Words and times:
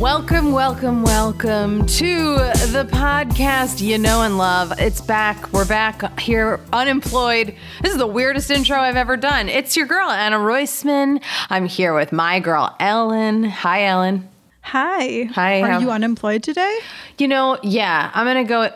Welcome, 0.00 0.52
welcome, 0.52 1.02
welcome 1.02 1.84
to 1.84 2.36
the 2.36 2.88
podcast 2.90 3.82
you 3.82 3.98
know 3.98 4.22
and 4.22 4.38
love. 4.38 4.72
It's 4.78 5.02
back. 5.02 5.52
We're 5.52 5.66
back 5.66 6.18
here 6.18 6.58
unemployed. 6.72 7.54
This 7.82 7.92
is 7.92 7.98
the 7.98 8.06
weirdest 8.06 8.50
intro 8.50 8.78
I've 8.78 8.96
ever 8.96 9.18
done. 9.18 9.50
It's 9.50 9.76
your 9.76 9.84
girl, 9.84 10.08
Anna 10.08 10.38
Roisman. 10.38 11.22
I'm 11.50 11.66
here 11.66 11.92
with 11.94 12.12
my 12.12 12.40
girl, 12.40 12.74
Ellen. 12.80 13.44
Hi, 13.44 13.84
Ellen. 13.84 14.26
Hi. 14.62 15.24
Hi, 15.34 15.60
Are 15.60 15.68
how- 15.68 15.78
you 15.80 15.90
unemployed 15.90 16.42
today? 16.42 16.78
You 17.18 17.28
know, 17.28 17.58
yeah, 17.62 18.10
I'm 18.14 18.24
gonna 18.26 18.44
go. 18.44 18.72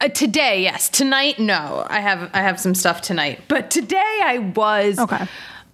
Uh, 0.00 0.08
today, 0.08 0.62
yes. 0.62 0.90
Tonight, 0.90 1.38
no. 1.38 1.86
I 1.88 2.00
have 2.00 2.30
I 2.34 2.42
have 2.42 2.60
some 2.60 2.74
stuff 2.74 3.00
tonight, 3.00 3.40
but 3.48 3.70
today 3.70 3.96
I 4.22 4.52
was. 4.54 4.98
Okay. 4.98 5.26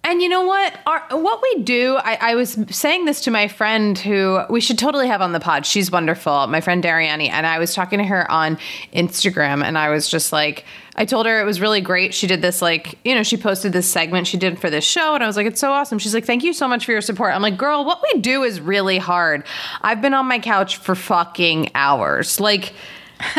And 0.05 0.21
you 0.21 0.27
know 0.27 0.43
what? 0.43 0.77
Our, 0.85 1.01
what 1.11 1.41
we 1.41 1.63
do, 1.63 1.95
I, 1.95 2.17
I 2.19 2.35
was 2.35 2.57
saying 2.69 3.05
this 3.05 3.21
to 3.21 3.31
my 3.31 3.47
friend 3.47 3.97
who 3.97 4.41
we 4.49 4.59
should 4.59 4.77
totally 4.77 5.07
have 5.07 5.21
on 5.21 5.31
the 5.31 5.39
pod. 5.39 5.65
She's 5.65 5.89
wonderful, 5.89 6.47
my 6.47 6.59
friend 6.59 6.83
Dariani. 6.83 7.29
And 7.29 7.47
I 7.47 7.57
was 7.57 7.73
talking 7.73 7.99
to 7.99 8.05
her 8.05 8.29
on 8.29 8.57
Instagram, 8.93 9.63
and 9.63 9.77
I 9.77 9.89
was 9.89 10.09
just 10.09 10.33
like, 10.33 10.65
I 10.97 11.05
told 11.05 11.25
her 11.25 11.39
it 11.39 11.45
was 11.45 11.61
really 11.61 11.79
great. 11.79 12.13
She 12.13 12.27
did 12.27 12.41
this, 12.41 12.61
like, 12.61 12.99
you 13.05 13.15
know, 13.15 13.23
she 13.23 13.37
posted 13.37 13.71
this 13.71 13.89
segment 13.89 14.27
she 14.27 14.35
did 14.35 14.59
for 14.59 14.69
this 14.69 14.83
show, 14.83 15.15
and 15.15 15.23
I 15.23 15.27
was 15.27 15.37
like, 15.37 15.47
it's 15.47 15.61
so 15.61 15.71
awesome. 15.71 15.99
She's 15.99 16.13
like, 16.13 16.25
thank 16.25 16.43
you 16.43 16.51
so 16.51 16.67
much 16.67 16.85
for 16.85 16.91
your 16.91 17.01
support. 17.01 17.33
I'm 17.33 17.41
like, 17.41 17.57
girl, 17.57 17.85
what 17.85 18.03
we 18.03 18.19
do 18.19 18.43
is 18.43 18.59
really 18.59 18.97
hard. 18.97 19.45
I've 19.81 20.01
been 20.01 20.13
on 20.13 20.27
my 20.27 20.39
couch 20.39 20.77
for 20.77 20.95
fucking 20.95 21.71
hours. 21.75 22.41
Like, 22.41 22.73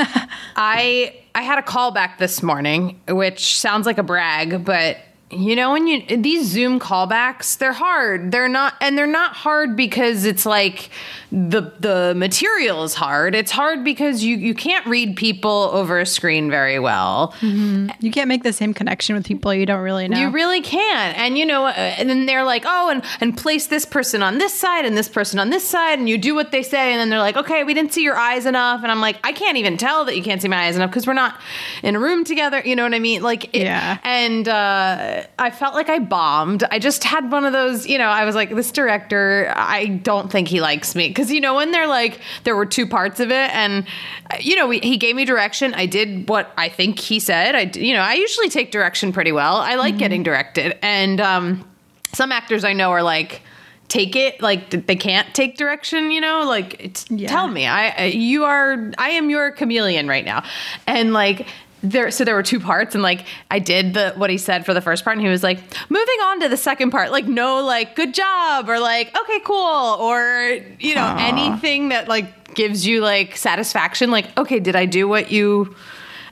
I 0.56 1.14
I 1.34 1.42
had 1.42 1.58
a 1.58 1.62
call 1.62 1.90
back 1.90 2.18
this 2.18 2.42
morning, 2.42 3.00
which 3.08 3.58
sounds 3.58 3.84
like 3.84 3.98
a 3.98 4.02
brag, 4.02 4.64
but 4.64 4.96
you 5.34 5.56
know 5.56 5.72
when 5.72 5.86
you 5.86 6.02
these 6.16 6.46
Zoom 6.46 6.78
callbacks, 6.80 7.58
they're 7.58 7.72
hard. 7.72 8.32
They're 8.32 8.48
not 8.48 8.74
and 8.80 8.96
they're 8.96 9.06
not 9.06 9.34
hard 9.34 9.76
because 9.76 10.24
it's 10.24 10.46
like 10.46 10.90
the 11.32 11.72
the 11.80 12.14
material 12.16 12.84
is 12.84 12.94
hard. 12.94 13.34
It's 13.34 13.50
hard 13.50 13.82
because 13.82 14.22
you 14.22 14.36
you 14.36 14.54
can't 14.54 14.86
read 14.86 15.16
people 15.16 15.70
over 15.72 15.98
a 15.98 16.06
screen 16.06 16.50
very 16.50 16.78
well. 16.78 17.34
You 17.42 18.10
can't 18.12 18.28
make 18.28 18.42
the 18.44 18.52
same 18.52 18.72
connection 18.72 19.16
with 19.16 19.26
people 19.26 19.52
you 19.52 19.66
don't 19.66 19.82
really 19.82 20.06
know. 20.08 20.20
You 20.20 20.30
really 20.30 20.60
can't. 20.60 21.18
And 21.18 21.36
you 21.36 21.44
know, 21.44 21.66
uh, 21.66 21.72
and 21.72 22.08
then 22.08 22.26
they're 22.26 22.44
like, 22.44 22.62
"Oh, 22.66 22.90
and 22.90 23.02
and 23.20 23.36
place 23.36 23.66
this 23.66 23.84
person 23.84 24.22
on 24.22 24.38
this 24.38 24.54
side 24.54 24.84
and 24.84 24.96
this 24.96 25.08
person 25.08 25.38
on 25.38 25.50
this 25.50 25.66
side 25.66 25.98
and 25.98 26.08
you 26.08 26.18
do 26.18 26.34
what 26.34 26.52
they 26.52 26.62
say." 26.62 26.92
And 26.92 27.00
then 27.00 27.10
they're 27.10 27.18
like, 27.18 27.36
"Okay, 27.36 27.64
we 27.64 27.74
didn't 27.74 27.92
see 27.92 28.02
your 28.02 28.16
eyes 28.16 28.46
enough." 28.46 28.82
And 28.82 28.92
I'm 28.92 29.00
like, 29.00 29.16
"I 29.24 29.32
can't 29.32 29.56
even 29.56 29.76
tell 29.76 30.04
that 30.04 30.16
you 30.16 30.22
can't 30.22 30.40
see 30.40 30.48
my 30.48 30.66
eyes 30.66 30.76
enough 30.76 30.90
because 30.90 31.06
we're 31.06 31.14
not 31.14 31.40
in 31.82 31.96
a 31.96 32.00
room 32.00 32.24
together." 32.24 32.62
You 32.64 32.76
know 32.76 32.84
what 32.84 32.94
I 32.94 33.00
mean? 33.00 33.22
Like 33.22 33.44
it, 33.54 33.62
Yeah. 33.64 33.98
And 34.04 34.46
uh 34.48 35.23
I 35.38 35.50
felt 35.50 35.74
like 35.74 35.88
I 35.88 35.98
bombed. 35.98 36.64
I 36.70 36.78
just 36.78 37.04
had 37.04 37.30
one 37.30 37.44
of 37.44 37.52
those, 37.52 37.86
you 37.86 37.98
know, 37.98 38.08
I 38.08 38.24
was 38.24 38.34
like, 38.34 38.54
"This 38.54 38.70
director, 38.70 39.52
I 39.56 39.86
don't 39.86 40.30
think 40.30 40.48
he 40.48 40.60
likes 40.60 40.94
me." 40.94 41.12
Cuz 41.12 41.30
you 41.30 41.40
know, 41.40 41.54
when 41.54 41.70
they're 41.70 41.86
like 41.86 42.20
there 42.44 42.56
were 42.56 42.66
two 42.66 42.86
parts 42.86 43.20
of 43.20 43.30
it 43.30 43.50
and 43.54 43.86
uh, 44.30 44.36
you 44.40 44.56
know, 44.56 44.66
we, 44.66 44.78
he 44.80 44.96
gave 44.96 45.16
me 45.16 45.24
direction. 45.24 45.74
I 45.74 45.86
did 45.86 46.28
what 46.28 46.52
I 46.56 46.68
think 46.68 46.98
he 46.98 47.20
said. 47.20 47.54
I, 47.54 47.70
you 47.78 47.94
know, 47.94 48.00
I 48.02 48.14
usually 48.14 48.48
take 48.48 48.70
direction 48.70 49.12
pretty 49.12 49.32
well. 49.32 49.56
I 49.56 49.74
like 49.74 49.98
getting 49.98 50.22
directed. 50.22 50.78
And 50.82 51.20
um 51.20 51.68
some 52.12 52.30
actors 52.32 52.64
I 52.64 52.72
know 52.74 52.90
are 52.90 53.02
like 53.02 53.42
take 53.88 54.16
it 54.16 54.40
like 54.40 54.86
they 54.86 54.96
can't 54.96 55.34
take 55.34 55.58
direction 55.58 56.10
you 56.10 56.18
know 56.20 56.44
like 56.46 56.74
it's, 56.82 57.04
Yeah. 57.10 57.28
tell 57.28 57.48
me 57.48 57.66
i 57.66 57.88
I- 57.90 58.04
you 58.04 58.44
are 58.44 58.90
i 58.96 59.10
am 59.10 59.28
your 59.28 59.50
chameleon 59.50 60.08
right 60.08 60.24
now 60.24 60.42
and 60.86 61.12
like 61.12 61.46
there 61.84 62.10
so 62.10 62.24
there 62.24 62.34
were 62.34 62.42
two 62.42 62.58
parts 62.58 62.94
and 62.94 63.02
like 63.02 63.24
i 63.50 63.58
did 63.58 63.94
the 63.94 64.12
what 64.16 64.30
he 64.30 64.38
said 64.38 64.64
for 64.64 64.74
the 64.74 64.80
first 64.80 65.04
part 65.04 65.16
and 65.16 65.24
he 65.24 65.30
was 65.30 65.42
like 65.42 65.58
moving 65.88 66.20
on 66.24 66.40
to 66.40 66.48
the 66.48 66.56
second 66.56 66.90
part 66.90 67.10
like 67.10 67.26
no 67.26 67.64
like 67.64 67.94
good 67.94 68.14
job 68.14 68.68
or 68.68 68.78
like 68.80 69.16
okay 69.18 69.40
cool 69.44 69.96
or 70.00 70.58
you 70.80 70.94
know 70.94 71.16
anything 71.18 71.90
that 71.90 72.08
like 72.08 72.54
gives 72.54 72.86
you 72.86 73.00
like 73.00 73.36
satisfaction 73.36 74.10
like 74.10 74.36
okay 74.38 74.58
did 74.58 74.76
i 74.76 74.86
do 74.86 75.06
what 75.06 75.30
you 75.30 75.74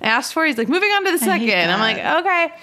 asked 0.02 0.32
for? 0.32 0.44
He's 0.44 0.58
like 0.58 0.68
moving 0.68 0.90
on 0.90 1.04
to 1.04 1.12
the 1.12 1.18
second. 1.18 1.70
I'm 1.70 1.80
like 1.80 1.98
okay. 1.98 2.54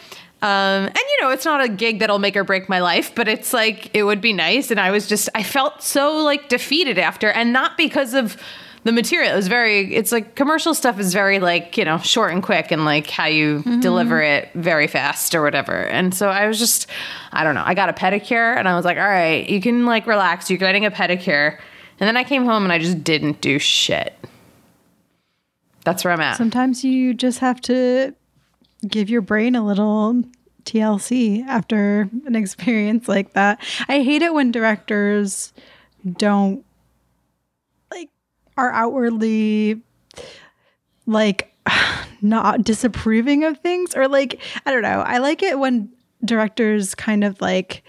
Um, 0.42 0.86
and 0.86 0.98
you 0.98 1.22
know, 1.22 1.32
it's 1.32 1.44
not 1.44 1.62
a 1.62 1.68
gig 1.68 2.00
that'll 2.00 2.20
make 2.20 2.38
or 2.38 2.46
break 2.46 2.70
my 2.70 2.80
life, 2.80 3.14
but 3.14 3.28
it's 3.28 3.52
like 3.52 3.94
it 3.94 4.04
would 4.04 4.22
be 4.22 4.32
nice. 4.32 4.72
And 4.72 4.80
I 4.80 4.92
was 4.92 5.06
just, 5.08 5.28
I 5.36 5.44
felt 5.44 5.84
so 5.84 6.24
like 6.24 6.48
defeated 6.48 6.98
after, 6.98 7.30
and 7.30 7.52
not 7.52 7.76
because 7.76 8.14
of 8.14 8.38
the 8.84 8.92
material. 8.92 9.36
Was 9.36 9.48
very, 9.48 9.94
it's 9.94 10.12
like 10.12 10.36
commercial 10.36 10.74
stuff 10.74 11.00
is 11.00 11.14
very 11.14 11.40
like 11.40 11.78
you 11.78 11.86
know 11.86 11.98
short 12.00 12.32
and 12.32 12.44
quick, 12.44 12.72
and 12.72 12.86
like 12.86 13.10
how 13.10 13.26
you 13.26 13.60
mm-hmm. 13.60 13.80
deliver 13.80 14.22
it 14.22 14.50
very 14.54 14.88
fast 14.88 15.36
or 15.36 15.42
whatever. 15.42 15.76
And 15.76 16.14
so 16.14 16.30
I 16.30 16.48
was 16.48 16.60
just, 16.60 16.88
I 17.32 17.44
don't 17.44 17.56
know. 17.56 17.64
I 17.66 17.74
got 17.74 17.90
a 17.90 17.94
pedicure, 17.94 18.58
and 18.58 18.68
I 18.68 18.76
was 18.76 18.86
like, 18.86 18.98
all 18.98 19.04
right, 19.04 19.48
you 19.50 19.62
can 19.62 19.86
like 19.86 20.08
relax. 20.08 20.50
You're 20.50 20.60
getting 20.60 20.86
a 20.86 20.92
pedicure, 20.92 21.60
and 22.00 22.08
then 22.08 22.18
I 22.18 22.24
came 22.24 22.46
home 22.46 22.64
and 22.64 22.72
I 22.72 22.80
just 22.80 23.04
didn't 23.04 23.42
do 23.42 23.60
shit. 23.60 24.16
That's 25.84 26.04
where 26.04 26.14
I'm 26.14 26.22
at. 26.22 26.38
Sometimes 26.38 26.84
you 26.84 27.14
just 27.14 27.40
have 27.40 27.62
to 27.62 28.14
give 28.88 29.10
your 29.10 29.22
brain 29.22 29.56
a 29.56 29.66
little 29.66 30.24
TLC 30.66 31.46
after 31.48 32.10
an 32.26 32.36
experience 32.36 33.08
like 33.08 33.34
that. 33.34 33.62
I 33.88 34.02
hate 34.04 34.22
it 34.22 34.34
when 34.34 34.52
directors 34.52 35.54
don't 36.18 36.64
are 38.60 38.72
outwardly 38.74 39.82
like 41.06 41.56
not 42.22 42.64
disapproving 42.64 43.46
of 43.46 43.58
things 43.60 43.96
or 43.96 44.08
like 44.08 44.42
I 44.66 44.72
don't 44.72 44.82
know. 44.82 45.02
I 45.02 45.20
like 45.20 45.42
it 45.42 45.58
when 45.58 45.90
directors 46.24 46.94
kind 46.94 47.24
of 47.24 47.40
like 47.40 47.84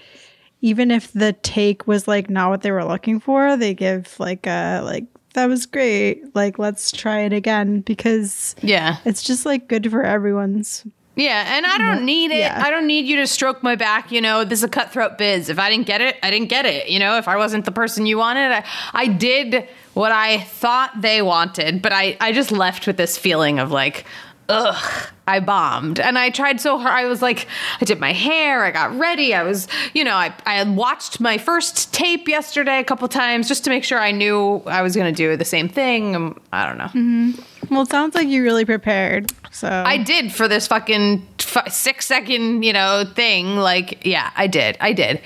even 0.60 0.90
if 0.90 1.12
the 1.12 1.32
take 1.32 1.86
was 1.86 2.06
like 2.06 2.30
not 2.30 2.50
what 2.50 2.62
they 2.62 2.70
were 2.70 2.84
looking 2.84 3.18
for, 3.18 3.56
they 3.56 3.74
give 3.74 4.14
like 4.20 4.46
a 4.46 4.80
like 4.84 5.06
that 5.34 5.46
was 5.46 5.66
great. 5.66 6.34
Like 6.34 6.58
let's 6.58 6.92
try 6.92 7.20
it 7.20 7.32
again 7.32 7.80
because 7.80 8.54
yeah. 8.62 8.98
it's 9.04 9.22
just 9.22 9.44
like 9.44 9.68
good 9.68 9.90
for 9.90 10.02
everyone's. 10.02 10.84
Yeah, 11.20 11.56
and 11.56 11.66
I 11.66 11.78
don't 11.78 12.04
need 12.04 12.30
it. 12.30 12.38
yeah. 12.38 12.62
I 12.64 12.70
don't 12.70 12.86
need 12.86 13.06
you 13.06 13.16
to 13.16 13.26
stroke 13.26 13.62
my 13.62 13.76
back. 13.76 14.10
You 14.10 14.20
know, 14.20 14.44
this 14.44 14.60
is 14.60 14.64
a 14.64 14.68
cutthroat 14.68 15.18
biz. 15.18 15.48
If 15.48 15.58
I 15.58 15.70
didn't 15.70 15.86
get 15.86 16.00
it, 16.00 16.16
I 16.22 16.30
didn't 16.30 16.48
get 16.48 16.66
it. 16.66 16.88
You 16.88 16.98
know, 16.98 17.18
if 17.18 17.28
I 17.28 17.36
wasn't 17.36 17.64
the 17.64 17.72
person 17.72 18.06
you 18.06 18.18
wanted, 18.18 18.52
I, 18.52 18.64
I 18.92 19.06
did 19.06 19.68
what 19.94 20.12
I 20.12 20.38
thought 20.38 21.00
they 21.00 21.20
wanted, 21.20 21.82
but 21.82 21.92
I, 21.92 22.16
I 22.20 22.32
just 22.32 22.52
left 22.52 22.86
with 22.86 22.96
this 22.96 23.18
feeling 23.18 23.58
of 23.58 23.70
like, 23.70 24.04
ugh, 24.48 25.08
I 25.26 25.40
bombed. 25.40 26.00
And 26.00 26.18
I 26.18 26.30
tried 26.30 26.60
so 26.60 26.78
hard. 26.78 26.94
I 26.94 27.06
was 27.06 27.22
like, 27.22 27.46
I 27.80 27.84
did 27.84 28.00
my 28.00 28.12
hair, 28.12 28.64
I 28.64 28.70
got 28.70 28.96
ready. 28.98 29.34
I 29.34 29.42
was, 29.42 29.68
you 29.94 30.04
know, 30.04 30.14
I, 30.14 30.34
I 30.46 30.54
had 30.54 30.74
watched 30.74 31.20
my 31.20 31.38
first 31.38 31.92
tape 31.94 32.28
yesterday 32.28 32.78
a 32.78 32.84
couple 32.84 33.06
times 33.08 33.46
just 33.46 33.64
to 33.64 33.70
make 33.70 33.84
sure 33.84 33.98
I 33.98 34.10
knew 34.10 34.62
I 34.66 34.82
was 34.82 34.96
going 34.96 35.12
to 35.12 35.16
do 35.16 35.36
the 35.36 35.44
same 35.44 35.68
thing. 35.68 36.16
Um, 36.16 36.40
I 36.52 36.66
don't 36.66 36.78
know. 36.78 37.42
Well, 37.70 37.82
it 37.82 37.88
sounds 37.90 38.14
like 38.14 38.28
you 38.28 38.42
really 38.42 38.64
prepared. 38.64 39.32
So 39.52 39.68
I 39.68 39.96
did 39.98 40.32
for 40.32 40.48
this 40.48 40.66
fucking 40.66 41.26
f- 41.38 41.72
six 41.72 42.06
second, 42.06 42.62
you 42.64 42.72
know, 42.72 43.04
thing. 43.14 43.56
Like, 43.56 44.04
yeah, 44.04 44.30
I 44.36 44.46
did. 44.46 44.76
I 44.80 44.92
did. 44.92 45.20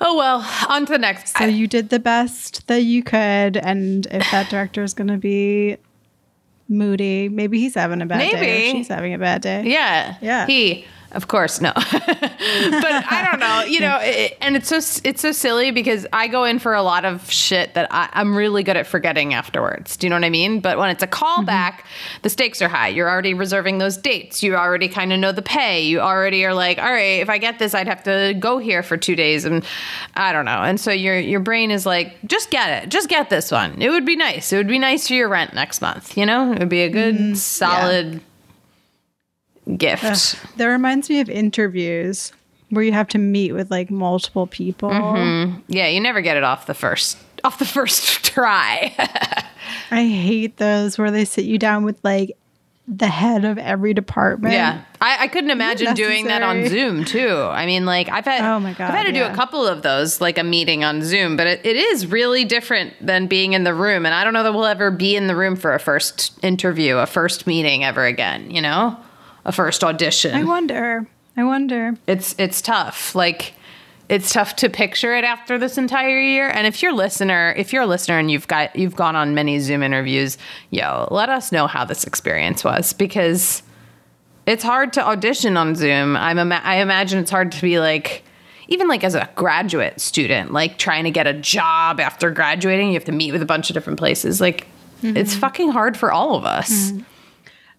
Oh 0.00 0.16
well, 0.16 0.44
on 0.68 0.86
to 0.86 0.92
the 0.92 0.98
next. 0.98 1.36
so 1.38 1.44
I- 1.44 1.48
you 1.48 1.66
did 1.68 1.88
the 1.90 2.00
best 2.00 2.66
that 2.66 2.82
you 2.82 3.02
could, 3.04 3.56
and 3.56 4.06
if 4.10 4.28
that 4.32 4.50
director 4.50 4.82
is 4.82 4.94
going 4.94 5.08
to 5.08 5.18
be 5.18 5.76
moody, 6.68 7.28
maybe 7.28 7.58
he's 7.60 7.74
having 7.74 8.02
a 8.02 8.06
bad 8.06 8.30
day. 8.32 8.40
Maybe. 8.40 8.72
She's 8.78 8.88
having 8.88 9.14
a 9.14 9.18
bad 9.18 9.42
day. 9.42 9.62
yeah, 9.66 10.16
Yeah. 10.20 10.46
He, 10.46 10.84
of 11.12 11.28
course, 11.28 11.60
no. 11.60 11.72
but 11.74 11.86
I 11.86 13.28
don't 13.30 13.38
know. 13.38 13.62
You 13.64 13.80
know, 13.80 13.98
it, 14.00 14.36
and 14.40 14.56
it's 14.56 14.68
so 14.68 14.76
it's 15.04 15.20
so 15.20 15.30
silly 15.30 15.70
because 15.70 16.06
I 16.12 16.26
go 16.26 16.44
in 16.44 16.58
for 16.58 16.72
a 16.74 16.82
lot 16.82 17.04
of 17.04 17.30
shit 17.30 17.74
that 17.74 17.88
I, 17.90 18.08
I'm 18.14 18.34
really 18.34 18.62
good 18.62 18.78
at 18.78 18.86
forgetting 18.86 19.34
afterwards. 19.34 19.98
Do 19.98 20.06
you 20.06 20.10
know 20.10 20.16
what 20.16 20.24
I 20.24 20.30
mean? 20.30 20.60
But 20.60 20.78
when 20.78 20.88
it's 20.88 21.02
a 21.02 21.06
callback, 21.06 21.72
mm-hmm. 21.72 22.18
the 22.22 22.30
stakes 22.30 22.62
are 22.62 22.68
high. 22.68 22.88
You're 22.88 23.10
already 23.10 23.34
reserving 23.34 23.76
those 23.76 23.98
dates. 23.98 24.42
You 24.42 24.56
already 24.56 24.88
kind 24.88 25.12
of 25.12 25.18
know 25.18 25.32
the 25.32 25.42
pay. 25.42 25.82
You 25.82 26.00
already 26.00 26.46
are 26.46 26.54
like, 26.54 26.78
all 26.78 26.90
right, 26.90 27.20
if 27.20 27.28
I 27.28 27.36
get 27.36 27.58
this, 27.58 27.74
I'd 27.74 27.88
have 27.88 28.04
to 28.04 28.34
go 28.38 28.56
here 28.56 28.82
for 28.82 28.96
two 28.96 29.14
days, 29.14 29.44
and 29.44 29.64
I 30.14 30.32
don't 30.32 30.46
know. 30.46 30.62
And 30.62 30.80
so 30.80 30.92
your 30.92 31.18
your 31.18 31.40
brain 31.40 31.70
is 31.70 31.84
like, 31.84 32.16
just 32.26 32.50
get 32.50 32.82
it, 32.82 32.88
just 32.88 33.10
get 33.10 33.28
this 33.28 33.50
one. 33.50 33.82
It 33.82 33.90
would 33.90 34.06
be 34.06 34.16
nice. 34.16 34.50
It 34.50 34.56
would 34.56 34.68
be 34.68 34.78
nice 34.78 35.08
for 35.08 35.14
your 35.14 35.28
rent 35.28 35.52
next 35.52 35.82
month. 35.82 36.16
You 36.16 36.24
know, 36.24 36.52
it 36.52 36.58
would 36.58 36.70
be 36.70 36.82
a 36.82 36.90
good 36.90 37.16
mm-hmm. 37.16 37.34
solid 37.34 38.22
gift. 39.76 40.38
That 40.56 40.66
reminds 40.66 41.08
me 41.08 41.20
of 41.20 41.28
interviews 41.28 42.32
where 42.70 42.82
you 42.82 42.92
have 42.92 43.08
to 43.08 43.18
meet 43.18 43.52
with 43.52 43.70
like 43.70 43.90
multiple 43.90 44.46
people. 44.46 44.90
Mm-hmm. 44.90 45.60
Yeah, 45.68 45.88
you 45.88 46.00
never 46.00 46.20
get 46.20 46.36
it 46.36 46.44
off 46.44 46.66
the 46.66 46.74
first 46.74 47.18
off 47.44 47.58
the 47.58 47.64
first 47.78 48.24
try. 48.24 48.94
I 49.90 50.06
hate 50.06 50.56
those 50.56 50.98
where 50.98 51.10
they 51.10 51.24
sit 51.24 51.44
you 51.44 51.58
down 51.58 51.84
with 51.84 51.98
like 52.02 52.36
the 52.88 53.06
head 53.06 53.44
of 53.44 53.58
every 53.58 53.94
department. 53.94 54.54
yeah, 54.54 54.82
I, 55.00 55.24
I 55.24 55.28
couldn't 55.28 55.50
imagine 55.50 55.94
doing 55.94 56.26
that 56.26 56.42
on. 56.42 56.66
Zoom 56.66 57.04
too. 57.04 57.28
I 57.28 57.64
mean, 57.64 57.86
like 57.86 58.08
I've 58.08 58.24
had 58.24 58.40
Oh 58.44 58.58
my 58.58 58.72
God, 58.72 58.90
I've 58.90 58.94
had 58.94 59.06
to 59.06 59.12
do 59.12 59.24
a 59.24 59.34
couple 59.34 59.66
of 59.66 59.82
those, 59.82 60.20
like 60.20 60.36
a 60.38 60.42
meeting 60.42 60.82
on 60.82 61.02
Zoom, 61.02 61.36
but 61.36 61.46
it, 61.46 61.64
it 61.64 61.76
is 61.76 62.06
really 62.06 62.44
different 62.44 62.94
than 63.04 63.28
being 63.28 63.52
in 63.52 63.64
the 63.64 63.74
room. 63.74 64.04
And 64.04 64.14
I 64.14 64.24
don't 64.24 64.32
know 64.32 64.42
that 64.42 64.52
we'll 64.52 64.66
ever 64.66 64.90
be 64.90 65.14
in 65.14 65.26
the 65.26 65.36
room 65.36 65.56
for 65.56 65.74
a 65.74 65.78
first 65.78 66.38
interview, 66.42 66.96
a 66.96 67.06
first 67.06 67.46
meeting 67.46 67.84
ever 67.84 68.04
again. 68.04 68.50
You 68.50 68.62
know, 68.62 68.98
a 69.44 69.52
first 69.52 69.82
audition. 69.84 70.34
I 70.34 70.44
wonder. 70.44 71.06
I 71.36 71.44
wonder. 71.44 71.96
it's 72.06 72.34
it's 72.38 72.60
tough 72.60 73.14
like 73.14 73.54
it's 74.08 74.30
tough 74.30 74.56
to 74.56 74.68
picture 74.68 75.14
it 75.14 75.24
after 75.24 75.58
this 75.58 75.78
entire 75.78 76.20
year. 76.20 76.50
And 76.50 76.66
if 76.66 76.82
you're 76.82 76.92
listener, 76.92 77.54
if 77.56 77.72
you're 77.72 77.82
a 77.82 77.86
listener 77.86 78.18
and 78.18 78.30
you've 78.30 78.46
got 78.46 78.76
you've 78.76 78.96
gone 78.96 79.16
on 79.16 79.34
many 79.34 79.58
Zoom 79.58 79.82
interviews, 79.82 80.36
yo, 80.70 81.08
let 81.10 81.30
us 81.30 81.50
know 81.50 81.66
how 81.66 81.84
this 81.84 82.04
experience 82.04 82.62
was 82.62 82.92
because 82.92 83.62
it's 84.46 84.62
hard 84.62 84.92
to 84.94 85.06
audition 85.06 85.56
on 85.56 85.74
Zoom. 85.74 86.16
I'm 86.16 86.38
ima- 86.38 86.60
I 86.62 86.76
imagine 86.76 87.20
it's 87.20 87.30
hard 87.30 87.52
to 87.52 87.62
be 87.62 87.78
like 87.78 88.22
even 88.68 88.88
like 88.88 89.02
as 89.02 89.14
a 89.14 89.28
graduate 89.34 90.00
student, 90.00 90.52
like 90.52 90.78
trying 90.78 91.04
to 91.04 91.10
get 91.10 91.26
a 91.26 91.32
job 91.32 92.00
after 92.00 92.30
graduating, 92.30 92.88
you 92.88 92.94
have 92.94 93.04
to 93.04 93.12
meet 93.12 93.32
with 93.32 93.42
a 93.42 93.46
bunch 93.46 93.70
of 93.70 93.74
different 93.74 93.98
places. 93.98 94.40
Like 94.40 94.66
it's 95.02 95.32
mm-hmm. 95.32 95.40
fucking 95.40 95.70
hard 95.70 95.96
for 95.96 96.12
all 96.12 96.34
of 96.34 96.44
us. 96.44 96.70
Mm-hmm. 96.70 97.00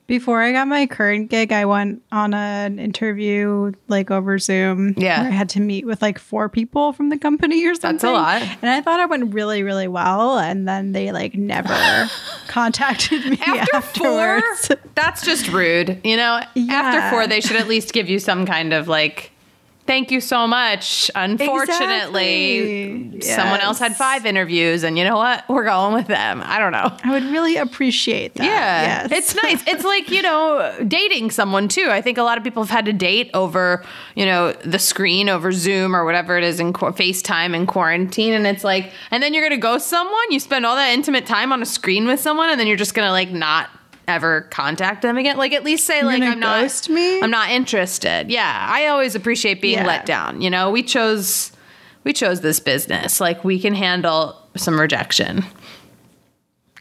Before 0.05 0.41
I 0.41 0.51
got 0.51 0.67
my 0.67 0.85
current 0.85 1.29
gig, 1.29 1.51
I 1.53 1.65
went 1.65 2.01
on 2.11 2.33
an 2.33 2.77
interview 2.79 3.71
like 3.87 4.11
over 4.11 4.37
Zoom. 4.37 4.93
Yeah. 4.97 5.21
where 5.21 5.29
I 5.31 5.33
had 5.33 5.49
to 5.49 5.59
meet 5.59 5.85
with 5.85 6.01
like 6.01 6.19
four 6.19 6.49
people 6.49 6.93
from 6.93 7.09
the 7.09 7.17
company 7.17 7.65
or 7.65 7.73
something. 7.75 7.93
That's 7.93 8.03
a 8.03 8.11
lot. 8.11 8.41
And 8.61 8.69
I 8.69 8.81
thought 8.81 8.99
it 8.99 9.09
went 9.09 9.33
really, 9.33 9.63
really 9.63 9.87
well. 9.87 10.37
And 10.39 10.67
then 10.67 10.91
they 10.91 11.11
like 11.11 11.35
never 11.35 12.09
contacted 12.47 13.25
me 13.25 13.37
After 13.45 13.75
afterwards. 13.75 14.67
four, 14.67 14.77
that's 14.95 15.25
just 15.25 15.47
rude. 15.49 16.01
You 16.03 16.17
know, 16.17 16.41
after 16.69 17.09
four, 17.09 17.27
they 17.27 17.41
should 17.41 17.55
at 17.57 17.67
least 17.67 17.93
give 17.93 18.09
you 18.09 18.19
some 18.19 18.45
kind 18.45 18.73
of 18.73 18.87
like, 18.87 19.31
thank 19.85 20.11
you 20.11 20.21
so 20.21 20.47
much. 20.47 21.09
Unfortunately, 21.15 22.81
Exactly. 23.15 23.21
someone 23.21 23.59
else 23.61 23.79
had 23.79 23.95
five 23.95 24.25
interviews, 24.25 24.83
and 24.83 24.97
you 24.97 25.03
know 25.03 25.15
what? 25.17 25.47
We're 25.49 25.63
going 25.65 25.93
with 25.93 26.07
them. 26.07 26.41
I 26.45 26.59
don't 26.59 26.71
know. 26.71 26.91
I 27.03 27.11
would 27.11 27.23
really 27.25 27.57
appreciate 27.57 28.35
that. 28.35 28.43
Yeah, 28.45 29.07
Yes. 29.07 29.11
it's 29.11 29.43
nice. 29.43 29.63
It's 29.73 29.83
like 29.83 30.09
you 30.09 30.21
know, 30.21 30.75
dating 30.87 31.31
someone 31.31 31.67
too. 31.67 31.87
I 31.89 32.01
think 32.01 32.17
a 32.17 32.23
lot 32.23 32.37
of 32.37 32.43
people 32.43 32.63
have 32.63 32.69
had 32.69 32.85
to 32.85 32.93
date 32.93 33.29
over 33.33 33.83
you 34.15 34.25
know 34.25 34.51
the 34.63 34.79
screen, 34.79 35.29
over 35.29 35.51
Zoom 35.51 35.95
or 35.95 36.05
whatever 36.05 36.37
it 36.37 36.43
is 36.43 36.59
in 36.59 36.73
qu- 36.73 36.91
FaceTime 36.91 37.55
in 37.55 37.65
quarantine, 37.65 38.33
and 38.33 38.45
it's 38.47 38.63
like, 38.63 38.91
and 39.11 39.21
then 39.23 39.33
you're 39.33 39.43
gonna 39.43 39.57
go 39.57 39.77
someone. 39.77 40.23
You 40.29 40.39
spend 40.39 40.65
all 40.65 40.75
that 40.75 40.93
intimate 40.93 41.25
time 41.25 41.51
on 41.51 41.61
a 41.61 41.65
screen 41.65 42.07
with 42.07 42.19
someone, 42.19 42.49
and 42.49 42.59
then 42.59 42.67
you're 42.67 42.77
just 42.77 42.93
gonna 42.93 43.11
like 43.11 43.31
not 43.31 43.69
ever 44.07 44.41
contact 44.51 45.01
them 45.01 45.17
again. 45.17 45.37
Like 45.37 45.53
at 45.53 45.63
least 45.63 45.85
say 45.85 46.03
like 46.03 46.19
gonna 46.19 46.31
I'm 46.31 46.39
not, 46.39 46.89
me? 46.89 47.21
I'm 47.21 47.31
not 47.31 47.49
interested. 47.51 48.29
Yeah, 48.29 48.67
I 48.69 48.87
always 48.87 49.15
appreciate 49.15 49.61
being 49.61 49.79
Yeah. 49.79 49.85
let 49.87 50.05
down. 50.05 50.41
You 50.41 50.49
know, 50.49 50.69
we 50.71 50.83
chose. 50.83 51.51
We 52.03 52.11
chose 52.11 52.41
this 52.41 52.59
business. 52.59 53.21
Like 53.21 53.45
we 53.45 53.59
can 53.59 53.73
handle 53.73 54.37
some 54.57 54.77
rejection. 54.79 55.45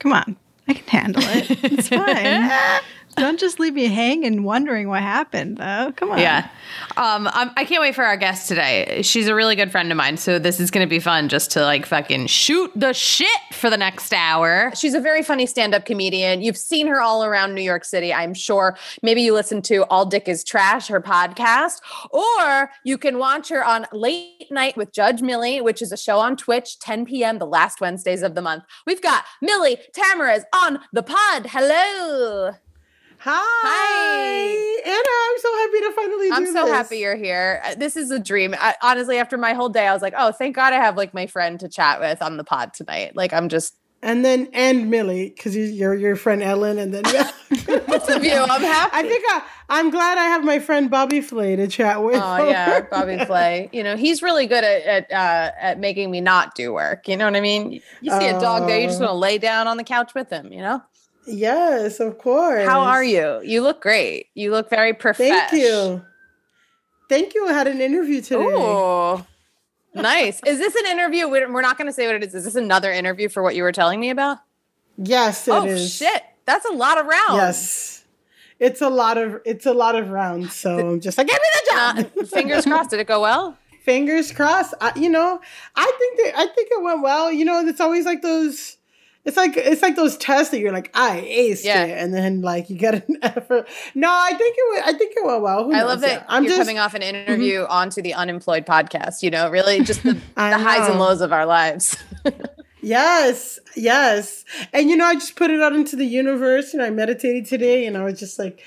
Come 0.00 0.12
on. 0.12 0.36
I 0.66 0.74
can 0.74 0.86
handle 0.88 1.22
it. 1.24 1.50
It's 1.72 1.88
fine. 1.88 2.50
Don't 3.16 3.38
just 3.38 3.60
leave 3.60 3.74
me 3.74 3.86
hanging 3.86 4.42
wondering 4.42 4.88
what 4.88 5.02
happened, 5.02 5.58
though. 5.58 5.92
Come 5.96 6.12
on. 6.12 6.18
Yeah. 6.18 6.48
Um, 6.96 7.28
I'm, 7.32 7.50
I 7.56 7.64
can't 7.64 7.80
wait 7.80 7.94
for 7.94 8.04
our 8.04 8.16
guest 8.16 8.48
today. 8.48 9.02
She's 9.02 9.28
a 9.28 9.34
really 9.34 9.54
good 9.54 9.70
friend 9.70 9.90
of 9.90 9.96
mine, 9.96 10.16
so 10.16 10.38
this 10.38 10.58
is 10.58 10.70
going 10.70 10.86
to 10.86 10.90
be 10.90 10.98
fun 10.98 11.28
just 11.28 11.50
to 11.52 11.62
like 11.62 11.84
fucking 11.84 12.26
shoot 12.26 12.70
the 12.74 12.92
shit 12.92 13.28
for 13.52 13.68
the 13.68 13.76
next 13.76 14.12
hour. 14.12 14.72
She's 14.74 14.94
a 14.94 15.00
very 15.00 15.22
funny 15.22 15.46
stand-up 15.46 15.84
comedian. 15.84 16.40
You've 16.42 16.56
seen 16.56 16.86
her 16.86 17.00
all 17.00 17.24
around 17.24 17.54
New 17.54 17.62
York 17.62 17.84
City, 17.84 18.14
I'm 18.14 18.34
sure. 18.34 18.76
Maybe 19.02 19.22
you 19.22 19.34
listen 19.34 19.60
to 19.62 19.84
All 19.84 20.06
Dick 20.06 20.26
is 20.28 20.42
Trash, 20.42 20.88
her 20.88 21.00
podcast, 21.00 21.80
or 22.10 22.70
you 22.84 22.96
can 22.96 23.18
watch 23.18 23.48
her 23.50 23.64
on 23.64 23.86
Late 23.92 24.50
Night 24.50 24.76
with 24.76 24.92
Judge 24.92 25.20
Millie, 25.20 25.60
which 25.60 25.82
is 25.82 25.92
a 25.92 25.96
show 25.96 26.18
on 26.18 26.36
Twitch, 26.36 26.78
10 26.78 27.04
p.m. 27.06 27.38
the 27.38 27.46
last 27.46 27.80
Wednesdays 27.80 28.22
of 28.22 28.34
the 28.34 28.42
month. 28.42 28.64
We've 28.86 29.02
got 29.02 29.24
Millie 29.42 29.78
Tamarez 29.94 30.44
on 30.54 30.80
the 30.92 31.02
pod. 31.02 31.46
Hello. 31.50 32.54
Hi. 33.24 33.40
Hi. 33.40 34.82
Anna, 34.84 34.96
I'm 34.96 35.38
so 35.40 35.56
happy 35.58 35.80
to 35.80 35.92
finally 35.94 36.28
I'm 36.32 36.46
so 36.46 36.64
this. 36.64 36.74
happy 36.74 36.98
you're 36.98 37.14
here. 37.16 37.62
Uh, 37.64 37.74
This 37.76 37.96
is 37.96 38.10
a 38.10 38.18
dream. 38.18 38.54
I, 38.58 38.74
honestly, 38.82 39.18
after 39.18 39.38
my 39.38 39.52
whole 39.52 39.68
day, 39.68 39.86
I 39.86 39.92
was 39.92 40.02
like, 40.02 40.14
oh, 40.16 40.32
thank 40.32 40.56
God 40.56 40.72
I 40.72 40.76
have 40.76 40.96
like 40.96 41.14
my 41.14 41.26
friend 41.26 41.60
to 41.60 41.68
chat 41.68 42.00
with 42.00 42.20
on 42.20 42.36
the 42.36 42.42
pod 42.44 42.74
tonight. 42.74 43.14
Like, 43.14 43.32
I'm 43.32 43.48
just 43.48 43.74
And 44.02 44.24
then 44.24 44.48
and 44.52 44.90
Millie, 44.90 45.32
because 45.36 45.54
you, 45.54 45.62
you're 45.66 45.94
your 45.94 46.16
friend 46.16 46.42
Ellen, 46.42 46.78
and 46.78 46.92
then 46.92 47.04
both 47.86 48.10
of 48.10 48.24
you. 48.24 48.32
I'm 48.34 48.60
happy. 48.60 48.90
I 48.92 49.02
think 49.02 49.24
I, 49.28 49.42
I'm 49.68 49.90
glad 49.90 50.18
I 50.18 50.24
have 50.24 50.42
my 50.42 50.58
friend 50.58 50.90
Bobby 50.90 51.20
Flay 51.20 51.54
to 51.54 51.68
chat 51.68 52.02
with. 52.02 52.16
Oh 52.20 52.48
yeah, 52.48 52.80
Bobby 52.90 53.24
Flay. 53.24 53.68
You 53.72 53.84
know, 53.84 53.94
he's 53.96 54.20
really 54.20 54.46
good 54.48 54.64
at 54.64 54.82
at, 54.82 55.12
uh, 55.12 55.52
at 55.60 55.78
making 55.78 56.10
me 56.10 56.20
not 56.20 56.56
do 56.56 56.72
work. 56.72 57.06
You 57.06 57.16
know 57.16 57.26
what 57.26 57.36
I 57.36 57.40
mean? 57.40 57.80
You 58.00 58.10
see 58.10 58.26
a 58.26 58.40
dog 58.40 58.66
there, 58.66 58.80
you 58.80 58.88
just 58.88 59.00
Oh. 59.00 59.04
want 59.04 59.12
to 59.12 59.18
lay 59.18 59.38
down 59.38 59.68
on 59.68 59.76
the 59.76 59.84
couch 59.84 60.12
with 60.12 60.28
him. 60.30 60.52
You 60.52 60.62
know? 60.62 60.82
Yes, 61.26 62.00
of 62.00 62.18
course. 62.18 62.66
How 62.66 62.80
are 62.80 63.04
you? 63.04 63.40
You 63.44 63.62
look 63.62 63.80
great. 63.80 64.26
You 64.34 64.50
look 64.50 64.68
very 64.70 64.92
profesh. 64.92 65.28
Thank 65.50 65.52
you. 65.52 66.02
Thank 67.08 67.34
you. 67.34 67.46
I 67.48 67.52
had 67.52 67.66
an 67.66 67.80
interview 67.80 68.20
today. 68.22 68.42
Ooh, 68.42 69.24
nice. 69.94 70.40
Is 70.46 70.58
this 70.58 70.74
an 70.74 70.86
interview? 70.86 71.28
We're 71.28 71.60
not 71.60 71.76
going 71.76 71.86
to 71.88 71.92
say 71.92 72.06
what 72.06 72.16
it 72.16 72.24
is. 72.24 72.34
Is 72.34 72.44
this 72.44 72.54
another 72.54 72.90
interview 72.90 73.28
for 73.28 73.42
what 73.42 73.54
you 73.54 73.62
were 73.62 73.72
telling 73.72 74.00
me 74.00 74.10
about? 74.10 74.38
Yes, 74.96 75.48
it 75.48 75.64
is. 75.66 76.02
oh 76.02 76.06
shit, 76.06 76.22
that's 76.46 76.64
a 76.66 76.72
lot 76.72 76.98
of 76.98 77.06
rounds. 77.06 77.34
Yes. 77.36 78.04
It's 78.60 78.80
a 78.80 78.88
lot 78.88 79.18
of 79.18 79.40
it's 79.44 79.66
a 79.66 79.72
lot 79.72 79.96
of 79.96 80.10
rounds, 80.10 80.54
so 80.54 80.78
I'm 80.90 81.00
just 81.00 81.18
like, 81.18 81.26
give 81.26 81.34
me 81.36 81.60
the 81.70 81.76
Uh, 81.76 82.02
job. 82.02 82.26
fingers 82.28 82.64
crossed. 82.64 82.90
Did 82.90 83.00
it 83.00 83.06
go 83.08 83.20
well? 83.20 83.56
Fingers 83.84 84.30
crossed. 84.30 84.74
I, 84.80 84.92
you 84.96 85.10
know, 85.10 85.40
I 85.74 85.92
think 85.98 86.18
that 86.18 86.38
I 86.38 86.46
think 86.46 86.68
it 86.70 86.80
went 86.82 87.02
well. 87.02 87.32
You 87.32 87.44
know, 87.44 87.66
it's 87.66 87.80
always 87.80 88.04
like 88.06 88.22
those. 88.22 88.76
It's 89.24 89.36
like 89.36 89.56
it's 89.56 89.82
like 89.82 89.94
those 89.94 90.16
tests 90.16 90.50
that 90.50 90.58
you're 90.58 90.72
like, 90.72 90.90
I 90.94 91.20
aced 91.20 91.64
Yeah. 91.64 91.84
it, 91.84 92.02
and 92.02 92.12
then 92.12 92.40
like 92.40 92.68
you 92.68 92.76
get 92.76 93.08
an 93.08 93.18
effort. 93.22 93.68
No, 93.94 94.08
I 94.10 94.34
think 94.34 94.56
it 94.58 94.72
went. 94.72 94.86
I 94.86 94.98
think 94.98 95.12
it 95.16 95.24
went 95.24 95.42
well. 95.42 95.64
Who 95.64 95.74
I 95.74 95.82
love 95.82 96.00
that. 96.00 96.26
I'm 96.28 96.42
you're 96.42 96.52
just 96.52 96.60
coming 96.60 96.78
off 96.78 96.94
an 96.94 97.02
mm-hmm. 97.02 97.16
interview 97.16 97.64
onto 97.68 98.02
the 98.02 98.14
unemployed 98.14 98.66
podcast. 98.66 99.22
You 99.22 99.30
know, 99.30 99.48
really 99.48 99.82
just 99.82 100.02
the, 100.02 100.14
the 100.34 100.58
highs 100.58 100.88
and 100.88 100.98
lows 100.98 101.20
of 101.20 101.32
our 101.32 101.46
lives. 101.46 101.96
Yes, 102.84 103.60
yes. 103.76 104.44
And 104.72 104.90
you 104.90 104.96
know, 104.96 105.04
I 105.04 105.14
just 105.14 105.36
put 105.36 105.52
it 105.52 105.62
out 105.62 105.72
into 105.72 105.94
the 105.94 106.04
universe 106.04 106.74
and 106.74 106.82
I 106.82 106.90
meditated 106.90 107.46
today 107.46 107.86
and 107.86 107.96
I 107.96 108.02
was 108.02 108.18
just 108.18 108.40
like, 108.40 108.60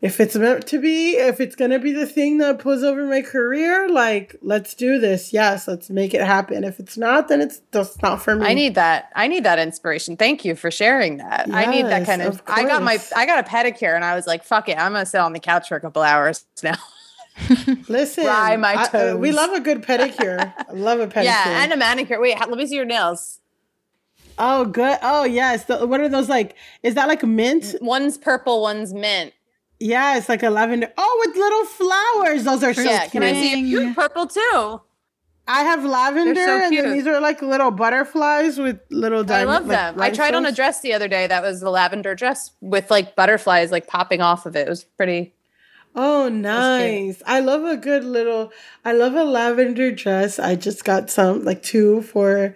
if 0.00 0.20
it's 0.20 0.36
meant 0.36 0.66
to 0.68 0.80
be, 0.80 1.16
if 1.16 1.40
it's 1.40 1.56
gonna 1.56 1.78
be 1.80 1.92
the 1.92 2.06
thing 2.06 2.38
that 2.38 2.60
pulls 2.60 2.84
over 2.84 3.04
my 3.04 3.20
career, 3.20 3.88
like, 3.88 4.36
let's 4.42 4.74
do 4.74 4.98
this. 5.00 5.32
Yes, 5.32 5.66
let's 5.66 5.90
make 5.90 6.14
it 6.14 6.20
happen. 6.20 6.62
If 6.62 6.78
it's 6.78 6.96
not, 6.96 7.26
then 7.28 7.40
it's 7.40 7.60
just 7.72 8.00
not 8.00 8.22
for 8.22 8.36
me. 8.36 8.46
I 8.46 8.54
need 8.54 8.76
that. 8.76 9.10
I 9.16 9.26
need 9.26 9.44
that 9.44 9.58
inspiration. 9.58 10.16
Thank 10.16 10.44
you 10.44 10.54
for 10.54 10.70
sharing 10.70 11.16
that. 11.16 11.48
I 11.52 11.66
need 11.66 11.86
that 11.86 12.06
kind 12.06 12.22
of, 12.22 12.34
of 12.34 12.42
I 12.46 12.62
got 12.64 12.82
my. 12.82 12.98
I 13.16 13.26
got 13.26 13.44
a 13.44 13.48
pedicure 13.48 13.94
and 13.96 14.04
I 14.04 14.14
was 14.14 14.26
like, 14.26 14.44
fuck 14.44 14.68
it, 14.68 14.78
I'm 14.78 14.92
gonna 14.92 15.04
sit 15.06 15.20
on 15.20 15.32
the 15.32 15.40
couch 15.40 15.68
for 15.68 15.76
a 15.76 15.80
couple 15.80 16.02
hours 16.02 16.46
now. 16.62 16.76
listen. 17.88 18.24
Dry 18.24 18.56
my 18.56 18.74
I- 18.74 19.10
uh, 19.10 19.16
we 19.16 19.32
love 19.32 19.50
a 19.52 19.60
good 19.60 19.82
pedicure. 19.82 20.52
I 20.68 20.72
love 20.72 21.00
a 21.00 21.08
pedicure. 21.08 21.24
Yeah, 21.24 21.62
and 21.64 21.72
a 21.72 21.76
manicure. 21.76 22.20
Wait, 22.20 22.38
let 22.38 22.50
me 22.50 22.66
see 22.66 22.76
your 22.76 22.84
nails. 22.84 23.40
oh, 24.38 24.64
good. 24.64 24.98
Oh, 25.02 25.24
yes. 25.24 25.64
The, 25.64 25.86
what 25.86 26.00
are 26.00 26.08
those 26.08 26.28
like? 26.28 26.54
Is 26.84 26.94
that 26.94 27.08
like 27.08 27.24
mint? 27.24 27.74
One's 27.80 28.16
purple, 28.16 28.62
one's 28.62 28.94
mint. 28.94 29.32
Yeah, 29.80 30.16
it's 30.18 30.28
like 30.28 30.42
a 30.42 30.50
lavender. 30.50 30.92
Oh, 30.96 31.24
with 31.26 31.36
little 31.36 31.64
flowers. 31.64 32.44
Those 32.44 32.62
are 32.64 32.74
so 32.74 32.82
yeah, 32.82 33.00
cute. 33.02 33.12
can 33.12 33.22
I 33.22 33.32
see? 33.34 33.60
You're 33.60 33.94
purple 33.94 34.26
too. 34.26 34.80
I 35.46 35.62
have 35.62 35.82
lavender, 35.82 36.34
so 36.34 36.64
and 36.64 36.76
then 36.76 36.92
these 36.92 37.06
are 37.06 37.20
like 37.20 37.40
little 37.40 37.70
butterflies 37.70 38.58
with 38.58 38.80
little 38.90 39.30
I 39.32 39.44
love 39.44 39.66
like, 39.66 39.94
them. 39.94 40.00
I 40.00 40.10
tried 40.10 40.34
on 40.34 40.44
a 40.44 40.52
dress 40.52 40.80
the 40.80 40.92
other 40.92 41.08
day 41.08 41.26
that 41.26 41.42
was 41.42 41.60
the 41.60 41.70
lavender 41.70 42.14
dress 42.14 42.50
with 42.60 42.90
like 42.90 43.16
butterflies 43.16 43.70
like 43.72 43.86
popping 43.86 44.20
off 44.20 44.44
of 44.44 44.56
it. 44.56 44.66
It 44.66 44.68
was 44.68 44.84
pretty. 44.84 45.34
Oh, 45.94 46.28
nice! 46.28 47.22
I 47.26 47.40
love 47.40 47.64
a 47.64 47.78
good 47.78 48.04
little. 48.04 48.52
I 48.84 48.92
love 48.92 49.14
a 49.14 49.24
lavender 49.24 49.90
dress. 49.90 50.38
I 50.38 50.54
just 50.54 50.84
got 50.84 51.08
some, 51.08 51.44
like 51.44 51.62
two 51.62 52.02
for 52.02 52.54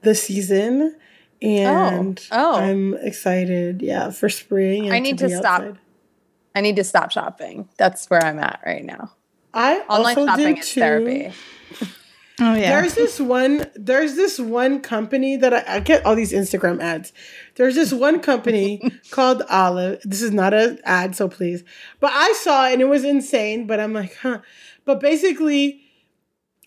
the 0.00 0.14
season, 0.14 0.96
oh, 0.96 1.46
and 1.46 2.26
Oh. 2.32 2.54
I'm 2.56 2.94
excited. 2.94 3.82
Yeah, 3.82 4.10
for 4.10 4.30
spring. 4.30 4.86
and 4.86 4.94
I 4.94 4.98
need 4.98 5.18
to 5.18 5.28
be 5.28 5.34
stop. 5.34 5.60
outside. 5.60 5.78
I 6.54 6.60
need 6.60 6.76
to 6.76 6.84
stop 6.84 7.10
shopping. 7.10 7.68
That's 7.76 8.08
where 8.10 8.22
I'm 8.22 8.38
at 8.38 8.60
right 8.64 8.84
now. 8.84 9.12
I 9.54 9.80
Online 9.88 10.18
also 10.18 10.26
shopping 10.26 10.54
did 10.54 10.58
is 10.58 10.72
too. 10.72 10.80
therapy. 10.80 11.32
Oh 12.42 12.54
yeah. 12.54 12.80
There's 12.80 12.94
this 12.94 13.20
one. 13.20 13.66
There's 13.74 14.14
this 14.16 14.38
one 14.38 14.80
company 14.80 15.36
that 15.36 15.52
I, 15.52 15.76
I 15.76 15.80
get 15.80 16.06
all 16.06 16.16
these 16.16 16.32
Instagram 16.32 16.80
ads. 16.80 17.12
There's 17.56 17.74
this 17.74 17.92
one 17.92 18.20
company 18.20 18.80
called 19.10 19.42
Olive. 19.50 20.00
This 20.04 20.22
is 20.22 20.30
not 20.30 20.54
an 20.54 20.78
ad, 20.84 21.14
so 21.14 21.28
please. 21.28 21.62
But 22.00 22.12
I 22.14 22.32
saw 22.32 22.66
it 22.66 22.72
and 22.72 22.80
it 22.82 22.86
was 22.86 23.04
insane. 23.04 23.66
But 23.66 23.78
I'm 23.78 23.92
like, 23.92 24.16
huh. 24.16 24.38
But 24.86 25.00
basically, 25.00 25.82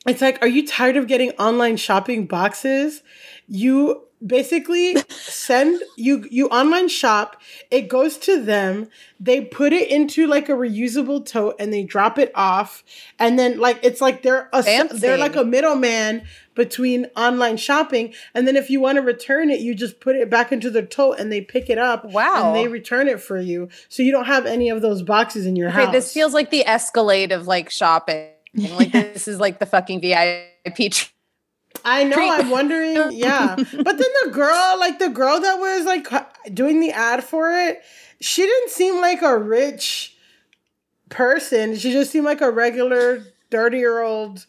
it's 0.05 0.21
like, 0.21 0.39
are 0.43 0.47
you 0.47 0.67
tired 0.67 0.95
of 0.95 1.07
getting 1.07 1.31
online 1.31 1.77
shopping 1.77 2.27
boxes? 2.27 3.01
You 3.47 4.03
basically 4.25 4.95
send 5.09 5.81
you 5.97 6.25
you 6.31 6.47
online 6.47 6.87
shop 6.87 7.41
it 7.71 7.89
goes 7.89 8.17
to 8.17 8.41
them 8.41 8.87
they 9.19 9.41
put 9.41 9.73
it 9.73 9.89
into 9.89 10.27
like 10.27 10.47
a 10.49 10.53
reusable 10.53 11.25
tote 11.25 11.55
and 11.59 11.73
they 11.73 11.83
drop 11.83 12.17
it 12.17 12.31
off 12.33 12.83
and 13.19 13.37
then 13.37 13.59
like 13.59 13.79
it's 13.83 13.99
like 14.01 14.21
they're 14.21 14.49
a 14.53 14.63
Fancy. 14.63 14.97
they're 14.99 15.17
like 15.17 15.35
a 15.35 15.43
middleman 15.43 16.23
between 16.55 17.05
online 17.17 17.57
shopping 17.57 18.13
and 18.33 18.47
then 18.47 18.55
if 18.55 18.69
you 18.69 18.79
want 18.79 18.95
to 18.95 19.01
return 19.01 19.49
it 19.49 19.59
you 19.59 19.75
just 19.75 19.99
put 19.99 20.15
it 20.15 20.29
back 20.29 20.51
into 20.51 20.69
the 20.69 20.83
tote 20.83 21.19
and 21.19 21.31
they 21.31 21.41
pick 21.41 21.69
it 21.69 21.77
up 21.77 22.05
Wow. 22.05 22.47
and 22.47 22.55
they 22.55 22.67
return 22.67 23.07
it 23.09 23.19
for 23.19 23.39
you 23.39 23.67
so 23.89 24.03
you 24.03 24.11
don't 24.11 24.25
have 24.25 24.45
any 24.45 24.69
of 24.69 24.81
those 24.81 25.01
boxes 25.01 25.45
in 25.45 25.55
your 25.55 25.69
Okay, 25.69 25.83
house 25.85 25.93
this 25.93 26.13
feels 26.13 26.33
like 26.33 26.49
the 26.49 26.65
escalade 26.65 27.31
of 27.31 27.47
like 27.47 27.69
shopping. 27.69 28.29
Like 28.55 28.91
this 28.91 29.27
is 29.27 29.39
like 29.39 29.57
the 29.57 29.65
fucking 29.65 29.99
VIP. 30.01 30.93
I 31.85 32.03
know. 32.03 32.15
I'm 32.17 32.49
wondering. 32.49 32.93
Yeah, 33.11 33.55
but 33.55 33.67
then 33.97 34.07
the 34.23 34.29
girl, 34.31 34.75
like 34.79 34.99
the 34.99 35.09
girl 35.09 35.39
that 35.39 35.59
was 35.59 35.85
like 35.85 36.07
doing 36.53 36.79
the 36.79 36.91
ad 36.91 37.23
for 37.23 37.51
it, 37.51 37.81
she 38.21 38.41
didn't 38.43 38.69
seem 38.69 39.01
like 39.01 39.21
a 39.21 39.37
rich 39.37 40.15
person. 41.09 41.75
She 41.75 41.91
just 41.91 42.11
seemed 42.11 42.25
like 42.25 42.41
a 42.41 42.51
regular 42.51 43.23
thirty 43.51 43.77
year 43.77 44.01
old 44.01 44.45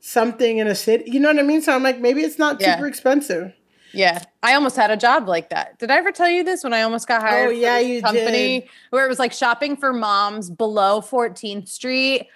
something 0.00 0.58
in 0.58 0.66
a 0.66 0.74
city. 0.74 1.04
You 1.10 1.20
know 1.20 1.28
what 1.28 1.38
I 1.38 1.42
mean? 1.42 1.60
So 1.62 1.74
I'm 1.74 1.82
like, 1.82 2.00
maybe 2.00 2.22
it's 2.22 2.38
not 2.38 2.60
Yeah. 2.60 2.74
super 2.76 2.86
expensive. 2.86 3.52
Yeah, 3.92 4.22
I 4.42 4.54
almost 4.54 4.76
had 4.76 4.90
a 4.90 4.96
job 4.96 5.28
like 5.28 5.48
that. 5.50 5.78
Did 5.78 5.90
I 5.90 5.96
ever 5.96 6.12
tell 6.12 6.28
you 6.28 6.44
this 6.44 6.62
when 6.62 6.74
I 6.74 6.82
almost 6.82 7.08
got 7.08 7.22
oh, 7.22 7.26
hired? 7.26 7.46
Oh, 7.48 7.50
for 7.50 7.56
yeah, 7.56 7.78
you 7.78 8.02
company 8.02 8.60
did. 8.60 8.68
where 8.90 9.04
it 9.04 9.08
was 9.08 9.18
like 9.18 9.32
shopping 9.32 9.76
for 9.76 9.92
moms 9.94 10.50
below 10.50 11.00
14th 11.00 11.68
Street. 11.68 12.28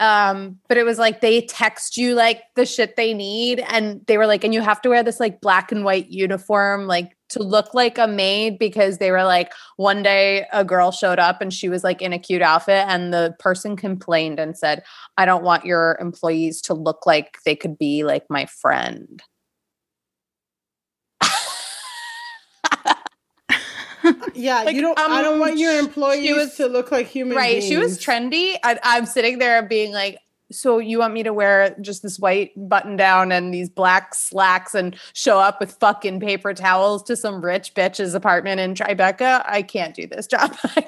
Um, 0.00 0.58
but 0.68 0.76
it 0.76 0.84
was 0.84 0.98
like 0.98 1.20
they 1.20 1.42
text 1.42 1.96
you 1.96 2.14
like 2.14 2.42
the 2.54 2.64
shit 2.64 2.94
they 2.94 3.14
need, 3.14 3.60
and 3.68 4.00
they 4.06 4.16
were 4.16 4.28
like, 4.28 4.44
and 4.44 4.54
you 4.54 4.60
have 4.60 4.80
to 4.82 4.88
wear 4.88 5.02
this 5.02 5.18
like 5.18 5.40
black 5.40 5.72
and 5.72 5.84
white 5.84 6.08
uniform, 6.08 6.86
like 6.86 7.16
to 7.30 7.42
look 7.42 7.74
like 7.74 7.98
a 7.98 8.06
maid, 8.06 8.58
because 8.58 8.98
they 8.98 9.10
were 9.10 9.24
like, 9.24 9.52
one 9.76 10.02
day 10.02 10.46
a 10.52 10.64
girl 10.64 10.92
showed 10.92 11.18
up 11.18 11.40
and 11.42 11.52
she 11.52 11.68
was 11.68 11.82
like 11.82 12.00
in 12.00 12.12
a 12.12 12.18
cute 12.18 12.42
outfit, 12.42 12.84
and 12.88 13.12
the 13.12 13.34
person 13.40 13.76
complained 13.76 14.38
and 14.38 14.56
said, 14.56 14.84
I 15.16 15.24
don't 15.24 15.42
want 15.42 15.64
your 15.64 15.98
employees 16.00 16.62
to 16.62 16.74
look 16.74 17.04
like 17.04 17.38
they 17.44 17.56
could 17.56 17.76
be 17.76 18.04
like 18.04 18.24
my 18.30 18.46
friend. 18.46 19.20
Yeah, 24.34 24.62
Like, 24.64 24.74
you 24.76 24.82
don't. 24.82 24.98
I 24.98 25.22
don't 25.22 25.34
um, 25.34 25.40
want 25.40 25.58
your 25.58 25.78
employees 25.78 26.34
was- 26.34 26.54
to 26.56 26.66
look 26.66 26.90
like 26.92 27.06
human. 27.06 27.36
right 27.36 27.62
she 27.62 27.76
was 27.76 27.98
trendy 27.98 28.56
I, 28.62 28.78
i'm 28.82 29.06
sitting 29.06 29.38
there 29.38 29.62
being 29.62 29.92
like 29.92 30.18
so 30.50 30.78
you 30.78 30.98
want 30.98 31.12
me 31.12 31.22
to 31.24 31.32
wear 31.34 31.76
just 31.80 32.02
this 32.02 32.18
white 32.18 32.52
button 32.56 32.96
down 32.96 33.32
and 33.32 33.52
these 33.52 33.68
black 33.68 34.14
slacks 34.14 34.74
and 34.74 34.96
show 35.12 35.38
up 35.38 35.60
with 35.60 35.72
fucking 35.72 36.20
paper 36.20 36.54
towels 36.54 37.02
to 37.04 37.16
some 37.16 37.44
rich 37.44 37.74
bitch's 37.74 38.14
apartment 38.14 38.60
in 38.60 38.74
tribeca 38.74 39.42
i 39.46 39.62
can't 39.62 39.94
do 39.94 40.06
this 40.06 40.26
job 40.26 40.56
i 40.76 40.80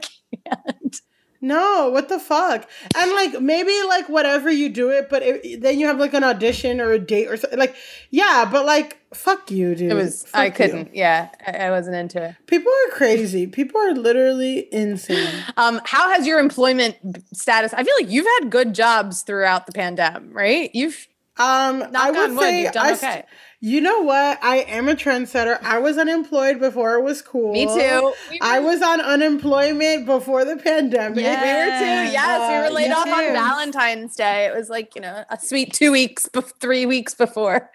can't 0.47 1.01
No, 1.43 1.89
what 1.91 2.09
the 2.11 2.19
fuck? 2.19 2.69
And 2.95 3.11
like 3.13 3.41
maybe 3.41 3.73
like 3.89 4.09
whatever 4.11 4.51
you 4.51 4.69
do 4.69 4.91
it, 4.91 5.09
but 5.09 5.23
it, 5.23 5.63
then 5.63 5.81
you 5.81 5.87
have 5.87 5.99
like 5.99 6.13
an 6.13 6.23
audition 6.23 6.81
or 6.81 6.93
a 6.93 6.99
date 6.99 7.29
or 7.29 7.37
something. 7.39 7.59
Like, 7.59 7.75
yeah, 8.11 8.47
but 8.51 8.67
like 8.67 8.99
fuck 9.15 9.51
you, 9.51 9.75
dude. 9.75 9.91
it 9.91 9.95
was 9.95 10.23
Fuck 10.25 10.35
i 10.41 10.45
you. 10.45 10.53
couldn't 10.53 10.95
yeah 10.95 11.31
I, 11.45 11.53
I 11.67 11.71
wasn't 11.71 11.97
into 11.97 12.23
it 12.23 12.37
People 12.47 12.71
are 12.71 12.93
crazy. 12.93 13.47
People 13.49 13.81
are 13.81 13.93
literally 13.93 14.69
insane. 14.73 15.29
um 15.57 15.81
how 15.85 16.11
has 16.13 16.29
your 16.29 16.39
employment 16.39 16.97
status 17.33 17.75
i 17.75 17.83
feel 17.83 17.95
like 18.01 18.09
you've 18.09 18.29
had 18.39 18.51
good 18.51 18.73
jobs 18.73 19.23
throughout 19.23 19.67
the 19.67 19.73
pandemic 19.73 20.33
right 20.33 20.71
you've 20.75 21.09
Um, 21.39 21.79
knock 21.81 21.95
I 21.97 22.11
would 22.13 22.31
wood 22.37 22.41
say 22.41 22.63
you've 22.63 22.73
done 22.73 22.87
I 22.87 22.91
okay 22.93 22.97
st- 22.99 23.25
you 23.61 23.81
know 23.81 24.01
what? 24.01 24.39
I 24.43 24.59
am 24.59 24.89
a 24.89 24.95
trendsetter. 24.95 25.63
I 25.63 25.79
was 25.79 25.99
unemployed 25.99 26.59
before 26.59 26.95
it 26.95 27.03
was 27.03 27.21
cool. 27.21 27.53
me 27.53 27.67
too 27.67 28.13
We 28.31 28.39
I 28.41 28.59
was 28.61 28.81
on 28.83 29.01
unemployment 29.01 30.07
before 30.07 30.45
the 30.45 30.57
pandemic. 30.57 31.17
We 31.17 31.23
were 31.25 31.29
too. 31.29 31.37
Yeah. 31.37 32.11
Yes, 32.11 32.49
we 32.49 32.55
Uh, 32.57 32.63
were 32.63 32.75
laid 32.75 32.89
me 32.89 32.95
off 32.95 33.07
on. 33.07 33.33
Valentine's 33.33 34.17
Day. 34.17 34.47
It 34.47 34.55
was 34.57 34.71
like, 34.71 34.95
you 34.95 35.03
know, 35.03 35.25
a 35.29 35.39
sweet 35.39 35.73
two 35.75 35.93
weeks, 35.93 36.27
bef- 36.33 36.53
three 36.61 36.87
weeks 36.87 37.15
before. 37.15 37.71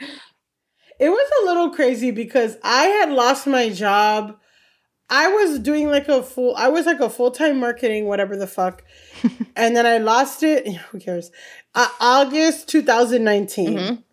It 1.00 1.10
was 1.10 1.30
a 1.42 1.46
little 1.46 1.70
crazy 1.72 2.12
because 2.12 2.58
I 2.64 2.86
had 2.86 3.12
lost 3.12 3.46
my 3.48 3.70
job. 3.70 4.38
I 5.10 5.28
was 5.28 5.60
doing 5.60 5.90
like 5.90 6.08
a 6.08 6.24
full, 6.24 6.56
I 6.56 6.70
was 6.70 6.88
like 6.88 7.00
a 7.00 7.10
full 7.12 7.30
time 7.30 7.60
marketing, 7.60 8.06
whatever 8.08 8.36
the 8.36 8.48
fuck. 8.48 8.82
and 9.56 9.76
then 9.76 9.86
I 9.86 10.00
lost 10.00 10.42
it. 10.42 10.68
Who 10.92 11.00
cares? 11.00 11.30
Uh, 11.76 11.90
August 12.00 12.70
2019. 12.70 13.78
Mhm. 13.78 14.04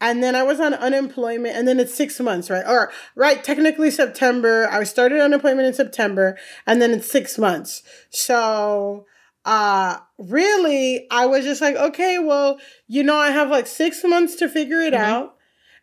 And 0.00 0.22
then 0.22 0.34
I 0.34 0.42
was 0.42 0.60
on 0.60 0.74
unemployment, 0.74 1.56
and 1.56 1.66
then 1.66 1.80
it's 1.80 1.94
six 1.94 2.20
months, 2.20 2.50
right? 2.50 2.64
Or, 2.66 2.92
right, 3.14 3.42
technically 3.42 3.90
September. 3.90 4.68
I 4.70 4.84
started 4.84 5.20
unemployment 5.20 5.66
in 5.66 5.72
September, 5.72 6.36
and 6.66 6.82
then 6.82 6.90
it's 6.90 7.10
six 7.10 7.38
months. 7.38 7.82
So, 8.10 9.06
uh, 9.46 9.98
really, 10.18 11.06
I 11.10 11.24
was 11.26 11.44
just 11.44 11.62
like, 11.62 11.76
okay, 11.76 12.18
well, 12.18 12.58
you 12.86 13.02
know, 13.02 13.16
I 13.16 13.30
have 13.30 13.48
like 13.48 13.66
six 13.66 14.04
months 14.04 14.34
to 14.36 14.48
figure 14.48 14.80
it 14.82 14.92
Mhm. 14.92 14.98
out. 14.98 15.36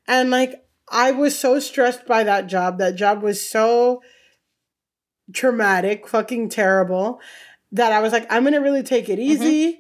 And 0.08 0.30
like, 0.30 0.64
I 0.90 1.12
was 1.12 1.40
so 1.40 1.60
stressed 1.60 2.06
by 2.06 2.24
that 2.24 2.46
job. 2.48 2.78
That 2.78 2.96
job 2.96 3.24
was 3.24 3.44
so 3.50 4.04
traumatic, 5.34 6.08
fucking 6.08 6.50
terrible, 6.50 7.20
that 7.72 7.92
I 7.92 8.00
was 8.00 8.12
like, 8.12 8.32
I'm 8.32 8.44
gonna 8.44 8.62
really 8.62 8.84
take 8.84 9.10
it 9.10 9.18
easy, 9.18 9.80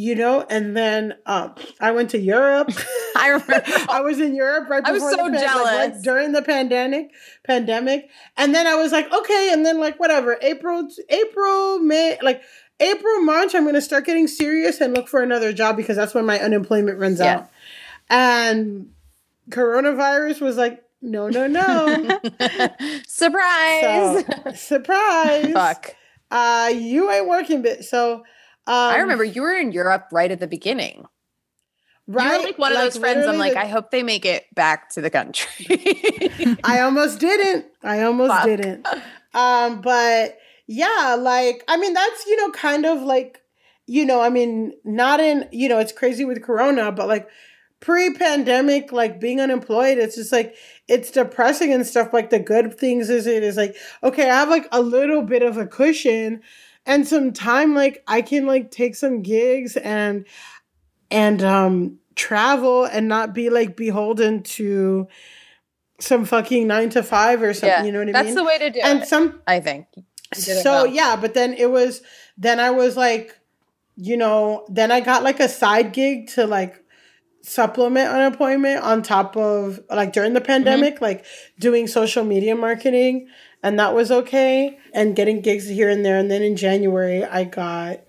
you 0.00 0.14
know. 0.14 0.46
And 0.48 0.76
then 0.76 1.14
um, 1.26 1.54
I 1.80 1.90
went 1.92 2.10
to 2.10 2.18
Europe. 2.18 2.70
I 3.16 3.28
remember. 3.28 3.62
I 3.88 4.00
was 4.00 4.18
in 4.18 4.34
Europe 4.34 4.68
right 4.70 4.82
I 4.84 4.92
was 4.92 5.02
before 5.02 5.10
so 5.12 5.30
the 5.30 5.36
pan- 5.38 5.62
like, 5.62 5.90
jealous. 5.90 6.02
during 6.02 6.32
the 6.32 6.42
pandemic. 6.42 7.10
Pandemic, 7.46 8.08
and 8.36 8.54
then 8.54 8.66
I 8.66 8.74
was 8.76 8.92
like, 8.92 9.12
okay, 9.12 9.50
and 9.52 9.64
then 9.66 9.78
like 9.80 9.98
whatever, 9.98 10.38
April, 10.42 10.88
April, 11.08 11.78
May, 11.80 12.16
like 12.22 12.42
April, 12.78 13.20
March, 13.22 13.54
I'm 13.54 13.64
gonna 13.64 13.80
start 13.80 14.04
getting 14.06 14.28
serious 14.28 14.80
and 14.80 14.94
look 14.94 15.08
for 15.08 15.22
another 15.22 15.52
job 15.52 15.76
because 15.76 15.96
that's 15.96 16.14
when 16.14 16.24
my 16.26 16.38
unemployment 16.38 16.98
runs 16.98 17.18
Yeah. 17.18 17.34
out. 17.38 17.50
And 18.08 18.90
coronavirus 19.50 20.40
was 20.42 20.56
like, 20.56 20.82
no, 21.02 21.28
no, 21.28 21.46
no, 21.46 22.20
Surprise. 23.06 24.24
so, 24.24 24.52
surprise, 24.54 25.52
Fuck. 25.52 25.96
uh, 26.30 26.70
you 26.74 27.10
ain't 27.10 27.26
working, 27.26 27.62
bit. 27.62 27.84
So, 27.84 28.22
I 28.74 28.98
remember 28.98 29.24
you 29.24 29.42
were 29.42 29.54
in 29.54 29.72
Europe 29.72 30.08
right 30.12 30.30
at 30.30 30.40
the 30.40 30.46
beginning. 30.46 31.06
right, 32.06 32.32
You 32.32 32.38
were 32.38 32.44
like 32.44 32.58
one 32.58 32.72
of 32.72 32.78
those 32.78 32.96
friends. 32.96 33.26
I'm 33.26 33.38
like, 33.38 33.54
the- 33.54 33.60
I 33.60 33.66
hope 33.66 33.90
they 33.90 34.02
make 34.02 34.24
it 34.24 34.46
back 34.54 34.90
to 34.90 35.00
the 35.00 35.10
country. 35.10 35.66
I 36.64 36.80
almost 36.80 37.18
didn't. 37.20 37.66
I 37.82 38.02
almost 38.02 38.32
Fuck. 38.32 38.44
didn't. 38.46 38.86
Um, 39.34 39.80
but 39.80 40.38
yeah, 40.66 41.16
like 41.18 41.64
I 41.68 41.76
mean, 41.76 41.94
that's 41.94 42.26
you 42.26 42.36
know, 42.36 42.50
kind 42.52 42.86
of 42.86 43.02
like 43.02 43.40
you 43.86 44.04
know, 44.06 44.20
I 44.20 44.28
mean, 44.30 44.72
not 44.84 45.20
in 45.20 45.48
you 45.52 45.68
know, 45.68 45.78
it's 45.78 45.92
crazy 45.92 46.24
with 46.24 46.42
Corona, 46.42 46.92
but 46.92 47.08
like 47.08 47.28
pre-pandemic, 47.80 48.92
like 48.92 49.20
being 49.20 49.40
unemployed, 49.40 49.98
it's 49.98 50.14
just 50.16 50.32
like 50.32 50.54
it's 50.86 51.10
depressing 51.10 51.72
and 51.72 51.86
stuff. 51.86 52.12
Like 52.12 52.30
the 52.30 52.38
good 52.38 52.78
things 52.78 53.10
is 53.10 53.26
it 53.26 53.42
is 53.42 53.56
like 53.56 53.74
okay, 54.02 54.30
I 54.30 54.34
have 54.40 54.48
like 54.48 54.68
a 54.70 54.80
little 54.80 55.22
bit 55.22 55.42
of 55.42 55.56
a 55.56 55.66
cushion 55.66 56.40
and 56.90 57.06
some 57.06 57.32
time. 57.32 57.74
Like 57.74 58.02
I 58.06 58.22
can 58.22 58.46
like 58.46 58.70
take 58.70 58.94
some 58.94 59.22
gigs 59.22 59.76
and 59.76 60.26
and 61.10 61.42
um 61.42 61.98
travel 62.16 62.84
and 62.84 63.08
not 63.08 63.32
be 63.34 63.48
like 63.50 63.76
beholden 63.76 64.42
to 64.42 65.08
some 66.00 66.24
fucking 66.24 66.66
nine 66.66 66.90
to 66.90 67.02
five 67.02 67.42
or 67.42 67.52
something. 67.54 67.68
yeah, 67.68 67.84
You 67.84 67.92
know 67.92 67.98
what 68.00 68.08
I 68.08 68.12
that's 68.12 68.26
mean? 68.26 68.34
That's 68.34 68.42
the 68.42 68.44
way 68.44 68.58
to 68.58 68.70
do 68.70 68.80
and 68.80 69.02
it. 69.02 69.08
some 69.08 69.40
I 69.46 69.60
think. 69.60 69.86
You 69.96 70.02
did 70.42 70.48
it 70.58 70.62
so 70.62 70.70
well. 70.72 70.86
yeah, 70.86 71.16
but 71.16 71.34
then 71.34 71.54
it 71.54 71.70
was 71.70 72.02
then 72.36 72.60
I 72.60 72.70
was 72.70 72.96
like, 72.96 73.38
you 73.96 74.16
know, 74.16 74.64
then 74.68 74.90
I 74.90 75.00
got 75.00 75.22
like 75.22 75.40
a 75.40 75.48
side 75.48 75.92
gig 75.92 76.28
to 76.30 76.46
like 76.46 76.82
supplement 77.42 78.08
unemployment 78.08 78.82
on 78.82 79.02
top 79.02 79.36
of 79.36 79.80
like 79.90 80.12
during 80.12 80.34
the 80.34 80.40
pandemic, 80.40 81.00
like 81.00 81.24
doing 81.58 81.86
social 81.86 82.24
media 82.24 82.54
marketing, 82.54 83.28
and 83.62 83.78
that 83.78 83.94
was 83.94 84.10
okay, 84.10 84.78
and 84.94 85.14
getting 85.16 85.40
gigs 85.40 85.68
here 85.68 85.88
and 85.88 86.04
there. 86.04 86.18
And 86.18 86.30
then 86.30 86.42
in 86.42 86.56
January, 86.56 87.24
I 87.24 87.44
got 87.44 88.00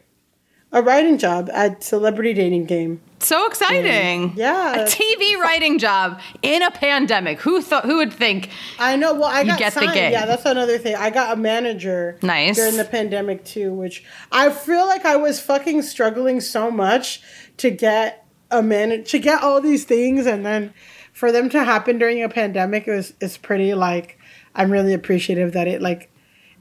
a 0.72 0.82
writing 0.82 1.18
job 1.18 1.50
at 1.52 1.84
Celebrity 1.84 2.34
Dating 2.34 2.66
Game. 2.66 3.02
So 3.20 3.46
exciting. 3.46 4.34
Yeah, 4.36 4.82
A 4.82 4.86
TV 4.86 5.36
writing 5.38 5.78
job 5.78 6.20
in 6.42 6.64
a 6.64 6.72
pandemic. 6.72 7.40
Who 7.42 7.62
thought 7.62 7.86
who 7.86 7.98
would 7.98 8.12
think 8.14 8.50
I 8.80 8.96
know. 8.96 9.14
Well, 9.14 9.26
I 9.26 9.44
got 9.44 9.60
get 9.60 9.74
the 9.74 9.82
signed. 9.82 9.94
gig. 9.94 10.12
Yeah, 10.12 10.26
that's 10.26 10.46
another 10.46 10.78
thing. 10.80 10.96
I 10.96 11.10
got 11.12 11.34
a 11.34 11.40
manager 11.40 12.18
Nice. 12.24 12.56
during 12.56 12.78
the 12.78 12.86
pandemic 12.86 13.44
too, 13.46 13.74
which 13.74 14.04
I 14.32 14.50
feel 14.50 14.88
like 14.88 15.06
I 15.06 15.18
was 15.18 15.40
fucking 15.40 15.84
struggling 15.84 16.42
so 16.42 16.72
much 16.72 17.22
to 17.58 17.70
get 17.70 18.26
a 18.50 18.64
man 18.64 19.04
to 19.04 19.20
get 19.20 19.44
all 19.44 19.62
these 19.62 19.84
things, 19.84 20.26
and 20.26 20.44
then 20.46 20.74
for 21.14 21.32
them 21.32 21.50
to 21.50 21.64
happen 21.64 22.00
during 22.00 22.24
a 22.24 22.30
pandemic 22.30 22.88
it 22.88 22.92
was 22.96 23.14
it's 23.22 23.38
pretty 23.38 23.74
like 23.76 24.18
I'm 24.56 24.72
really 24.72 24.94
appreciative 24.94 25.54
that 25.54 25.68
it 25.68 25.82
like 25.82 26.10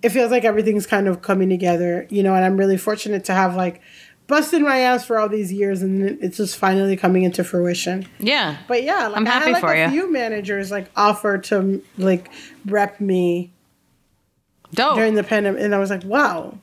it 0.02 0.10
feels 0.10 0.30
like 0.30 0.44
everything's 0.44 0.86
kind 0.86 1.08
of 1.08 1.22
coming 1.22 1.48
together, 1.48 2.06
you 2.10 2.22
know, 2.22 2.34
and 2.34 2.44
I'm 2.44 2.56
really 2.56 2.76
fortunate 2.76 3.24
to 3.24 3.34
have 3.34 3.54
like 3.56 3.80
busted 4.26 4.62
my 4.62 4.78
ass 4.78 5.04
for 5.04 5.18
all 5.18 5.28
these 5.28 5.52
years 5.52 5.82
and 5.82 6.22
it's 6.22 6.36
just 6.36 6.56
finally 6.56 6.96
coming 6.96 7.24
into 7.24 7.42
fruition. 7.42 8.06
Yeah. 8.18 8.56
But 8.68 8.84
yeah, 8.84 9.08
like 9.08 9.16
I'm 9.16 9.26
I 9.26 9.30
happy 9.30 9.44
had 9.46 9.52
like 9.54 9.60
for 9.60 9.72
a 9.72 9.84
you. 9.84 9.90
few 9.90 10.12
managers 10.12 10.70
like 10.70 10.88
offer 10.96 11.36
to 11.38 11.82
like 11.98 12.30
rep 12.64 13.00
me 13.00 13.52
Dope. 14.72 14.94
during 14.94 15.14
the 15.14 15.24
pandemic, 15.24 15.60
and 15.62 15.74
I 15.74 15.78
was 15.78 15.90
like, 15.90 16.04
wow. 16.04 16.56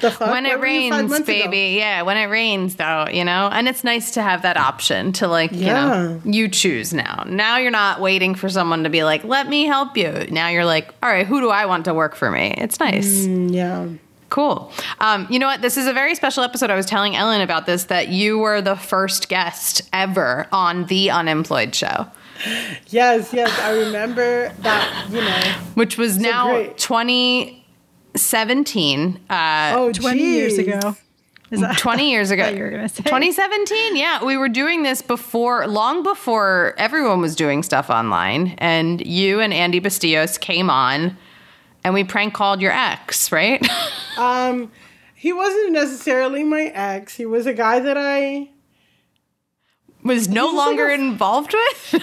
When 0.00 0.44
Where 0.44 0.54
it 0.54 0.58
were 0.60 0.66
you 0.66 0.90
five 0.90 1.00
rains, 1.00 1.10
months 1.10 1.28
ago? 1.28 1.50
baby. 1.50 1.76
Yeah, 1.78 2.02
when 2.02 2.16
it 2.16 2.24
rains 2.26 2.76
though, 2.76 3.06
you 3.12 3.24
know? 3.24 3.48
And 3.52 3.68
it's 3.68 3.84
nice 3.84 4.12
to 4.12 4.22
have 4.22 4.42
that 4.42 4.56
option 4.56 5.12
to 5.14 5.28
like, 5.28 5.52
you 5.52 5.66
know, 5.66 6.20
you 6.24 6.48
choose 6.48 6.92
now. 6.92 7.24
Now 7.28 7.58
you're 7.58 7.70
not 7.70 8.00
waiting 8.00 8.34
for 8.34 8.48
someone 8.48 8.82
to 8.84 8.90
be 8.90 9.04
like, 9.04 9.22
"Let 9.22 9.48
me 9.48 9.64
help 9.64 9.96
you." 9.96 10.26
Now 10.30 10.48
you're 10.48 10.64
like, 10.64 10.92
"All 11.02 11.08
right, 11.10 11.26
who 11.26 11.40
do 11.40 11.50
I 11.50 11.66
want 11.66 11.84
to 11.84 11.94
work 11.94 12.16
for 12.16 12.30
me?" 12.30 12.54
It's 12.58 12.80
nice. 12.80 13.26
Mm, 13.26 13.52
yeah. 13.54 13.86
Cool. 14.28 14.72
Um, 14.98 15.26
you 15.30 15.38
know 15.38 15.46
what? 15.46 15.60
This 15.60 15.76
is 15.76 15.86
a 15.86 15.92
very 15.92 16.14
special 16.14 16.42
episode. 16.42 16.70
I 16.70 16.74
was 16.74 16.86
telling 16.86 17.14
Ellen 17.14 17.42
about 17.42 17.66
this 17.66 17.84
that 17.84 18.08
you 18.08 18.38
were 18.38 18.62
the 18.62 18.76
first 18.76 19.28
guest 19.28 19.82
ever 19.92 20.46
on 20.50 20.86
the 20.86 21.10
Unemployed 21.10 21.74
show, 21.74 22.06
Yes, 22.88 23.32
yes, 23.32 23.56
I 23.60 23.72
remember 23.78 24.48
that. 24.60 25.06
You 25.10 25.20
know. 25.20 25.40
which 25.74 25.96
was 25.98 26.18
now 26.18 26.46
great. 26.50 26.76
2017. 28.14 29.20
Uh, 29.28 29.72
Oh, 29.76 29.92
20 29.92 30.22
years 30.22 30.58
ago. 30.58 30.96
Is 31.50 31.60
that 31.60 31.76
20 31.78 32.10
years 32.10 32.30
ago. 32.30 32.48
you 32.48 32.62
were 32.62 32.70
gonna 32.70 32.88
say. 32.88 33.02
2017. 33.04 33.96
Yeah, 33.96 34.24
we 34.24 34.36
were 34.38 34.48
doing 34.48 34.82
this 34.84 35.02
before, 35.02 35.66
long 35.66 36.02
before 36.02 36.74
everyone 36.78 37.20
was 37.20 37.36
doing 37.36 37.62
stuff 37.62 37.90
online. 37.90 38.54
And 38.58 39.04
you 39.06 39.40
and 39.40 39.52
Andy 39.52 39.80
Bustillos 39.80 40.40
came 40.40 40.70
on 40.70 41.16
and 41.84 41.92
we 41.94 42.04
prank 42.04 42.32
called 42.32 42.60
your 42.62 42.72
ex, 42.72 43.30
right? 43.32 43.66
Um, 44.18 44.70
he 45.14 45.32
wasn't 45.32 45.72
necessarily 45.72 46.44
my 46.44 46.64
ex. 46.74 47.14
He 47.14 47.24
was 47.24 47.46
a 47.46 47.54
guy 47.54 47.80
that 47.80 47.96
I. 47.96 48.50
was 50.02 50.28
no 50.28 50.46
was 50.46 50.54
like 50.54 50.66
longer 50.66 50.88
a- 50.88 50.94
involved 50.94 51.52
with? 51.54 52.02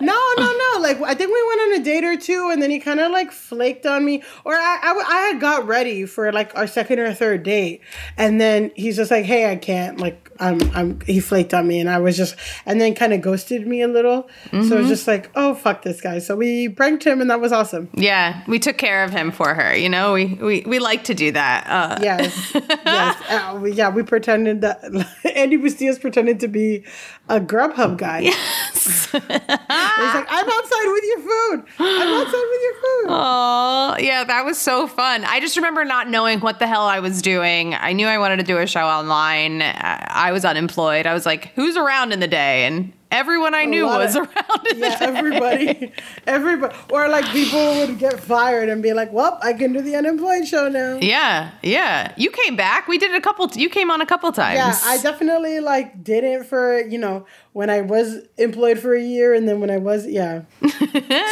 No, 0.00 0.18
no, 0.38 0.52
no. 0.74 0.80
Like 0.80 1.00
I 1.02 1.14
think 1.14 1.30
we 1.32 1.46
went 1.48 1.60
on 1.60 1.80
a 1.80 1.84
date 1.84 2.04
or 2.04 2.16
two, 2.16 2.50
and 2.50 2.60
then 2.62 2.70
he 2.70 2.78
kind 2.80 3.00
of 3.00 3.12
like 3.12 3.30
flaked 3.32 3.84
on 3.86 4.04
me, 4.04 4.22
or 4.44 4.54
I, 4.54 4.78
I, 4.82 5.04
I 5.08 5.20
had 5.32 5.40
got 5.40 5.66
ready 5.66 6.06
for 6.06 6.32
like 6.32 6.54
our 6.56 6.66
second 6.66 6.98
or 7.00 7.12
third 7.14 7.42
date, 7.42 7.82
and 8.16 8.40
then 8.40 8.72
he's 8.76 8.96
just 8.96 9.10
like, 9.10 9.24
"Hey, 9.26 9.50
I 9.50 9.56
can't." 9.56 10.00
Like 10.00 10.29
I'm, 10.40 10.60
I'm. 10.74 11.00
He 11.02 11.20
flaked 11.20 11.52
on 11.54 11.68
me, 11.68 11.78
and 11.80 11.88
I 11.90 11.98
was 11.98 12.16
just, 12.16 12.34
and 12.66 12.80
then 12.80 12.94
kind 12.94 13.12
of 13.12 13.20
ghosted 13.20 13.66
me 13.66 13.82
a 13.82 13.88
little. 13.88 14.28
So 14.50 14.56
Mm-hmm. 14.58 14.72
it 14.72 14.76
was 14.78 14.88
just 14.88 15.06
like, 15.06 15.30
"Oh 15.34 15.54
fuck 15.54 15.82
this 15.82 16.00
guy." 16.00 16.18
So 16.18 16.34
we 16.36 16.68
pranked 16.68 17.04
him, 17.04 17.20
and 17.20 17.30
that 17.30 17.40
was 17.40 17.52
awesome. 17.52 17.88
yeah, 17.94 18.42
we 18.48 18.58
took 18.58 18.78
care 18.78 19.04
of 19.04 19.10
him 19.10 19.30
for 19.32 19.54
her. 19.54 19.76
You 19.76 19.88
know, 19.88 20.12
we, 20.14 20.26
we, 20.26 20.60
we 20.66 20.78
like 20.78 21.04
to 21.04 21.14
do 21.14 21.32
that. 21.32 21.66
Uh, 21.66 21.98
Yes, 22.02 22.52
yes, 22.54 23.22
uh, 23.30 23.58
we- 23.60 23.72
yeah. 23.72 23.90
We 23.90 24.02
pretended 24.02 24.62
that 24.62 24.82
Andy 25.36 25.58
Bustillos 25.58 26.00
pretended 26.00 26.40
to 26.40 26.48
be 26.48 26.84
a 27.28 27.40
Grubhub 27.40 27.96
guy. 27.98 28.32
Yes. 28.72 29.10
he's 29.12 29.14
like, 29.20 30.26
"I'm 30.30 30.48
outside 30.48 30.86
with 30.92 31.04
your 31.04 31.18
food. 31.20 31.64
I'm 31.78 32.08
outside 32.20 32.46
with 32.50 32.62
your 32.62 32.74
food." 32.74 33.06
Oh, 33.12 33.96
yeah, 33.98 34.24
that 34.24 34.44
was 34.44 34.56
so 34.58 34.86
fun. 34.86 35.24
I 35.24 35.40
just 35.40 35.56
remember 35.56 35.84
not 35.84 36.08
knowing 36.08 36.40
what 36.40 36.58
the 36.58 36.66
hell 36.66 36.82
I 36.82 37.00
was 37.00 37.22
doing. 37.22 37.74
I 37.74 37.92
knew 37.92 38.06
I 38.06 38.18
wanted 38.18 38.36
to 38.38 38.42
do 38.44 38.58
a 38.58 38.66
show 38.66 38.86
online. 38.86 39.62
I 39.62 40.29
I 40.30 40.32
was 40.32 40.44
unemployed. 40.44 41.06
I 41.08 41.12
was 41.12 41.26
like, 41.26 41.46
who's 41.56 41.76
around 41.76 42.12
in 42.12 42.20
the 42.20 42.28
day? 42.28 42.64
And 42.64 42.92
everyone 43.10 43.52
I 43.52 43.64
knew 43.64 43.84
was 43.84 44.14
of- 44.14 44.22
around 44.28 44.66
in 44.70 44.78
Yeah, 44.78 44.90
the 44.90 45.06
day. 45.06 45.18
everybody, 45.18 45.92
everybody, 46.28 46.72
or 46.88 47.08
like 47.08 47.24
people 47.32 47.58
would 47.78 47.98
get 47.98 48.20
fired 48.20 48.68
and 48.68 48.80
be 48.80 48.92
like, 48.92 49.12
"Well, 49.12 49.40
I 49.42 49.54
can 49.54 49.72
do 49.72 49.80
the 49.82 49.96
unemployed 49.96 50.46
show 50.46 50.68
now." 50.68 50.98
Yeah, 51.02 51.50
yeah. 51.64 52.14
You 52.16 52.30
came 52.30 52.54
back. 52.54 52.86
We 52.86 52.96
did 52.96 53.10
it 53.10 53.16
a 53.16 53.20
couple. 53.20 53.48
you 53.54 53.68
came 53.68 53.90
on 53.90 54.00
a 54.00 54.06
couple 54.06 54.30
times. 54.30 54.54
Yeah, 54.58 54.78
I 54.84 54.98
definitely 55.02 55.58
like 55.58 56.04
did 56.04 56.22
it 56.22 56.46
for 56.46 56.80
you 56.86 56.98
know 56.98 57.26
when 57.52 57.68
I 57.68 57.80
was 57.80 58.20
employed 58.36 58.78
for 58.78 58.94
a 58.94 59.02
year, 59.02 59.34
and 59.34 59.48
then 59.48 59.60
when 59.60 59.70
I 59.70 59.78
was 59.78 60.06
yeah. 60.06 60.42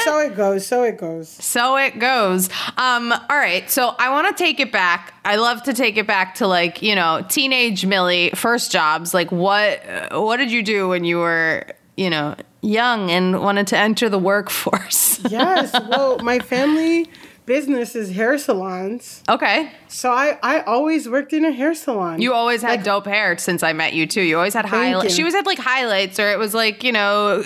so 0.05 0.19
it 0.19 0.35
goes. 0.37 0.67
So 0.67 0.83
it 0.83 0.99
goes. 0.99 1.29
So 1.29 1.77
it 1.77 1.99
goes. 1.99 2.49
Um, 2.77 3.13
all 3.13 3.37
right. 3.37 3.71
So 3.71 3.95
I 3.99 4.11
want 4.11 4.37
to 4.37 4.43
take 4.43 4.59
it 4.61 4.73
back. 4.73 5.15
I 5.25 5.37
love 5.37 5.63
to 5.65 5.73
take 5.73 5.97
it 5.97 6.07
back 6.07 6.37
to 6.37 6.47
like, 6.47 6.83
you 6.83 6.95
know, 6.95 7.25
teenage 7.29 7.87
Millie, 7.87 8.31
first 8.31 8.73
jobs. 8.73 9.15
Like 9.15 9.31
what 9.31 9.81
what 10.13 10.39
did 10.39 10.51
you 10.51 10.63
do 10.63 10.89
when 10.89 11.05
you 11.05 11.19
were, 11.19 11.67
you 11.97 12.11
know, 12.11 12.35
young 12.63 13.11
and 13.11 13.41
wanted 13.41 13.69
to 13.69 13.79
enter 13.79 14.09
the 14.09 14.19
workforce? 14.19 15.09
Yes. 15.29 15.73
Well, 15.73 16.19
my 16.21 16.39
family 16.39 17.09
business 17.49 17.97
is 17.97 18.11
hair 18.11 18.37
salons, 18.37 19.25
okay. 19.29 19.73
so 19.89 20.13
I 20.13 20.39
I 20.43 20.61
always 20.61 21.09
worked 21.09 21.33
in 21.33 21.45
a 21.47 21.51
hair 21.51 21.75
salon. 21.75 22.21
You 22.21 22.35
always 22.35 22.63
had 22.63 22.83
dope 22.83 23.07
hair 23.07 23.39
since 23.39 23.63
I 23.63 23.73
met 23.73 23.95
you 23.95 24.07
too. 24.07 24.21
You 24.21 24.37
always 24.37 24.55
had 24.55 24.67
highlights. 24.67 25.15
She 25.15 25.23
always 25.23 25.35
had 25.35 25.47
like 25.47 25.59
highlights 25.59 26.21
or 26.21 26.31
it 26.31 26.39
was 26.39 26.53
like, 26.53 26.85
you 26.85 26.93
know, 26.93 27.43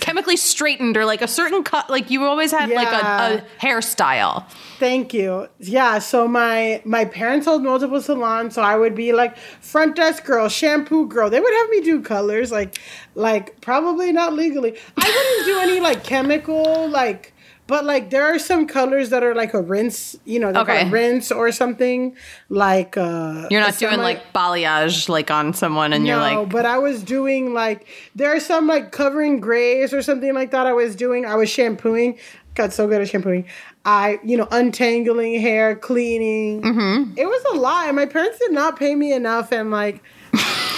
chemically 0.00 0.36
straightened 0.36 0.96
or 0.96 1.04
like 1.04 1.22
a 1.22 1.28
certain 1.28 1.62
cut. 1.62 1.88
Like 1.88 2.10
you 2.10 2.24
always 2.24 2.50
had 2.50 2.68
like 2.68 2.88
a, 2.88 3.06
a 3.06 3.64
hairstyle. 3.64 4.44
Thank 4.78 5.14
you. 5.14 5.48
Yeah, 5.60 6.00
so 6.00 6.26
my 6.26 6.82
my 6.84 7.04
parents 7.04 7.46
owned 7.46 7.64
multiple 7.64 8.02
salons, 8.02 8.56
so 8.56 8.62
I 8.62 8.76
would 8.76 8.96
be 8.96 9.12
like 9.12 9.36
front 9.60 9.94
desk 9.94 10.24
girl, 10.24 10.48
shampoo 10.48 11.06
girl. 11.06 11.30
They 11.30 11.38
would 11.38 11.54
have 11.54 11.70
me 11.70 11.80
do 11.80 12.02
colors, 12.02 12.50
like 12.50 12.76
like 13.14 13.60
probably 13.60 14.10
not 14.10 14.32
legally. 14.32 14.76
I 14.96 15.06
wouldn't 15.06 15.46
do 15.46 15.58
any 15.60 15.78
like 15.80 16.02
chemical, 16.02 16.88
like 16.88 17.33
but 17.66 17.84
like 17.84 18.10
there 18.10 18.24
are 18.24 18.38
some 18.38 18.66
colors 18.66 19.10
that 19.10 19.22
are 19.22 19.34
like 19.34 19.54
a 19.54 19.60
rinse, 19.62 20.16
you 20.24 20.38
know, 20.38 20.50
like 20.50 20.68
Okay. 20.68 20.86
a 20.86 20.90
rinse 20.90 21.32
or 21.32 21.50
something. 21.52 22.14
Like 22.48 22.96
uh 22.96 23.48
You're 23.50 23.60
not 23.60 23.78
doing 23.78 23.92
semi- 23.92 24.02
like 24.02 24.32
balayage 24.34 25.08
like 25.08 25.30
on 25.30 25.54
someone 25.54 25.92
and 25.92 26.06
you're 26.06 26.18
like 26.18 26.34
no, 26.34 26.42
like 26.42 26.50
but 26.52 26.66
I 26.66 26.78
was 26.78 27.02
doing 27.02 27.54
like 27.54 27.86
there 28.14 28.34
are 28.34 28.40
some 28.40 28.66
like 28.66 28.92
covering 28.92 29.40
grays 29.40 29.92
or 29.94 30.02
something 30.02 30.34
like 30.34 30.50
that. 30.50 30.66
I 30.66 30.72
was 30.72 30.94
doing. 30.94 31.24
I 31.26 31.36
was 31.36 31.48
shampooing. 31.48 32.18
Got 32.54 32.72
so 32.72 32.86
good 32.86 33.00
at 33.00 33.08
shampooing. 33.08 33.46
I 33.84 34.18
you 34.24 34.36
know 34.36 34.46
untangling 34.50 35.40
hair, 35.40 35.74
cleaning. 35.74 36.62
Mm-hmm. 36.62 37.18
It 37.18 37.26
was 37.26 37.44
a 37.52 37.56
lot. 37.58 37.88
and 37.88 37.96
My 37.96 38.06
parents 38.06 38.38
did 38.38 38.52
not 38.52 38.78
pay 38.78 38.94
me 38.94 39.12
enough, 39.12 39.52
and 39.52 39.70
like 39.70 40.02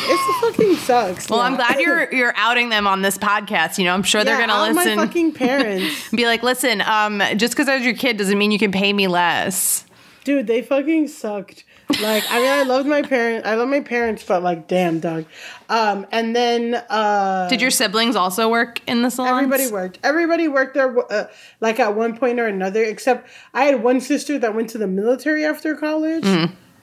it 0.08 0.52
fucking 0.54 0.76
sucks. 0.76 1.28
Well, 1.28 1.40
I'm 1.40 1.56
glad 1.56 1.78
you're 1.80 2.12
you're 2.12 2.34
outing 2.36 2.68
them 2.68 2.86
on 2.86 3.02
this 3.02 3.18
podcast. 3.18 3.78
You 3.78 3.84
know, 3.84 3.94
I'm 3.94 4.02
sure 4.02 4.24
they're 4.24 4.38
Yeah, 4.38 4.46
gonna 4.46 4.74
listen. 4.74 4.96
My 4.96 5.06
fucking 5.06 5.32
parents, 5.34 6.10
be 6.10 6.26
like, 6.26 6.42
listen, 6.42 6.80
um, 6.82 7.22
just 7.36 7.54
because 7.54 7.68
I 7.68 7.76
was 7.76 7.84
your 7.84 7.94
kid 7.94 8.16
doesn't 8.16 8.36
mean 8.38 8.50
you 8.50 8.58
can 8.58 8.72
pay 8.72 8.92
me 8.92 9.06
less. 9.08 9.84
dude, 10.24 10.46
they 10.46 10.62
fucking 10.62 11.08
sucked. 11.08 11.64
Like, 12.02 12.24
I 12.30 12.40
mean, 12.40 12.50
I 12.50 12.64
loved 12.64 12.88
my 12.88 13.02
parents. 13.02 13.46
I 13.46 13.54
love 13.54 13.68
my 13.68 13.78
parents, 13.78 14.24
but 14.24 14.42
like, 14.42 14.66
damn, 14.66 14.98
dog. 14.98 15.24
Um, 15.68 16.04
and 16.10 16.34
then 16.34 16.74
uh, 16.74 17.48
Did 17.48 17.60
your 17.60 17.70
siblings 17.70 18.16
also 18.16 18.48
work 18.50 18.80
in 18.88 19.02
the 19.02 19.10
salon? 19.10 19.34
Everybody 19.44 19.70
worked. 19.70 20.00
Everybody 20.02 20.48
worked 20.48 20.74
there, 20.74 20.98
uh, 21.12 21.28
like 21.60 21.78
at 21.78 21.94
one 21.94 22.16
point 22.18 22.40
or 22.40 22.46
another. 22.48 22.82
Except 22.82 23.28
I 23.54 23.66
had 23.66 23.84
one 23.84 24.00
sister 24.00 24.36
that 24.36 24.52
went 24.52 24.70
to 24.70 24.78
the 24.78 24.88
military 24.88 25.44
after 25.44 25.76
college. 25.76 26.24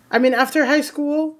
I 0.09 0.19
mean, 0.19 0.33
after 0.33 0.65
high 0.65 0.79
school. 0.81 1.37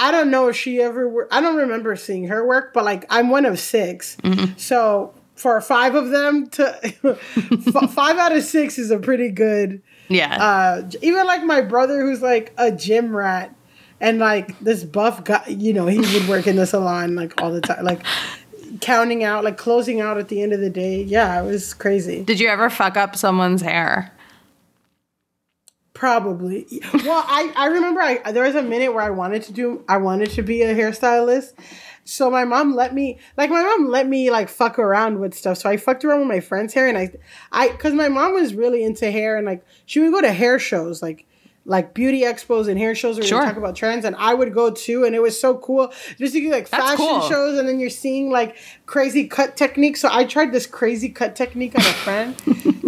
I 0.00 0.10
don't 0.10 0.30
know 0.30 0.48
if 0.48 0.56
she 0.56 0.80
ever. 0.80 1.08
Wor- 1.08 1.28
I 1.30 1.40
don't 1.40 1.56
remember 1.56 1.94
seeing 1.94 2.24
her 2.28 2.44
work, 2.46 2.72
but 2.72 2.84
like 2.84 3.04
I'm 3.10 3.28
one 3.30 3.44
of 3.44 3.58
6 3.60 4.16
so 4.56 5.14
for 5.36 5.58
five 5.60 5.94
of 5.94 6.10
them 6.10 6.48
to 6.50 6.78
f- 7.04 7.90
five 7.92 8.18
out 8.18 8.36
of 8.36 8.42
six 8.42 8.78
is 8.78 8.90
a 8.90 8.98
pretty 8.98 9.30
good. 9.30 9.80
Yeah. 10.08 10.36
Uh, 10.38 10.90
even 11.00 11.26
like 11.26 11.42
my 11.44 11.62
brother, 11.62 12.00
who's 12.02 12.20
like 12.20 12.52
a 12.58 12.70
gym 12.70 13.16
rat, 13.16 13.54
and 14.00 14.18
like 14.18 14.58
this 14.60 14.84
buff 14.84 15.24
guy, 15.24 15.44
you 15.48 15.72
know, 15.72 15.86
he 15.86 15.98
would 16.00 16.28
work 16.28 16.46
in 16.46 16.56
the 16.56 16.66
salon 16.66 17.14
like 17.14 17.40
all 17.40 17.52
the 17.52 17.60
time, 17.62 17.84
like 17.84 18.00
counting 18.80 19.24
out, 19.24 19.42
like 19.44 19.56
closing 19.56 20.00
out 20.00 20.18
at 20.18 20.28
the 20.28 20.42
end 20.42 20.52
of 20.52 20.60
the 20.60 20.70
day. 20.70 21.02
Yeah, 21.02 21.40
it 21.42 21.46
was 21.46 21.72
crazy. 21.74 22.22
Did 22.22 22.38
you 22.40 22.48
ever 22.48 22.68
fuck 22.68 22.96
up 22.96 23.16
someone's 23.16 23.62
hair? 23.62 24.12
Probably. 26.00 26.66
Well, 27.04 27.22
I 27.26 27.52
I 27.54 27.66
remember 27.66 28.00
I 28.00 28.32
there 28.32 28.44
was 28.44 28.54
a 28.54 28.62
minute 28.62 28.94
where 28.94 29.02
I 29.04 29.10
wanted 29.10 29.42
to 29.44 29.52
do 29.52 29.84
I 29.86 29.98
wanted 29.98 30.30
to 30.30 30.42
be 30.42 30.62
a 30.62 30.74
hairstylist. 30.74 31.52
So 32.06 32.30
my 32.30 32.46
mom 32.46 32.74
let 32.74 32.94
me 32.94 33.18
like 33.36 33.50
my 33.50 33.62
mom 33.62 33.90
let 33.90 34.08
me 34.08 34.30
like 34.30 34.48
fuck 34.48 34.78
around 34.78 35.20
with 35.20 35.34
stuff. 35.34 35.58
So 35.58 35.68
I 35.68 35.76
fucked 35.76 36.02
around 36.06 36.20
with 36.20 36.28
my 36.28 36.40
friend's 36.40 36.72
hair 36.72 36.88
and 36.88 36.96
I 36.96 37.10
I 37.52 37.68
cuz 37.68 37.92
my 37.92 38.08
mom 38.08 38.32
was 38.32 38.54
really 38.54 38.82
into 38.82 39.10
hair 39.10 39.36
and 39.36 39.44
like 39.44 39.62
she 39.84 40.00
would 40.00 40.10
go 40.10 40.22
to 40.22 40.32
hair 40.32 40.58
shows 40.58 41.02
like 41.02 41.26
like 41.66 41.92
beauty 41.92 42.22
expos 42.22 42.66
and 42.66 42.78
hair 42.78 42.94
shows 42.94 43.18
where 43.18 43.26
Sure. 43.26 43.42
talk 43.42 43.58
about 43.58 43.76
trends 43.76 44.06
and 44.06 44.16
I 44.16 44.32
would 44.32 44.54
go 44.54 44.70
too 44.70 45.04
and 45.04 45.14
it 45.14 45.20
was 45.20 45.38
so 45.38 45.58
cool 45.58 45.92
just 46.16 46.32
to 46.32 46.50
like 46.50 46.70
That's 46.70 46.82
fashion 46.92 46.96
cool. 46.96 47.20
shows 47.28 47.58
and 47.58 47.68
then 47.68 47.78
you're 47.78 47.90
seeing 47.90 48.30
like 48.30 48.56
crazy 48.86 49.28
cut 49.28 49.54
techniques. 49.54 50.00
So 50.00 50.08
I 50.10 50.24
tried 50.24 50.50
this 50.50 50.66
crazy 50.66 51.10
cut 51.10 51.36
technique 51.36 51.74
on 51.78 51.82
a 51.82 51.92
friend. 52.06 52.34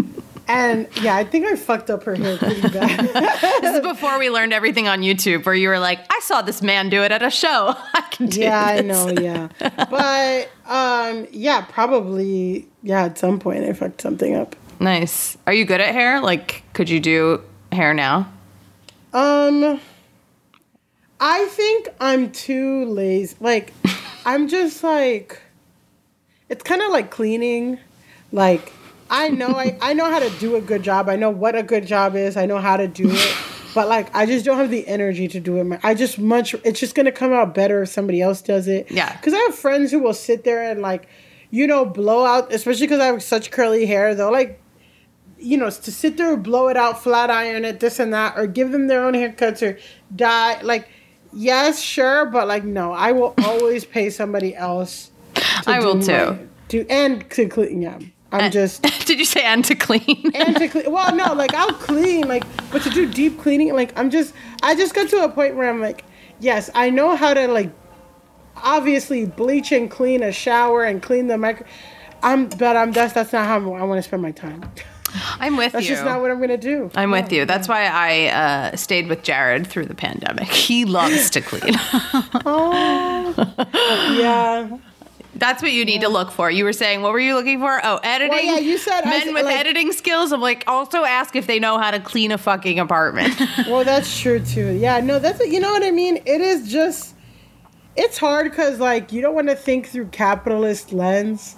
And 0.48 0.88
yeah, 1.00 1.16
I 1.16 1.24
think 1.24 1.46
I 1.46 1.56
fucked 1.56 1.88
up 1.90 2.02
her 2.04 2.14
hair 2.14 2.36
pretty 2.36 2.60
bad. 2.68 3.00
This 3.62 3.76
is 3.76 3.80
before 3.80 4.18
we 4.18 4.28
learned 4.28 4.52
everything 4.52 4.88
on 4.88 5.00
YouTube, 5.02 5.46
where 5.46 5.54
you 5.54 5.68
were 5.68 5.78
like, 5.78 6.00
I 6.10 6.20
saw 6.22 6.42
this 6.42 6.62
man 6.62 6.88
do 6.88 7.02
it 7.02 7.12
at 7.12 7.22
a 7.22 7.30
show. 7.30 7.74
I 7.94 8.00
can 8.10 8.26
do 8.26 8.40
it. 8.40 8.44
yeah, 8.44 8.64
I 8.64 8.80
know, 8.80 9.08
yeah. 9.08 9.48
But 9.90 10.50
um 10.66 11.26
yeah, 11.30 11.62
probably 11.68 12.66
yeah, 12.82 13.04
at 13.04 13.18
some 13.18 13.38
point 13.38 13.64
I 13.64 13.72
fucked 13.72 14.00
something 14.00 14.34
up. 14.34 14.56
Nice. 14.80 15.36
Are 15.46 15.52
you 15.52 15.64
good 15.64 15.80
at 15.80 15.94
hair? 15.94 16.20
Like, 16.20 16.64
could 16.72 16.90
you 16.90 16.98
do 17.00 17.42
hair 17.70 17.94
now? 17.94 18.30
Um 19.12 19.80
I 21.20 21.46
think 21.46 21.88
I'm 22.00 22.32
too 22.32 22.84
lazy. 22.86 23.36
Like 23.40 23.72
I'm 24.26 24.48
just 24.48 24.82
like 24.82 25.40
it's 26.48 26.62
kind 26.64 26.82
of 26.82 26.90
like 26.90 27.10
cleaning. 27.10 27.78
Like 28.32 28.72
I 29.12 29.28
know 29.28 29.48
I, 29.48 29.78
I 29.82 29.92
know 29.92 30.10
how 30.10 30.18
to 30.18 30.30
do 30.40 30.56
a 30.56 30.60
good 30.60 30.82
job. 30.82 31.08
I 31.08 31.16
know 31.16 31.30
what 31.30 31.54
a 31.54 31.62
good 31.62 31.86
job 31.86 32.16
is. 32.16 32.36
I 32.36 32.46
know 32.46 32.58
how 32.58 32.78
to 32.78 32.88
do 32.88 33.10
it. 33.10 33.36
But 33.74 33.88
like 33.88 34.14
I 34.14 34.26
just 34.26 34.44
don't 34.44 34.56
have 34.56 34.70
the 34.70 34.86
energy 34.88 35.28
to 35.28 35.38
do 35.38 35.58
it. 35.58 35.80
I 35.82 35.94
just 35.94 36.18
much 36.18 36.54
it's 36.64 36.80
just 36.80 36.94
gonna 36.94 37.12
come 37.12 37.32
out 37.32 37.54
better 37.54 37.82
if 37.82 37.90
somebody 37.90 38.20
else 38.22 38.40
does 38.42 38.68
it. 38.68 38.90
Yeah. 38.90 39.14
Because 39.14 39.34
I 39.34 39.38
have 39.38 39.54
friends 39.54 39.90
who 39.90 39.98
will 40.00 40.14
sit 40.14 40.44
there 40.44 40.70
and 40.70 40.80
like, 40.80 41.06
you 41.50 41.66
know, 41.66 41.84
blow 41.84 42.24
out, 42.24 42.52
especially 42.52 42.86
because 42.86 43.00
I 43.00 43.06
have 43.06 43.22
such 43.22 43.50
curly 43.50 43.86
hair. 43.86 44.14
They'll 44.14 44.32
like 44.32 44.58
you 45.42 45.56
know, 45.56 45.68
to 45.68 45.92
sit 45.92 46.16
there, 46.16 46.34
and 46.34 46.42
blow 46.42 46.68
it 46.68 46.76
out, 46.76 47.02
flat 47.02 47.28
iron 47.28 47.64
it, 47.64 47.80
this 47.80 47.98
and 47.98 48.14
that, 48.14 48.38
or 48.38 48.46
give 48.46 48.70
them 48.70 48.86
their 48.86 49.04
own 49.04 49.14
haircuts 49.14 49.60
or 49.60 49.78
dye. 50.14 50.60
Like, 50.62 50.88
yes, 51.32 51.80
sure, 51.80 52.26
but 52.26 52.46
like, 52.46 52.64
no, 52.64 52.92
I 52.92 53.12
will 53.12 53.34
always 53.44 53.84
pay 53.84 54.08
somebody 54.10 54.54
else. 54.54 55.10
I 55.66 55.80
will 55.80 56.00
too. 56.00 56.12
my- 56.12 56.38
do 56.68 56.86
and 56.88 57.28
to 57.30 57.48
clean. 57.48 57.82
Yeah, 57.82 57.98
I'm 58.32 58.50
just 58.50 58.82
Did 59.06 59.18
you 59.18 59.24
say 59.24 59.42
and 59.42 59.64
to 59.66 59.74
clean? 59.74 60.30
and 60.34 60.56
to 60.56 60.68
clean. 60.72 60.90
Well, 60.90 61.14
no, 61.14 61.34
like 61.34 61.54
I'll 61.54 61.72
clean, 61.72 62.26
like, 62.28 62.44
but 62.70 62.82
to 62.82 62.90
do 62.90 63.10
deep 63.10 63.40
cleaning, 63.40 63.74
like 63.74 63.96
I'm 63.98 64.10
just, 64.10 64.34
I 64.62 64.74
just 64.74 64.94
got 64.94 65.08
to 65.10 65.24
a 65.24 65.28
point 65.28 65.56
where 65.56 65.68
I'm 65.68 65.80
like, 65.80 66.04
yes, 66.40 66.70
I 66.74 66.90
know 66.90 67.16
how 67.16 67.34
to 67.34 67.46
like, 67.48 67.70
obviously 68.56 69.26
bleach 69.26 69.72
and 69.72 69.90
clean 69.90 70.22
a 70.22 70.32
shower 70.32 70.84
and 70.84 71.02
clean 71.02 71.26
the 71.26 71.38
micro. 71.38 71.66
I'm, 72.22 72.48
but 72.48 72.76
I'm 72.76 72.92
that's 72.92 73.12
that's 73.12 73.32
not 73.32 73.46
how 73.46 73.56
I 73.74 73.82
want 73.82 73.98
to 73.98 74.02
spend 74.02 74.22
my 74.22 74.30
time. 74.32 74.62
I'm 75.40 75.58
with 75.58 75.72
That's 75.72 75.84
you. 75.84 75.90
That's 75.90 76.00
just 76.00 76.04
not 76.06 76.22
what 76.22 76.30
I'm 76.30 76.40
gonna 76.40 76.56
do. 76.56 76.90
I'm 76.94 77.10
with 77.10 77.32
you. 77.32 77.44
That's 77.44 77.68
why 77.68 77.84
I 77.84 78.28
uh, 78.28 78.76
stayed 78.76 79.08
with 79.08 79.22
Jared 79.22 79.66
through 79.66 79.84
the 79.86 79.94
pandemic. 79.94 80.48
He 80.48 80.86
loves 80.86 81.28
to 81.30 81.42
clean. 81.42 81.74
Oh, 82.46 83.34
yeah, 84.18 84.78
That's 85.34 85.62
what 85.62 85.72
you 85.72 85.84
need 85.84 86.02
to 86.02 86.08
look 86.08 86.30
for. 86.30 86.50
You 86.50 86.64
were 86.64 86.74
saying, 86.74 87.00
what 87.00 87.12
were 87.12 87.18
you 87.20 87.34
looking 87.34 87.58
for? 87.58 87.80
Oh, 87.82 87.98
editing. 88.04 88.46
yeah, 88.46 88.58
you 88.58 88.76
said- 88.76 89.04
I 89.04 89.10
men 89.10 89.22
said, 89.24 89.34
with 89.34 89.44
like- 89.46 89.56
editing 89.56 89.92
skills. 89.92 90.30
I'm 90.32 90.40
like, 90.42 90.64
also 90.66 91.04
ask 91.04 91.34
if 91.36 91.46
they 91.46 91.58
know 91.58 91.78
how 91.78 91.90
to 91.90 92.00
clean 92.00 92.32
a 92.32 92.38
fucking 92.38 92.78
apartment. 92.78 93.34
well, 93.66 93.82
that's 93.84 94.20
true 94.20 94.40
too. 94.40 94.72
Yeah, 94.72 95.00
no, 95.00 95.18
that's 95.18 95.40
you 95.46 95.58
know 95.58 95.70
what 95.72 95.82
I 95.82 95.90
mean. 95.90 96.18
It 96.26 96.40
is 96.42 96.70
just, 96.70 97.14
it's 97.96 98.18
hard 98.18 98.50
because 98.50 98.78
like 98.78 99.10
you 99.12 99.22
don't 99.22 99.34
want 99.34 99.48
to 99.48 99.56
think 99.56 99.88
through 99.88 100.08
capitalist 100.08 100.92
lens 100.92 101.56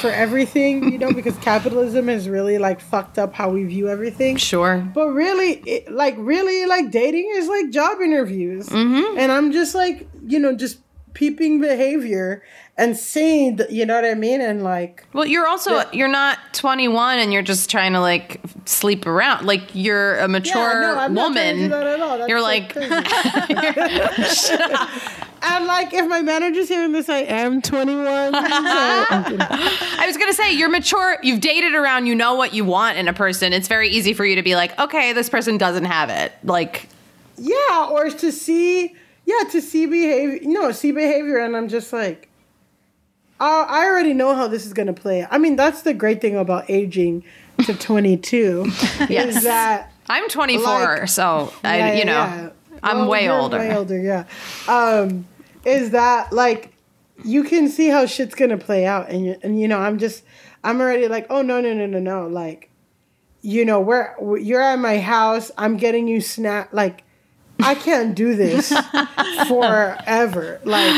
for 0.00 0.10
everything, 0.10 0.90
you 0.90 0.96
know, 0.98 1.12
because 1.12 1.36
capitalism 1.42 2.08
has 2.08 2.26
really 2.26 2.56
like 2.56 2.80
fucked 2.80 3.18
up 3.18 3.34
how 3.34 3.50
we 3.50 3.64
view 3.64 3.88
everything. 3.88 4.36
sure. 4.38 4.78
But 4.94 5.08
really, 5.10 5.56
it, 5.66 5.92
like 5.92 6.14
really, 6.18 6.64
like 6.64 6.90
dating 6.90 7.30
is 7.34 7.48
like 7.48 7.68
job 7.70 8.00
interviews, 8.00 8.66
Mm-hmm. 8.70 9.18
and 9.18 9.30
I'm 9.30 9.52
just 9.52 9.74
like 9.74 10.08
you 10.26 10.38
know 10.38 10.54
just 10.56 10.78
peeping 11.14 11.60
behavior 11.60 12.42
and 12.76 12.96
seeing, 12.96 13.56
the, 13.56 13.66
you 13.70 13.84
know 13.84 13.94
what 13.94 14.06
I 14.06 14.14
mean, 14.14 14.40
and 14.40 14.62
like 14.62 15.04
Well, 15.12 15.26
you're 15.26 15.46
also 15.46 15.82
you're 15.92 16.08
not 16.08 16.38
21 16.54 17.18
and 17.18 17.32
you're 17.32 17.42
just 17.42 17.68
trying 17.68 17.92
to 17.92 18.00
like 18.00 18.40
sleep 18.64 19.06
around. 19.06 19.46
Like 19.46 19.62
you're 19.74 20.18
a 20.18 20.28
mature 20.28 20.80
no, 20.80 21.02
to 21.02 21.08
do 21.08 21.14
woman. 21.14 21.68
that 21.68 21.86
at 21.86 22.00
all. 22.00 22.18
That's 22.18 22.28
You're 22.28 22.38
so 22.38 22.44
like, 22.44 22.76
and 25.42 25.66
like 25.66 25.92
if 25.92 26.08
my 26.08 26.22
manager's 26.22 26.68
hearing 26.68 26.92
this, 26.92 27.08
I 27.08 27.18
am 27.18 27.60
21. 27.60 28.06
so 28.06 28.40
I 28.40 30.04
was 30.06 30.16
gonna 30.16 30.32
say 30.32 30.54
you're 30.54 30.70
mature. 30.70 31.18
You've 31.22 31.40
dated 31.40 31.74
around. 31.74 32.06
You 32.06 32.14
know 32.14 32.34
what 32.34 32.54
you 32.54 32.64
want 32.64 32.96
in 32.96 33.08
a 33.08 33.12
person. 33.12 33.52
It's 33.52 33.68
very 33.68 33.90
easy 33.90 34.14
for 34.14 34.24
you 34.24 34.36
to 34.36 34.42
be 34.42 34.54
like, 34.54 34.78
okay, 34.78 35.12
this 35.12 35.28
person 35.28 35.58
doesn't 35.58 35.84
have 35.84 36.08
it. 36.08 36.32
Like, 36.44 36.88
yeah, 37.36 37.88
or 37.90 38.08
to 38.08 38.32
see, 38.32 38.94
yeah, 39.38 39.48
to 39.50 39.60
see 39.60 39.86
behavior, 39.86 40.40
no, 40.42 40.72
see 40.72 40.92
behavior, 40.92 41.38
and 41.38 41.56
I'm 41.56 41.68
just 41.68 41.92
like, 41.92 42.28
uh, 43.40 43.64
I 43.68 43.86
already 43.86 44.12
know 44.12 44.34
how 44.34 44.48
this 44.48 44.66
is 44.66 44.72
gonna 44.72 44.92
play. 44.92 45.26
I 45.30 45.38
mean, 45.38 45.56
that's 45.56 45.82
the 45.82 45.94
great 45.94 46.20
thing 46.20 46.36
about 46.36 46.68
aging 46.68 47.24
to 47.66 47.74
22 47.78 48.64
Yes. 49.08 49.36
is 49.36 49.42
that 49.44 49.92
I'm 50.08 50.28
24, 50.28 50.64
Like- 50.64 51.08
so 51.08 51.52
I, 51.64 51.78
yeah, 51.78 51.92
you 51.94 52.04
know, 52.04 52.12
yeah. 52.12 52.50
I'm 52.82 52.98
Well, 53.00 53.08
way 53.10 53.28
older. 53.30 53.58
Way 53.58 53.74
older, 53.76 53.98
yeah. 53.98 54.24
Um, 54.68 55.26
is 55.64 55.90
that 55.90 56.32
like 56.32 56.72
you 57.24 57.44
can 57.44 57.68
see 57.68 57.88
how 57.88 58.06
shit's 58.06 58.34
gonna 58.34 58.56
play 58.58 58.86
out, 58.86 59.10
and 59.10 59.24
you 59.26 59.36
and 59.42 59.60
you 59.60 59.68
know 59.68 59.78
I'm 59.78 59.98
just 59.98 60.22
I'm 60.64 60.80
already 60.80 61.06
like 61.08 61.26
oh 61.30 61.42
no 61.42 61.60
no 61.60 61.74
no 61.74 61.84
no 61.86 61.98
no 61.98 62.26
like 62.26 62.70
you 63.42 63.64
know 63.66 63.78
where 63.80 64.16
you're 64.40 64.60
at 64.62 64.78
my 64.78 64.98
house 64.98 65.50
I'm 65.58 65.76
getting 65.76 66.08
you 66.08 66.20
snap 66.22 66.72
like 66.72 67.04
I 67.62 67.74
can't 67.74 68.14
do 68.14 68.34
this 68.34 68.68
forever 69.48 70.60
like 70.64 70.92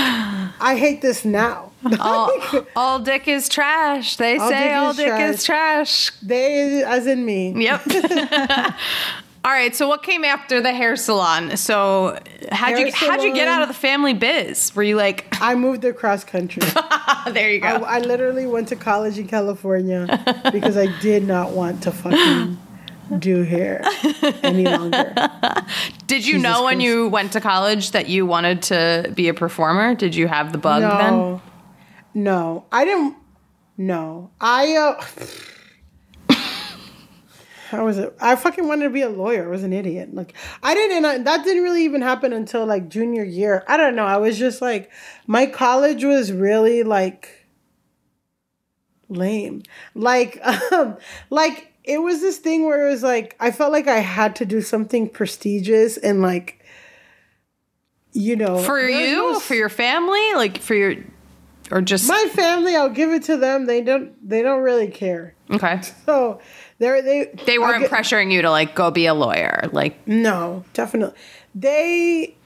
I 0.60 0.76
hate 0.78 1.02
this 1.02 1.24
now. 1.24 1.72
all, 2.00 2.30
all 2.76 2.98
dick 3.00 3.26
is 3.26 3.48
trash. 3.48 4.16
They 4.16 4.38
All 4.38 4.48
say 4.48 4.64
dick 4.64 4.76
all 4.76 4.90
is 4.90 4.96
dick 4.96 5.20
is 5.20 5.44
trash. 5.44 6.10
they 6.22 6.84
as 6.84 7.06
in 7.06 7.24
me. 7.24 7.52
Yep. 7.64 7.82
all 9.44 9.50
right. 9.50 9.74
So 9.74 9.88
what 9.88 10.04
came 10.04 10.24
after 10.24 10.60
the 10.60 10.72
hair 10.72 10.94
salon? 10.94 11.56
So 11.56 12.18
how'd 12.52 12.78
you 12.78 12.92
Hair 12.92 13.10
how'd 13.10 13.22
you 13.22 13.34
get 13.34 13.48
out 13.48 13.62
of 13.62 13.68
the 13.68 13.74
family 13.74 14.14
biz? 14.14 14.74
Were 14.76 14.84
you 14.84 14.96
like, 14.96 15.26
I 15.40 15.56
moved 15.56 15.84
across 15.84 16.22
country. 16.22 16.62
there 17.32 17.50
you 17.50 17.60
go? 17.60 17.66
I, 17.66 17.96
I 17.96 17.98
literally 17.98 18.46
went 18.46 18.68
to 18.68 18.76
college 18.76 19.18
in 19.18 19.26
California 19.26 20.06
because 20.52 20.76
I 20.76 20.86
did 21.00 21.26
not 21.26 21.50
want 21.50 21.82
to 21.82 21.90
fucking 21.90 22.58
do 23.18 23.42
here 23.42 23.82
any 24.42 24.64
longer. 24.64 25.14
Did 26.06 26.26
you 26.26 26.34
Jesus 26.34 26.42
know 26.42 26.64
when 26.64 26.76
Christ. 26.76 26.86
you 26.86 27.08
went 27.08 27.32
to 27.32 27.40
college 27.40 27.90
that 27.92 28.08
you 28.08 28.26
wanted 28.26 28.62
to 28.62 29.12
be 29.14 29.28
a 29.28 29.34
performer? 29.34 29.94
Did 29.94 30.14
you 30.14 30.28
have 30.28 30.52
the 30.52 30.58
bug 30.58 30.82
then? 30.82 31.14
No, 31.14 31.42
no, 32.14 32.66
I 32.70 32.84
didn't. 32.84 33.16
No, 33.76 34.30
I. 34.40 34.76
Uh, 34.76 36.34
how 37.70 37.84
was 37.84 37.98
it? 37.98 38.14
I 38.20 38.36
fucking 38.36 38.68
wanted 38.68 38.84
to 38.84 38.90
be 38.90 39.02
a 39.02 39.08
lawyer. 39.08 39.46
I 39.46 39.50
was 39.50 39.62
an 39.62 39.72
idiot. 39.72 40.14
Like 40.14 40.34
I 40.62 40.74
didn't. 40.74 41.04
I, 41.04 41.18
that 41.18 41.44
didn't 41.44 41.62
really 41.62 41.84
even 41.84 42.02
happen 42.02 42.32
until 42.32 42.66
like 42.66 42.88
junior 42.88 43.24
year. 43.24 43.64
I 43.66 43.76
don't 43.76 43.96
know. 43.96 44.04
I 44.04 44.18
was 44.18 44.38
just 44.38 44.60
like, 44.60 44.90
my 45.26 45.46
college 45.46 46.04
was 46.04 46.32
really 46.32 46.82
like 46.82 47.42
lame. 49.08 49.62
Like, 49.94 50.40
um, 50.72 50.96
like 51.30 51.71
it 51.84 51.98
was 51.98 52.20
this 52.20 52.38
thing 52.38 52.64
where 52.64 52.86
it 52.86 52.90
was 52.90 53.02
like 53.02 53.36
I 53.40 53.50
felt 53.50 53.72
like 53.72 53.88
I 53.88 53.98
had 53.98 54.36
to 54.36 54.44
do 54.46 54.60
something 54.60 55.08
prestigious 55.08 55.96
and 55.96 56.22
like, 56.22 56.64
you 58.12 58.36
know, 58.36 58.58
For 58.58 58.78
you? 58.80 59.40
For 59.40 59.54
your 59.54 59.68
family? 59.68 60.34
Like 60.34 60.58
for 60.58 60.74
your 60.74 60.96
or 61.70 61.80
just 61.80 62.06
my 62.08 62.28
family. 62.32 62.76
I'll 62.76 62.90
give 62.90 63.10
it 63.10 63.22
to 63.24 63.36
them. 63.36 63.66
They 63.66 63.80
don't. 63.80 64.12
They 64.28 64.42
don't 64.42 64.60
really 64.62 64.88
care. 64.88 65.34
Okay. 65.50 65.80
So 66.04 66.40
they're 66.78 67.00
they. 67.02 67.32
They 67.46 67.58
weren't 67.58 67.82
get- 67.82 67.90
pressuring 67.90 68.30
you 68.32 68.42
to 68.42 68.50
like 68.50 68.74
go 68.74 68.90
be 68.90 69.06
a 69.06 69.14
lawyer. 69.14 69.68
Like 69.72 70.06
No, 70.06 70.64
definitely. 70.74 71.18
They 71.54 72.36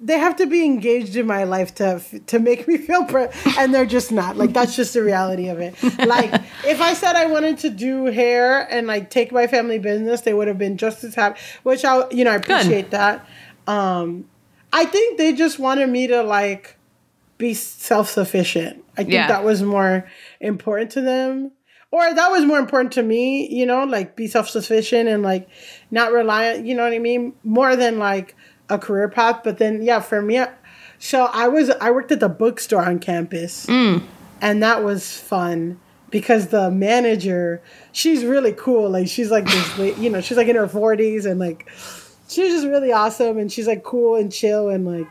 they 0.00 0.18
have 0.18 0.36
to 0.36 0.46
be 0.46 0.64
engaged 0.64 1.16
in 1.16 1.26
my 1.26 1.44
life 1.44 1.74
to 1.76 2.00
to 2.26 2.38
make 2.38 2.68
me 2.68 2.76
feel 2.76 3.04
pre- 3.04 3.28
and 3.58 3.72
they're 3.74 3.86
just 3.86 4.12
not. 4.12 4.36
Like 4.36 4.52
that's 4.52 4.76
just 4.76 4.92
the 4.94 5.02
reality 5.02 5.48
of 5.48 5.58
it. 5.60 5.74
Like 6.06 6.32
if 6.64 6.80
I 6.80 6.92
said 6.94 7.16
I 7.16 7.26
wanted 7.26 7.58
to 7.58 7.70
do 7.70 8.04
hair 8.06 8.60
and 8.70 8.86
like 8.86 9.08
take 9.10 9.32
my 9.32 9.46
family 9.46 9.78
business, 9.78 10.20
they 10.22 10.34
would 10.34 10.48
have 10.48 10.58
been 10.58 10.76
just 10.76 11.02
as 11.04 11.14
happy, 11.14 11.40
which 11.62 11.84
I 11.84 12.08
you 12.10 12.24
know, 12.24 12.32
I 12.32 12.36
appreciate 12.36 12.90
that. 12.90 13.26
Um 13.66 14.26
I 14.72 14.84
think 14.84 15.16
they 15.18 15.32
just 15.32 15.58
wanted 15.58 15.88
me 15.88 16.06
to 16.08 16.22
like 16.22 16.76
be 17.38 17.54
self-sufficient. 17.54 18.82
I 18.94 19.02
think 19.02 19.12
Yeah. 19.12 19.28
that 19.28 19.44
was 19.44 19.62
more 19.62 20.08
important 20.40 20.90
to 20.92 21.00
them. 21.00 21.52
Or 21.90 22.12
that 22.12 22.30
was 22.30 22.44
more 22.44 22.58
important 22.58 22.92
to 22.94 23.02
me, 23.02 23.46
you 23.48 23.64
know, 23.64 23.84
like 23.84 24.16
be 24.16 24.26
self-sufficient 24.26 25.08
and 25.08 25.22
like 25.22 25.48
not 25.90 26.12
rely 26.12 26.50
on, 26.54 26.66
you 26.66 26.74
know 26.74 26.82
what 26.82 26.92
I 26.92 26.98
mean? 26.98 27.32
More 27.44 27.76
than 27.76 27.98
like 27.98 28.34
a 28.68 28.78
career 28.78 29.08
path. 29.08 29.40
But 29.44 29.58
then, 29.58 29.82
yeah, 29.82 30.00
for 30.00 30.22
me, 30.22 30.42
so 30.98 31.26
I 31.26 31.48
was, 31.48 31.70
I 31.70 31.90
worked 31.90 32.12
at 32.12 32.20
the 32.20 32.28
bookstore 32.28 32.82
on 32.82 32.98
campus 32.98 33.66
mm. 33.66 34.02
and 34.40 34.62
that 34.62 34.82
was 34.82 35.18
fun 35.18 35.80
because 36.10 36.48
the 36.48 36.70
manager, 36.70 37.62
she's 37.92 38.24
really 38.24 38.52
cool. 38.52 38.88
Like 38.90 39.08
she's 39.08 39.30
like 39.30 39.44
this, 39.46 39.98
you 39.98 40.10
know, 40.10 40.20
she's 40.20 40.36
like 40.36 40.48
in 40.48 40.56
her 40.56 40.66
40s 40.66 41.26
and 41.26 41.38
like, 41.38 41.68
she 42.28 42.42
was 42.42 42.52
just 42.52 42.66
really 42.66 42.92
awesome 42.92 43.38
and 43.38 43.52
she's 43.52 43.66
like 43.66 43.84
cool 43.84 44.16
and 44.16 44.32
chill 44.32 44.68
and 44.68 44.86
like, 44.86 45.08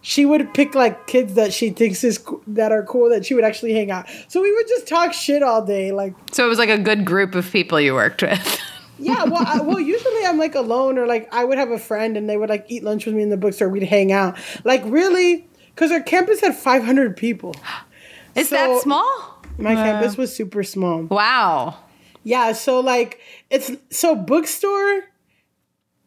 she 0.00 0.24
would 0.24 0.54
pick 0.54 0.74
like 0.74 1.06
kids 1.06 1.34
that 1.34 1.52
she 1.52 1.70
thinks 1.70 2.04
is 2.04 2.18
co- 2.18 2.40
that 2.46 2.72
are 2.72 2.84
cool 2.84 3.10
that 3.10 3.26
she 3.26 3.34
would 3.34 3.44
actually 3.44 3.74
hang 3.74 3.90
out. 3.90 4.06
So 4.28 4.40
we 4.40 4.52
would 4.52 4.68
just 4.68 4.86
talk 4.86 5.12
shit 5.12 5.42
all 5.42 5.64
day, 5.64 5.92
like 5.92 6.14
so 6.32 6.46
it 6.46 6.48
was 6.48 6.58
like 6.58 6.68
a 6.68 6.78
good 6.78 7.04
group 7.04 7.34
of 7.34 7.50
people 7.50 7.80
you 7.80 7.94
worked 7.94 8.22
with. 8.22 8.60
yeah. 8.98 9.24
Well, 9.24 9.44
I, 9.46 9.60
well, 9.60 9.80
usually 9.80 10.24
I'm 10.26 10.38
like 10.38 10.54
alone 10.54 10.98
or 10.98 11.06
like 11.06 11.32
I 11.32 11.44
would 11.44 11.58
have 11.58 11.70
a 11.70 11.78
friend 11.78 12.16
and 12.16 12.28
they 12.28 12.36
would 12.36 12.48
like 12.50 12.66
eat 12.68 12.82
lunch 12.84 13.06
with 13.06 13.14
me 13.14 13.22
in 13.22 13.30
the 13.30 13.36
bookstore. 13.36 13.68
We'd 13.68 13.82
hang 13.84 14.12
out, 14.12 14.36
like 14.64 14.82
really, 14.84 15.46
because 15.74 15.90
our 15.92 16.00
campus 16.00 16.40
had 16.40 16.54
500 16.56 17.16
people. 17.16 17.54
Is 18.34 18.48
So- 18.50 18.56
that 18.56 18.82
small? 18.82 19.34
My 19.60 19.74
campus 19.74 20.16
was 20.16 20.34
super 20.34 20.62
small. 20.62 21.02
Wow. 21.02 21.78
Yeah, 22.22 22.52
so 22.52 22.78
like 22.80 23.18
it's 23.50 23.72
so 23.90 24.14
bookstore. 24.14 25.02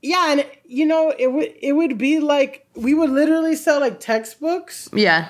Yeah, 0.01 0.31
and 0.31 0.45
you 0.65 0.85
know 0.85 1.13
it 1.17 1.31
would 1.33 1.53
it 1.61 1.73
would 1.73 1.97
be 1.97 2.19
like 2.19 2.65
we 2.75 2.93
would 2.93 3.09
literally 3.09 3.55
sell 3.55 3.79
like 3.81 3.99
textbooks 3.99 4.89
Yeah. 4.93 5.29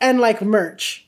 and 0.00 0.20
like 0.20 0.40
merch. 0.40 1.06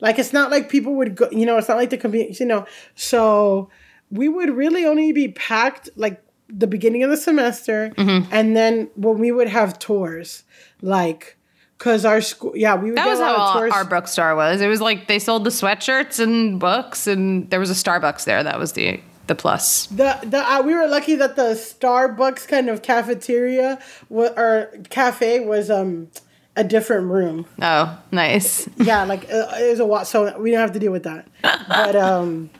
Like 0.00 0.18
it's 0.18 0.32
not 0.32 0.50
like 0.50 0.68
people 0.68 0.94
would 0.96 1.14
go, 1.14 1.28
you 1.30 1.46
know, 1.46 1.56
it's 1.56 1.68
not 1.68 1.76
like 1.78 1.90
the 1.90 1.96
community, 1.96 2.36
you 2.40 2.46
know. 2.46 2.66
So 2.96 3.70
we 4.10 4.28
would 4.28 4.50
really 4.50 4.84
only 4.84 5.12
be 5.12 5.28
packed 5.28 5.88
like 5.96 6.20
the 6.48 6.66
beginning 6.66 7.02
of 7.02 7.10
the 7.10 7.16
semester 7.16 7.92
Mm-hmm. 7.96 8.28
and 8.32 8.56
then 8.56 8.90
when 8.96 9.18
we 9.18 9.32
would 9.32 9.48
have 9.48 9.78
tours, 9.78 10.44
like 10.82 11.36
cuz 11.78 12.04
our 12.04 12.20
school 12.20 12.52
yeah, 12.54 12.74
we 12.76 12.90
would 12.90 12.98
That 12.98 13.08
was 13.08 13.18
how 13.18 13.36
our, 13.70 13.84
bookstore 13.84 14.34
was. 14.36 14.60
It 14.60 14.68
was 14.68 14.80
like 14.80 15.08
they 15.08 15.18
sold 15.18 15.44
the 15.44 15.50
sweatshirts 15.50 16.20
and 16.20 16.60
books, 16.60 17.06
and 17.06 17.48
there 17.50 17.60
was 17.60 17.70
a 17.70 17.74
Starbucks 17.74 18.24
there. 18.24 18.42
That 18.42 18.58
was 18.58 18.72
the 18.72 19.00
the 19.26 19.34
plus. 19.34 19.86
The 19.86 20.18
the 20.22 20.38
uh, 20.38 20.62
we 20.62 20.74
were 20.74 20.86
lucky 20.86 21.14
that 21.16 21.34
the 21.36 21.54
Starbucks 21.54 22.46
kind 22.46 22.68
of 22.68 22.82
cafeteria 22.82 23.78
wa- 24.08 24.30
or 24.36 24.70
cafe 24.90 25.40
was 25.40 25.70
um 25.70 26.08
a 26.56 26.62
different 26.62 27.08
room. 27.10 27.46
Oh, 27.60 27.98
nice. 28.12 28.68
Yeah, 28.76 29.02
like 29.04 29.24
uh, 29.32 29.48
it 29.58 29.70
was 29.70 29.80
a 29.80 29.84
lot, 29.84 30.06
so 30.06 30.38
we 30.38 30.50
didn't 30.50 30.60
have 30.60 30.72
to 30.72 30.78
deal 30.78 30.92
with 30.92 31.02
that. 31.04 31.26
But 31.68 31.96
um, 31.96 32.50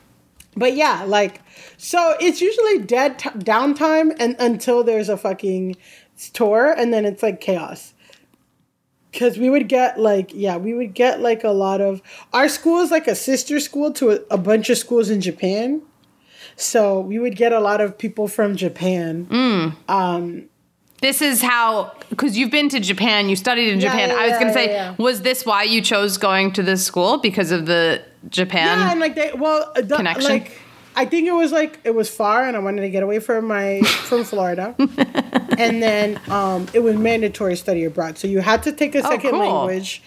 but 0.56 0.74
yeah, 0.76 1.04
like 1.06 1.40
so 1.76 2.14
it's 2.20 2.40
usually 2.40 2.78
dead 2.78 3.18
t- 3.18 3.30
downtime 3.30 4.14
and 4.18 4.36
until 4.38 4.82
there's 4.84 5.08
a 5.08 5.16
fucking 5.16 5.76
tour, 6.32 6.72
and 6.72 6.92
then 6.92 7.04
it's 7.04 7.22
like 7.22 7.40
chaos. 7.40 7.92
Cause 9.12 9.38
we 9.38 9.48
would 9.48 9.68
get 9.68 10.00
like 10.00 10.32
yeah 10.34 10.56
we 10.56 10.74
would 10.74 10.92
get 10.92 11.20
like 11.20 11.44
a 11.44 11.50
lot 11.50 11.80
of 11.80 12.02
our 12.32 12.48
school 12.48 12.80
is 12.80 12.90
like 12.90 13.06
a 13.06 13.14
sister 13.14 13.60
school 13.60 13.92
to 13.92 14.10
a, 14.10 14.18
a 14.32 14.36
bunch 14.36 14.70
of 14.70 14.76
schools 14.76 15.08
in 15.08 15.20
Japan, 15.20 15.82
so 16.56 16.98
we 16.98 17.20
would 17.20 17.36
get 17.36 17.52
a 17.52 17.60
lot 17.60 17.80
of 17.80 17.96
people 17.96 18.26
from 18.26 18.56
Japan. 18.56 19.26
Mm. 19.26 19.76
Um, 19.88 20.48
this 21.00 21.20
is 21.20 21.42
how, 21.42 21.92
because 22.08 22.36
you've 22.38 22.50
been 22.50 22.70
to 22.70 22.80
Japan, 22.80 23.28
you 23.28 23.36
studied 23.36 23.68
in 23.68 23.78
Yeah, 23.80 23.90
Japan. 23.90 24.08
yeah, 24.08 24.16
I 24.16 24.28
was 24.28 24.38
going 24.38 24.54
to 24.54 24.60
yeah, 24.60 24.90
say, 24.96 25.02
was 25.02 25.20
this 25.22 25.44
why 25.44 25.62
you 25.64 25.82
chose 25.82 26.16
going 26.16 26.50
to 26.52 26.62
this 26.62 26.84
school 26.86 27.18
because 27.18 27.50
of 27.50 27.66
the 27.66 28.02
Japan? 28.28 28.78
Yeah, 28.78 28.90
and 28.92 29.00
like 29.00 29.14
they 29.14 29.32
well, 29.34 29.72
uh, 29.74 29.80
the, 29.80 29.96
Connection? 29.96 30.30
like 30.30 30.60
I 30.96 31.04
think 31.04 31.26
it 31.26 31.32
was 31.32 31.52
like 31.52 31.80
it 31.84 31.94
was 31.94 32.08
far, 32.08 32.44
and 32.44 32.56
I 32.56 32.60
wanted 32.60 32.82
to 32.82 32.90
get 32.90 33.02
away 33.02 33.18
from 33.18 33.46
my 33.46 33.80
from 33.82 34.24
Florida, 34.24 34.74
and 34.78 35.82
then 35.82 36.20
um, 36.28 36.66
it 36.72 36.80
was 36.80 36.96
mandatory 36.96 37.56
study 37.56 37.84
abroad, 37.84 38.18
so 38.18 38.28
you 38.28 38.40
had 38.40 38.62
to 38.64 38.72
take 38.72 38.94
a 38.94 39.02
second 39.02 39.30
cool. 39.30 39.40
language. 39.40 40.02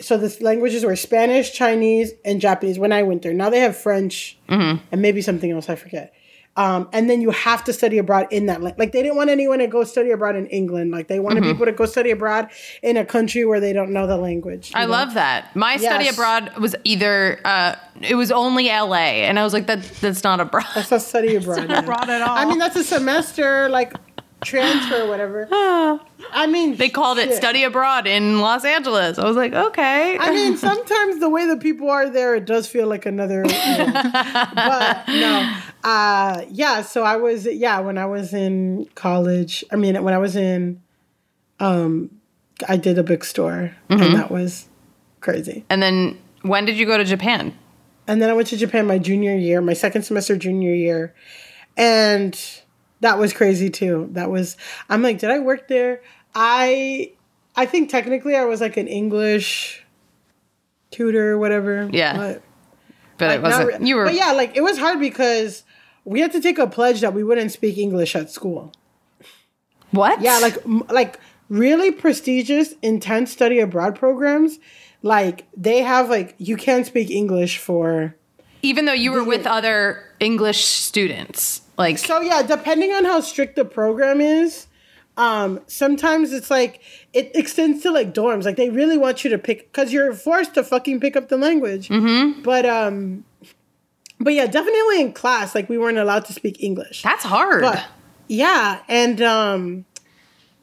So 0.00 0.16
the 0.16 0.34
languages 0.40 0.82
were 0.82 0.96
Spanish, 0.96 1.52
Chinese, 1.52 2.12
and 2.24 2.40
Japanese 2.40 2.78
when 2.78 2.90
I 2.90 3.02
went 3.02 3.20
there. 3.20 3.34
Now 3.34 3.50
they 3.50 3.60
have 3.60 3.76
French 3.76 4.38
and 4.48 4.80
maybe 4.92 5.20
something 5.20 5.50
else 5.50 5.68
I 5.68 5.74
forget. 5.74 6.14
Um, 6.60 6.90
and 6.92 7.08
then 7.08 7.22
you 7.22 7.30
have 7.30 7.64
to 7.64 7.72
study 7.72 7.96
abroad 7.96 8.28
in 8.30 8.44
that 8.46 8.60
la- 8.60 8.72
like 8.76 8.92
they 8.92 9.02
didn't 9.02 9.16
want 9.16 9.30
anyone 9.30 9.60
to 9.60 9.66
go 9.66 9.82
study 9.82 10.10
abroad 10.10 10.36
in 10.36 10.46
England. 10.48 10.90
Like 10.90 11.08
they 11.08 11.18
wanted 11.18 11.42
people 11.42 11.64
to 11.64 11.72
go 11.72 11.86
study 11.86 12.10
abroad 12.10 12.50
in 12.82 12.98
a 12.98 13.04
country 13.04 13.46
where 13.46 13.60
they 13.60 13.72
don't 13.72 13.92
know 13.92 14.06
the 14.06 14.18
language. 14.18 14.70
I 14.74 14.84
know? 14.84 14.92
love 14.92 15.14
that. 15.14 15.56
My 15.56 15.78
study 15.78 16.08
abroad 16.08 16.54
was 16.58 16.76
either, 16.84 17.40
uh, 17.46 17.76
it 18.02 18.14
was 18.14 18.30
only 18.30 18.66
LA. 18.66 19.24
And 19.24 19.38
I 19.38 19.42
was 19.42 19.54
like, 19.54 19.68
that 19.68 19.82
that's 20.02 20.22
not 20.22 20.38
abroad. 20.38 20.66
That's 20.74 20.90
not 20.90 21.00
study 21.00 21.34
abroad. 21.36 21.70
yeah. 21.70 21.78
abroad 21.78 22.10
at 22.10 22.20
all. 22.20 22.36
I 22.36 22.44
mean, 22.44 22.58
that's 22.58 22.76
a 22.76 22.84
semester 22.84 23.70
like 23.70 23.94
transfer 24.44 25.02
or 25.02 25.08
whatever. 25.08 25.48
I 26.32 26.46
mean, 26.48 26.76
They 26.76 26.88
called 26.88 27.18
it 27.18 27.34
study 27.34 27.64
abroad 27.64 28.06
in 28.06 28.40
Los 28.40 28.64
Angeles. 28.64 29.18
I 29.18 29.24
was 29.26 29.36
like, 29.36 29.52
okay. 29.52 30.16
I 30.18 30.30
mean, 30.30 30.56
sometimes 30.68 31.18
the 31.20 31.28
way 31.28 31.46
the 31.46 31.56
people 31.56 31.90
are 31.90 32.08
there, 32.08 32.34
it 32.36 32.44
does 32.44 32.66
feel 32.68 32.86
like 32.86 33.04
another. 33.06 33.42
but 33.44 35.08
no, 35.08 35.56
uh, 35.84 36.42
yeah. 36.50 36.82
So 36.82 37.02
I 37.02 37.16
was, 37.16 37.46
yeah, 37.46 37.80
when 37.80 37.98
I 37.98 38.06
was 38.06 38.32
in 38.32 38.88
college. 38.94 39.64
I 39.72 39.76
mean, 39.76 40.02
when 40.02 40.14
I 40.14 40.18
was 40.18 40.36
in, 40.36 40.80
um, 41.58 42.10
I 42.68 42.76
did 42.76 42.98
a 42.98 43.02
bookstore, 43.02 43.74
Mm-hmm. 43.88 44.02
and 44.02 44.14
that 44.14 44.30
was 44.30 44.68
crazy. 45.20 45.64
and 45.70 45.82
then 45.82 46.18
when 46.42 46.64
did 46.64 46.76
you 46.76 46.86
go 46.86 46.96
to 46.96 47.04
Japan? 47.04 47.54
And 48.06 48.20
then 48.22 48.30
I 48.30 48.32
went 48.32 48.48
to 48.48 48.56
Japan 48.56 48.86
my 48.86 48.98
junior 48.98 49.36
year, 49.36 49.60
my 49.60 49.74
second 49.74 50.02
semester 50.02 50.36
junior 50.36 50.72
year. 50.74 51.14
And 51.76 52.38
that 53.00 53.18
was 53.18 53.32
crazy 53.32 53.70
too. 53.70 54.08
That 54.12 54.30
was 54.30 54.56
I'm 54.88 55.02
like, 55.02 55.18
did 55.18 55.30
I 55.30 55.38
work 55.38 55.68
there? 55.68 56.02
I 56.34 57.12
I 57.56 57.66
think 57.66 57.90
technically 57.90 58.36
I 58.36 58.44
was 58.44 58.60
like 58.60 58.76
an 58.76 58.86
English 58.88 59.84
tutor, 60.90 61.38
whatever. 61.38 61.88
Yeah. 61.92 62.16
But, 62.16 62.42
But 63.18 63.26
like, 63.28 63.36
it 63.38 63.42
wasn't. 63.42 63.80
re- 63.80 63.88
you 63.88 63.96
were. 63.96 64.04
But 64.04 64.14
yeah, 64.14 64.32
like 64.32 64.56
it 64.56 64.62
was 64.62 64.78
hard 64.78 65.00
because 65.00 65.64
we 66.04 66.20
had 66.20 66.32
to 66.32 66.40
take 66.40 66.58
a 66.58 66.66
pledge 66.66 67.00
that 67.00 67.14
we 67.14 67.22
wouldn't 67.24 67.52
speak 67.52 67.78
English 67.78 68.16
at 68.16 68.30
school. 68.30 68.72
What? 69.90 70.20
Yeah, 70.20 70.38
like 70.38 70.56
like 70.90 71.18
really 71.48 71.90
prestigious, 71.90 72.74
intense 72.82 73.32
study 73.32 73.58
abroad 73.60 73.96
programs. 73.96 74.58
Like 75.02 75.46
they 75.56 75.82
have 75.82 76.08
like 76.08 76.34
you 76.38 76.56
can't 76.56 76.86
speak 76.86 77.10
English 77.10 77.58
for 77.58 78.14
even 78.62 78.84
though 78.84 78.92
you 78.92 79.10
were 79.12 79.24
with 79.24 79.46
other 79.46 80.04
English 80.20 80.64
students. 80.64 81.62
Like, 81.80 81.98
So 81.98 82.20
yeah, 82.20 82.42
depending 82.42 82.92
on 82.92 83.04
how 83.04 83.20
strict 83.20 83.56
the 83.56 83.64
program 83.64 84.20
is, 84.20 84.66
um, 85.16 85.60
sometimes 85.66 86.32
it's 86.32 86.50
like 86.50 86.80
it 87.12 87.30
extends 87.34 87.82
to 87.82 87.90
like 87.90 88.14
dorms. 88.14 88.44
Like 88.44 88.56
they 88.56 88.70
really 88.70 88.96
want 88.96 89.24
you 89.24 89.30
to 89.30 89.38
pick 89.38 89.72
because 89.72 89.92
you're 89.92 90.12
forced 90.12 90.54
to 90.54 90.62
fucking 90.62 91.00
pick 91.00 91.16
up 91.16 91.28
the 91.28 91.36
language. 91.36 91.88
Mm-hmm. 91.88 92.42
But 92.42 92.66
um, 92.66 93.24
but 94.18 94.34
yeah, 94.34 94.46
definitely 94.46 95.00
in 95.00 95.12
class, 95.12 95.54
like 95.54 95.68
we 95.68 95.78
weren't 95.78 95.98
allowed 95.98 96.26
to 96.26 96.32
speak 96.32 96.62
English. 96.62 97.02
that's 97.02 97.24
hard. 97.24 97.62
But 97.62 97.84
yeah, 98.28 98.82
and 98.86 99.20
um, 99.22 99.84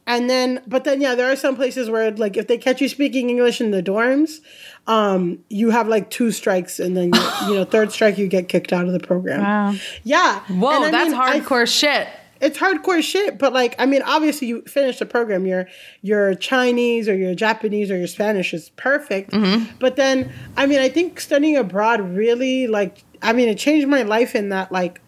and 0.08 0.28
then 0.30 0.64
but 0.66 0.84
then 0.86 1.02
yeah, 1.02 1.14
there 1.14 1.32
are 1.32 1.36
some 1.36 1.56
places 1.56 1.90
where 1.90 2.10
like 2.12 2.36
if 2.38 2.48
they 2.48 2.58
catch 2.58 2.82
you 2.82 2.90
speaking 2.90 3.30
English 3.30 3.62
in 3.62 3.70
the 3.72 3.84
dorms, 3.84 4.40
um, 4.88 5.40
you 5.50 5.70
have 5.70 5.88
like 5.88 6.10
two 6.10 6.32
strikes, 6.32 6.80
and 6.80 6.98
then 6.98 7.14
you, 7.14 7.22
you 7.50 7.54
know 7.56 7.66
third 7.66 7.92
strike 7.92 8.18
you 8.18 8.28
get 8.28 8.50
kicked 8.50 8.74
out 8.74 8.88
of 8.88 8.94
the 8.94 9.00
program. 9.00 9.42
Wow. 9.44 9.76
Yeah. 10.04 10.40
Whoa, 10.48 10.84
And 10.86 10.94
that's 10.94 11.12
mean, 11.12 11.20
I- 11.22 11.40
hardcore 11.42 11.68
shit. 11.68 12.08
it's 12.40 12.58
hardcore 12.60 13.02
shit 13.02 13.40
but 13.40 13.52
like 13.52 13.74
i 13.80 13.86
mean 13.88 14.04
obviously 14.04 14.48
you 14.48 14.62
finish 14.64 15.00
the 15.00 15.08
program 15.08 15.48
your 15.48 15.68
your 16.04 16.36
chinese 16.36 17.10
or 17.10 17.16
your 17.18 17.34
japanese 17.34 17.90
or 17.90 17.98
your 17.98 18.06
spanish 18.06 18.54
is 18.54 18.70
perfect 18.78 19.32
but 19.80 19.96
then 19.96 20.32
i 20.56 20.68
mean 20.68 20.78
i 20.78 20.88
think 20.88 21.20
studying 21.20 21.58
abroad 21.58 22.00
really 22.00 22.68
like 22.68 23.04
i 23.24 23.34
mean 23.34 23.50
it 23.50 23.58
changed 23.58 23.88
my 23.88 24.04
life 24.04 24.36
in 24.36 24.50
that 24.50 24.72
like 24.72 25.02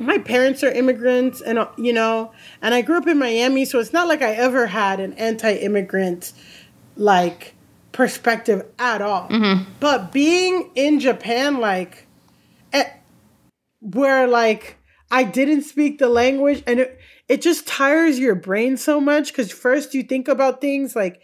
my 0.00 0.18
parents 0.18 0.64
are 0.64 0.72
immigrants 0.72 1.40
and 1.40 1.58
you 1.76 1.92
know 1.92 2.32
and 2.62 2.74
i 2.74 2.80
grew 2.80 2.96
up 2.96 3.06
in 3.06 3.18
miami 3.18 3.64
so 3.64 3.78
it's 3.78 3.92
not 3.92 4.08
like 4.08 4.22
i 4.22 4.32
ever 4.32 4.66
had 4.66 4.98
an 4.98 5.12
anti-immigrant 5.12 6.32
like 6.96 7.54
perspective 7.92 8.64
at 8.78 9.02
all. 9.02 9.28
But 9.78 10.12
being 10.12 10.70
in 10.74 11.00
japan 11.00 11.58
like 11.60 12.06
eh, 12.72 12.88
where 13.80 14.26
like 14.26 14.76
I 15.10 15.24
didn't 15.24 15.62
speak 15.62 15.98
the 15.98 16.08
language 16.08 16.62
and 16.66 16.80
it 16.80 16.98
it 17.28 17.42
just 17.42 17.66
tires 17.66 18.18
your 18.18 18.34
brain 18.34 18.76
so 18.76 19.00
much 19.00 19.34
cuz 19.34 19.50
first 19.50 19.94
you 19.94 20.02
think 20.02 20.28
about 20.28 20.60
things 20.60 20.94
like 20.94 21.20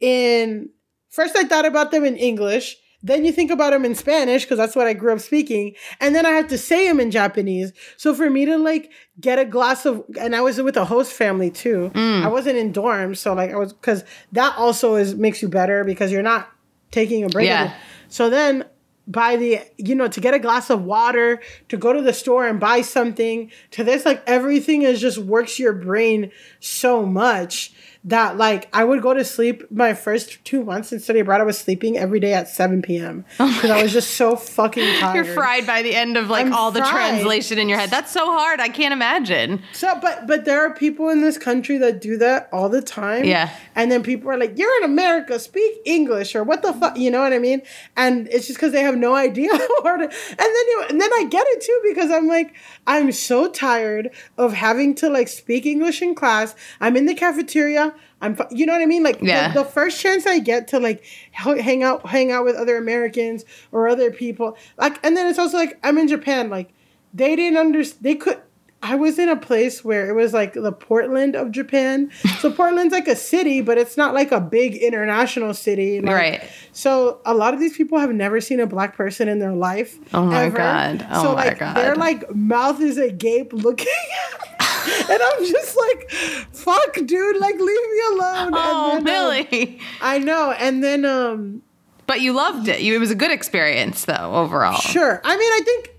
in 0.00 0.70
first 1.10 1.36
I 1.36 1.44
thought 1.44 1.64
about 1.64 1.90
them 1.90 2.04
in 2.04 2.16
English 2.16 2.76
then 3.02 3.24
you 3.24 3.32
think 3.32 3.50
about 3.50 3.70
them 3.70 3.84
in 3.84 3.94
Spanish 3.94 4.44
because 4.44 4.58
that's 4.58 4.76
what 4.76 4.86
I 4.86 4.92
grew 4.92 5.12
up 5.12 5.20
speaking 5.20 5.74
and 6.00 6.14
then 6.14 6.26
I 6.26 6.30
had 6.30 6.48
to 6.50 6.58
say 6.58 6.86
them 6.86 7.00
in 7.00 7.10
Japanese. 7.10 7.72
So 7.96 8.14
for 8.14 8.28
me 8.28 8.44
to 8.44 8.58
like 8.58 8.90
get 9.20 9.38
a 9.38 9.44
glass 9.44 9.86
of 9.86 10.04
and 10.20 10.36
I 10.36 10.40
was 10.42 10.60
with 10.60 10.76
a 10.76 10.84
host 10.84 11.12
family 11.12 11.50
too. 11.50 11.90
Mm. 11.94 12.22
I 12.24 12.28
wasn't 12.28 12.56
in 12.58 12.72
dorms 12.72 13.16
so 13.18 13.32
like 13.34 13.50
I 13.52 13.56
was 13.56 13.72
cuz 13.80 14.04
that 14.32 14.54
also 14.58 14.96
is 14.96 15.14
makes 15.14 15.40
you 15.42 15.48
better 15.48 15.84
because 15.84 16.12
you're 16.12 16.22
not 16.22 16.50
taking 16.90 17.24
a 17.24 17.28
break 17.28 17.46
Yeah. 17.46 17.72
so 18.08 18.28
then 18.28 18.64
buy 19.08 19.34
the 19.36 19.60
you 19.76 19.94
know 19.94 20.06
to 20.06 20.20
get 20.20 20.34
a 20.34 20.38
glass 20.38 20.70
of 20.70 20.84
water 20.84 21.40
to 21.68 21.76
go 21.76 21.92
to 21.92 22.00
the 22.02 22.12
store 22.12 22.46
and 22.46 22.60
buy 22.60 22.80
something 22.80 23.50
to 23.72 23.82
this 23.82 24.04
like 24.04 24.22
everything 24.26 24.82
is 24.82 25.00
just 25.00 25.18
works 25.18 25.58
your 25.58 25.72
brain 25.72 26.30
so 26.60 27.04
much 27.04 27.72
that 28.04 28.38
like 28.38 28.68
I 28.72 28.82
would 28.82 29.02
go 29.02 29.12
to 29.12 29.24
sleep 29.24 29.70
my 29.70 29.92
first 29.92 30.42
two 30.44 30.64
months 30.64 30.90
in 30.90 31.00
study 31.00 31.20
abroad 31.20 31.40
I 31.42 31.44
was 31.44 31.58
sleeping 31.58 31.98
every 31.98 32.18
day 32.18 32.32
at 32.32 32.48
7 32.48 32.80
p.m. 32.80 33.26
because 33.32 33.64
oh 33.70 33.74
I 33.74 33.82
was 33.82 33.92
just 33.92 34.12
so 34.12 34.36
fucking 34.36 34.84
tired. 35.00 35.14
You're 35.26 35.34
fried 35.34 35.66
by 35.66 35.82
the 35.82 35.94
end 35.94 36.16
of 36.16 36.30
like 36.30 36.46
I'm 36.46 36.54
all 36.54 36.70
the 36.70 36.80
translation 36.80 37.58
in 37.58 37.68
your 37.68 37.78
head. 37.78 37.90
That's 37.90 38.10
so 38.10 38.24
hard. 38.26 38.58
I 38.58 38.68
can't 38.68 38.92
imagine. 38.92 39.62
So, 39.72 39.98
but 40.00 40.26
but 40.26 40.46
there 40.46 40.64
are 40.64 40.72
people 40.72 41.10
in 41.10 41.20
this 41.20 41.36
country 41.36 41.76
that 41.78 42.00
do 42.00 42.16
that 42.18 42.48
all 42.52 42.68
the 42.68 42.80
time. 42.80 43.24
Yeah. 43.24 43.50
And 43.74 43.92
then 43.92 44.02
people 44.02 44.30
are 44.30 44.38
like, 44.38 44.58
"You're 44.58 44.74
in 44.78 44.84
America, 44.84 45.38
speak 45.38 45.80
English," 45.84 46.34
or 46.34 46.42
"What 46.42 46.62
the 46.62 46.72
fuck," 46.72 46.96
you 46.96 47.10
know 47.10 47.20
what 47.20 47.32
I 47.34 47.38
mean? 47.38 47.62
And 47.96 48.28
it's 48.28 48.46
just 48.46 48.58
because 48.58 48.72
they 48.72 48.82
have 48.82 48.96
no 48.96 49.14
idea. 49.28 49.50
Or 49.84 49.96
to, 49.96 50.04
and 50.04 50.10
then 50.38 50.66
you 50.68 50.84
and 50.88 51.00
then 51.00 51.12
I 51.12 51.26
get 51.30 51.46
it 51.48 51.60
too 51.62 51.80
because 51.84 52.10
I'm 52.10 52.26
like, 52.26 52.54
I'm 52.86 53.12
so 53.12 53.48
tired 53.48 54.10
of 54.38 54.54
having 54.54 54.94
to 54.96 55.10
like 55.10 55.28
speak 55.28 55.66
English 55.66 56.00
in 56.00 56.14
class. 56.14 56.54
I'm 56.80 56.96
in 56.96 57.04
the 57.06 57.14
cafeteria. 57.14 57.89
I'm, 58.20 58.36
you 58.50 58.66
know 58.66 58.72
what 58.72 58.82
I 58.82 58.86
mean? 58.86 59.02
Like 59.02 59.20
the- 59.20 59.26
Yeah. 59.26 59.52
the, 59.52 59.64
first 59.64 60.00
chance 60.00 60.26
I 60.26 60.38
get 60.38 60.68
to 60.68 60.78
like 60.78 61.04
hang 61.32 61.82
out, 61.82 62.06
hang 62.06 62.30
out 62.32 62.44
with 62.44 62.56
other 62.56 62.76
Americans 62.76 63.44
or 63.72 63.88
other 63.88 64.10
people, 64.10 64.56
like, 64.78 64.98
and 65.04 65.16
then 65.16 65.26
it's 65.26 65.38
also 65.38 65.56
like 65.56 65.78
I'm 65.82 65.98
in 65.98 66.08
Japan. 66.08 66.50
Like 66.50 66.72
they 67.14 67.34
didn't 67.36 67.58
understand. 67.58 68.02
They 68.04 68.14
could. 68.14 68.40
I 68.82 68.94
was 68.94 69.18
in 69.18 69.28
a 69.28 69.36
place 69.36 69.84
where 69.84 70.08
it 70.08 70.14
was 70.14 70.32
like 70.32 70.54
the 70.54 70.72
Portland 70.72 71.36
of 71.36 71.50
Japan. 71.50 72.10
So 72.38 72.50
Portland's 72.56 72.92
like 72.92 73.08
a 73.08 73.16
city, 73.16 73.60
but 73.60 73.76
it's 73.76 73.96
not 73.96 74.14
like 74.14 74.32
a 74.32 74.40
big 74.40 74.74
international 74.76 75.52
city. 75.52 76.00
Like, 76.00 76.14
Right. 76.14 76.50
So 76.72 77.20
a 77.26 77.34
lot 77.34 77.52
of 77.52 77.60
these 77.60 77.76
people 77.76 77.98
have 77.98 78.12
never 78.12 78.40
seen 78.40 78.58
a 78.58 78.66
black 78.66 78.96
person 78.96 79.28
in 79.28 79.38
their 79.38 79.52
life. 79.52 79.98
Oh 80.14 80.24
my 80.24 80.44
ever. 80.44 80.56
God. 80.56 81.06
Oh 81.10 81.22
so 81.22 81.34
my 81.34 81.46
like 81.46 81.58
God. 81.58 81.76
their 81.76 81.94
like 81.94 82.34
mouth 82.34 82.80
is 82.80 82.96
agape 82.96 83.52
looking 83.52 83.86
and 85.10 85.22
I'm 85.22 85.44
just 85.44 85.76
like, 85.76 86.10
fuck, 86.10 86.94
dude, 87.04 87.36
like 87.36 87.56
leave 87.56 87.90
me 87.90 88.00
alone. 88.12 88.50
Oh, 88.54 88.96
and 88.96 89.06
then, 89.06 89.30
um, 89.42 89.46
Billy. 89.50 89.80
I 90.00 90.18
know. 90.18 90.52
And 90.52 90.82
then 90.82 91.04
um 91.04 91.62
But 92.06 92.22
you 92.22 92.32
loved 92.32 92.66
it. 92.68 92.80
You, 92.80 92.94
it 92.94 92.98
was 92.98 93.10
a 93.10 93.14
good 93.14 93.30
experience 93.30 94.06
though, 94.06 94.34
overall. 94.34 94.80
Sure. 94.80 95.20
I 95.22 95.36
mean, 95.36 95.52
I 95.52 95.60
think 95.64 95.90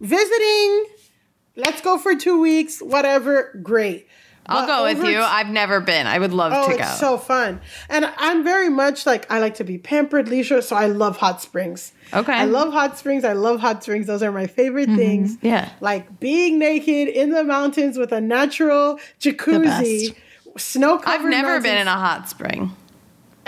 visiting, 0.00 0.95
let's 1.56 1.80
go 1.80 1.98
for 1.98 2.14
two 2.14 2.40
weeks, 2.40 2.80
whatever, 2.80 3.58
great. 3.62 4.08
I'll 4.48 4.64
But 4.64 4.66
go 4.66 4.82
with 4.84 5.10
you. 5.10 5.18
I've 5.20 5.48
never 5.48 5.80
been. 5.80 6.06
I 6.06 6.20
would 6.20 6.32
love 6.32 6.52
Oh, 6.54 6.70
to 6.70 6.76
go. 6.76 6.82
it's 6.84 7.00
so 7.00 7.18
fun. 7.18 7.60
And 7.88 8.08
I'm 8.16 8.44
very 8.44 8.68
much 8.68 9.04
like 9.04 9.28
I 9.30 9.40
like 9.40 9.56
to 9.56 9.64
be 9.64 9.76
pampered, 9.76 10.28
leisure, 10.28 10.62
so 10.62 10.76
I 10.76 10.86
love 10.86 11.16
hot 11.16 11.42
springs. 11.42 11.92
Okay. 12.14 12.32
I 12.32 12.44
love 12.44 12.72
hot 12.72 12.96
springs. 12.96 13.24
I 13.24 13.32
love 13.32 13.58
hot 13.58 13.82
springs. 13.82 14.06
Those 14.06 14.22
are 14.22 14.30
my 14.30 14.46
favorite 14.46 14.88
mm-hmm. 14.88 14.98
things. 14.98 15.38
Yeah. 15.42 15.70
Like 15.80 16.20
being 16.20 16.60
naked 16.60 17.08
in 17.08 17.30
the 17.30 17.42
mountains 17.42 17.98
with 17.98 18.12
a 18.12 18.20
natural 18.20 19.00
jacuzzi, 19.20 20.14
snow 20.56 20.98
covered. 20.98 21.26
I've 21.26 21.30
never 21.30 21.60
been 21.60 21.78
in 21.78 21.88
a 21.88 21.96
hot 21.96 22.28
spring. 22.28 22.70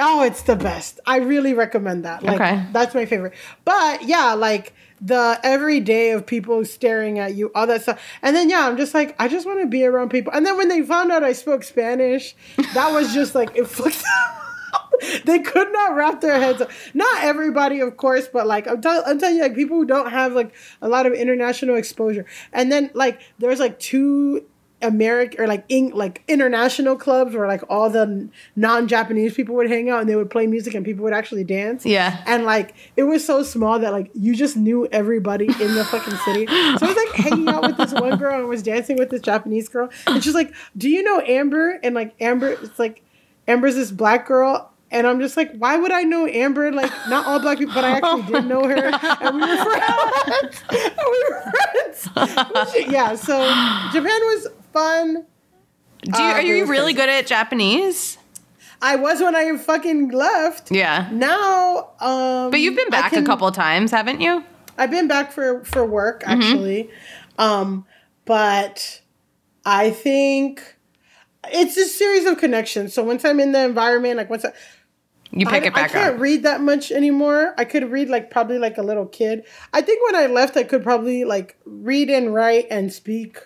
Oh, 0.01 0.23
it's 0.25 0.42
the 0.42 0.57
best. 0.57 0.99
I 1.07 1.18
really 1.18 1.55
recommend 1.55 2.05
that. 2.05 2.23
Like 2.25 2.40
Okay. 2.40 2.64
that's 2.73 2.94
my 2.94 3.05
favorite. 3.05 3.35
But 3.64 4.03
yeah, 4.03 4.35
like 4.35 4.73
the 5.01 5.39
every 5.43 5.81
day 5.81 6.11
of 6.11 6.27
people 6.27 6.65
staring 6.65 7.19
at 7.19 7.35
you, 7.35 7.51
all 7.55 7.67
that 7.67 7.83
stuff. 7.83 8.01
And 8.23 8.35
then 8.35 8.51
yeah, 8.51 8.67
I'm 8.67 8.77
just 8.77 8.95
like, 8.95 9.15
I 9.19 9.29
just 9.29 9.47
want 9.47 9.61
to 9.61 9.67
be 9.67 9.85
around 9.85 10.11
people. 10.11 10.33
And 10.33 10.45
then 10.45 10.57
when 10.57 10.69
they 10.69 10.83
found 10.83 11.13
out 11.13 11.23
I 11.23 11.33
spoke 11.33 11.65
Spanish, 11.65 12.35
that 12.75 12.93
was 12.93 13.13
just 13.13 13.35
like 13.35 13.57
it 13.57 13.69
they 15.25 15.39
could 15.39 15.73
not 15.73 15.95
wrap 15.95 16.21
their 16.21 16.39
heads 16.39 16.61
up. 16.61 16.71
Not 16.95 17.23
everybody, 17.23 17.81
of 17.81 17.97
course, 17.97 18.29
but 18.33 18.47
like 18.47 18.67
I'm, 18.67 18.81
tell- 18.81 19.03
I'm 19.07 19.19
telling 19.19 19.37
you, 19.37 19.43
like 19.43 19.55
people 19.55 19.77
who 19.77 19.85
don't 19.85 20.11
have 20.11 20.33
like 20.33 20.55
a 20.83 20.89
lot 20.89 21.07
of 21.07 21.13
international 21.13 21.77
exposure. 21.77 22.27
And 22.53 22.71
then 22.71 22.91
like 22.95 23.21
there's 23.39 23.61
like 23.61 23.79
two 23.79 24.45
American 24.81 25.41
or 25.41 25.47
like 25.47 25.64
in, 25.69 25.91
like 25.91 26.23
international 26.29 26.97
clubs 26.97 27.35
where 27.35 27.49
like 27.49 27.62
all 27.69 27.91
the 27.91 28.29
non-Japanese 28.55 29.35
people 29.35 29.55
would 29.57 29.69
hang 29.69 29.91
out 29.91 30.01
and 30.01 30.09
they 30.09 30.14
would 30.17 30.31
play 30.31 30.47
music 30.47 30.75
and 30.75 30.85
people 30.85 31.03
would 31.05 31.12
actually 31.12 31.45
dance. 31.45 31.85
Yeah. 31.85 32.23
And 32.27 32.45
like 32.45 32.75
it 32.97 33.03
was 33.05 33.25
so 33.25 33.43
small 33.43 33.79
that 33.81 33.93
like 33.93 34.11
you 34.14 34.37
just 34.37 34.57
knew 34.57 34.87
everybody 34.93 35.47
in 35.47 35.75
the 35.75 35.85
fucking 35.91 36.17
city. 36.25 36.47
So 36.47 36.53
I 36.53 36.77
was 36.81 36.97
like 36.97 37.12
hanging 37.14 37.49
out 37.49 37.62
with 37.62 37.77
this 37.77 37.93
one 37.93 38.19
girl 38.19 38.38
and 38.38 38.49
was 38.49 38.62
dancing 38.62 38.97
with 38.97 39.11
this 39.11 39.21
Japanese 39.21 39.69
girl. 39.69 39.88
And 40.07 40.23
she's 40.23 40.35
like, 40.35 40.55
Do 40.77 40.88
you 40.88 41.03
know 41.03 41.21
Amber? 41.21 41.81
And 41.83 41.95
like 41.95 42.14
Amber, 42.21 42.49
it's 42.51 42.79
like 42.79 43.03
Amber's 43.49 43.75
this 43.75 43.91
black 43.91 44.27
girl. 44.29 44.73
And 44.91 45.07
I'm 45.07 45.21
just 45.21 45.37
like, 45.37 45.55
why 45.59 45.77
would 45.77 45.93
I 45.93 46.03
know 46.05 46.27
Amber? 46.27 46.73
Like, 46.73 46.91
not 47.11 47.27
all 47.27 47.38
black 47.41 47.59
people, 47.59 47.75
but 47.75 47.85
I 47.85 47.99
actually 47.99 48.23
did 48.23 48.47
know 48.47 48.67
her. 48.67 48.91
Oh 49.01 49.19
and 49.21 49.35
we 49.37 49.41
were 49.43 49.55
friends. 50.23 50.73
and 50.81 50.97
we 51.11 51.25
were 51.29 52.64
friends. 52.64 52.91
yeah, 52.91 53.14
so 53.14 53.38
Japan 53.93 54.21
was 54.23 54.47
fun. 54.79 55.27
Do 56.03 56.23
you, 56.23 56.29
Uh, 56.29 56.33
are 56.35 56.43
you 56.43 56.67
really 56.67 56.93
good 56.93 57.09
at 57.09 57.27
Japanese? 57.27 58.19
I 58.81 58.95
was 58.97 59.21
when 59.21 59.35
I 59.35 59.57
fucking 59.57 60.11
left. 60.11 60.71
Yeah. 60.71 61.09
Now, 61.12 61.91
um, 62.01 62.51
But 62.51 62.61
you've 62.61 62.77
been 62.77 62.91
back 62.91 63.11
can- 63.12 63.25
a 63.25 63.27
couple 63.27 63.51
times, 63.51 63.91
haven't 63.91 64.21
you? 64.21 64.45
I've 64.81 64.93
been 64.93 65.09
back 65.09 65.33
for 65.33 65.64
for 65.64 65.85
work 65.85 66.23
Mm-hmm. 66.23 66.41
actually, 66.43 66.91
um, 67.37 67.85
but 68.25 69.01
I 69.64 69.91
think 69.91 70.77
it's 71.53 71.77
a 71.77 71.85
series 71.87 72.27
of 72.27 72.38
connections. 72.38 72.95
So 72.95 73.03
once 73.03 73.25
I'm 73.25 73.41
in 73.41 73.51
the 73.51 73.64
environment, 73.64 74.17
like 74.19 74.31
once 74.31 74.45
I, 74.45 74.53
You 75.33 75.47
pick 75.47 75.64
I, 75.64 75.67
it 75.67 75.75
back 75.75 75.91
up, 75.91 75.97
I 75.97 75.99
can't 76.05 76.14
up. 76.14 76.21
read 76.21 76.45
that 76.45 76.61
much 76.61 76.93
anymore. 76.93 77.55
I 77.59 77.64
could 77.64 77.91
read 77.91 78.09
like 78.09 78.31
probably 78.31 78.59
like 78.59 78.79
a 78.79 78.83
little 78.83 79.07
kid. 79.07 79.43
I 79.75 79.81
think 79.83 79.99
when 80.07 80.14
I 80.14 80.27
left, 80.27 80.57
I 80.57 80.62
could 80.62 80.85
probably 80.85 81.25
like 81.25 81.57
read 81.67 82.09
and 82.09 82.33
write 82.33 82.69
and 82.71 82.93
speak 82.93 83.38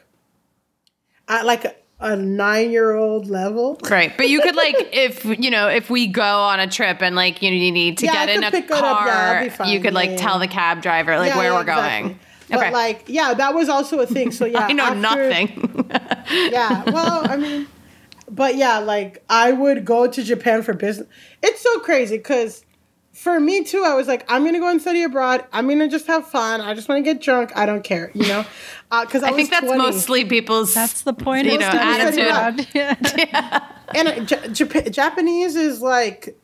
at 1.28 1.46
like 1.46 1.64
a, 1.64 1.74
a 2.00 2.16
nine 2.16 2.70
year 2.70 2.92
old 2.94 3.26
level. 3.28 3.78
Right. 3.88 4.12
But 4.16 4.28
you 4.28 4.40
could 4.40 4.56
like 4.56 4.74
if 4.92 5.24
you 5.24 5.50
know, 5.50 5.68
if 5.68 5.88
we 5.90 6.06
go 6.06 6.22
on 6.22 6.60
a 6.60 6.68
trip 6.68 7.00
and 7.02 7.14
like 7.16 7.42
you, 7.42 7.50
need 7.50 7.98
to 7.98 8.06
Yeah, 8.06 8.12
get 8.26 8.28
in 8.30 8.44
a 8.44 8.50
pick 8.50 8.64
it 8.66 8.70
up. 8.72 9.06
Yeah, 9.06 9.40
car, 9.42 9.50
fine. 9.50 9.68
you 9.72 9.80
could 9.80 9.94
like 9.94 10.10
Yeah, 10.10 10.16
tell 10.16 10.38
the 10.38 10.48
cab 10.48 10.82
driver 10.82 11.16
like 11.18 11.28
Yeah, 11.28 11.36
where 11.38 11.50
yeah, 11.50 11.54
we're 11.54 11.60
exactly. 11.62 12.08
going. 12.08 12.18
But 12.50 12.58
Okay. 12.58 12.70
like, 12.72 13.04
yeah, 13.06 13.32
that 13.34 13.54
was 13.54 13.68
also 13.70 14.00
a 14.00 14.06
thing. 14.06 14.30
So 14.32 14.44
yeah, 14.46 14.66
I 14.66 14.72
know 14.72 14.84
after- 14.84 14.98
nothing. 15.00 15.88
yeah 16.50 16.84
well 16.84 17.24
i 17.28 17.36
mean 17.36 17.66
but 18.30 18.56
yeah 18.56 18.78
like 18.78 19.22
i 19.28 19.52
would 19.52 19.84
go 19.84 20.06
to 20.06 20.22
japan 20.22 20.62
for 20.62 20.72
business 20.72 21.06
it's 21.42 21.60
so 21.60 21.80
crazy 21.80 22.16
because 22.16 22.64
for 23.12 23.38
me 23.38 23.62
too 23.62 23.82
i 23.84 23.94
was 23.94 24.08
like 24.08 24.24
i'm 24.28 24.42
gonna 24.44 24.58
go 24.58 24.68
and 24.68 24.80
study 24.80 25.02
abroad 25.02 25.44
i'm 25.52 25.68
gonna 25.68 25.86
just 25.88 26.06
have 26.06 26.26
fun 26.26 26.60
i 26.62 26.72
just 26.74 26.88
want 26.88 26.98
to 26.98 27.02
get 27.02 27.20
drunk 27.22 27.52
i 27.54 27.66
don't 27.66 27.84
care 27.84 28.10
you 28.14 28.26
know 28.26 28.44
because 29.02 29.22
I, 29.22 29.28
I 29.28 29.30
was 29.32 29.36
think 29.36 29.50
that's 29.50 29.66
20. 29.66 29.78
mostly 29.78 30.24
people's 30.24 30.72
That's 30.74 31.02
the 31.02 31.12
point. 31.12 31.46
You 31.46 31.54
of 31.54 31.60
know, 31.60 31.66
attitude. 31.70 32.26
abroad. 32.26 32.66
Yeah. 32.74 33.66
and 33.94 34.08
uh, 34.08 34.20
J- 34.24 34.36
Jap- 34.64 34.90
japanese 34.92 35.56
is 35.56 35.80
like 35.82 36.38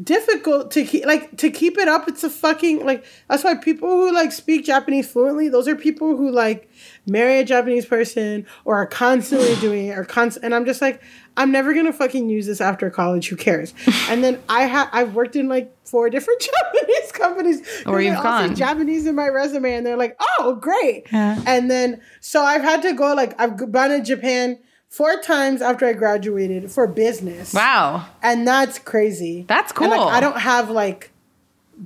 difficult 0.00 0.70
to 0.72 0.84
keep 0.84 1.04
like 1.06 1.36
to 1.38 1.50
keep 1.50 1.76
it 1.78 1.88
up 1.88 2.06
it's 2.08 2.22
a 2.22 2.30
fucking 2.30 2.84
like 2.84 3.04
that's 3.28 3.42
why 3.42 3.54
people 3.56 3.88
who 3.88 4.12
like 4.12 4.30
speak 4.32 4.64
japanese 4.64 5.10
fluently 5.10 5.48
those 5.48 5.66
are 5.66 5.74
people 5.74 6.16
who 6.16 6.30
like 6.30 6.67
marry 7.08 7.38
a 7.40 7.44
japanese 7.44 7.86
person 7.86 8.46
or 8.64 8.76
are 8.76 8.86
constantly 8.86 9.54
doing 9.60 9.88
it 9.88 9.98
or 9.98 10.04
const- 10.04 10.38
and 10.42 10.54
i'm 10.54 10.64
just 10.64 10.80
like 10.82 11.02
i'm 11.36 11.50
never 11.50 11.72
gonna 11.74 11.92
fucking 11.92 12.28
use 12.28 12.46
this 12.46 12.60
after 12.60 12.90
college 12.90 13.28
who 13.28 13.36
cares 13.36 13.74
and 14.08 14.22
then 14.22 14.40
i 14.48 14.62
have 14.62 14.88
i've 14.92 15.14
worked 15.14 15.34
in 15.36 15.48
like 15.48 15.74
four 15.86 16.10
different 16.10 16.40
japanese 16.74 17.12
companies. 17.12 17.62
Or 17.86 18.00
you've 18.00 18.14
all 18.16 18.20
oh, 18.20 18.46
gone. 18.46 18.54
japanese 18.54 19.06
in 19.06 19.14
my 19.14 19.28
resume 19.28 19.72
and 19.74 19.86
they're 19.86 19.96
like 19.96 20.16
oh 20.38 20.54
great 20.60 21.06
Yeah. 21.10 21.42
and 21.46 21.70
then 21.70 22.00
so 22.20 22.42
i've 22.42 22.62
had 22.62 22.82
to 22.82 22.92
go 22.92 23.14
like 23.14 23.38
i've 23.40 23.56
gone 23.56 23.90
to 23.90 24.02
japan 24.02 24.58
four 24.88 25.18
times 25.20 25.62
after 25.62 25.86
i 25.86 25.92
graduated 25.94 26.70
for 26.70 26.86
business 26.86 27.52
Wow. 27.54 28.06
and 28.22 28.46
that's 28.46 28.78
crazy. 28.78 29.44
That's 29.48 29.72
And, 29.72 29.90
like, 29.90 29.98
cool. 30.00 30.08
I 30.08 30.20
don't 30.20 30.38
have 30.40 30.70
like 30.70 31.10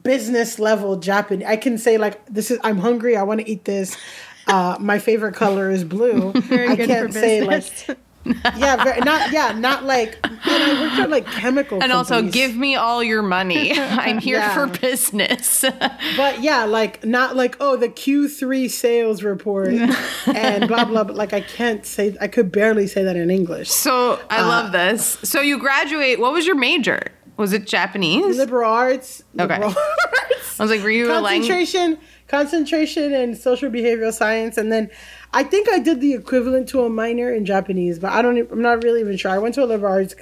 business 0.03 0.59
level 0.59 0.97
Japanese. 0.97 1.47
I 1.47 1.57
can 1.57 1.79
say 1.79 1.99
like 1.99 2.25
this 2.27 2.51
is 2.51 2.59
I'm 2.65 2.79
hungry. 2.79 3.17
I 3.17 3.23
want 3.25 3.41
to 3.41 3.49
eat 3.49 3.65
this. 3.65 3.97
Uh, 4.47 4.77
my 4.81 4.99
favorite 4.99 5.35
color 5.35 5.71
is 5.71 5.85
blue. 5.85 6.33
Very 6.43 6.69
I 6.69 6.77
good 6.77 6.89
can't 6.89 7.13
for 7.13 7.19
say 7.19 7.43
like 7.43 7.99
yeah, 8.57 8.77
very, 8.85 9.01
not 9.01 9.33
yeah, 9.33 9.51
not 9.51 9.83
like. 9.85 10.17
And 10.25 10.39
I 10.45 10.81
worked 10.81 10.95
at 11.01 11.11
like 11.11 11.27
chemical. 11.27 11.83
And 11.83 11.91
also 11.91 12.23
give 12.23 12.55
me 12.57 12.77
all 12.77 13.03
your 13.03 13.21
money. 13.23 13.73
I'm 13.77 14.19
here 14.19 14.37
Yeah. 14.39 14.55
for 14.55 14.69
business. 14.79 15.65
But 16.17 16.41
yeah, 16.41 16.65
like 16.65 17.05
not 17.05 17.35
like 17.35 17.57
oh 17.59 17.77
the 17.77 17.89
Q 17.89 18.29
three 18.29 18.69
sales 18.69 19.25
report 19.25 19.71
and 20.27 20.69
blah 20.69 20.85
blah. 20.85 21.03
But 21.03 21.17
like 21.17 21.33
I 21.33 21.41
can't 21.41 21.85
say 21.85 22.17
I 22.21 22.29
could 22.29 22.53
barely 22.53 22.87
say 22.87 23.03
that 23.03 23.17
in 23.17 23.29
English. 23.29 23.71
so 23.71 24.21
I 24.31 24.39
Uh, 24.43 24.47
love 24.47 24.71
this. 24.73 25.19
So 25.25 25.41
you 25.41 25.59
graduate. 25.59 26.21
What 26.21 26.33
was 26.33 26.47
your 26.47 26.57
major? 26.57 27.01
Was 27.39 27.53
it 27.53 27.67
Japanese? 27.67 28.37
Liberal 28.39 28.71
arts. 28.71 29.25
Okay. 29.37 29.55
Arts. 29.55 30.61
I 30.61 30.63
was 30.63 30.71
like, 30.71 30.83
were 30.83 30.91
you 30.91 31.11
a 31.13 31.19
language? 31.21 31.75
Concentration 32.33 33.13
in 33.13 33.37
social 33.37 33.71
behavioral 33.71 34.13
science 34.13 34.57
and 34.57 34.73
then 34.73 34.85
i 35.35 35.43
think 35.45 35.69
i 35.71 35.79
did 35.79 36.01
the 36.01 36.15
equivalent 36.15 36.67
to 36.69 36.83
a 36.83 36.89
minor 36.89 37.29
in 37.33 37.45
japanese 37.45 37.99
but 37.99 38.11
i 38.11 38.23
don't 38.23 38.39
I'm 38.51 38.63
not 38.63 38.83
really 38.83 39.01
even 39.01 39.17
sure 39.19 39.31
i 39.31 39.39
went 39.39 39.55
to 39.57 39.63
a 39.63 39.69
liberal 39.73 39.93
arts 39.93 40.15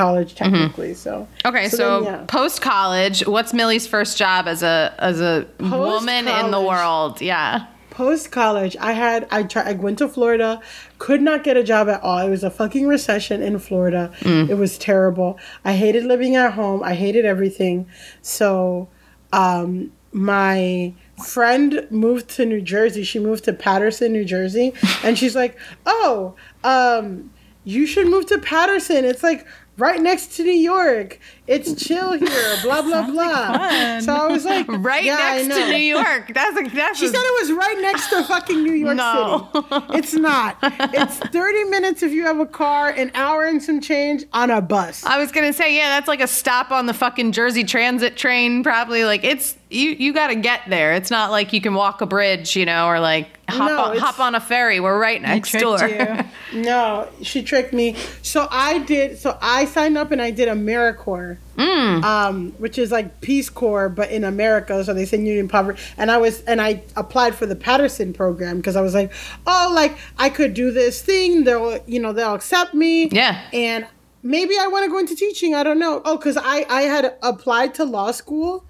college 0.00 0.34
technically 0.34 0.92
so 0.94 1.12
Mm-hmm. 1.20 1.48
Okay, 1.48 1.68
so, 1.68 2.02
then, 2.02 2.12
yeah. 2.12 2.24
post 2.26 2.60
college, 2.60 3.26
what's 3.26 3.52
Millie's 3.54 3.86
first 3.86 4.18
job 4.18 4.46
as 4.46 4.62
a 4.62 4.94
as 4.98 5.20
a 5.22 5.46
woman 5.60 6.28
in 6.28 6.50
the 6.50 6.60
world? 6.60 7.20
Yeah. 7.22 7.66
post 7.90 8.30
college 8.30 8.76
i 8.88 8.92
had 8.92 9.26
i 9.30 9.42
tried 9.52 9.66
i 9.68 9.72
went 9.86 9.98
to 9.98 10.08
florida 10.08 10.60
could 10.98 11.22
not 11.30 11.38
get 11.44 11.56
a 11.56 11.64
job 11.72 11.88
at 11.88 12.00
all 12.02 12.18
it 12.26 12.30
was 12.36 12.44
a 12.44 12.50
fucking 12.60 12.86
recession 12.96 13.42
in 13.48 13.58
florida 13.58 14.02
Mm. 14.20 14.48
it 14.52 14.54
was 14.64 14.72
terrible 14.78 15.38
i 15.64 15.72
hated 15.84 16.04
living 16.04 16.34
at 16.36 16.52
home 16.60 16.82
i 16.82 16.94
hated 17.04 17.24
everything 17.34 17.76
so 18.22 18.88
um 19.32 19.90
my 20.12 20.92
friend 21.20 21.86
moved 21.90 22.28
to 22.28 22.44
new 22.46 22.60
jersey 22.60 23.02
she 23.04 23.18
moved 23.18 23.44
to 23.44 23.52
paterson 23.52 24.12
new 24.12 24.24
jersey 24.24 24.72
and 25.04 25.18
she's 25.18 25.34
like 25.36 25.56
oh 25.86 26.34
um 26.64 27.30
you 27.64 27.86
should 27.86 28.08
move 28.08 28.26
to 28.26 28.38
paterson 28.38 29.04
it's 29.04 29.22
like 29.22 29.46
right 29.76 30.00
next 30.02 30.36
to 30.36 30.42
new 30.42 30.50
york 30.50 31.18
it's 31.46 31.74
chill 31.82 32.12
here 32.12 32.56
blah 32.62 32.82
blah 32.82 33.02
blah 33.10 33.56
fun. 33.58 34.02
so 34.02 34.12
i 34.14 34.26
was 34.26 34.44
like 34.44 34.66
Right 34.68 35.04
yeah, 35.04 35.16
next 35.16 35.54
to 35.54 35.66
New 35.72 35.76
York. 35.78 36.32
That's 36.34 36.56
a 36.58 36.62
that's 36.74 36.98
She 36.98 37.06
a- 37.06 37.08
said 37.08 37.18
it 37.20 37.40
was 37.42 37.52
right 37.52 37.78
next 37.80 38.08
to 38.10 38.24
fucking 38.24 38.62
New 38.62 38.72
York 38.72 38.96
No. 38.96 39.48
City. 39.52 39.84
It's 39.98 40.14
not. 40.14 40.56
It's 40.62 41.18
30 41.18 41.64
minutes 41.64 42.02
if 42.02 42.12
you 42.12 42.24
have 42.24 42.38
a 42.40 42.46
car, 42.46 42.88
an 42.90 43.10
hour 43.14 43.44
and 43.44 43.62
some 43.62 43.80
change 43.80 44.24
on 44.32 44.50
a 44.50 44.60
bus. 44.62 45.04
I 45.04 45.18
was 45.18 45.32
gonna 45.32 45.52
say, 45.52 45.76
yeah, 45.76 45.88
that's 45.88 46.08
like 46.08 46.20
a 46.20 46.26
stop 46.26 46.70
on 46.70 46.86
the 46.86 46.94
fucking 46.94 47.32
Jersey 47.32 47.64
Transit 47.64 48.16
train. 48.16 48.62
Probably 48.62 49.04
like 49.04 49.22
it's 49.24 49.56
you. 49.70 49.90
You 49.90 50.12
got 50.12 50.28
to 50.28 50.34
get 50.34 50.62
there. 50.68 50.92
It's 50.94 51.10
not 51.10 51.30
like 51.30 51.52
you 51.52 51.60
can 51.60 51.74
walk 51.74 52.00
a 52.00 52.06
bridge, 52.06 52.56
you 52.56 52.64
know, 52.66 52.86
or 52.88 53.00
like 53.00 53.28
hop 53.48 53.68
No, 53.70 53.78
on, 53.84 53.96
hop 53.98 54.18
on 54.20 54.34
a 54.34 54.40
ferry. 54.40 54.80
We're 54.80 54.98
right 54.98 55.20
next 55.22 55.52
door. 55.52 55.78
you. 55.88 56.18
No, 56.52 57.08
she 57.22 57.44
tricked 57.44 57.72
me. 57.72 57.94
So 58.22 58.48
I 58.50 58.78
did. 58.80 59.18
So 59.18 59.38
I 59.40 59.66
signed 59.66 59.96
up 59.96 60.10
and 60.10 60.20
I 60.20 60.32
did 60.32 60.48
AmeriCorps, 60.48 61.38
Mm. 61.56 62.02
um, 62.02 62.50
which 62.58 62.76
is 62.78 62.90
like 62.90 63.20
Peace 63.20 63.48
Corps, 63.48 63.88
but 63.88 64.10
in 64.10 64.24
America. 64.24 64.82
So 64.82 64.92
they 64.92 65.04
send 65.04 65.28
you 65.28 65.38
in 65.38 65.46
poverty. 65.46 65.80
And 65.96 66.10
I 66.10 66.16
was, 66.18 66.40
and 66.42 66.60
I 66.60 66.82
applied 66.96 67.36
for 67.36 67.46
the 67.46 67.54
Paterson 67.54 68.12
program 68.12 68.56
because 68.56 68.74
I 68.74 68.80
was 68.80 68.94
like, 68.94 69.12
oh, 69.46 69.70
like 69.74 69.96
I 70.18 70.28
could 70.30 70.54
do 70.54 70.72
this 70.72 71.00
thing. 71.02 71.44
They'll, 71.44 71.78
you 71.86 72.00
know, 72.00 72.12
they'll 72.12 72.34
accept 72.34 72.74
me. 72.74 73.08
Yeah. 73.12 73.40
And 73.52 73.86
maybe 74.24 74.54
I 74.58 74.66
want 74.66 74.84
to 74.86 74.90
go 74.90 74.98
into 74.98 75.14
teaching. 75.14 75.54
I 75.54 75.62
don't 75.62 75.78
know. 75.78 76.02
Oh, 76.04 76.16
because 76.16 76.36
I 76.36 76.64
I 76.68 76.82
had 76.82 77.14
applied 77.22 77.74
to 77.74 77.84
law 77.84 78.10
school. 78.10 78.64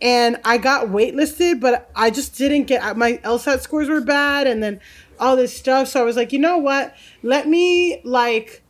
And 0.00 0.38
I 0.44 0.58
got 0.58 0.86
waitlisted, 0.88 1.60
but 1.60 1.90
I 1.96 2.10
just 2.10 2.36
didn't 2.38 2.64
get 2.64 2.96
my 2.96 3.14
LSAT 3.24 3.60
scores 3.60 3.88
were 3.88 4.00
bad, 4.00 4.46
and 4.46 4.62
then 4.62 4.80
all 5.18 5.34
this 5.34 5.56
stuff. 5.56 5.88
So 5.88 6.00
I 6.00 6.04
was 6.04 6.14
like, 6.16 6.32
you 6.32 6.38
know 6.38 6.58
what? 6.58 6.94
Let 7.22 7.48
me 7.48 8.00
like 8.04 8.62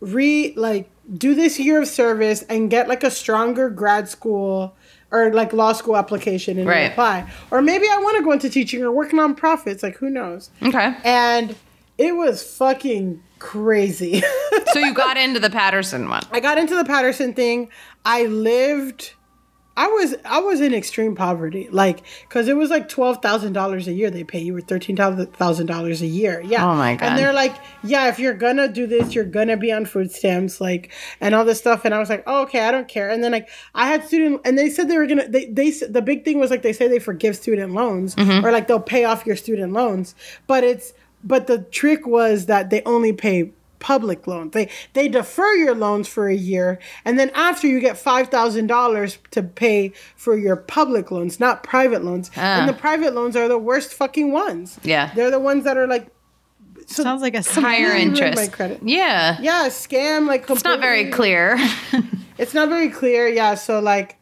re 0.00 0.52
like 0.56 0.90
do 1.16 1.34
this 1.34 1.58
year 1.60 1.80
of 1.82 1.86
service 1.88 2.42
and 2.44 2.70
get 2.70 2.88
like 2.88 3.04
a 3.04 3.10
stronger 3.10 3.70
grad 3.70 4.08
school 4.08 4.74
or 5.12 5.32
like 5.32 5.52
law 5.52 5.72
school 5.72 5.96
application 5.96 6.58
and 6.58 6.66
Right. 6.66 6.90
apply. 6.90 7.30
Or 7.50 7.62
maybe 7.62 7.86
I 7.88 7.98
want 7.98 8.16
to 8.16 8.24
go 8.24 8.32
into 8.32 8.48
teaching 8.50 8.82
or 8.82 8.90
work 8.90 9.10
nonprofits. 9.10 9.82
Like 9.82 9.96
who 9.98 10.10
knows? 10.10 10.50
Okay. 10.62 10.96
And 11.04 11.54
it 11.98 12.16
was 12.16 12.42
fucking 12.56 13.22
crazy. 13.38 14.22
So 14.72 14.78
you 14.80 14.94
got 15.04 15.16
into 15.16 15.38
the 15.38 15.50
Paterson 15.50 16.08
one. 16.08 16.22
I 16.32 16.40
got 16.40 16.58
into 16.58 16.74
the 16.74 16.84
Paterson 16.84 17.34
thing. 17.34 17.68
I 18.04 18.24
lived. 18.26 19.12
I 19.76 19.86
was 19.86 20.14
I 20.24 20.40
was 20.40 20.60
in 20.60 20.74
extreme 20.74 21.14
poverty, 21.14 21.68
like 21.70 22.02
because 22.28 22.46
it 22.48 22.56
was 22.56 22.68
like 22.68 22.88
twelve 22.88 23.22
thousand 23.22 23.54
dollars 23.54 23.88
a 23.88 23.92
year 23.92 24.10
they 24.10 24.22
pay 24.22 24.40
you, 24.40 24.54
or 24.56 24.60
thirteen 24.60 24.96
thousand 24.96 25.66
dollars 25.66 26.02
a 26.02 26.06
year. 26.06 26.42
Yeah. 26.44 26.70
Oh 26.70 26.74
my 26.74 26.94
God. 26.96 27.06
And 27.06 27.18
they're 27.18 27.32
like, 27.32 27.56
yeah, 27.82 28.08
if 28.08 28.18
you're 28.18 28.34
gonna 28.34 28.68
do 28.68 28.86
this, 28.86 29.14
you're 29.14 29.24
gonna 29.24 29.56
be 29.56 29.72
on 29.72 29.86
food 29.86 30.12
stamps, 30.12 30.60
like, 30.60 30.92
and 31.20 31.34
all 31.34 31.44
this 31.46 31.58
stuff. 31.58 31.84
And 31.86 31.94
I 31.94 31.98
was 31.98 32.10
like, 32.10 32.22
oh, 32.26 32.42
okay, 32.42 32.60
I 32.60 32.70
don't 32.70 32.86
care. 32.88 33.08
And 33.08 33.24
then 33.24 33.32
like 33.32 33.48
I 33.74 33.86
had 33.86 34.04
student, 34.04 34.42
and 34.44 34.58
they 34.58 34.68
said 34.68 34.88
they 34.88 34.98
were 34.98 35.06
gonna. 35.06 35.28
They 35.28 35.46
they 35.46 35.70
the 35.70 36.02
big 36.02 36.24
thing 36.24 36.38
was 36.38 36.50
like 36.50 36.62
they 36.62 36.74
say 36.74 36.86
they 36.88 36.98
forgive 36.98 37.36
student 37.36 37.72
loans, 37.72 38.14
Mm-hmm. 38.14 38.44
or 38.44 38.52
like 38.52 38.66
they'll 38.68 38.78
pay 38.80 39.04
off 39.04 39.24
your 39.24 39.36
student 39.36 39.72
loans, 39.72 40.14
but 40.46 40.64
it's 40.64 40.92
but 41.24 41.46
the 41.46 41.58
trick 41.58 42.06
was 42.06 42.46
that 42.46 42.68
they 42.70 42.82
only 42.84 43.12
pay 43.12 43.52
public 43.82 44.26
loans. 44.26 44.52
They 44.52 44.70
they 44.94 45.08
defer 45.08 45.52
your 45.54 45.74
loans 45.74 46.08
for 46.08 46.28
a 46.28 46.34
year, 46.34 46.78
and 47.04 47.18
then 47.18 47.30
after 47.34 47.66
you 47.66 47.80
get 47.80 47.98
five 47.98 48.28
thousand 48.28 48.68
dollars 48.68 49.18
to 49.32 49.42
pay 49.42 49.92
for 50.16 50.36
your 50.38 50.56
public 50.56 51.10
loans, 51.10 51.38
not 51.40 51.62
private 51.62 52.02
loans. 52.04 52.30
Ah. 52.36 52.60
And 52.60 52.68
the 52.68 52.72
private 52.72 53.14
loans 53.14 53.36
are 53.36 53.48
the 53.48 53.58
worst 53.58 53.92
fucking 53.92 54.32
ones. 54.32 54.78
Yeah. 54.82 55.12
they're 55.14 55.30
the 55.30 55.40
ones 55.40 55.64
that 55.64 55.76
are 55.76 55.86
like 55.86 56.06
so 56.86 57.02
Sounds 57.02 57.22
like 57.22 57.34
a 57.34 57.42
Higher 57.42 57.92
interest. 57.92 58.36
my 58.36 58.48
credit. 58.48 58.80
Yeah. 58.82 59.38
yeah 59.40 59.68
scam. 59.68 60.26
Like 60.26 60.48
It's 60.48 60.64
not 60.64 60.80
very 60.80 61.10
clear. 61.10 61.56
it's 62.38 62.54
not 62.54 62.68
very 62.68 62.88
clear 62.88 63.28
yeah 63.28 63.54
so 63.54 63.78
like 63.80 64.18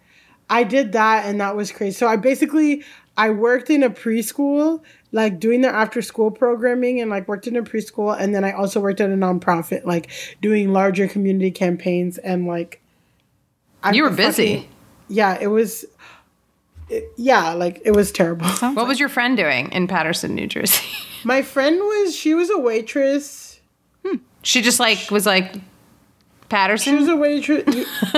i 0.49 0.63
did 0.65 0.93
that 0.93 1.25
and 1.27 1.41
that 1.41 1.57
was 1.57 1.73
crazy 1.73 1.97
so 1.97 2.07
i 2.07 2.17
basically 2.17 2.83
i 3.17 3.31
worked 3.31 3.71
in 3.71 3.83
a 3.83 3.91
preschool 3.91 4.83
like 5.13 5.41
doing 5.41 5.61
the 5.61 5.69
after 5.69 6.01
school 6.03 6.31
programming 6.31 7.01
and 7.01 7.11
like 7.11 7.27
worked 7.27 7.47
in 7.47 7.57
a 7.57 7.63
preschool 7.63 8.17
and 8.19 8.35
then 8.35 8.45
i 8.45 8.53
also 8.53 8.79
worked 8.81 9.01
at 9.01 9.11
a 9.11 9.15
nonprofit 9.15 9.85
like 9.85 10.11
doing 10.41 10.73
larger 10.73 11.09
community 11.09 11.51
campaigns 11.51 12.19
and 12.19 12.47
like 12.47 12.81
I 13.83 13.93
You 13.93 14.03
were 14.05 14.11
fucking- 14.11 14.27
busy. 14.27 14.69
yeah 15.09 15.39
it 15.41 15.47
was 15.49 15.85
it- 16.89 17.11
yeah 17.17 17.53
like 17.55 17.81
it 17.85 17.93
was 17.93 18.13
terrible 18.13 18.47
What 18.75 18.87
was 18.87 19.01
your 19.01 19.09
friend 19.09 19.37
doing 19.37 19.73
in 19.73 19.87
Paterson, 19.87 20.35
New 20.35 20.47
Jersey? 20.47 20.85
my 21.25 21.43
friend 21.43 21.79
was 21.79 22.15
she 22.15 22.35
was 22.35 22.51
a 22.51 22.59
waitress 22.59 23.61
hmm. 24.05 24.17
She 24.43 24.63
just 24.63 24.81
like 24.81 25.11
was 25.11 25.27
like 25.27 25.55
Paterson. 26.49 26.95
She 26.95 26.99
was 26.99 27.09
a 27.09 27.15
waitress. 27.17 27.65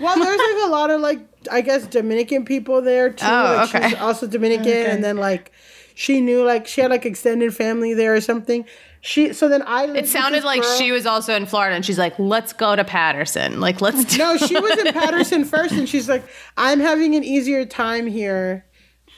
well, 0.00 0.18
there's 0.18 0.38
like 0.38 0.64
a 0.66 0.68
lot 0.68 0.90
of 0.90 1.00
like 1.00 1.20
I 1.50 1.62
guess 1.62 1.86
Dominican 1.86 2.44
people 2.44 2.82
there 2.82 3.10
too. 3.10 3.24
Oh, 3.26 3.56
like, 3.56 3.74
okay. 3.74 3.88
She's 3.90 3.98
also 3.98 4.26
Dominican, 4.26 4.68
and 4.72 5.02
then 5.02 5.16
like 5.16 5.52
she 5.94 6.20
knew 6.20 6.44
like 6.44 6.66
she 6.66 6.80
had 6.80 6.90
like 6.90 7.04
extended 7.06 7.54
family 7.54 7.94
there 7.94 8.14
or 8.14 8.20
something. 8.20 8.64
She 9.00 9.32
so 9.32 9.48
then 9.48 9.62
I. 9.62 9.86
It 9.86 10.06
sounded 10.08 10.44
like 10.44 10.62
girl- 10.62 10.76
she 10.78 10.92
was 10.92 11.06
also 11.06 11.34
in 11.34 11.46
Florida, 11.46 11.74
and 11.74 11.84
she's 11.84 11.98
like, 11.98 12.16
"Let's 12.18 12.52
go 12.52 12.76
to 12.76 12.84
Paterson. 12.84 13.58
Like, 13.60 13.80
let's 13.80 14.04
do." 14.04 14.18
No, 14.18 14.36
she 14.36 14.58
was 14.58 14.78
in 14.78 14.92
Paterson 14.92 15.44
first, 15.44 15.72
and 15.72 15.88
she's 15.88 16.08
like, 16.08 16.24
I'm 16.56 16.78
having 16.78 17.14
an 17.16 17.24
easier 17.24 17.64
time 17.64 18.06
here. 18.06 18.64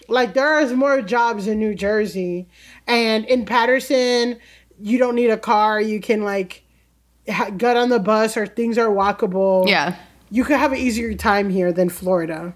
Like 0.09 0.33
there 0.35 0.59
is 0.61 0.73
more 0.73 1.01
jobs 1.03 1.47
in 1.47 1.59
New 1.59 1.75
Jersey, 1.75 2.49
and 2.87 3.25
in 3.27 3.45
Paterson, 3.45 4.39
you 4.81 4.99
don't 4.99 5.15
need 5.15 5.31
a 5.31 5.37
car. 5.39 5.81
You 5.81 6.01
can 6.01 6.25
like 6.25 6.63
ha- 7.29 7.51
get 7.51 7.77
on 7.77 7.91
the 7.91 7.99
bus, 8.01 8.37
or 8.39 8.47
things 8.47 8.79
are 8.79 8.89
walkable. 8.89 9.69
Yeah. 9.69 9.97
you 10.31 10.45
could 10.45 10.57
have 10.57 10.73
an 10.73 10.79
easier 10.79 11.13
time 11.15 11.51
here 11.51 11.73
than 11.73 11.89
Florida, 11.91 12.55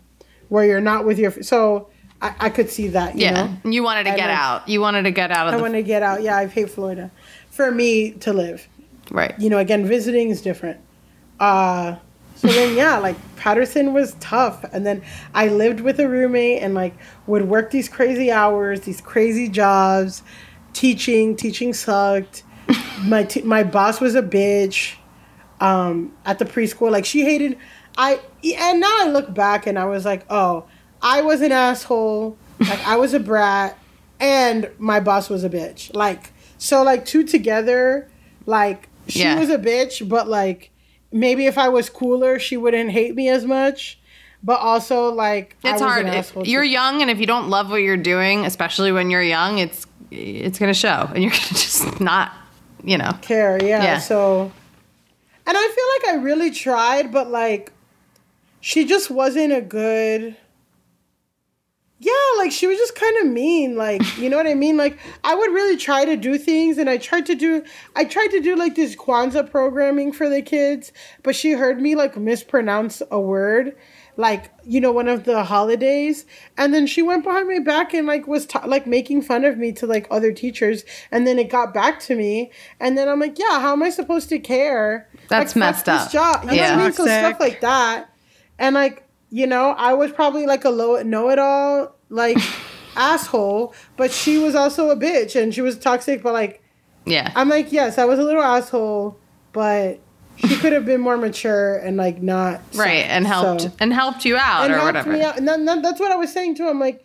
where 0.49 0.65
you're 0.65 0.81
not 0.81 1.05
with 1.05 1.19
your. 1.19 1.31
So 1.43 1.91
I, 2.21 2.35
I 2.41 2.51
could 2.51 2.69
see 2.71 2.89
that. 2.89 3.15
You 3.15 3.23
Yeah, 3.27 3.33
know? 3.65 3.71
you 3.71 3.83
wanted 3.83 4.05
to 4.05 4.13
I 4.13 4.17
get 4.17 4.29
like- 4.29 4.39
out. 4.39 4.69
You 4.69 4.81
wanted 4.81 5.03
to 5.05 5.11
get 5.11 5.31
out 5.31 5.47
of 5.49 5.55
I 5.55 5.57
the 5.57 5.63
want 5.63 5.75
to 5.75 5.83
get 5.83 6.03
out. 6.03 6.23
Yeah, 6.23 6.37
I 6.37 6.47
hate 6.47 6.71
Florida. 6.71 7.11
For 7.51 7.71
me 7.73 8.13
to 8.13 8.33
live, 8.33 8.69
right. 9.11 9.35
you 9.39 9.51
know, 9.51 9.59
again, 9.59 9.85
visiting 9.87 10.31
is 10.31 10.41
different. 10.43 10.79
Uh, 11.41 11.97
so 12.37 12.47
then, 12.49 12.77
yeah, 12.77 12.99
like 13.07 13.17
Paterson 13.37 13.93
was 13.93 14.15
tough, 14.21 14.65
and 14.73 14.87
then 14.87 15.03
I 15.35 15.49
lived 15.49 15.81
with 15.81 15.99
a 16.01 16.09
roommate 16.09 16.63
and 16.63 16.75
like 16.75 16.95
would 17.27 17.49
work 17.49 17.71
these 17.73 17.89
crazy 17.89 18.31
hours, 18.31 18.83
these 18.83 19.01
crazy 19.01 19.49
jobs, 19.49 20.23
teaching. 20.73 21.35
Teaching 21.37 21.73
sucked. 21.73 22.45
my 23.05 23.25
t- 23.25 23.43
my 23.43 23.63
boss 23.65 24.01
was 24.01 24.15
a 24.15 24.23
bitch. 24.23 24.95
Um, 25.61 26.13
at 26.25 26.39
the 26.39 26.45
preschool, 26.45 26.91
like 26.93 27.05
she 27.05 27.23
hated. 27.23 27.59
I 27.97 28.21
and 28.45 28.79
now 28.81 28.95
I 29.01 29.09
look 29.09 29.35
back 29.35 29.67
and 29.67 29.77
I 29.79 29.87
was 29.87 30.05
like, 30.05 30.25
oh, 30.31 30.67
I 31.03 31.23
was 31.23 31.41
an 31.43 31.53
asshole. 31.53 32.37
Like 32.61 32.85
I 32.87 32.97
was 32.97 33.15
a 33.15 33.21
brat, 33.21 33.79
and 34.19 34.71
my 34.79 35.01
boss 35.01 35.31
was 35.31 35.45
a 35.45 35.49
bitch. 35.51 35.95
Like 35.95 36.33
so, 36.59 36.83
like 36.83 37.05
two 37.05 37.23
together, 37.25 38.09
like 38.47 38.89
she 39.07 39.21
Yeah. 39.21 39.39
was 39.39 39.49
a 39.51 39.59
bitch, 39.59 40.07
but 40.09 40.29
like 40.29 40.71
maybe 41.13 41.47
if 41.47 41.57
I 41.57 41.69
was 41.69 41.89
cooler, 41.89 42.39
she 42.39 42.57
wouldn't 42.57 42.91
hate 42.91 43.15
me 43.15 43.29
as 43.29 43.45
much. 43.45 43.99
But 44.43 44.61
also, 44.61 45.11
like 45.13 45.57
I 45.65 45.71
It's 45.73 45.81
was 45.83 45.91
hard. 45.91 46.07
An 46.07 46.15
If 46.15 46.33
you're 46.45 46.63
too. 46.65 46.69
young, 46.69 47.01
and 47.03 47.11
if 47.11 47.19
you 47.21 47.27
don't 47.27 47.49
love 47.49 47.71
what 47.71 47.83
you're 47.83 47.97
doing, 47.97 48.45
especially 48.45 48.93
when 48.93 49.11
you're 49.11 49.23
young, 49.23 49.59
it's 49.59 49.87
it's 50.11 50.59
gonna 50.59 50.75
show, 50.75 51.09
and 51.15 51.23
you're 51.23 51.31
gonna 51.31 51.43
just 51.49 52.01
not, 52.01 52.33
you 52.85 52.99
know. 52.99 53.13
care, 53.23 53.59
yeah. 53.63 53.83
Yeah. 53.83 53.99
So, 53.99 54.51
and 55.47 55.57
I 55.57 56.01
feel 56.03 56.11
like 56.13 56.19
I 56.19 56.23
really 56.25 56.51
tried, 56.51 57.13
but 57.13 57.31
like, 57.31 57.73
she 58.61 58.85
just 58.85 59.11
wasn't 59.11 59.53
a 59.53 59.61
good. 59.61 60.37
Yeah, 62.01 62.13
like 62.39 62.53
she 62.53 62.69
was 62.69 62.79
just 62.79 62.95
kind 62.95 63.17
of 63.19 63.27
mean. 63.33 63.77
Like, 63.77 64.03
you 64.19 64.31
know 64.31 64.37
what 64.37 64.47
I 64.47 64.55
mean? 64.55 64.77
Like, 64.77 64.99
I 65.25 65.35
would 65.35 65.51
really 65.51 65.77
try 65.77 66.05
to 66.05 66.17
do 66.17 66.39
things, 66.39 66.79
and 66.79 66.89
I 66.89 66.97
tried 66.97 67.27
to 67.27 67.35
do, 67.35 67.65
I 67.97 68.05
tried 68.05 68.29
to 68.29 68.41
do 68.41 68.55
like 68.55 68.77
this 68.77 68.95
Kwanzaa 68.95 69.51
programming 69.51 70.13
for 70.13 70.29
the 70.29 70.41
kids, 70.41 70.93
but 71.25 71.35
she 71.35 71.53
heard 71.53 71.81
me 71.81 71.97
like 71.97 72.17
mispronounce 72.17 73.03
a 73.11 73.19
word, 73.21 73.75
like 74.17 74.51
you 74.65 74.81
know 74.81 74.93
one 74.93 75.09
of 75.09 75.25
the 75.25 75.43
holidays, 75.43 76.25
and 76.57 76.73
then 76.73 76.87
she 76.87 77.03
went 77.03 77.25
behind 77.25 77.49
my 77.49 77.59
back 77.59 77.93
and 77.95 78.07
like 78.07 78.29
was 78.29 78.47
ta- 78.47 78.63
like 78.65 78.87
making 78.87 79.23
fun 79.23 79.45
of 79.45 79.59
me 79.59 79.73
to 79.73 79.87
like 79.87 80.07
other 80.09 80.33
teachers, 80.33 80.85
and 81.11 81.27
then 81.27 81.37
it 81.37 81.51
got 81.51 81.75
back 81.75 81.99
to 82.01 82.15
me, 82.15 82.53
and 82.79 82.97
then 82.97 83.09
I'm 83.09 83.19
like, 83.19 83.41
yeah, 83.41 83.61
how 83.61 83.73
am 83.73 83.83
I 83.83 83.91
supposed 83.91 84.29
to 84.29 84.39
care? 84.39 85.09
That's 85.29 85.57
Like, 85.57 85.61
messed 85.61 85.89
up. 85.89 86.05
This 86.05 86.13
job. 86.13 86.43
You 86.45 86.51
know 86.51 86.55
Yeah. 86.55 86.71
what 86.77 86.81
I 86.81 86.85
mean? 86.85 86.93
So 86.93 87.05
stuff 87.07 87.41
like 87.41 87.61
that, 87.63 88.09
and 88.57 88.77
like 88.77 89.03
you 89.31 89.47
know, 89.47 89.71
I 89.71 89.93
was 89.95 90.11
probably 90.13 90.47
like 90.47 90.65
a 90.65 90.71
low 90.71 91.01
know 91.03 91.31
it 91.31 91.39
all 91.39 91.95
like 92.09 92.39
asshole, 92.97 93.75
but 93.97 94.11
she 94.11 94.39
was 94.39 94.55
also 94.55 94.91
a 94.91 94.97
bitch 94.97 95.41
and 95.41 95.55
she 95.55 95.61
was 95.61 95.79
toxic. 95.79 96.23
But 96.23 96.33
like, 96.33 96.63
Yeah. 97.05 97.33
I'm 97.37 97.49
like, 97.49 97.73
yes, 97.73 97.99
I 97.99 98.05
was 98.05 98.19
a 98.19 98.23
little 98.23 98.43
asshole, 98.43 99.17
but 99.53 100.01
she 100.37 100.57
could 100.57 100.73
have 100.73 100.85
been 100.87 101.01
more 101.01 101.17
mature 101.17 101.77
and 101.77 101.97
like 101.97 102.23
not 102.23 102.61
right, 102.75 103.05
and 103.07 103.27
helped 103.27 103.63
So- 103.63 103.73
and 103.81 103.93
helped 103.93 104.25
you 104.25 104.37
out 104.37 104.65
and 104.65 104.73
or 104.73 104.77
helped 104.77 104.87
whatever. 104.95 105.13
me 105.13 105.23
out. 105.23 105.37
And 105.37 105.47
then, 105.49 105.65
then 105.65 105.83
that's 105.83 105.99
what 106.01 106.13
I 106.13 106.17
was 106.17 106.33
saying 106.33 106.55
to 106.57 106.69
him. 106.69 106.79
Like, 106.81 107.05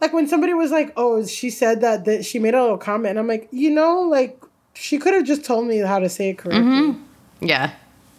like 0.00 0.12
when 0.12 0.26
somebody 0.28 0.54
was 0.54 0.70
like, 0.70 0.92
"Oh, 0.96 1.24
she 1.26 1.50
said 1.50 1.80
that 1.80 2.04
that 2.04 2.24
she 2.24 2.38
made 2.38 2.54
a 2.54 2.60
little 2.60 2.78
comment," 2.78 3.10
and 3.10 3.18
I'm 3.18 3.26
like, 3.26 3.48
you 3.50 3.70
know, 3.70 4.00
like 4.02 4.40
she 4.74 4.98
could 4.98 5.14
have 5.14 5.24
just 5.24 5.44
told 5.44 5.66
me 5.66 5.78
how 5.78 5.98
to 5.98 6.08
say 6.08 6.30
it 6.30 6.38
correctly. 6.38 6.62
Mm-hmm. 6.64 7.02
Yeah. 7.46 7.70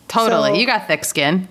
Totally. 0.08 0.50
So- 0.52 0.56
you 0.60 0.66
got 0.66 0.88
thick 0.88 1.06
skin. 1.06 1.48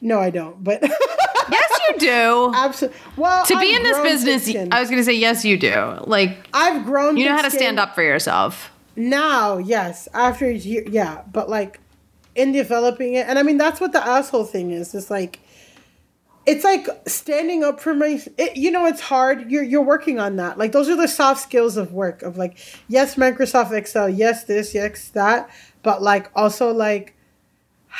No, 0.00 0.18
I 0.20 0.30
don't. 0.30 0.62
But 0.62 0.82
Yes, 1.50 1.80
you 1.88 1.98
do. 1.98 2.52
absolutely. 2.54 3.00
Well, 3.16 3.44
to 3.46 3.54
be 3.54 3.70
I've 3.70 3.76
in 3.76 3.82
this 3.82 3.98
business. 4.00 4.68
I 4.70 4.80
was 4.80 4.90
going 4.90 5.00
to 5.00 5.04
say 5.04 5.14
yes, 5.14 5.44
you 5.44 5.56
do. 5.56 5.98
Like 6.06 6.46
I've 6.52 6.84
grown. 6.84 7.16
you 7.16 7.24
know 7.26 7.34
how 7.34 7.42
to 7.42 7.50
stand 7.50 7.78
up 7.80 7.94
for 7.94 8.02
yourself. 8.02 8.70
now 8.96 9.56
yes 9.58 10.08
after 10.12 10.50
year 10.50 10.84
yeah 10.88 11.22
but 11.32 11.48
like 11.48 11.78
in 12.34 12.50
developing 12.52 13.14
it 13.14 13.26
and 13.28 13.38
i 13.38 13.42
mean 13.44 13.56
that's 13.56 13.80
what 13.80 13.92
the 13.92 14.04
asshole 14.04 14.44
thing 14.44 14.72
is 14.72 14.92
it's 14.94 15.08
like 15.10 15.38
it's 16.46 16.64
like 16.64 16.88
standing 17.06 17.62
up 17.62 17.78
for 17.80 17.94
my 17.94 18.20
it, 18.36 18.56
you 18.56 18.70
know 18.72 18.86
it's 18.86 19.00
hard 19.00 19.48
you're 19.50 19.62
you're 19.62 19.82
working 19.82 20.18
on 20.18 20.34
that 20.36 20.58
like 20.58 20.72
those 20.72 20.88
are 20.88 20.96
the 20.96 21.06
soft 21.08 21.40
skills 21.40 21.76
of 21.76 21.92
work 21.92 22.22
of 22.22 22.36
like 22.36 22.58
yes 22.88 23.14
microsoft 23.14 23.70
excel 23.72 24.08
yes 24.08 24.44
this 24.44 24.74
yes 24.74 25.08
that 25.10 25.48
but 25.84 26.02
like 26.02 26.28
also 26.34 26.72
like 26.72 27.14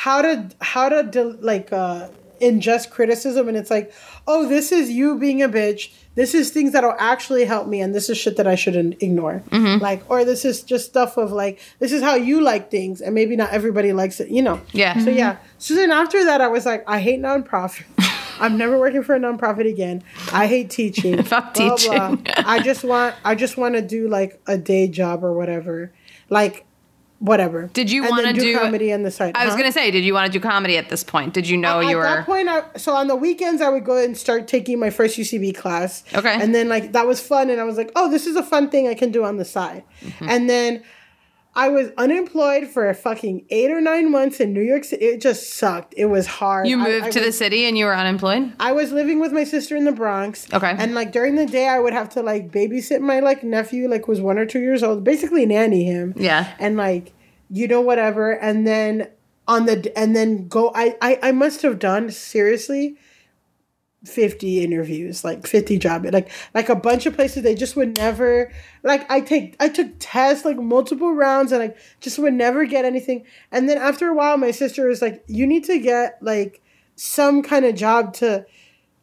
how 0.03 0.21
to 0.21 0.49
how 0.61 0.87
to 0.89 1.03
de- 1.03 1.37
like 1.51 1.71
uh 1.73 2.07
ingest 2.41 2.89
criticism 2.89 3.47
and 3.49 3.57
it's 3.57 3.69
like 3.69 3.91
oh 4.25 4.47
this 4.47 4.71
is 4.71 4.89
you 4.89 5.17
being 5.19 5.41
a 5.43 5.49
bitch 5.49 5.91
this 6.15 6.33
is 6.33 6.51
things 6.51 6.71
that'll 6.71 6.95
actually 6.97 7.43
help 7.43 7.67
me 7.67 7.81
and 7.81 7.93
this 7.93 8.09
is 8.09 8.17
shit 8.17 8.37
that 8.37 8.47
i 8.47 8.55
shouldn't 8.55 8.93
ignore 9.03 9.43
like 9.87 10.01
or 10.09 10.23
this 10.23 10.45
is 10.45 10.63
just 10.63 10.85
stuff 10.85 11.17
of 11.17 11.33
like 11.33 11.59
this 11.79 11.91
is 11.91 12.01
how 12.01 12.15
you 12.15 12.39
like 12.39 12.71
things 12.71 13.01
and 13.01 13.13
maybe 13.13 13.35
not 13.35 13.49
everybody 13.51 13.91
likes 13.91 14.21
it 14.21 14.29
you 14.29 14.41
know 14.41 14.57
Yeah. 14.71 14.97
so 15.03 15.09
yeah 15.09 15.35
so 15.57 15.75
then 15.75 15.91
after 15.91 16.23
that 16.23 16.39
i 16.39 16.47
was 16.47 16.65
like 16.65 16.81
i 16.87 16.99
hate 17.01 17.19
nonprofits 17.19 17.83
I'm 18.41 18.57
never 18.57 18.79
working 18.79 19.03
for 19.03 19.15
a 19.15 19.19
nonprofit 19.19 19.67
again. 19.69 20.01
I 20.31 20.47
hate 20.47 20.69
teaching. 20.69 21.21
Fuck 21.31 21.53
blah, 21.55 21.75
teaching. 21.75 21.91
blah. 21.91 22.15
I 22.37 22.61
just 22.61 22.85
want 22.85 23.13
I 23.25 23.35
just 23.35 23.57
want 23.57 23.75
to 23.75 23.81
do 23.81 24.07
like 24.07 24.39
a 24.47 24.57
day 24.57 24.87
job 24.87 25.25
or 25.25 25.33
whatever. 25.33 25.91
Like 26.29 26.65
whatever. 27.19 27.69
Did 27.73 27.91
you 27.91 28.03
wanna 28.09 28.33
do- 28.33 28.57
comedy 28.57 28.91
on 28.93 29.03
the 29.03 29.11
side? 29.11 29.35
I 29.35 29.45
was 29.45 29.55
gonna 29.55 29.71
say, 29.71 29.91
did 29.91 30.03
you 30.03 30.13
want 30.13 30.31
to 30.31 30.31
do 30.31 30.41
comedy 30.41 30.77
at 30.77 30.89
this 30.89 31.03
point? 31.03 31.33
Did 31.33 31.47
you 31.47 31.57
know 31.57 31.79
at 31.81 31.87
you 31.89 31.97
were? 31.97 32.05
At 32.05 32.15
that 32.17 32.25
point 32.25 32.47
I, 32.49 32.63
so 32.77 32.93
on 32.93 33.07
the 33.07 33.15
weekends 33.15 33.61
i 33.61 33.69
would 33.69 33.85
go 33.85 33.97
and 33.97 34.17
start 34.17 34.47
taking 34.47 34.79
my 34.79 34.89
first 34.89 35.17
ucb 35.17 35.55
class 35.55 36.03
Okay. 36.15 36.37
and 36.41 36.55
then 36.55 36.69
like 36.69 36.93
that 36.93 37.05
was 37.07 37.19
fun 37.21 37.49
and 37.49 37.59
i 37.59 37.63
was 37.63 37.77
like 37.77 37.91
oh 37.95 38.09
this 38.09 38.25
is 38.25 38.35
a 38.35 38.43
fun 38.43 38.69
thing 38.69 38.87
i 38.87 38.93
can 38.93 39.11
do 39.11 39.23
on 39.23 39.37
the 39.37 39.45
side 39.45 39.83
Mm-hmm. 40.01 40.29
and 40.29 40.49
then 40.49 40.83
i 41.55 41.67
was 41.67 41.89
unemployed 41.97 42.67
for 42.67 42.93
fucking 42.93 43.45
eight 43.49 43.71
or 43.71 43.81
nine 43.81 44.11
months 44.11 44.39
in 44.39 44.53
new 44.53 44.61
york 44.61 44.83
city 44.83 45.05
it 45.05 45.21
just 45.21 45.53
sucked 45.53 45.93
it 45.97 46.05
was 46.05 46.27
hard 46.27 46.67
you 46.67 46.77
moved 46.77 47.05
I 47.05 47.09
to 47.11 47.19
the 47.19 47.31
city 47.31 47.65
and 47.65 47.77
you 47.77 47.85
were 47.85 47.95
unemployed. 47.95 48.53
I 48.59 48.71
was 48.71 48.91
living 48.91 49.19
with 49.19 49.31
my 49.31 49.43
sister 49.43 49.75
in 49.75 49.85
the 49.85 49.91
Bronx. 49.91 50.51
Okay. 50.53 50.75
And 50.77 50.93
like 50.93 51.11
during 51.11 51.35
the 51.35 51.45
day 51.45 51.67
I 51.67 51.79
would 51.79 51.93
have 51.93 52.09
to 52.09 52.21
like 52.21 52.51
babysit 52.51 53.01
my 53.01 53.19
like 53.19 53.43
nephew, 53.43 53.87
like 53.87 54.07
was 54.07 54.21
one 54.21 54.37
or 54.37 54.45
two 54.45 54.59
years 54.59 54.83
old, 54.83 55.03
basically 55.03 55.45
nanny 55.45 55.83
him. 55.83 56.13
Yeah. 56.15 56.53
And 56.59 56.77
like, 56.77 57.13
you 57.49 57.67
know, 57.67 57.81
whatever. 57.81 58.31
And 58.31 58.67
then 58.67 59.09
on 59.47 59.65
the 59.65 59.91
and 59.97 60.15
then 60.15 60.47
go 60.47 60.71
I 60.75 60.95
I, 61.01 61.19
I 61.23 61.31
must 61.31 61.61
have 61.63 61.79
done 61.79 62.11
seriously 62.11 62.97
50 64.05 64.63
interviews 64.63 65.25
like 65.25 65.45
50 65.45 65.77
job 65.77 66.05
like 66.05 66.31
like 66.53 66.69
a 66.69 66.75
bunch 66.75 67.05
of 67.05 67.15
places 67.15 67.43
they 67.43 67.53
just 67.53 67.75
would 67.75 67.97
never 67.97 68.49
like 68.81 69.09
i 69.11 69.19
take 69.19 69.57
i 69.59 69.67
took 69.67 69.91
tests 69.99 70.45
like 70.45 70.55
multiple 70.55 71.13
rounds 71.13 71.51
and 71.51 71.61
like 71.61 71.77
just 71.99 72.17
would 72.17 72.33
never 72.33 72.65
get 72.65 72.85
anything. 72.85 73.25
And 73.51 73.67
then 73.67 73.77
after 73.77 74.07
a 74.07 74.13
while 74.13 74.37
my 74.37 74.51
sister 74.51 74.87
was 74.87 75.01
like 75.01 75.23
you 75.27 75.45
need 75.45 75.65
to 75.65 75.79
get 75.79 76.17
like 76.21 76.61
some 76.95 77.43
kind 77.43 77.65
of 77.65 77.75
job 77.75 78.13
to 78.15 78.45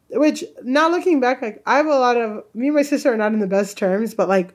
which 0.09 0.43
now 0.63 0.89
looking 0.89 1.19
back 1.19 1.43
like 1.43 1.61
i 1.67 1.77
have 1.77 1.85
a 1.85 1.99
lot 1.99 2.17
of 2.17 2.43
me 2.55 2.67
and 2.67 2.75
my 2.75 2.81
sister 2.81 3.13
are 3.13 3.17
not 3.17 3.33
in 3.33 3.39
the 3.39 3.47
best 3.47 3.77
terms 3.77 4.15
but 4.15 4.27
like 4.27 4.53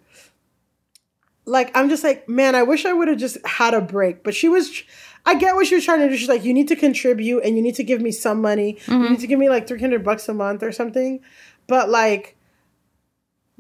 like 1.45 1.71
i'm 1.77 1.89
just 1.89 2.03
like 2.03 2.29
man 2.29 2.55
i 2.55 2.63
wish 2.63 2.85
i 2.85 2.93
would 2.93 3.09
have 3.09 3.19
just 3.19 3.39
had 3.47 3.75
a 3.75 3.81
break. 3.81 4.23
But 4.23 4.35
she 4.35 4.49
was 4.49 4.83
i 5.25 5.35
get 5.35 5.55
what 5.55 5.67
she 5.67 5.75
was 5.75 5.85
trying 5.85 6.01
to 6.01 6.09
do. 6.09 6.17
She's 6.17 6.29
like 6.29 6.45
you 6.45 6.55
need 6.55 6.69
to 6.69 6.77
contribute 6.77 7.45
and 7.45 7.57
you 7.57 7.63
need 7.63 7.77
to 7.77 7.85
give 7.85 8.01
me 8.01 8.13
some 8.13 8.41
money. 8.41 8.79
You 8.87 8.95
mm-hmm. 8.95 9.13
need 9.13 9.21
to 9.21 9.27
give 9.27 9.39
me 9.39 9.49
like 9.49 9.67
300 9.67 10.05
bucks 10.05 10.29
a 10.29 10.35
month 10.35 10.63
or 10.63 10.73
something. 10.73 11.21
But 11.67 11.89
like 11.89 12.37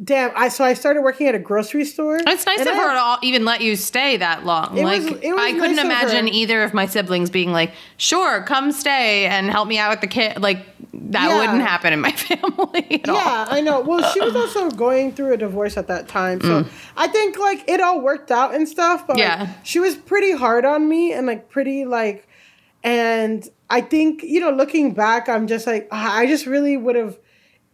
damn 0.02 0.30
i 0.34 0.48
so 0.48 0.64
i 0.64 0.74
started 0.74 1.02
working 1.02 1.26
at 1.28 1.34
a 1.34 1.38
grocery 1.38 1.84
store 1.84 2.16
It's 2.26 2.46
nice 2.46 2.60
of 2.60 2.66
I 2.68 2.74
her 2.76 2.94
to 2.94 2.98
all, 3.00 3.18
even 3.22 3.44
let 3.44 3.60
you 3.60 3.76
stay 3.76 4.16
that 4.16 4.44
long. 4.44 4.74
Like 4.74 5.02
was- 5.02 5.12
I 5.22 5.52
couldn't 5.52 5.78
imagine 5.78 6.26
her. 6.26 6.32
either 6.32 6.62
of 6.62 6.72
my 6.74 6.86
siblings 6.86 7.30
being 7.30 7.52
like, 7.52 7.72
"Sure, 7.96 8.42
come 8.42 8.72
stay 8.72 9.26
and 9.26 9.50
help 9.50 9.68
me 9.68 9.78
out 9.78 9.90
with 9.90 10.00
the 10.00 10.06
kid." 10.06 10.40
Like 10.40 10.58
that 10.94 11.28
Yeah. 11.28 11.38
wouldn't 11.38 11.60
happen 11.62 11.92
in 11.92 12.00
my 12.00 12.12
family 12.26 13.00
at 13.02 13.08
all. 13.08 13.16
Yeah, 13.16 13.46
I 13.50 13.60
know. 13.60 13.80
Well, 13.80 14.02
she 14.12 14.20
was 14.20 14.34
also 14.34 14.70
going 14.70 15.12
through 15.12 15.32
a 15.34 15.36
divorce 15.36 15.76
at 15.76 15.88
that 15.88 16.08
time, 16.08 16.40
so 16.40 16.64
I 16.96 17.06
think 17.08 17.38
like 17.38 17.68
it 17.68 17.80
all 17.80 18.00
worked 18.00 18.30
out 18.30 18.54
and 18.54 18.68
stuff. 18.68 19.06
But 19.06 19.16
like, 19.18 19.28
Mm. 19.38 19.48
She 19.62 19.78
was 19.80 19.94
pretty 19.96 20.32
hard 20.32 20.64
on 20.64 20.88
me 20.88 21.12
and 21.12 21.26
like 21.26 21.48
pretty 21.50 21.84
like, 21.84 22.26
and 22.82 23.46
I 23.70 23.80
think 23.80 24.22
you 24.22 24.40
know, 24.40 24.50
looking 24.50 24.92
back, 24.94 25.28
I'm 25.28 25.46
just 25.46 25.66
like 25.66 25.88
ah, 25.92 26.16
I 26.16 26.26
just 26.26 26.46
really 26.46 26.76
would 26.76 26.96
have. 26.96 27.18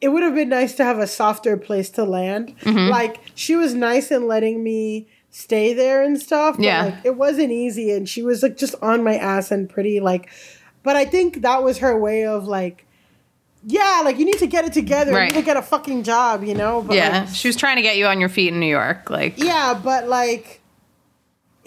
It 0.01 0.09
would 0.09 0.23
have 0.23 0.35
been 0.35 0.49
nice 0.49 0.75
to 0.77 0.85
have 0.85 0.99
a 0.99 1.07
softer 1.07 1.57
place 1.57 1.91
to 1.91 2.05
land. 2.05 2.55
Mm-hmm. 2.61 2.89
Like 2.91 3.21
she 3.35 3.57
was 3.57 3.75
nice 3.75 4.11
in 4.11 4.27
letting 4.29 4.63
me 4.63 5.09
stay 5.31 5.73
there 5.75 6.03
and 6.03 6.21
stuff. 6.21 6.57
But, 6.57 6.65
Yeah. 6.65 6.85
like, 6.85 6.95
it 7.05 7.17
wasn't 7.17 7.51
easy, 7.51 7.91
and 7.91 8.09
she 8.09 8.23
was 8.23 8.43
like 8.43 8.57
just 8.57 8.75
on 8.81 9.03
my 9.03 9.17
ass 9.17 9.51
and 9.51 9.69
pretty 9.69 10.01
like. 10.01 10.31
But 10.83 10.97
I 10.97 11.05
think 11.05 11.43
that 11.43 11.63
was 11.63 11.79
her 11.79 11.99
way 11.99 12.25
of 12.25 12.47
like 12.47 12.85
yeah, 13.65 14.03
like 14.05 14.19
you 14.19 14.25
need 14.25 14.39
to 14.39 14.47
get 14.47 14.65
it 14.65 14.73
together. 14.73 15.13
Right. 15.13 15.29
You 15.29 15.35
need 15.35 15.41
to 15.41 15.45
get 15.45 15.57
a 15.57 15.63
fucking 15.63 16.05
job, 16.05 16.45
you 16.45 16.55
know? 16.55 16.81
But 16.81 16.95
Yeah, 16.97 17.21
like, 17.23 17.29
she 17.35 17.49
was 17.49 17.57
trying 17.57 17.75
to 17.77 17.83
get 17.83 17.97
you 17.97 18.07
on 18.07 18.21
your 18.21 18.29
feet 18.29 18.53
in 18.53 18.61
New 18.61 18.67
York. 18.67 19.11
Like, 19.11 19.37
yeah, 19.37 19.79
but 19.83 20.09
like 20.09 20.58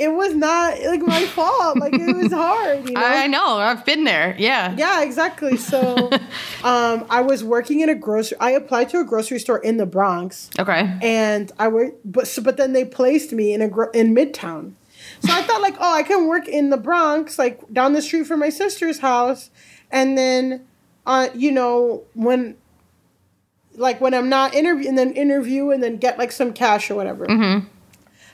it 0.06 0.12
was 0.14 0.34
not 0.34 0.80
like 0.92 1.02
my 1.02 1.26
fault. 1.28 1.78
Like 1.78 1.94
it 1.94 2.16
was 2.16 2.32
hard, 2.46 2.88
you 2.88 2.94
know? 2.96 3.02
I 3.04 3.28
know, 3.28 3.58
I've 3.58 3.86
been 3.86 4.04
there. 4.04 4.36
Yeah. 4.38 4.74
yeah, 4.78 5.04
exactly. 5.04 5.58
So 5.58 6.10
um 6.64 7.06
I 7.10 7.22
was 7.22 7.44
working 7.44 7.80
in 7.82 7.90
a 7.90 7.96
grocery 7.96 8.38
I 8.40 8.52
applied 8.52 8.90
to 8.90 9.00
a 9.00 9.04
grocery 9.04 9.40
store 9.40 9.60
in 9.60 9.78
the 9.78 9.86
Bronx 9.86 10.50
Okay. 10.60 10.84
and 11.02 11.52
I 11.60 11.68
worked 11.68 12.00
but 12.04 12.28
so, 12.28 12.42
but 12.42 12.58
then 12.58 12.74
they 12.74 12.86
placed 12.86 13.32
me 13.32 13.54
in 13.54 13.62
a 13.62 13.68
gro- 13.70 13.92
in 13.92 14.16
Midtown. 14.16 14.74
So 15.24 15.32
I 15.34 15.42
thought 15.44 15.62
like, 15.62 15.76
oh, 15.80 15.94
I 15.94 16.04
can 16.04 16.28
work 16.28 16.48
in 16.48 16.70
the 16.72 16.78
Bronx, 16.78 17.38
like 17.38 17.72
down 17.74 17.94
the 17.94 18.02
street 18.02 18.26
from 18.28 18.40
my 18.40 18.50
sister's 18.50 19.00
house, 19.00 19.50
and 19.92 20.18
then, 20.18 20.66
uh, 21.06 21.30
you 21.36 21.52
know, 21.52 22.04
when, 22.14 22.56
like 23.76 24.02
when 24.02 24.14
I'm 24.14 24.30
not 24.30 24.54
interview 24.56 24.88
and 24.90 24.98
then 24.98 25.12
interview 25.14 25.70
and 25.72 25.82
then 25.84 25.98
get 25.98 26.18
like 26.18 26.32
some 26.32 26.54
cash 26.54 26.90
or 26.92 26.96
whatever. 26.96 27.26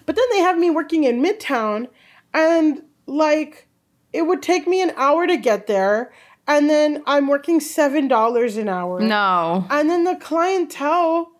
But 0.07 0.15
then 0.15 0.25
they 0.31 0.39
have 0.39 0.57
me 0.57 0.71
working 0.71 1.03
in 1.03 1.21
Midtown, 1.21 1.87
and 2.33 2.81
like 3.05 3.67
it 4.13 4.23
would 4.23 4.41
take 4.41 4.65
me 4.65 4.81
an 4.81 4.91
hour 4.95 5.27
to 5.27 5.37
get 5.37 5.67
there, 5.67 6.11
and 6.47 6.67
then 6.69 7.03
I'm 7.05 7.27
working 7.27 7.59
seven 7.59 8.07
dollars 8.07 8.57
an 8.57 8.69
hour. 8.69 8.99
No. 9.01 9.67
And 9.69 9.89
then 9.89 10.05
the 10.05 10.15
clientele 10.15 11.33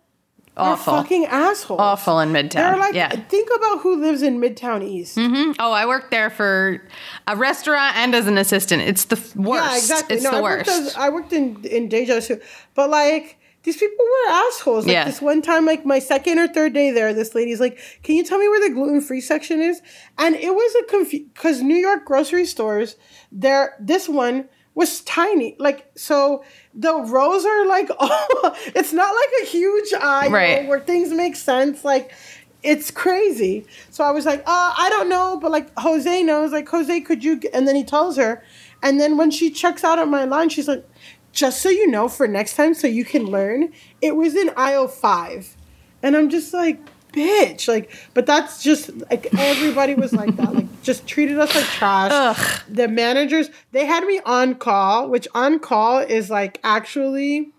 Awful. 0.56 0.92
fucking 0.94 1.24
assholes. 1.26 1.80
Awful 1.80 2.20
in 2.20 2.30
Midtown. 2.30 2.52
They're 2.52 2.76
like, 2.76 2.94
yeah. 2.94 3.08
think 3.08 3.48
about 3.56 3.80
who 3.80 3.96
lives 4.00 4.22
in 4.22 4.38
Midtown 4.40 4.82
East. 4.84 5.16
Mhm. 5.16 5.56
Oh, 5.58 5.72
I 5.72 5.86
worked 5.86 6.10
there 6.10 6.28
for 6.30 6.82
a 7.26 7.36
restaurant 7.36 7.96
and 7.96 8.14
as 8.14 8.26
an 8.26 8.36
assistant. 8.36 8.82
It's 8.82 9.04
the 9.06 9.16
worst. 9.34 9.64
Yeah, 9.64 9.76
exactly. 9.76 10.16
It's 10.16 10.24
no, 10.24 10.32
the 10.32 10.36
I 10.36 10.42
worked, 10.42 10.66
worst. 10.66 10.80
as, 10.88 10.96
I 10.96 11.08
worked 11.08 11.32
in 11.32 11.64
in 11.64 11.88
Deja 11.88 12.20
too, 12.20 12.40
but 12.74 12.90
like 12.90 13.37
these 13.64 13.76
people 13.76 14.04
were 14.04 14.30
assholes. 14.32 14.86
Like 14.86 14.92
Yeah. 14.94 15.04
this 15.04 15.20
one 15.20 15.42
time, 15.42 15.66
like 15.66 15.84
my 15.84 15.98
second 15.98 16.38
or 16.38 16.48
third 16.48 16.72
day 16.72 16.90
there, 16.90 17.12
this 17.12 17.34
lady's 17.34 17.60
like, 17.60 17.78
"Can 18.02 18.14
you 18.16 18.24
tell 18.24 18.38
me 18.38 18.48
where 18.48 18.66
the 18.68 18.74
gluten 18.74 19.00
free 19.00 19.20
section 19.20 19.60
is?" 19.60 19.82
And 20.16 20.34
it 20.36 20.54
was 20.54 20.74
a 20.76 20.84
confu 20.90 21.24
because 21.34 21.60
New 21.62 21.76
York 21.76 22.04
grocery 22.04 22.46
stores, 22.46 22.96
there 23.32 23.74
this 23.80 24.08
one 24.08 24.48
was 24.74 25.00
tiny. 25.00 25.56
Like 25.58 25.90
so, 25.96 26.44
the 26.72 26.94
rows 26.94 27.44
are 27.44 27.66
like, 27.66 27.90
oh, 27.98 28.56
it's 28.76 28.92
not 28.92 29.12
like 29.14 29.42
a 29.42 29.46
huge 29.46 29.92
aisle 30.00 30.30
Right. 30.30 30.68
where 30.68 30.80
things 30.80 31.10
make 31.10 31.34
sense. 31.36 31.84
Like 31.84 32.12
it's 32.62 32.90
crazy. 32.90 33.66
So 33.90 34.02
I 34.04 34.10
was 34.12 34.24
like, 34.26 34.40
uh, 34.40 34.74
I 34.76 34.88
don't 34.90 35.08
know, 35.08 35.38
but 35.40 35.50
like 35.50 35.68
Jose 35.78 36.22
knows. 36.22 36.52
Like 36.52 36.68
Jose, 36.68 37.00
could 37.02 37.22
you? 37.24 37.38
g-" 37.40 37.48
And 37.52 37.66
then 37.68 37.74
he 37.76 37.84
tells 37.84 38.16
her, 38.16 38.42
and 38.82 39.00
then 39.00 39.16
when 39.16 39.30
she 39.30 39.50
checks 39.50 39.82
out 39.84 39.98
on 39.98 40.10
my 40.10 40.24
line, 40.24 40.48
she's 40.48 40.68
like, 40.68 40.84
just 41.32 41.60
so 41.62 41.68
you 41.68 41.88
know, 41.90 42.08
for 42.08 42.26
next 42.28 42.54
time, 42.56 42.74
so 42.74 42.86
you 42.86 43.04
can 43.04 43.24
learn, 43.24 43.72
it 44.00 44.16
was 44.16 44.34
in 44.34 44.50
aisle 44.56 44.88
five, 44.88 45.56
and 46.02 46.16
I'm 46.16 46.30
just 46.30 46.52
like. 46.52 46.78
Bitch, 47.10 47.66
like, 47.66 47.90
but 48.12 48.26
that's 48.26 48.62
just 48.62 48.90
like 49.10 49.28
everybody 49.38 49.94
was 49.94 50.12
like 50.12 50.36
that, 50.36 50.54
like, 50.54 50.66
just 50.82 51.06
treated 51.06 51.38
us 51.38 51.52
like 51.54 51.64
trash. 51.64 52.10
Ugh. 52.12 52.60
The 52.68 52.86
managers, 52.86 53.48
they 53.72 53.86
had 53.86 54.04
me 54.04 54.20
on 54.26 54.56
call, 54.56 55.08
which 55.08 55.26
on 55.34 55.58
call 55.58 56.00
is 56.00 56.28
like 56.28 56.60
actually 56.62 57.50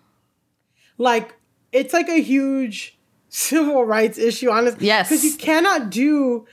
like 0.99 1.33
it's 1.71 1.93
like 1.93 2.07
a 2.09 2.21
huge 2.21 2.95
civil 3.29 3.83
rights 3.83 4.19
issue 4.19 4.51
honestly 4.51 4.85
Yes. 4.85 5.09
because 5.09 5.23
you 5.25 5.35
cannot 5.35 5.89
do 5.89 6.45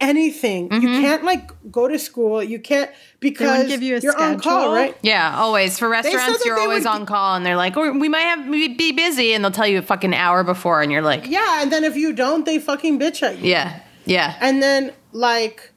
anything 0.00 0.64
you 0.72 0.80
Mm-hmm. 0.80 1.00
can't 1.00 1.24
like 1.24 1.50
go 1.72 1.88
to 1.88 1.98
school 1.98 2.42
you 2.42 2.58
can't 2.58 2.90
because 3.18 3.66
give 3.66 3.82
you 3.82 3.96
a 3.96 4.00
you're 4.00 4.16
on 4.20 4.38
call 4.38 4.60
schedule? 4.60 4.74
right 4.74 4.96
Yeah, 5.02 5.34
always. 5.38 5.78
For 5.78 5.88
restaurants, 5.88 6.44
you're 6.44 6.58
always 6.60 6.84
would- 6.84 6.90
on 6.90 7.06
call 7.06 7.34
and 7.34 7.46
they're 7.46 7.56
like, 7.56 7.76
or 7.78 7.92
we 7.98 8.08
might 8.10 8.20
have 8.20 8.46
we 8.48 8.68
be 8.68 8.92
busy 8.92 9.32
and 9.32 9.42
they'll 9.42 9.50
tell 9.50 9.66
you 9.66 9.78
a 9.78 9.82
fucking 9.82 10.12
hour 10.14 10.44
before 10.44 10.82
and 10.82 10.92
you're 10.92 11.00
like, 11.02 11.26
yeah 11.26 11.62
and 11.62 11.72
then 11.72 11.82
if 11.82 11.96
you 11.96 12.12
don't 12.12 12.44
they 12.44 12.58
fucking 12.58 12.98
bitch 13.00 13.22
at 13.22 13.38
you 13.38 13.50
yeah, 13.50 13.80
yeah. 14.04 14.36
and 14.40 14.62
then 14.62 14.92
like 15.12 15.72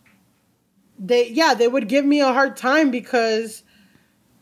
they 0.99 1.29
yeah 1.29 1.53
they 1.53 1.67
would 1.69 1.87
give 1.87 2.03
me 2.03 2.19
a 2.19 2.33
hard 2.33 2.57
time 2.57 2.91
because 2.91 3.63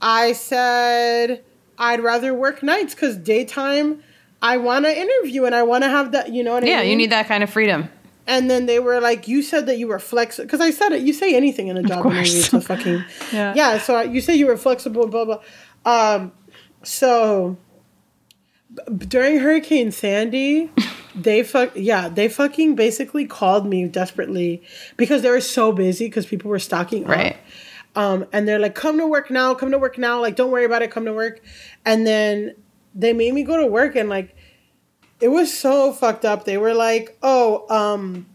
i 0.01 0.31
said 0.33 1.43
i'd 1.77 1.99
rather 2.01 2.33
work 2.33 2.63
nights 2.63 2.95
because 2.95 3.15
daytime 3.15 4.01
i 4.41 4.57
want 4.57 4.85
to 4.85 4.91
interview 4.99 5.45
and 5.45 5.53
i 5.53 5.61
want 5.61 5.83
to 5.83 5.89
have 5.89 6.11
that 6.13 6.33
you 6.33 6.43
know 6.43 6.53
what 6.53 6.63
I 6.63 6.65
mean? 6.65 6.75
yeah, 6.75 6.81
you 6.81 6.95
need 6.95 7.11
that 7.11 7.27
kind 7.27 7.43
of 7.43 7.49
freedom. 7.51 7.89
And 8.27 8.49
then 8.51 8.65
they 8.65 8.79
were 8.79 8.99
like, 8.99 9.27
"You 9.27 9.41
said 9.41 9.65
that 9.67 9.77
you 9.77 9.87
were 9.87 9.99
flexible." 9.99 10.45
Because 10.45 10.59
I 10.61 10.71
said 10.71 10.91
it. 10.91 11.01
You 11.01 11.13
say 11.13 11.33
anything 11.35 11.69
in 11.69 11.77
a 11.77 11.83
job 11.83 12.05
interview 12.05 12.41
to 12.43 12.61
fucking 12.61 13.03
Yeah. 13.31 13.53
yeah. 13.55 13.77
So 13.77 14.01
you 14.01 14.19
say 14.21 14.35
you 14.35 14.47
were 14.47 14.57
flexible, 14.57 15.07
blah 15.07 15.25
blah. 15.25 15.41
Um, 15.85 16.33
so 16.83 17.57
b- 18.75 19.05
during 19.05 19.39
Hurricane 19.39 19.91
Sandy, 19.91 20.69
they 21.15 21.41
fuck 21.43 21.71
yeah, 21.75 22.09
they 22.09 22.27
fucking 22.27 22.75
basically 22.75 23.25
called 23.25 23.65
me 23.65 23.87
desperately 23.87 24.61
because 24.97 25.21
they 25.21 25.29
were 25.29 25.41
so 25.41 25.71
busy 25.71 26.05
because 26.07 26.25
people 26.25 26.49
were 26.51 26.59
stocking 26.59 27.05
up. 27.05 27.09
Right. 27.09 27.37
Um, 27.95 28.27
and 28.33 28.47
they're 28.47 28.59
like, 28.59 28.75
"Come 28.75 28.97
to 28.99 29.07
work 29.07 29.31
now, 29.31 29.53
come 29.55 29.71
to 29.71 29.79
work 29.79 29.97
now. 29.97 30.21
Like, 30.21 30.35
don't 30.35 30.51
worry 30.51 30.65
about 30.65 30.81
it. 30.81 30.91
Come 30.91 31.05
to 31.05 31.13
work." 31.13 31.41
And 31.85 32.05
then 32.05 32.55
they 32.93 33.13
made 33.13 33.33
me 33.33 33.43
go 33.43 33.57
to 33.57 33.65
work, 33.65 33.95
and 33.95 34.09
like, 34.09 34.35
it 35.19 35.29
was 35.29 35.55
so 35.55 35.91
fucked 35.93 36.25
up. 36.25 36.45
They 36.45 36.57
were 36.57 36.73
like, 36.73 37.17
"Oh, 37.21 37.65
um." 37.69 38.27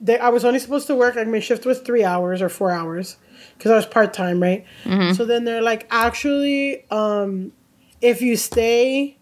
They, 0.00 0.16
I 0.16 0.28
was 0.28 0.44
only 0.44 0.60
supposed 0.60 0.86
to 0.86 0.94
work 0.94 1.16
like 1.16 1.26
my 1.26 1.40
shift 1.40 1.66
was 1.66 1.80
three 1.80 2.04
hours 2.04 2.40
or 2.40 2.48
four 2.48 2.70
hours, 2.70 3.16
because 3.56 3.72
I 3.72 3.74
was 3.74 3.86
part 3.86 4.14
time, 4.14 4.40
right? 4.40 4.64
So 5.14 5.24
then 5.24 5.42
they're 5.42 5.60
like, 5.60 5.88
actually, 5.90 6.88
um, 6.90 7.50
if 8.00 8.22
you 8.22 8.36
stay, 8.36 9.16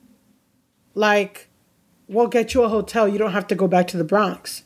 like, 0.94 1.48
we'll 2.08 2.26
get 2.26 2.52
you 2.52 2.62
a 2.62 2.68
hotel. 2.68 3.08
You 3.08 3.16
don't 3.16 3.32
have 3.32 3.46
to 3.46 3.54
go 3.54 3.66
back 3.66 3.86
to 3.88 3.96
the 3.96 4.04
Bronx, 4.04 4.64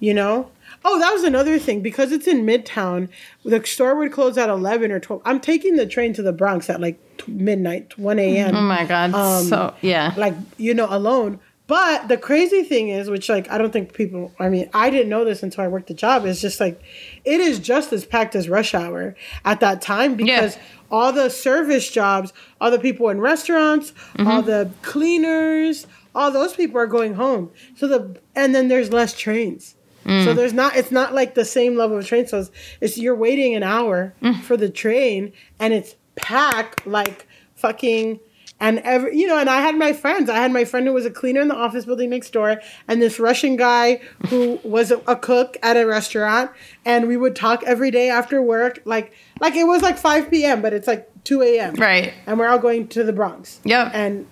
you 0.00 0.12
know? 0.12 0.50
Oh, 0.84 0.98
that 0.98 1.12
was 1.12 1.24
another 1.24 1.58
thing. 1.58 1.80
Because 1.82 2.10
it's 2.10 2.26
in 2.26 2.44
Midtown, 2.46 3.08
the 3.44 3.64
store 3.64 3.94
would 3.96 4.12
close 4.12 4.36
at 4.38 4.48
11 4.48 4.90
or 4.90 4.98
12. 5.00 5.22
I'm 5.24 5.40
taking 5.40 5.76
the 5.76 5.86
train 5.86 6.12
to 6.14 6.22
the 6.22 6.32
Bronx 6.32 6.68
at 6.70 6.80
like 6.80 6.98
t- 7.18 7.30
midnight, 7.30 7.96
1 7.98 8.18
a.m. 8.18 8.56
Oh 8.56 8.60
my 8.62 8.84
god. 8.86 9.12
so 9.46 9.68
um, 9.68 9.74
yeah. 9.82 10.14
Like, 10.16 10.34
you 10.56 10.74
know, 10.74 10.86
alone. 10.88 11.38
But 11.66 12.08
the 12.08 12.16
crazy 12.16 12.64
thing 12.64 12.88
is, 12.88 13.08
which 13.08 13.28
like 13.28 13.48
I 13.48 13.56
don't 13.56 13.72
think 13.72 13.92
people 13.94 14.32
I 14.40 14.48
mean, 14.48 14.68
I 14.74 14.90
didn't 14.90 15.08
know 15.08 15.24
this 15.24 15.44
until 15.44 15.62
I 15.62 15.68
worked 15.68 15.86
the 15.86 15.94
job, 15.94 16.26
is 16.26 16.40
just 16.40 16.58
like 16.58 16.82
it 17.24 17.40
is 17.40 17.60
just 17.60 17.92
as 17.92 18.04
packed 18.04 18.34
as 18.34 18.48
rush 18.48 18.74
hour 18.74 19.14
at 19.44 19.60
that 19.60 19.80
time 19.80 20.16
because 20.16 20.56
Yeah. 20.56 20.62
all 20.90 21.12
the 21.12 21.28
service 21.30 21.88
jobs, 21.88 22.32
all 22.60 22.72
the 22.72 22.80
people 22.80 23.08
in 23.10 23.20
restaurants, 23.20 23.92
mm-hmm. 23.92 24.26
all 24.26 24.42
the 24.42 24.70
cleaners, 24.82 25.86
all 26.12 26.32
those 26.32 26.54
people 26.54 26.80
are 26.80 26.88
going 26.88 27.14
home. 27.14 27.50
So 27.76 27.86
the 27.86 28.16
and 28.34 28.52
then 28.52 28.66
there's 28.66 28.92
less 28.92 29.16
trains. 29.16 29.76
So 30.04 30.34
there's 30.34 30.52
not 30.52 30.76
it's 30.76 30.90
not 30.90 31.14
like 31.14 31.34
the 31.34 31.44
same 31.44 31.76
level 31.76 31.98
of 31.98 32.06
train. 32.06 32.26
So 32.26 32.46
it's, 32.80 32.98
you're 32.98 33.14
waiting 33.14 33.54
an 33.54 33.62
hour 33.62 34.14
for 34.42 34.56
the 34.56 34.68
train 34.68 35.32
and 35.58 35.72
it's 35.72 35.94
packed 36.16 36.86
like 36.86 37.26
fucking 37.54 38.20
and 38.58 38.78
every 38.80 39.16
you 39.16 39.26
know 39.26 39.38
and 39.38 39.48
i 39.48 39.60
had 39.60 39.74
my 39.76 39.92
friends 39.92 40.28
i 40.28 40.36
had 40.36 40.52
my 40.52 40.64
friend 40.66 40.86
who 40.86 40.92
was 40.92 41.06
a 41.06 41.10
cleaner 41.10 41.40
in 41.40 41.48
the 41.48 41.54
office 41.54 41.84
building 41.86 42.10
next 42.10 42.30
door 42.30 42.60
and 42.88 43.00
this 43.00 43.18
russian 43.18 43.56
guy 43.56 44.00
who 44.28 44.58
was 44.64 44.90
a, 44.90 44.98
a 45.06 45.16
cook 45.16 45.56
at 45.62 45.76
a 45.78 45.86
restaurant 45.86 46.50
and 46.84 47.06
we 47.08 47.16
would 47.16 47.34
talk 47.36 47.62
every 47.64 47.90
day 47.90 48.10
after 48.10 48.42
work 48.42 48.80
like 48.84 49.12
like 49.40 49.54
it 49.54 49.64
was 49.64 49.80
like 49.82 49.96
5 49.96 50.30
p.m 50.30 50.60
but 50.60 50.72
it's 50.74 50.86
like 50.86 51.08
2 51.24 51.40
a.m 51.42 51.74
Right. 51.74 52.12
and 52.26 52.38
we're 52.38 52.48
all 52.48 52.58
going 52.58 52.88
to 52.88 53.02
the 53.04 53.12
bronx 53.14 53.60
Yep. 53.64 53.92
and 53.94 54.26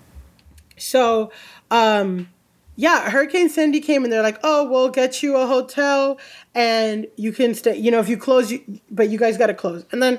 so 0.77 1.31
um 1.71 2.29
yeah 2.85 3.09
hurricane 3.09 3.49
sandy 3.49 3.81
came 3.81 4.03
and 4.03 4.11
they're 4.13 4.23
like 4.23 4.39
oh 4.43 4.59
we'll 4.69 4.89
get 4.89 5.21
you 5.21 5.35
a 5.35 5.45
hotel 5.45 6.17
and 6.55 7.07
you 7.17 7.31
can 7.33 7.53
stay 7.53 7.75
you 7.75 7.91
know 7.91 7.99
if 7.99 8.07
you 8.07 8.15
close 8.17 8.51
you 8.51 8.61
but 8.89 9.09
you 9.09 9.17
guys 9.17 9.37
got 9.37 9.47
to 9.47 9.53
close 9.53 9.83
and 9.91 10.01
then 10.01 10.17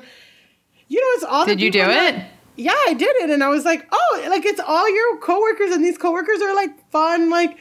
you 0.88 1.00
know 1.00 1.06
it's 1.16 1.24
all 1.24 1.46
Did 1.46 1.61
you 1.61 1.70
do 1.70 1.78
that- 1.80 2.14
it? 2.16 2.24
yeah, 2.56 2.74
I 2.88 2.92
did 2.92 3.14
it, 3.22 3.30
and 3.30 3.42
I 3.42 3.48
was 3.48 3.64
like, 3.64 3.88
oh, 3.90 4.26
like 4.28 4.44
it's 4.44 4.61
all 4.61 4.86
your 4.94 5.16
coworkers, 5.18 5.70
and 5.74 5.82
these 5.82 5.96
coworkers 5.96 6.42
are 6.42 6.54
like 6.54 6.72
fun, 6.90 7.30
like 7.30 7.56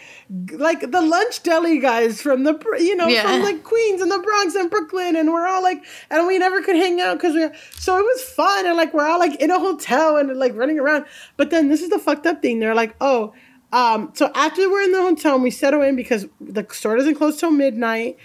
like 0.52 0.82
the 0.92 1.02
lunch 1.02 1.42
deli 1.44 1.80
guys 1.80 2.22
from 2.22 2.44
the 2.44 2.54
you 2.80 2.96
know 2.98 3.08
Yeah. 3.08 3.22
from 3.22 3.42
like 3.44 3.64
Queens 3.64 4.02
and 4.02 4.12
the 4.12 4.20
Bronx 4.20 4.56
and 4.56 4.70
Brooklyn, 4.70 5.16
and 5.16 5.32
we're 5.32 5.48
all 5.48 5.64
like, 5.64 5.86
and 6.10 6.28
we 6.28 6.38
never 6.38 6.62
could 6.62 6.76
hang 6.76 7.00
out 7.00 7.14
because 7.18 7.34
we 7.34 7.44
are 7.44 7.54
so 7.78 7.98
it 7.98 8.02
was 8.04 8.22
fun, 8.24 8.66
and 8.66 8.76
like 8.76 8.94
we're 8.94 9.06
all 9.08 9.20
like 9.20 9.36
in 9.40 9.52
a 9.52 9.60
hotel 9.60 10.18
and 10.18 10.36
like 10.38 10.54
running 10.56 10.80
around. 10.80 11.06
But 11.38 11.50
then 11.50 11.70
this 11.70 11.82
is 11.82 11.90
the 11.92 12.00
fucked 12.00 12.26
up 12.26 12.42
thing. 12.42 12.60
They're 12.60 12.76
like, 12.76 12.96
oh, 13.00 13.34
um, 13.72 14.12
so 14.16 14.32
after 14.36 14.70
we're 14.70 14.82
in 14.84 14.92
the 14.92 15.02
hotel 15.02 15.36
and 15.36 15.44
we 15.44 15.52
settle 15.52 15.82
in 15.82 15.96
because 15.96 16.28
the 16.42 16.66
store 16.72 16.96
doesn't 16.98 17.16
close 17.16 17.40
till 17.40 17.52
midnight, 17.52 18.18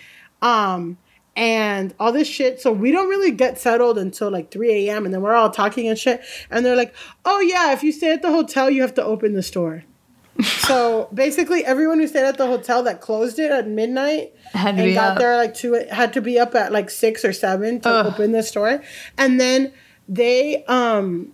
um, 0.42 0.98
and 1.36 1.92
all 1.98 2.12
this 2.12 2.28
shit. 2.28 2.60
So 2.60 2.70
we 2.72 2.92
don't 2.92 3.08
really 3.08 3.32
get 3.32 3.58
settled 3.58 3.98
until 3.98 4.30
like 4.30 4.50
3 4.52 4.88
a.m. 4.88 5.04
And 5.04 5.12
then 5.12 5.20
we're 5.20 5.34
all 5.34 5.50
talking 5.50 5.88
and 5.88 5.98
shit. 5.98 6.20
And 6.50 6.64
they're 6.64 6.76
like, 6.76 6.94
oh, 7.24 7.40
yeah, 7.40 7.72
if 7.72 7.82
you 7.82 7.90
stay 7.90 8.12
at 8.12 8.22
the 8.22 8.30
hotel, 8.30 8.70
you 8.70 8.82
have 8.82 8.94
to 8.94 9.04
open 9.04 9.32
the 9.32 9.42
store. 9.42 9.82
so 10.42 11.08
basically, 11.14 11.64
everyone 11.64 11.98
who 12.00 12.06
stayed 12.06 12.24
at 12.24 12.38
the 12.38 12.46
hotel 12.46 12.82
that 12.84 13.00
closed 13.00 13.38
it 13.38 13.50
at 13.50 13.68
midnight 13.68 14.32
Had 14.52 14.76
to 14.76 14.82
and 14.82 14.90
be 14.90 14.94
got 14.94 15.12
up. 15.12 15.18
there 15.18 15.36
like 15.36 15.54
two 15.54 15.74
had 15.90 16.12
to 16.14 16.20
be 16.20 16.38
up 16.38 16.54
at 16.54 16.72
like 16.72 16.90
six 16.90 17.24
or 17.24 17.32
seven 17.32 17.80
to 17.80 17.88
Ugh. 17.88 18.06
open 18.06 18.32
the 18.32 18.42
store. 18.42 18.82
And 19.18 19.40
then 19.40 19.72
they 20.08 20.64
um 20.64 21.32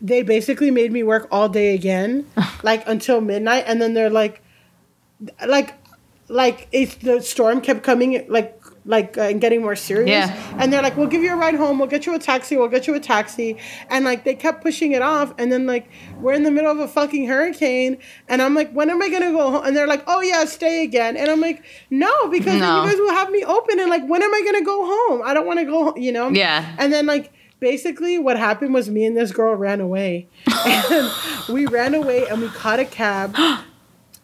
they 0.00 0.22
basically 0.22 0.70
made 0.70 0.92
me 0.92 1.02
work 1.02 1.26
all 1.30 1.48
day 1.48 1.74
again, 1.74 2.26
like 2.62 2.82
until 2.86 3.20
midnight. 3.20 3.64
And 3.66 3.80
then 3.82 3.94
they're 3.94 4.10
like, 4.10 4.42
like 5.46 5.74
like 6.28 6.68
it's 6.72 6.94
the 6.96 7.20
storm 7.22 7.60
kept 7.60 7.82
coming 7.82 8.24
like 8.28 8.54
like 8.84 9.16
uh, 9.18 9.22
and 9.22 9.40
getting 9.40 9.60
more 9.62 9.74
serious 9.74 10.10
Yeah. 10.10 10.56
and 10.58 10.70
they're 10.72 10.82
like 10.82 10.96
we'll 10.96 11.06
give 11.08 11.22
you 11.22 11.32
a 11.32 11.36
ride 11.36 11.54
home 11.54 11.78
we'll 11.78 11.88
get 11.88 12.04
you 12.06 12.14
a 12.14 12.18
taxi 12.18 12.56
we'll 12.56 12.68
get 12.68 12.86
you 12.86 12.94
a 12.94 13.00
taxi 13.00 13.56
and 13.90 14.04
like 14.04 14.24
they 14.24 14.34
kept 14.34 14.62
pushing 14.62 14.92
it 14.92 15.00
off 15.02 15.32
and 15.38 15.50
then 15.50 15.66
like 15.66 15.88
we're 16.20 16.34
in 16.34 16.42
the 16.42 16.50
middle 16.50 16.70
of 16.70 16.78
a 16.78 16.86
fucking 16.86 17.26
hurricane 17.26 17.96
and 18.28 18.40
i'm 18.42 18.54
like 18.54 18.70
when 18.72 18.88
am 18.90 19.02
i 19.02 19.08
gonna 19.08 19.32
go 19.32 19.50
home 19.50 19.64
and 19.66 19.74
they're 19.74 19.86
like 19.86 20.04
oh 20.06 20.20
yeah 20.20 20.44
stay 20.44 20.84
again 20.84 21.16
and 21.16 21.30
i'm 21.30 21.40
like 21.40 21.64
no 21.90 22.28
because 22.28 22.60
No. 22.60 22.82
you 22.84 22.90
guys 22.90 22.98
will 22.98 23.12
have 23.14 23.30
me 23.30 23.42
open 23.44 23.80
and 23.80 23.88
like 23.90 24.06
when 24.06 24.22
am 24.22 24.32
i 24.32 24.42
gonna 24.44 24.64
go 24.64 24.84
home 24.86 25.22
i 25.24 25.32
don't 25.34 25.46
want 25.46 25.58
to 25.60 25.64
go 25.64 25.84
home 25.84 25.96
you 25.96 26.12
know 26.12 26.28
Yeah. 26.28 26.74
and 26.78 26.92
then 26.92 27.06
like 27.06 27.32
basically 27.60 28.18
what 28.18 28.38
happened 28.38 28.74
was 28.74 28.88
me 28.88 29.04
and 29.04 29.16
this 29.16 29.32
girl 29.32 29.54
ran 29.54 29.80
away. 29.80 30.28
And 30.66 31.12
we 31.48 31.66
ran 31.66 31.94
away 31.94 32.26
and 32.26 32.40
we 32.40 32.48
caught 32.48 32.80
a 32.80 32.84
cab. 32.84 33.34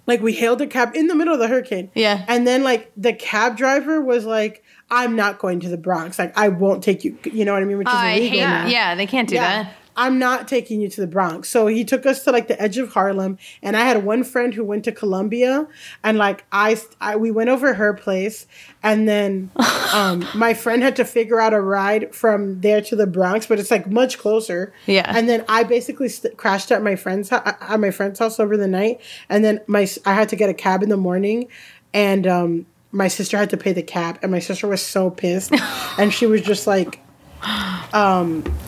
Like 0.07 0.21
we 0.21 0.35
hailed 0.35 0.61
a 0.61 0.67
cab 0.67 0.95
in 0.95 1.07
the 1.07 1.15
middle 1.15 1.33
of 1.33 1.41
the 1.41 1.49
hurricane. 1.49 1.91
Yeah. 1.95 2.27
and 2.29 2.47
then 2.47 2.63
like 2.63 2.93
the 2.95 3.15
cab 3.15 3.57
driver 3.57 4.03
was 4.03 4.27
like 4.27 4.63
i'm 4.91 5.17
not 5.17 5.39
going 5.39 5.61
to 5.61 5.71
the 5.71 5.79
bronx. 5.79 6.19
Like 6.19 6.37
i 6.37 6.49
won't 6.51 6.85
take 6.85 7.05
you. 7.05 7.19
You 7.25 7.47
know 7.47 7.55
what 7.55 7.63
i 7.63 7.65
mean? 7.65 7.79
Which 7.79 7.89
is 7.89 7.95
I 7.95 8.11
illegal 8.17 8.39
hate. 8.39 8.71
Yeah, 8.71 8.95
they 8.97 9.07
can't 9.07 9.27
do 9.27 9.37
that. 9.37 9.73
I'm 9.97 10.19
not 10.19 10.49
taking 10.49 10.81
you 10.81 10.89
to 10.91 11.01
the 11.01 11.07
Bronx. 11.07 11.49
So 11.49 11.67
he 11.67 11.85
took 11.85 12.07
us 12.07 12.25
to 12.25 12.33
like 12.33 12.49
the 12.49 12.61
edge 12.61 12.79
of 12.79 12.93
Harlem, 12.93 13.39
and 13.63 13.77
I 13.77 13.85
had 13.85 14.05
one 14.05 14.25
friend 14.25 14.53
who 14.55 14.65
went 14.65 14.85
to 14.85 14.93
Columbia, 14.93 15.67
and 16.03 16.19
like 16.19 16.45
I, 16.53 16.81
I 17.01 17.17
we 17.17 17.31
went 17.31 17.51
over 17.51 17.75
her 17.75 17.95
place, 17.95 18.47
and 18.83 19.09
then 19.09 19.51
um, 19.93 20.27
my 20.35 20.55
friend 20.55 20.83
had 20.83 20.97
to 20.97 21.05
figure 21.05 21.41
out 21.41 21.53
a 21.53 21.61
ride 21.61 22.15
from 22.15 22.61
there 22.61 22.81
to 22.83 22.97
the 22.97 23.07
Bronx, 23.07 23.47
but 23.47 23.59
it's 23.59 23.71
like 23.71 23.89
much 23.91 24.19
closer. 24.19 24.73
Yeah. 24.87 25.05
And 25.07 25.29
then 25.29 25.45
I 25.49 25.63
basically 25.65 26.09
st- 26.09 26.37
crashed 26.37 26.73
at 26.73 26.83
my 26.83 26.97
friend's 26.97 27.31
ho- 27.31 27.43
at 27.45 27.81
my 27.81 27.91
friend's 27.91 28.19
house 28.19 28.41
over 28.41 28.57
the 28.57 28.69
night, 28.69 29.01
and 29.29 29.45
then 29.45 29.61
my 29.67 29.89
I 30.05 30.15
had 30.15 30.29
to 30.31 30.37
get 30.37 30.51
a 30.51 30.55
cab 30.55 30.83
in 30.83 30.89
the 30.89 30.97
morning, 30.97 31.49
and 31.93 32.27
um, 32.27 32.67
my 32.91 33.09
sister 33.09 33.37
had 33.37 33.51
to 33.51 33.57
pay 33.57 33.73
the 33.73 33.83
cab, 33.83 34.19
and 34.23 34.31
my 34.31 34.39
sister 34.39 34.67
was 34.67 34.83
so 34.83 35.11
pissed, 35.11 35.53
and 35.99 36.13
she 36.13 36.27
was 36.27 36.43
just 36.43 36.67
like. 36.67 37.01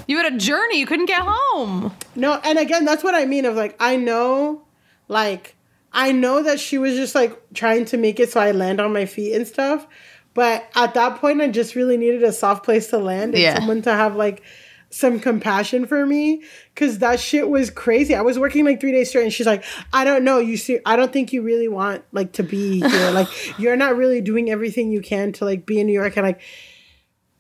You 0.09 0.17
had 0.17 0.33
a 0.33 0.37
journey. 0.37 0.79
You 0.79 0.87
couldn't 0.87 1.07
get 1.07 1.23
home. 1.25 1.93
No, 2.15 2.41
and 2.45 2.59
again, 2.59 2.85
that's 2.85 3.03
what 3.03 3.15
I 3.15 3.25
mean 3.27 3.45
of 3.45 3.57
like 3.57 3.77
I 3.81 3.97
know 3.97 4.63
like 5.09 5.55
I 5.93 6.13
know 6.13 6.43
that 6.43 6.61
she 6.61 6.79
was 6.79 6.95
just 6.95 7.15
like 7.15 7.37
trying 7.55 7.85
to 7.87 7.97
make 7.97 8.21
it 8.21 8.31
so 8.31 8.41
I 8.41 8.53
land 8.53 8.81
on 8.81 8.93
my 8.93 9.07
feet 9.07 9.35
and 9.35 9.47
stuff. 9.47 9.87
But 10.35 10.69
at 10.75 10.95
that 10.95 11.19
point 11.21 11.41
I 11.41 11.49
just 11.49 11.75
really 11.75 11.97
needed 11.97 12.23
a 12.23 12.33
soft 12.33 12.65
place 12.65 12.89
to 12.89 12.99
land 12.99 13.35
and 13.35 13.43
Yeah. 13.43 13.55
someone 13.59 13.83
to 13.83 13.93
have 13.93 14.17
like 14.17 14.43
some 14.91 15.19
compassion 15.19 15.85
for 15.87 16.07
me 16.07 16.43
cuz 16.77 16.99
that 16.99 17.19
shit 17.19 17.49
was 17.49 17.71
crazy. 17.71 18.15
I 18.15 18.21
was 18.23 18.39
working 18.39 18.65
like 18.65 18.81
3 18.81 18.93
days 18.93 19.09
straight 19.09 19.25
and 19.25 19.33
she's 19.33 19.47
like, 19.47 19.65
"I 19.93 20.05
don't 20.05 20.23
know, 20.25 20.39
you 20.39 20.57
see 20.57 20.79
I 20.87 20.95
don't 20.97 21.13
think 21.13 21.33
you 21.33 21.43
really 21.43 21.69
want 21.69 22.05
like 22.13 22.33
to 22.33 22.43
be 22.43 22.81
here. 22.91 23.11
like 23.11 23.29
you're 23.59 23.77
not 23.77 23.97
really 23.97 24.21
doing 24.21 24.51
everything 24.51 24.93
you 24.93 25.01
can 25.01 25.33
to 25.33 25.45
like 25.45 25.67
be 25.67 25.81
in 25.81 25.87
New 25.87 25.93
York 25.93 26.17
and 26.17 26.27
like 26.27 26.41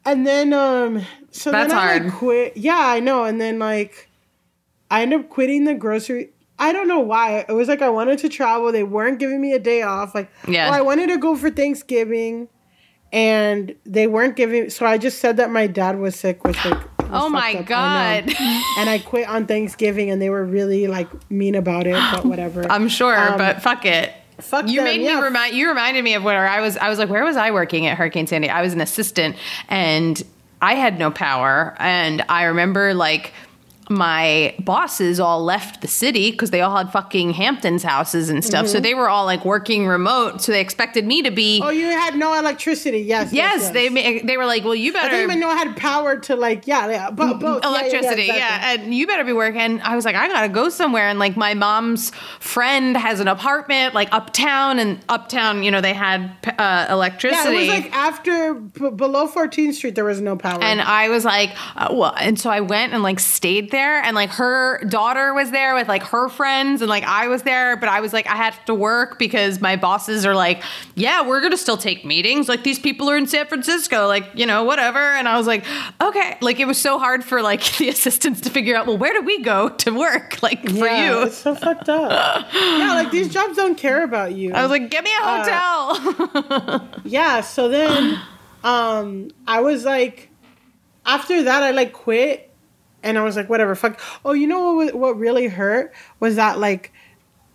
and 0.05 0.27
then 0.27 0.53
um 0.53 1.03
so 1.37 1.51
That's 1.51 1.73
then 1.73 1.79
I 1.79 1.99
like 2.05 2.13
quit. 2.15 2.57
Yeah, 2.57 2.79
I 2.79 3.01
know. 3.01 3.25
And 3.25 3.41
then 3.41 3.59
like 3.59 4.09
I 4.91 5.03
ended 5.03 5.21
up 5.21 5.29
quitting 5.29 5.65
the 5.65 5.75
grocery. 5.75 6.31
I 6.59 6.73
don't 6.73 6.89
know 6.89 7.01
why. 7.01 7.45
It 7.49 7.53
was 7.53 7.69
like 7.69 7.83
I 7.83 7.89
wanted 7.91 8.19
to 8.21 8.29
travel. 8.29 8.73
They 8.73 8.83
weren't 8.83 9.19
giving 9.19 9.41
me 9.41 9.53
a 9.53 9.59
day 9.59 9.83
off. 9.83 10.15
Like, 10.15 10.31
Yeah. 10.49 10.71
well, 10.71 10.79
I 10.79 10.81
wanted 10.83 11.09
to 11.11 11.19
go 11.19 11.37
for 11.37 11.51
Thanksgiving, 11.51 12.49
and 13.13 13.75
they 13.85 14.07
weren't 14.07 14.37
giving. 14.37 14.71
So 14.71 14.87
I 14.87 14.99
just 14.99 15.19
said 15.19 15.37
that 15.37 15.51
my 15.51 15.67
dad 15.67 15.99
was 15.99 16.17
sick, 16.17 16.45
which 16.45 16.63
like. 16.65 16.81
Oh 17.09 17.29
my 17.29 17.53
fucked 17.53 17.71
up. 17.71 17.79
I. 17.79 18.21
God. 18.23 18.35
and 18.79 18.91
I 18.91 18.99
quit 19.05 19.29
on 19.29 19.47
Thanksgiving, 19.47 20.11
and 20.11 20.21
they 20.21 20.31
were 20.31 20.45
really 20.45 20.87
like 20.89 21.09
mean 21.31 21.55
about 21.55 21.87
it. 21.87 21.93
But 22.13 22.25
whatever. 22.25 22.67
I'm 22.71 22.89
sure, 22.89 23.17
Um, 23.17 23.39
but 23.39 23.63
fuck 23.63 23.85
it. 23.85 24.13
fuck 24.41 24.67
You 24.69 24.77
them, 24.77 24.85
made 24.85 25.03
yeah. 25.03 25.17
me 25.21 25.23
remind. 25.23 25.55
You 25.55 25.69
reminded 25.69 26.03
me 26.03 26.15
of 26.15 26.25
where 26.25 26.49
I 26.49 26.61
was. 26.61 26.77
I 26.77 26.89
was 26.89 26.99
like, 26.99 27.09
where 27.09 27.23
was 27.25 27.37
I 27.37 27.53
working 27.53 27.87
at 27.87 27.97
Hurricane 27.97 28.27
Sandy? 28.27 28.49
I 28.51 28.61
was 28.63 28.73
an 28.73 28.81
assistant, 28.81 29.37
and 29.69 30.21
I 30.61 30.75
had 30.75 30.99
no 30.99 31.11
power. 31.11 31.75
And 31.79 32.23
I 32.29 32.45
remember 32.45 32.95
like 32.95 33.33
my 33.89 34.55
bosses 34.59 35.21
all 35.21 35.45
left 35.45 35.81
the 35.81 35.89
city 35.89 36.31
because 36.31 36.51
they 36.51 36.61
all 36.61 36.77
had 36.77 36.91
fucking 36.93 37.31
Hamptons 37.35 37.83
houses 37.83 38.29
and 38.31 38.45
stuff. 38.45 38.67
So 38.67 38.81
they 38.81 38.95
were 38.95 39.09
all 39.09 39.25
like 39.25 39.45
working 39.45 39.87
remote. 39.87 40.41
So 40.43 40.53
they 40.53 40.61
expected 40.61 41.07
me 41.07 41.23
to 41.23 41.31
be. 41.31 41.61
Mm-hmm. 41.61 41.69
Oh, 41.69 41.71
you 41.71 41.87
had 41.87 42.17
no 42.17 42.35
electricity. 42.39 43.01
Yes. 43.01 43.33
yes, 43.33 43.71
they 43.71 43.89
ma- 43.89 44.21
they 44.27 44.37
were 44.37 44.47
like, 44.47 44.65
well, 44.65 44.75
you 44.75 44.93
better. 44.93 45.07
I 45.07 45.11
didn't 45.11 45.31
even 45.31 45.41
know 45.41 45.49
I 45.49 45.57
had 45.57 45.77
power 45.77 46.17
to 46.19 46.37
like. 46.37 46.67
Yeah, 46.67 46.89
yeah. 46.89 47.11
But 47.11 47.39
both 47.39 47.63
Yeah, 47.63 47.71
yeah, 47.71 47.77
yeah, 47.77 47.81
electricity 47.81 48.23
yeah, 48.27 48.73
and 48.75 48.95
you 48.95 49.07
better 49.07 49.25
be 49.25 49.33
working 49.33 49.61
and 49.61 49.81
i 49.83 49.95
was 49.95 50.05
like 50.05 50.15
i 50.17 50.27
gotta 50.29 50.49
go 50.49 50.69
somewhere 50.69 51.09
and 51.09 51.19
like 51.19 51.37
my 51.37 51.55
mom's 51.55 52.11
friend 52.41 52.97
has 52.97 53.21
an 53.21 53.29
apartment 53.29 53.95
like 53.95 54.09
uptown 54.13 54.79
and 54.79 54.99
uptown 55.09 55.63
you 55.63 55.71
know 55.71 55.81
they 55.81 55.93
had 55.93 56.23
uh, 56.47 56.53
Yeah, 56.59 56.93
electricity 56.93 57.55
it 57.55 57.59
was 57.59 57.69
like 57.69 57.93
after 57.93 58.55
b- 58.55 58.91
below 58.91 59.29
14th 59.29 59.75
Street, 59.75 59.95
there 59.95 60.05
was 60.05 60.21
no 60.21 60.37
power. 60.37 60.63
and 60.63 60.81
I 60.81 61.09
was 61.09 61.25
like, 61.25 61.51
uh, 61.77 61.89
well, 61.93 62.15
and 62.19 62.39
so 62.39 62.51
I 62.51 62.61
went 62.61 62.93
and 62.93 63.03
like 63.03 63.21
stayed 63.21 63.71
there 63.71 63.76
and 63.79 64.15
like 64.15 64.31
her 64.31 64.83
daughter 64.85 65.33
was 65.35 65.51
there 65.51 65.75
with 65.75 65.89
like 65.89 66.03
her 66.05 66.29
friends 66.29 66.83
and 66.83 66.89
like 66.89 67.05
I 67.05 67.29
was 67.29 67.43
there, 67.43 67.77
but 67.77 67.89
I 67.89 68.01
was 68.01 68.13
like 68.13 68.27
I 68.27 68.37
had 68.37 68.55
to 68.67 68.75
work 68.75 69.19
because 69.19 69.61
my 69.61 69.77
bosses 69.77 70.25
are 70.27 70.35
like, 70.35 70.63
"Yeah, 70.95 71.27
we're 71.27 71.41
going 71.41 71.53
to 71.53 71.57
still 71.57 71.77
take 71.77 72.05
meetings. 72.05 72.49
Like 72.49 72.63
these 72.65 72.79
people 72.79 73.11
are 73.11 73.17
in 73.17 73.27
San 73.27 73.47
Francisco, 73.47 74.07
like, 74.07 74.25
you 74.35 74.47
know, 74.47 74.65
whatever." 74.65 74.99
And 74.99 75.29
I 75.29 75.37
was 75.39 75.47
like, 75.47 75.65
"Okay." 76.01 76.37
Like 76.41 76.61
it 76.61 76.67
was 76.67 76.81
so 76.81 76.99
hard 76.99 77.25
for 77.25 77.43
like 77.43 77.63
the 77.79 77.89
assistants 77.89 78.41
to 78.43 78.51
figure 78.51 78.75
out, 78.77 78.87
"Well, 78.87 78.99
where 78.99 79.13
do 79.13 79.23
we 79.23 79.43
go 79.43 79.69
to 79.69 79.91
work?" 79.93 80.39
Like 80.43 80.63
for 80.69 80.87
yeah, 80.87 81.11
you. 81.19 81.23
It's 81.27 81.37
so 81.39 81.55
fucked 81.57 81.89
up. 81.89 82.47
yeah, 82.55 82.95
like 82.95 83.11
these 83.11 83.29
jobs 83.29 83.57
don't 83.57 83.77
care 83.77 84.05
about 84.05 84.33
you. 84.35 84.53
I 84.53 84.63
was 84.63 84.71
like, 84.71 84.91
"Get 84.91 85.03
me 85.03 85.11
a 85.21 85.25
Uh, 85.25 85.43
hotel." 85.43 86.89
yeah, 87.05 87.41
so 87.41 87.69
then 87.69 88.21
um 88.65 89.31
I 89.47 89.61
was 89.61 89.85
like 89.85 90.31
after 91.05 91.43
that 91.45 91.63
I 91.63 91.71
like 91.73 91.93
quit 91.93 92.53
and 93.07 93.19
I 93.19 93.23
was 93.23 93.37
like 93.37 93.49
whatever 93.49 93.75
fuck. 93.75 94.01
Oh, 94.25 94.33
you 94.33 94.47
know 94.47 94.75
what 94.75 94.95
what 94.95 95.19
really 95.19 95.49
hurt 95.49 95.95
was 96.21 96.37
that 96.37 96.59
like 96.59 96.93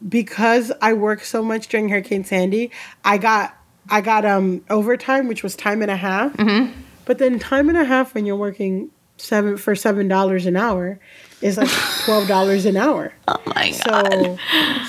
because 0.07 0.71
I 0.81 0.93
worked 0.93 1.25
so 1.25 1.43
much 1.43 1.67
during 1.67 1.89
Hurricane 1.89 2.23
Sandy, 2.23 2.71
I 3.03 3.17
got 3.17 3.55
I 3.89 4.01
got 4.01 4.25
um 4.25 4.63
overtime 4.69 5.27
which 5.27 5.43
was 5.43 5.55
time 5.55 5.81
and 5.81 5.91
a 5.91 5.97
half. 5.97 6.33
Mm-hmm. 6.33 6.71
But 7.05 7.17
then 7.17 7.39
time 7.39 7.69
and 7.69 7.77
a 7.77 7.83
half 7.83 8.13
when 8.15 8.25
you're 8.25 8.35
working 8.35 8.89
seven 9.17 9.57
for 9.57 9.75
seven 9.75 10.07
dollars 10.07 10.45
an 10.45 10.55
hour 10.55 10.99
is 11.41 11.57
like 11.57 11.69
twelve 12.05 12.27
dollars 12.27 12.65
an 12.65 12.77
hour. 12.77 13.13
oh 13.27 13.41
my 13.47 13.73
god. 13.85 14.11
So, 14.13 14.37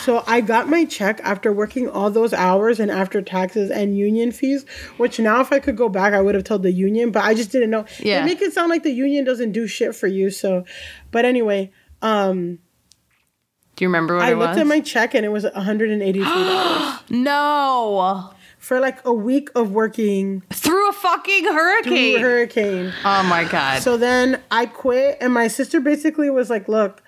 so 0.03 0.25
I 0.27 0.41
got 0.41 0.69
my 0.69 0.85
check 0.85 1.21
after 1.25 1.53
working 1.53 1.89
all 1.89 2.11
those 2.11 2.33
hours 2.33 2.79
and 2.81 2.91
after 2.91 3.23
taxes 3.23 3.71
and 3.71 3.97
union 3.97 4.33
fees. 4.33 4.65
Which 4.97 5.19
now, 5.19 5.41
if 5.41 5.53
I 5.53 5.59
could 5.59 5.77
go 5.77 5.89
back, 5.89 6.13
I 6.13 6.21
would 6.21 6.35
have 6.35 6.45
told 6.45 6.63
the 6.63 6.73
union, 6.73 7.11
but 7.11 7.25
I 7.25 7.35
just 7.35 7.51
didn't 7.53 7.71
know. 7.71 7.85
Yeah. 8.01 8.21
They 8.21 8.27
make 8.27 8.43
it 8.43 8.53
sound 8.53 8.71
like 8.71 8.83
the 8.83 8.91
union 8.93 9.25
doesn't 9.25 9.53
do 9.53 9.67
shit 9.67 9.95
for 9.95 10.07
you. 10.07 10.31
So, 10.31 10.65
but 11.11 11.25
anyway, 11.25 11.71
um, 12.03 12.59
Do 13.77 13.85
you 13.85 13.89
remember 13.89 14.17
what 14.17 14.25
I 14.25 14.35
looked 14.35 14.51
was? 14.51 14.59
at 14.59 14.67
my 14.67 14.81
check 14.81 15.15
and 15.15 15.25
it 15.25 15.31
was 15.31 15.45
one 15.45 15.55
hundred 15.55 15.91
and 15.91 16.03
eighty-three 16.03 16.25
dollars 16.27 17.01
no. 17.11 18.33
For 18.63 18.79
like 18.79 19.05
a 19.05 19.13
week 19.13 19.51
of 19.57 19.73
working 19.73 20.41
Through 20.51 20.89
a 20.89 20.93
fucking 20.93 21.45
hurricane. 21.47 22.19
through 22.19 22.23
hurricane. 22.23 22.85
hurricane. 22.87 22.93
oh 23.05 23.23
my 23.25 23.43
god. 23.45 23.83
So 23.83 23.97
then 23.97 24.41
I 24.53 24.67
quit, 24.67 25.19
and 25.21 25.35
my 25.35 25.49
sister 25.49 25.81
basically 25.81 26.31
was 26.31 26.49
like, 26.49 26.69
"Look, 26.69 27.03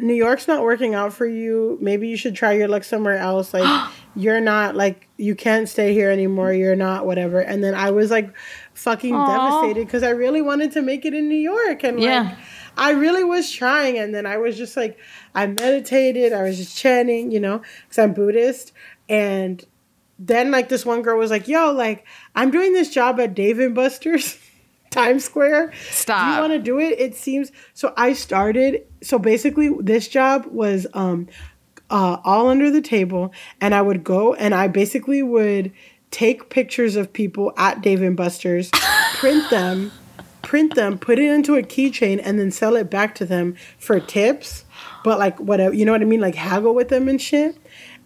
New 0.00 0.14
York's 0.14 0.48
not 0.48 0.62
working 0.62 0.94
out 0.94 1.12
for 1.12 1.26
you. 1.26 1.76
Maybe 1.82 2.08
you 2.08 2.16
should 2.16 2.34
try 2.34 2.52
your 2.54 2.66
luck 2.68 2.82
somewhere 2.82 3.18
else. 3.18 3.52
Like, 3.52 3.90
you're 4.16 4.40
not 4.40 4.74
like 4.74 5.06
you 5.18 5.34
can't 5.34 5.68
stay 5.68 5.92
here 5.92 6.10
anymore. 6.10 6.54
You're 6.54 6.76
not 6.76 7.04
whatever." 7.04 7.40
And 7.40 7.62
then 7.62 7.74
I 7.74 7.90
was 7.90 8.10
like, 8.10 8.34
fucking 8.72 9.14
Aw. 9.14 9.26
devastated 9.60 9.86
because 9.86 10.02
I 10.02 10.10
really 10.10 10.40
wanted 10.40 10.72
to 10.72 10.82
make 10.82 11.04
it 11.04 11.12
in 11.12 11.28
New 11.28 11.36
York, 11.36 11.84
and 11.84 12.00
like, 12.00 12.34
I 12.78 12.92
really 12.92 13.22
was 13.22 13.52
trying. 13.52 13.98
And 13.98 14.14
then 14.14 14.24
I 14.24 14.38
was 14.38 14.56
just 14.56 14.78
like, 14.78 14.98
I 15.34 15.46
meditated. 15.46 16.32
I 16.32 16.42
was 16.42 16.56
just 16.56 16.74
chanting, 16.76 17.30
you 17.30 17.38
know, 17.38 17.60
because 17.84 17.98
I'm 17.98 18.14
Buddhist, 18.14 18.72
and 19.10 19.62
then 20.18 20.50
like 20.50 20.68
this 20.68 20.86
one 20.86 21.02
girl 21.02 21.18
was 21.18 21.30
like, 21.30 21.48
"Yo, 21.48 21.72
like 21.72 22.06
I'm 22.34 22.50
doing 22.50 22.72
this 22.72 22.92
job 22.92 23.18
at 23.20 23.34
Dave 23.34 23.58
and 23.58 23.74
Buster's, 23.74 24.38
Times 24.90 25.24
Square. 25.24 25.72
Do 26.28 26.34
you 26.34 26.40
want 26.40 26.52
to 26.52 26.58
do 26.58 26.78
it?" 26.78 26.98
It 26.98 27.14
seems 27.14 27.50
so. 27.72 27.92
I 27.96 28.12
started. 28.12 28.86
So 29.02 29.18
basically, 29.18 29.70
this 29.80 30.08
job 30.08 30.46
was 30.46 30.86
um, 30.94 31.28
uh, 31.90 32.18
all 32.24 32.48
under 32.48 32.70
the 32.70 32.80
table, 32.80 33.32
and 33.60 33.74
I 33.74 33.82
would 33.82 34.04
go 34.04 34.34
and 34.34 34.54
I 34.54 34.68
basically 34.68 35.22
would 35.22 35.72
take 36.10 36.48
pictures 36.48 36.94
of 36.94 37.12
people 37.12 37.52
at 37.56 37.80
Dave 37.80 38.00
and 38.00 38.16
Buster's, 38.16 38.70
print 39.14 39.50
them, 39.50 39.90
print 40.42 40.74
them, 40.74 40.98
put 40.98 41.18
it 41.18 41.28
into 41.30 41.56
a 41.56 41.62
keychain, 41.62 42.20
and 42.22 42.38
then 42.38 42.50
sell 42.50 42.76
it 42.76 42.88
back 42.88 43.14
to 43.16 43.24
them 43.24 43.56
for 43.78 43.98
tips. 43.98 44.64
But 45.02 45.18
like 45.18 45.38
whatever, 45.40 45.74
you 45.74 45.84
know 45.84 45.92
what 45.92 46.02
I 46.02 46.04
mean? 46.04 46.20
Like 46.20 46.34
haggle 46.34 46.74
with 46.74 46.88
them 46.88 47.08
and 47.08 47.20
shit. 47.20 47.56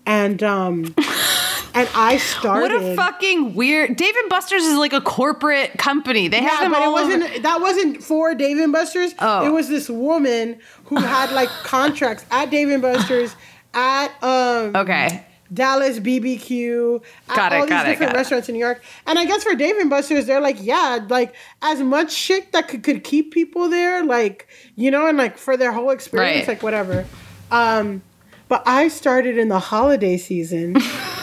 And 0.06 0.42
um, 0.42 0.94
and 1.80 1.88
I 1.94 2.16
started. 2.18 2.72
What 2.74 2.82
a 2.92 2.94
fucking 2.96 3.54
weird. 3.54 3.96
Dave 3.96 4.14
and 4.16 4.28
Buster's 4.28 4.62
is 4.64 4.76
like 4.76 4.92
a 4.92 5.00
corporate 5.00 5.78
company. 5.78 6.28
They 6.28 6.42
have 6.42 6.60
them 6.60 6.72
but 6.72 6.82
it 6.82 6.84
all 6.86 6.98
over- 6.98 7.18
wasn't. 7.18 7.42
That 7.42 7.60
wasn't 7.60 8.02
for 8.02 8.34
Dave 8.34 8.58
and 8.58 8.72
Buster's. 8.72 9.14
Oh. 9.18 9.46
It 9.46 9.50
was 9.50 9.68
this 9.68 9.88
woman 9.88 10.58
who 10.84 10.96
had 10.96 11.32
like 11.32 11.48
contracts 11.64 12.24
at 12.30 12.50
Dave 12.50 12.68
and 12.70 12.82
Buster's, 12.82 13.34
at 13.74 14.08
um, 14.22 14.74
Okay. 14.76 15.24
Dallas 15.52 15.98
BBQ, 15.98 17.02
at 17.30 17.36
Got 17.36 17.52
it, 17.52 17.56
all 17.60 17.66
these 17.66 17.72
it, 17.72 17.84
different 17.86 17.98
got 18.12 18.14
it. 18.14 18.18
restaurants 18.18 18.48
in 18.50 18.54
New 18.54 18.58
York. 18.58 18.82
And 19.06 19.18
I 19.18 19.24
guess 19.24 19.42
for 19.44 19.54
Dave 19.54 19.76
and 19.78 19.88
Buster's, 19.88 20.26
they're 20.26 20.42
like, 20.42 20.58
yeah, 20.60 20.98
like 21.08 21.34
as 21.62 21.80
much 21.80 22.12
shit 22.12 22.52
that 22.52 22.68
could, 22.68 22.82
could 22.82 23.02
keep 23.02 23.32
people 23.32 23.68
there, 23.70 24.04
like 24.04 24.46
you 24.76 24.90
know, 24.90 25.06
and 25.06 25.16
like 25.16 25.38
for 25.38 25.56
their 25.56 25.72
whole 25.72 25.88
experience, 25.90 26.40
Right. 26.40 26.48
like 26.48 26.62
whatever. 26.62 27.06
Um, 27.50 28.02
but 28.48 28.62
I 28.66 28.88
started 28.88 29.38
in 29.38 29.48
the 29.48 29.58
holiday 29.58 30.18
season, 30.18 30.76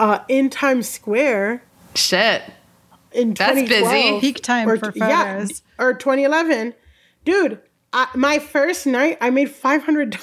uh, 0.00 0.24
in 0.28 0.48
Times 0.48 0.88
Square 0.88 1.62
Shit. 1.94 2.42
in 3.12 3.34
That's 3.34 3.68
busy. 3.68 4.18
Peak 4.20 4.42
time 4.42 4.68
or, 4.68 4.78
for 4.78 4.92
yeah, 4.96 5.46
or 5.78 5.94
2011 5.94 6.74
dude 7.24 7.60
I, 7.92 8.08
my 8.14 8.38
first 8.38 8.86
night 8.86 9.18
i 9.20 9.30
made 9.30 9.48
$500 9.48 10.16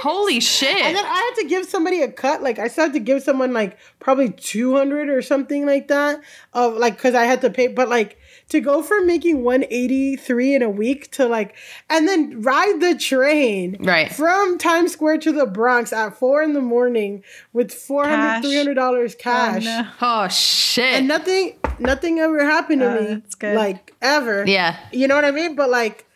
Holy 0.00 0.40
shit. 0.40 0.76
and 0.76 0.96
then 0.96 1.04
i 1.04 1.08
had 1.08 1.42
to 1.42 1.48
give 1.48 1.66
somebody 1.66 2.00
a 2.02 2.10
cut 2.10 2.42
like 2.42 2.58
i 2.58 2.68
still 2.68 2.84
had 2.84 2.92
to 2.94 3.00
give 3.00 3.22
someone 3.22 3.52
like 3.52 3.76
probably 3.98 4.30
200 4.30 5.08
or 5.08 5.20
something 5.20 5.66
like 5.66 5.88
that 5.88 6.20
of 6.54 6.74
like 6.74 6.96
because 6.96 7.14
i 7.14 7.24
had 7.24 7.40
to 7.40 7.50
pay 7.50 7.66
but 7.66 7.88
like 7.88 8.18
to 8.48 8.60
go 8.60 8.82
from 8.82 9.06
making 9.06 9.42
183 9.44 10.54
in 10.54 10.62
a 10.62 10.70
week 10.70 11.10
to 11.12 11.26
like 11.26 11.54
and 11.90 12.08
then 12.08 12.40
ride 12.42 12.80
the 12.80 12.96
train 12.96 13.76
Right. 13.80 14.10
from 14.12 14.58
times 14.58 14.92
square 14.92 15.18
to 15.18 15.32
the 15.32 15.46
bronx 15.46 15.92
at 15.92 16.18
four 16.18 16.42
in 16.42 16.54
the 16.54 16.60
morning 16.60 17.22
with 17.52 17.72
400 17.72 18.16
Cash. 18.16 18.44
300 18.44 18.74
dollars 18.74 19.14
cash 19.14 19.64
Oh, 19.66 19.82
no. 19.82 19.88
oh 20.00 20.28
shit. 20.28 20.84
and 20.94 21.08
nothing 21.08 21.56
nothing 21.78 22.18
ever 22.20 22.44
happened 22.44 22.80
to 22.80 22.90
Uh, 22.90 23.00
me 23.00 23.06
that's 23.14 23.34
good. 23.34 23.56
like 23.56 23.94
ever 24.02 24.44
yeah. 24.46 24.76
you 24.92 25.06
know 25.08 25.14
what 25.14 25.24
i 25.24 25.30
mean 25.30 25.54
but 25.54 25.68
like 25.70 26.06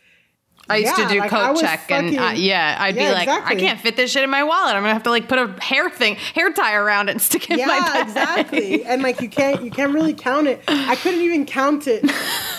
I 0.72 0.76
used 0.78 0.98
Yeah, 0.98 1.08
to 1.08 1.14
do 1.14 1.20
like, 1.20 1.30
coat 1.30 1.60
check 1.60 1.90
and 1.90 2.18
uh, 2.18 2.32
yeah, 2.34 2.76
I'd 2.80 2.94
be 2.96 3.08
like, 3.08 3.28
exactly. 3.28 3.56
I 3.56 3.60
can't 3.60 3.80
fit 3.80 3.96
this 3.96 4.10
shit 4.10 4.22
in 4.24 4.30
my 4.30 4.42
wallet. 4.44 4.74
I'm 4.74 4.82
gonna 4.82 4.92
have 4.94 5.02
to 5.04 5.10
like 5.10 5.28
put 5.28 5.38
a 5.38 5.48
hair 5.62 5.88
thing, 5.90 6.16
hair 6.16 6.52
tie 6.52 6.74
around 6.74 7.08
it 7.08 7.12
and 7.12 7.22
stick 7.22 7.50
it 7.50 7.58
in 7.60 7.66
my 7.66 7.76
yeah 7.76 7.92
bag. 7.92 8.06
exactly 8.08 8.84
and 8.90 9.02
like 9.02 9.20
you 9.20 9.28
can't 9.28 9.62
you 9.64 9.70
can't 9.70 9.92
really 9.92 10.14
count 10.14 10.46
it 10.48 10.62
i 10.68 10.96
couldn't 10.96 11.20
even 11.20 11.44
count 11.46 11.86
it 11.86 12.04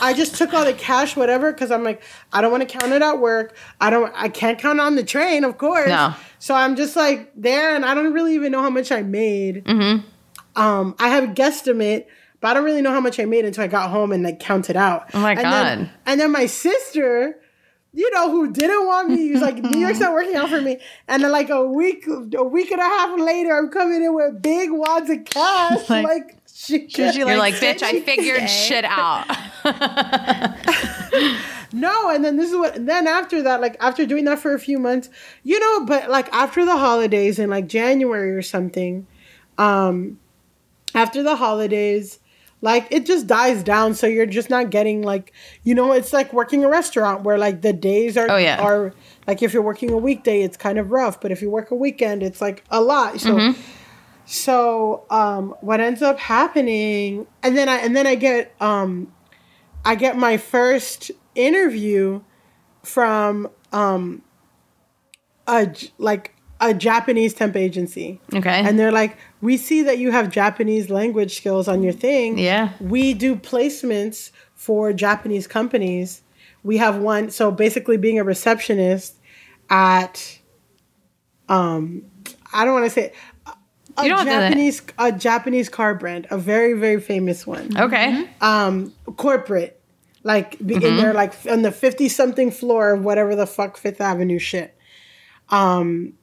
i 0.01 0.14
just 0.16 0.36
took 0.36 0.53
all 0.53 0.64
the 0.66 0.74
cash 0.74 1.16
whatever 1.16 1.51
because 1.51 1.72
i'm 1.72 1.84
like 1.84 2.01
i 2.32 2.41
don't 2.41 2.51
want 2.51 2.68
to 2.68 2.78
count 2.78 2.91
it 2.93 3.01
at 3.01 3.20
work 3.20 3.55
i 3.82 3.89
don't 3.89 4.11
i 4.16 4.28
can't 4.30 4.59
count 4.59 4.80
on 4.80 4.95
the 4.95 5.03
train 5.03 5.43
of 5.43 5.57
course 5.57 5.88
No. 5.89 6.14
so 6.39 6.53
i'm 6.55 6.76
just 6.76 6.95
like 6.95 7.32
there 7.36 7.76
and 7.76 7.86
i 7.86 7.93
don't 7.93 8.14
really 8.14 8.34
even 8.36 8.51
know 8.51 8.61
how 8.61 8.70
much 8.70 8.91
i 8.91 9.01
made 9.01 9.64
Mm-hmm. 9.66 10.05
um 10.61 10.95
i 10.99 11.09
have 11.09 11.24
a 11.24 11.28
guesstimate 11.28 12.05
but 12.39 12.49
i 12.49 12.53
don't 12.53 12.64
really 12.64 12.82
know 12.82 12.91
how 12.91 13.01
much 13.01 13.20
i 13.20 13.26
made 13.26 13.45
until 13.45 13.64
i 13.64 13.68
got 13.68 13.89
home 13.89 14.11
and 14.11 14.24
like 14.24 14.39
counted 14.39 14.76
out 14.76 15.09
Oh 15.14 15.20
my 15.20 15.32
and 15.32 15.41
God. 15.41 15.51
then, 15.66 15.91
and 16.05 16.20
then 16.22 16.32
my 16.32 16.45
sister 16.45 17.39
you 17.93 18.09
know, 18.11 18.31
who 18.31 18.51
didn't 18.51 18.87
want 18.87 19.09
me. 19.09 19.17
He 19.17 19.31
was 19.31 19.41
like, 19.41 19.57
New 19.57 19.79
York's 19.79 19.99
not 19.99 20.13
working 20.13 20.35
out 20.35 20.49
for 20.49 20.59
me. 20.59 20.79
And 21.07 21.23
then 21.23 21.31
like 21.31 21.49
a 21.49 21.63
week, 21.63 22.07
a 22.07 22.43
week 22.43 22.71
and 22.71 22.81
a 22.81 22.83
half 22.83 23.19
later, 23.19 23.55
I'm 23.55 23.69
coming 23.69 24.03
in 24.03 24.13
with 24.15 24.41
big 24.41 24.71
wads 24.71 25.11
of 25.11 25.23
cash. 25.25 25.87
Like, 25.89 26.03
like, 26.03 26.37
she, 26.51 26.87
You're 26.89 27.25
like, 27.37 27.39
Like, 27.53 27.53
bitch, 27.55 27.83
I 27.83 28.01
figured 28.01 28.49
shit 28.49 28.83
out. 28.83 29.27
no. 31.73 32.09
And 32.09 32.25
then 32.25 32.37
this 32.37 32.49
is 32.51 32.57
what, 32.57 32.83
then 32.83 33.07
after 33.07 33.43
that, 33.43 33.61
like 33.61 33.77
after 33.79 34.07
doing 34.07 34.25
that 34.25 34.39
for 34.39 34.55
a 34.55 34.59
few 34.59 34.79
months, 34.79 35.09
you 35.43 35.59
know, 35.59 35.85
but 35.85 36.09
like 36.09 36.33
after 36.33 36.65
the 36.65 36.77
holidays 36.77 37.37
in 37.37 37.51
like 37.51 37.67
January 37.67 38.31
or 38.31 38.41
something, 38.41 39.05
um, 39.59 40.19
after 40.95 41.21
the 41.21 41.35
holidays, 41.35 42.17
like 42.64 42.88
it 42.91 43.05
just 43.05 43.28
dies 43.28 43.61
down. 43.61 43.93
So 43.93 44.07
you're 44.07 44.26
just 44.26 44.49
not 44.49 44.70
getting 44.70 45.01
like, 45.01 45.34
you 45.64 45.76
know, 45.76 45.91
it's 45.91 46.14
like 46.14 46.32
working 46.32 46.64
a 46.64 46.70
restaurant 46.70 47.24
where 47.24 47.38
like 47.38 47.61
the 47.61 47.74
days 47.74 48.16
are, 48.16 48.32
Oh, 48.32 48.38
yeah. 48.38 48.57
are 48.61 48.93
like 49.28 49.43
if 49.43 49.53
you're 49.53 49.61
working 49.61 49.91
a 49.91 49.97
weekday, 49.97 50.41
it's 50.41 50.55
kind 50.55 50.80
of 50.80 50.89
rough. 50.89 51.20
But 51.20 51.32
if 51.32 51.41
you 51.41 51.49
work 51.49 51.72
a 51.72 51.76
weekend, 51.76 52.24
it's 52.24 52.39
like 52.39 52.64
a 52.72 52.80
lot. 52.82 53.20
So, 53.20 53.36
Mm-hmm. 53.36 53.61
so 54.26 55.05
um, 55.09 55.55
what 55.59 55.82
ends 55.82 56.01
up 56.01 56.18
happening, 56.20 57.28
and 57.43 57.57
then 57.57 57.68
I 57.68 57.78
and 57.80 57.95
then 57.95 58.07
I 58.07 58.16
get 58.16 58.53
um, 58.61 59.11
I 59.84 59.95
get 59.95 60.18
my 60.18 60.38
first 60.38 61.11
interview 61.36 62.22
from 62.82 63.49
um, 63.74 64.22
a 65.47 65.74
like 65.97 66.32
a 66.70 66.74
Japanese 66.74 67.34
temp 67.34 67.55
agency. 67.55 68.20
Okay. 68.34 68.61
And 68.66 68.80
they're 68.80 68.91
like, 68.91 69.18
we 69.41 69.57
see 69.57 69.84
that 69.84 69.97
you 69.97 70.11
have 70.11 70.30
Japanese 70.32 70.89
language 70.89 71.36
skills 71.36 71.68
on 71.68 71.84
your 71.84 71.93
thing. 71.93 72.38
Yeah. 72.38 72.70
We 72.80 73.14
do 73.14 73.36
placements 73.36 74.32
for 74.55 74.93
Japanese 74.93 75.47
companies. 75.47 76.22
We 76.64 76.78
have 76.78 76.97
one, 76.97 77.30
so 77.30 77.51
basically 77.51 77.97
being 77.97 78.20
a 78.20 78.24
receptionist 78.24 79.16
at, 79.70 80.39
um, 81.49 82.05
I 82.53 82.64
don't 82.64 82.74
want 82.74 82.86
to 82.86 82.89
say, 82.89 83.14
a 83.97 84.03
You 84.03 84.09
don't 84.09 84.26
have 84.26 84.41
to- 84.41 84.47
Japanese 84.49 84.82
a 84.97 85.11
Japanese 85.11 85.70
car 85.70 85.93
brand, 85.93 86.26
a 86.32 86.38
very 86.38 86.74
very 86.74 86.99
famous 86.99 87.45
one, 87.45 87.78
okay. 87.78 88.28
um, 88.41 88.91
corporate. 89.18 89.80
like 90.24 90.57
be 90.66 90.76
in 90.76 90.97
there, 90.97 91.14
like 91.14 91.34
on 91.49 91.61
the 91.61 91.72
fifty 91.72 92.09
something 92.09 92.49
floor 92.49 92.93
of 92.93 93.03
whatever 93.03 93.36
the 93.36 93.45
fuck 93.45 93.78
Fifth 93.78 94.01
Avenue 94.01 94.39
shit. 94.39 94.74
Um, 95.49 96.14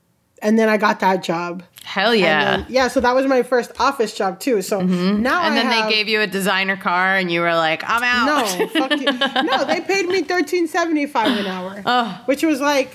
and 0.43 0.59
then 0.59 0.69
I 0.69 0.77
got 0.77 1.01
that 1.01 1.23
job. 1.23 1.63
Hell 1.85 2.15
yeah. 2.15 2.59
then- 2.59 2.67
yeah. 2.69 2.89
So 2.89 3.01
that 3.01 3.15
was 3.15 3.27
my 3.27 3.43
first 3.43 3.73
office 3.81 4.15
job 4.15 4.39
too. 4.41 4.63
So 4.63 4.81
now 4.81 5.43
and 5.43 5.55
I 5.55 5.55
then 5.55 5.67
have, 5.67 5.89
they 5.89 5.95
gave 5.95 6.09
you 6.09 6.21
a 6.21 6.27
designer 6.27 6.77
car, 6.77 7.17
and 7.17 7.31
you 7.31 7.41
were 7.41 7.55
like, 7.55 7.83
"I'm 7.89 8.03
out." 8.03 8.59
no, 8.59 8.67
fuck 8.69 8.91
you. 8.93 9.07
No, 9.51 9.65
they 9.65 9.81
paid 9.81 10.07
me 10.07 10.23
thirteen 10.23 10.69
seventy 10.69 11.07
five 11.07 11.37
an 11.39 11.47
hour, 11.47 12.21
which 12.27 12.43
was 12.43 12.61
like, 12.61 12.91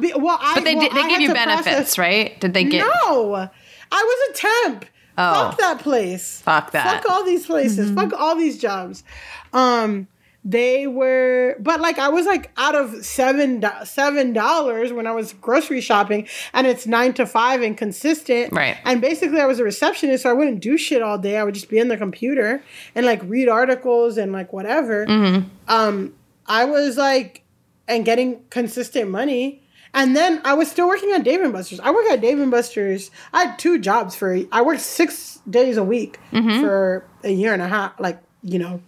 be- 0.00 0.12
well, 0.14 0.38
I 0.40 0.54
but 0.54 0.64
they 0.64 0.74
well, 0.74 0.84
did. 0.88 0.96
They 0.96 1.00
I 1.02 1.08
gave 1.08 1.20
you 1.20 1.32
benefits, 1.32 1.64
process- 1.66 1.98
right? 1.98 2.40
Did 2.40 2.54
they 2.54 2.64
get? 2.64 2.80
No, 2.86 3.34
I 3.36 3.48
was 3.92 4.30
a 4.30 4.68
temp. 4.68 4.84
Oh. 5.18 5.34
Fuck 5.50 5.58
that 5.58 5.78
place. 5.80 6.40
Fuck 6.40 6.70
that. 6.70 7.02
Fuck 7.02 7.10
all 7.12 7.24
these 7.24 7.44
places. 7.44 7.90
Fuck 7.90 8.12
all 8.14 8.36
these 8.36 8.58
jobs. 8.58 9.04
Um, 9.52 10.06
they 10.44 10.86
were, 10.86 11.56
but 11.60 11.80
like 11.80 11.98
I 11.98 12.08
was 12.08 12.24
like 12.24 12.50
out 12.56 12.74
of 12.74 13.04
seven 13.04 13.62
seven 13.84 14.32
dollars 14.32 14.92
when 14.92 15.06
I 15.06 15.12
was 15.12 15.34
grocery 15.34 15.82
shopping, 15.82 16.26
and 16.54 16.66
it's 16.66 16.86
nine 16.86 17.12
to 17.14 17.26
five 17.26 17.60
and 17.60 17.76
consistent. 17.76 18.52
Right. 18.52 18.78
And 18.84 19.02
basically, 19.02 19.40
I 19.40 19.46
was 19.46 19.58
a 19.58 19.64
receptionist, 19.64 20.22
so 20.22 20.30
I 20.30 20.32
wouldn't 20.32 20.60
do 20.60 20.78
shit 20.78 21.02
all 21.02 21.18
day. 21.18 21.36
I 21.36 21.44
would 21.44 21.54
just 21.54 21.68
be 21.68 21.78
in 21.78 21.88
the 21.88 21.96
computer 21.96 22.62
and 22.94 23.04
like 23.04 23.20
read 23.24 23.48
articles 23.48 24.16
and 24.16 24.32
like 24.32 24.52
whatever. 24.52 25.04
Hmm. 25.04 25.40
Um, 25.68 26.14
I 26.46 26.64
was 26.64 26.96
like, 26.96 27.42
and 27.86 28.04
getting 28.04 28.42
consistent 28.48 29.10
money. 29.10 29.62
And 29.92 30.16
then 30.16 30.40
I 30.44 30.54
was 30.54 30.70
still 30.70 30.86
working 30.86 31.10
at 31.12 31.24
Dave 31.24 31.40
and 31.40 31.52
Buster's. 31.52 31.80
I 31.80 31.90
work 31.90 32.06
at 32.06 32.20
Dave 32.20 32.38
and 32.38 32.50
Buster's. 32.50 33.10
I 33.32 33.46
had 33.46 33.58
two 33.58 33.78
jobs 33.78 34.14
for. 34.14 34.38
I 34.52 34.62
worked 34.62 34.80
six 34.80 35.40
days 35.50 35.76
a 35.76 35.82
week 35.82 36.18
for 36.60 37.04
a 37.24 37.30
year 37.30 37.52
and 37.52 37.60
a 37.60 37.68
half. 37.68 37.98
Like 37.98 38.22
you 38.42 38.58
know, 38.58 38.80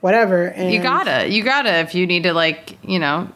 whatever. 0.00 0.46
And 0.46 0.72
You 0.72 0.80
gotta, 0.82 1.28
you 1.28 1.42
gotta. 1.42 1.78
If 1.80 1.94
you 1.94 2.06
need 2.06 2.22
to, 2.24 2.32
like, 2.32 2.78
you 2.84 2.98
know, 2.98 3.28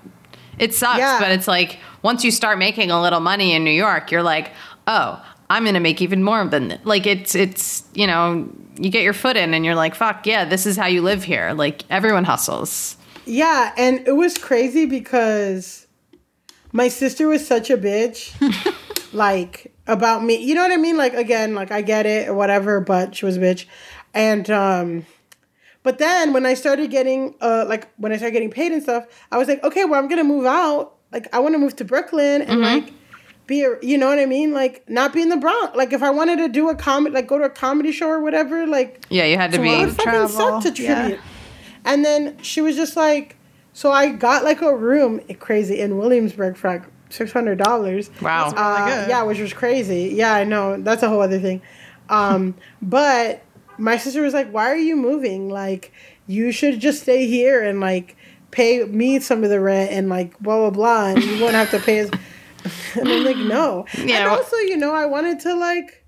it 0.58 0.74
sucks, 0.74 0.98
Yeah. 0.98 1.18
but 1.20 1.30
it's 1.32 1.48
like 1.48 1.78
once 2.02 2.24
you 2.24 2.30
start 2.30 2.58
making 2.58 2.90
a 2.90 3.00
little 3.00 3.20
money 3.20 3.52
in 3.52 3.64
New 3.64 3.70
York, 3.70 4.10
you're 4.10 4.22
like, 4.22 4.50
oh, 4.86 5.24
I'm 5.50 5.64
gonna 5.64 5.80
make 5.80 6.00
even 6.00 6.22
more 6.22 6.44
than 6.46 6.68
th-. 6.70 6.80
like 6.84 7.06
it's 7.06 7.34
it's 7.34 7.84
you 7.92 8.06
know 8.06 8.48
you 8.76 8.88
get 8.90 9.02
your 9.02 9.12
foot 9.12 9.36
in 9.36 9.52
and 9.52 9.64
you're 9.64 9.74
like, 9.74 9.94
fuck 9.94 10.26
yeah, 10.26 10.44
this 10.46 10.64
is 10.66 10.76
how 10.76 10.86
you 10.86 11.02
live 11.02 11.22
here. 11.22 11.52
Like 11.52 11.82
everyone 11.90 12.24
hustles. 12.24 12.96
Yeah, 13.26 13.72
and 13.76 14.06
it 14.08 14.12
was 14.12 14.36
crazy 14.38 14.86
because 14.86 15.86
my 16.72 16.88
sister 16.88 17.28
was 17.28 17.46
such 17.46 17.68
a 17.70 17.76
bitch. 17.76 18.32
like 19.12 19.72
about 19.86 20.24
me. 20.24 20.36
You 20.36 20.54
know 20.54 20.62
what 20.62 20.72
I 20.72 20.76
mean? 20.78 20.96
Like 20.96 21.14
again, 21.14 21.54
like 21.54 21.70
I 21.70 21.82
get 21.82 22.06
it 22.06 22.28
or 22.28 22.34
whatever, 22.34 22.80
but 22.80 23.14
she 23.14 23.24
was 23.26 23.36
a 23.36 23.40
bitch. 23.40 23.66
And 24.14 24.48
um 24.50 25.06
but 25.84 25.98
then 25.98 26.32
when 26.32 26.44
I 26.44 26.54
started 26.54 26.90
getting 26.90 27.36
uh 27.40 27.64
like 27.68 27.88
when 27.98 28.10
I 28.12 28.16
started 28.16 28.32
getting 28.32 28.50
paid 28.50 28.72
and 28.72 28.82
stuff, 28.82 29.06
I 29.30 29.38
was 29.38 29.46
like, 29.46 29.62
okay, 29.62 29.84
well 29.84 30.00
I'm 30.00 30.08
gonna 30.08 30.24
move 30.24 30.44
out. 30.46 30.94
Like 31.12 31.32
I 31.32 31.38
wanna 31.38 31.58
move 31.58 31.76
to 31.76 31.84
Brooklyn 31.84 32.42
and 32.42 32.60
like 32.60 32.92
be 33.46 33.62
a, 33.62 33.76
you 33.82 33.96
know 33.98 34.08
what 34.08 34.18
I 34.18 34.26
mean? 34.26 34.52
Like 34.52 34.88
not 34.90 35.12
be 35.12 35.22
in 35.22 35.28
the 35.28 35.36
Bronx. 35.36 35.76
Like 35.76 35.92
if 35.92 36.02
I 36.02 36.10
wanted 36.10 36.38
to 36.38 36.48
do 36.48 36.68
a 36.70 36.74
comedy 36.74 37.14
like 37.14 37.28
go 37.28 37.38
to 37.38 37.44
a 37.44 37.50
comedy 37.50 37.92
show 37.92 38.08
or 38.08 38.20
whatever, 38.20 38.66
like 38.66 39.04
Yeah, 39.10 39.24
you 39.26 39.36
had 39.36 39.52
to 39.52 39.60
it 39.60 39.62
be. 39.62 39.68
would 39.68 39.90
fucking 39.94 40.04
travel, 40.04 40.28
suck 40.28 40.74
to 40.74 40.82
yeah. 40.82 40.94
tribute. 41.00 41.20
And 41.84 42.02
then 42.04 42.38
she 42.42 42.62
was 42.62 42.74
just 42.76 42.96
like, 42.96 43.36
so 43.74 43.92
I 43.92 44.08
got 44.12 44.42
like 44.44 44.62
a 44.62 44.74
room, 44.74 45.20
crazy, 45.38 45.78
in 45.80 45.98
Williamsburg 45.98 46.56
for 46.56 46.68
like 46.68 46.82
six 47.10 47.30
hundred 47.32 47.58
dollars. 47.58 48.10
Wow. 48.22 48.50
That's 48.50 48.54
really 48.54 48.92
Uh, 48.92 49.00
good. 49.02 49.08
yeah, 49.10 49.22
which 49.24 49.38
was 49.38 49.52
crazy. 49.52 50.12
Yeah, 50.14 50.32
I 50.34 50.44
know. 50.44 50.78
That's 50.80 51.02
a 51.02 51.08
whole 51.10 51.20
other 51.20 51.38
thing. 51.38 51.60
Um, 52.08 52.54
but 52.82 53.42
my 53.78 53.96
sister 53.96 54.22
was 54.22 54.34
like, 54.34 54.50
"Why 54.50 54.70
are 54.70 54.76
you 54.76 54.96
moving? 54.96 55.48
Like, 55.48 55.92
you 56.26 56.52
should 56.52 56.80
just 56.80 57.02
stay 57.02 57.26
here 57.26 57.62
and 57.62 57.80
like 57.80 58.16
pay 58.50 58.84
me 58.84 59.18
some 59.20 59.42
of 59.44 59.50
the 59.50 59.60
rent 59.60 59.90
and 59.92 60.08
like 60.08 60.38
blah 60.40 60.58
blah 60.58 60.70
blah, 60.70 61.06
and 61.10 61.22
you 61.22 61.40
won't 61.42 61.54
have 61.54 61.70
to 61.70 61.78
pay." 61.78 61.98
As- 61.98 62.10
and 62.94 63.08
I'm 63.08 63.24
like, 63.24 63.36
"No." 63.36 63.86
Yeah, 63.98 64.18
and 64.20 64.28
also, 64.28 64.56
you 64.56 64.76
know, 64.76 64.94
I 64.94 65.06
wanted 65.06 65.40
to 65.40 65.54
like 65.54 66.04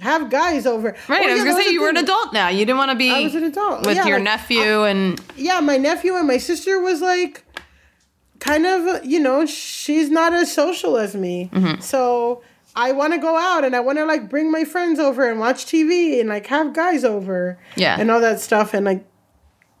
have 0.00 0.30
guys 0.30 0.66
over. 0.66 0.94
Right, 1.08 1.22
Oh, 1.26 1.30
I 1.30 1.34
was 1.34 1.44
gonna 1.44 1.62
say 1.62 1.70
you 1.70 1.80
were 1.82 1.88
an 1.88 1.96
adult 1.96 2.32
now. 2.32 2.48
You 2.48 2.64
didn't 2.64 2.78
want 2.78 2.90
to 2.90 2.96
be 2.96 3.10
I 3.10 3.22
was 3.22 3.34
an 3.34 3.44
adult 3.44 3.86
with 3.86 3.96
Yeah, 3.96 4.06
your 4.06 4.18
like, 4.18 4.24
nephew 4.24 4.84
and 4.84 5.20
yeah, 5.36 5.60
my 5.60 5.76
nephew 5.76 6.14
and 6.16 6.26
my 6.26 6.36
sister 6.38 6.80
was 6.80 7.00
like 7.00 7.44
kind 8.38 8.66
of, 8.66 9.04
you 9.04 9.18
know, 9.18 9.46
she's 9.46 10.10
not 10.10 10.34
as 10.34 10.52
social 10.52 10.98
as 10.98 11.14
me. 11.14 11.50
Mm-hmm. 11.52 11.80
So 11.80 12.42
I 12.76 12.92
want 12.92 13.14
to 13.14 13.18
go 13.18 13.36
out 13.36 13.64
and 13.64 13.74
I 13.74 13.80
want 13.80 13.96
to 13.98 14.04
like 14.04 14.28
bring 14.28 14.52
my 14.52 14.64
friends 14.64 15.00
over 15.00 15.28
and 15.28 15.40
watch 15.40 15.64
TV 15.64 16.20
and 16.20 16.28
like 16.28 16.46
have 16.46 16.74
guys 16.74 17.04
over. 17.04 17.58
Yeah. 17.74 17.98
And 17.98 18.10
all 18.10 18.20
that 18.20 18.38
stuff 18.38 18.74
and 18.74 18.84
like, 18.84 19.04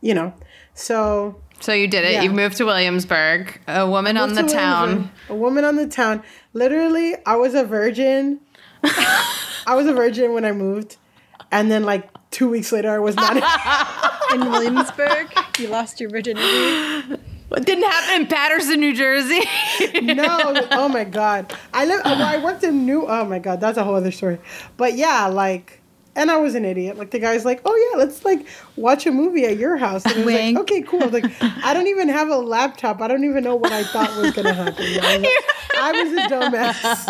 you 0.00 0.14
know, 0.14 0.32
so. 0.72 1.40
so 1.60 1.74
you 1.74 1.86
did 1.86 2.04
it. 2.04 2.12
Yeah. 2.12 2.22
You 2.22 2.30
moved 2.30 2.56
to 2.56 2.64
Williamsburg, 2.64 3.60
a 3.68 3.88
woman 3.88 4.16
on 4.16 4.34
the 4.34 4.42
to 4.42 4.48
town. 4.48 5.10
A 5.28 5.34
woman 5.34 5.64
on 5.64 5.76
the 5.76 5.86
town. 5.86 6.22
Literally, 6.54 7.14
I 7.26 7.36
was 7.36 7.54
a 7.54 7.64
virgin. 7.64 8.40
I 8.82 9.74
was 9.74 9.86
a 9.86 9.92
virgin 9.92 10.32
when 10.32 10.46
I 10.46 10.52
moved. 10.52 10.96
And 11.52 11.70
then 11.70 11.84
like 11.84 12.08
two 12.30 12.48
weeks 12.48 12.72
later, 12.72 12.90
I 12.90 12.98
was 12.98 13.14
not. 13.14 13.36
In 14.34 14.40
Williamsburg, 14.40 15.32
you 15.58 15.68
lost 15.68 16.00
your 16.00 16.10
virginity. 16.10 17.16
It 17.52 17.64
didn't 17.64 17.84
happen 17.84 18.22
in 18.22 18.26
Paterson, 18.26 18.80
New 18.80 18.94
Jersey. 18.94 19.40
no, 20.02 20.26
oh 20.72 20.88
my 20.88 21.04
god. 21.04 21.52
I 21.72 21.84
live. 21.86 22.00
I 22.04 22.38
worked 22.42 22.64
in 22.64 22.84
New. 22.86 23.06
Oh 23.06 23.24
my 23.24 23.38
god, 23.38 23.60
that's 23.60 23.78
a 23.78 23.84
whole 23.84 23.94
other 23.94 24.10
story. 24.10 24.38
But 24.76 24.94
yeah, 24.96 25.26
like, 25.28 25.80
and 26.16 26.30
I 26.30 26.38
was 26.38 26.54
an 26.56 26.64
idiot. 26.64 26.98
Like 26.98 27.12
the 27.12 27.18
guy's 27.20 27.44
like, 27.44 27.60
oh 27.64 27.90
yeah, 27.92 27.98
let's 27.98 28.24
like 28.24 28.46
watch 28.74 29.06
a 29.06 29.12
movie 29.12 29.44
at 29.46 29.56
your 29.58 29.76
house. 29.76 30.04
And 30.04 30.14
I 30.14 30.16
was 30.18 30.26
Wink. 30.26 30.56
like, 30.58 30.62
okay, 30.62 30.82
cool. 30.82 31.04
I 31.04 31.06
like, 31.06 31.42
I 31.64 31.72
don't 31.72 31.86
even 31.86 32.08
have 32.08 32.28
a 32.28 32.36
laptop. 32.36 33.00
I 33.00 33.06
don't 33.08 33.24
even 33.24 33.44
know 33.44 33.54
what 33.54 33.70
I 33.72 33.84
thought 33.84 34.16
was 34.16 34.32
gonna 34.32 34.52
happen. 34.52 34.74
I 35.00 35.18
was, 35.18 35.22
like, 35.22 35.32
I 35.78 36.02
was 36.02 36.12
a 36.12 36.34
dumbass. 36.34 37.04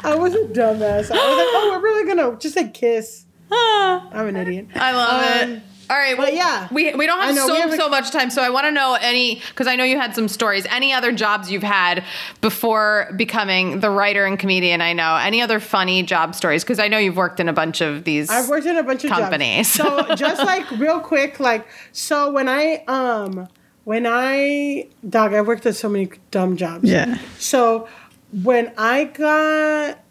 I 0.04 0.14
was 0.14 0.34
a 0.34 0.44
dumbass. 0.44 1.10
I 1.10 1.28
was 1.28 1.36
like, 1.36 1.48
oh, 1.52 1.68
we're 1.72 1.82
really 1.82 2.06
gonna 2.08 2.38
just 2.38 2.56
like 2.56 2.72
kiss. 2.72 3.26
I'm 3.50 4.28
an 4.28 4.36
idiot. 4.36 4.68
I 4.74 4.92
love 4.92 5.42
Um, 5.42 5.50
it. 5.56 5.62
All 5.92 5.98
right, 5.98 6.16
well, 6.16 6.28
but 6.28 6.34
yeah. 6.34 6.68
we 6.72 6.94
we 6.94 7.04
don't 7.04 7.20
have 7.20 7.34
know, 7.34 7.46
so 7.46 7.52
we 7.52 7.60
have 7.60 7.70
a- 7.70 7.76
so 7.76 7.90
much 7.90 8.10
time, 8.10 8.30
so 8.30 8.42
I 8.42 8.48
want 8.48 8.64
to 8.64 8.70
know 8.70 8.96
any 8.98 9.42
because 9.50 9.66
I 9.66 9.76
know 9.76 9.84
you 9.84 9.98
had 9.98 10.14
some 10.14 10.26
stories. 10.26 10.64
Any 10.70 10.90
other 10.90 11.12
jobs 11.12 11.50
you've 11.50 11.62
had 11.62 12.02
before 12.40 13.12
becoming 13.14 13.80
the 13.80 13.90
writer 13.90 14.24
and 14.24 14.38
comedian? 14.38 14.80
I 14.80 14.94
know 14.94 15.16
any 15.16 15.42
other 15.42 15.60
funny 15.60 16.02
job 16.02 16.34
stories 16.34 16.64
because 16.64 16.78
I 16.78 16.88
know 16.88 16.96
you've 16.96 17.18
worked 17.18 17.40
in 17.40 17.48
a 17.50 17.52
bunch 17.52 17.82
of 17.82 18.04
these. 18.04 18.30
I've 18.30 18.48
worked 18.48 18.64
in 18.64 18.78
a 18.78 18.82
bunch 18.82 19.04
of 19.04 19.10
companies. 19.10 19.70
So 19.70 20.14
just 20.14 20.42
like 20.46 20.70
real 20.72 20.98
quick, 20.98 21.38
like 21.38 21.66
so 21.92 22.30
when 22.30 22.48
I 22.48 22.84
um 22.88 23.48
when 23.84 24.06
I 24.06 24.88
dog, 25.06 25.34
I 25.34 25.42
worked 25.42 25.66
at 25.66 25.76
so 25.76 25.90
many 25.90 26.08
dumb 26.30 26.56
jobs. 26.56 26.88
Yeah. 26.88 27.18
So 27.38 27.86
when 28.32 28.72
I 28.78 29.04
got 29.04 30.01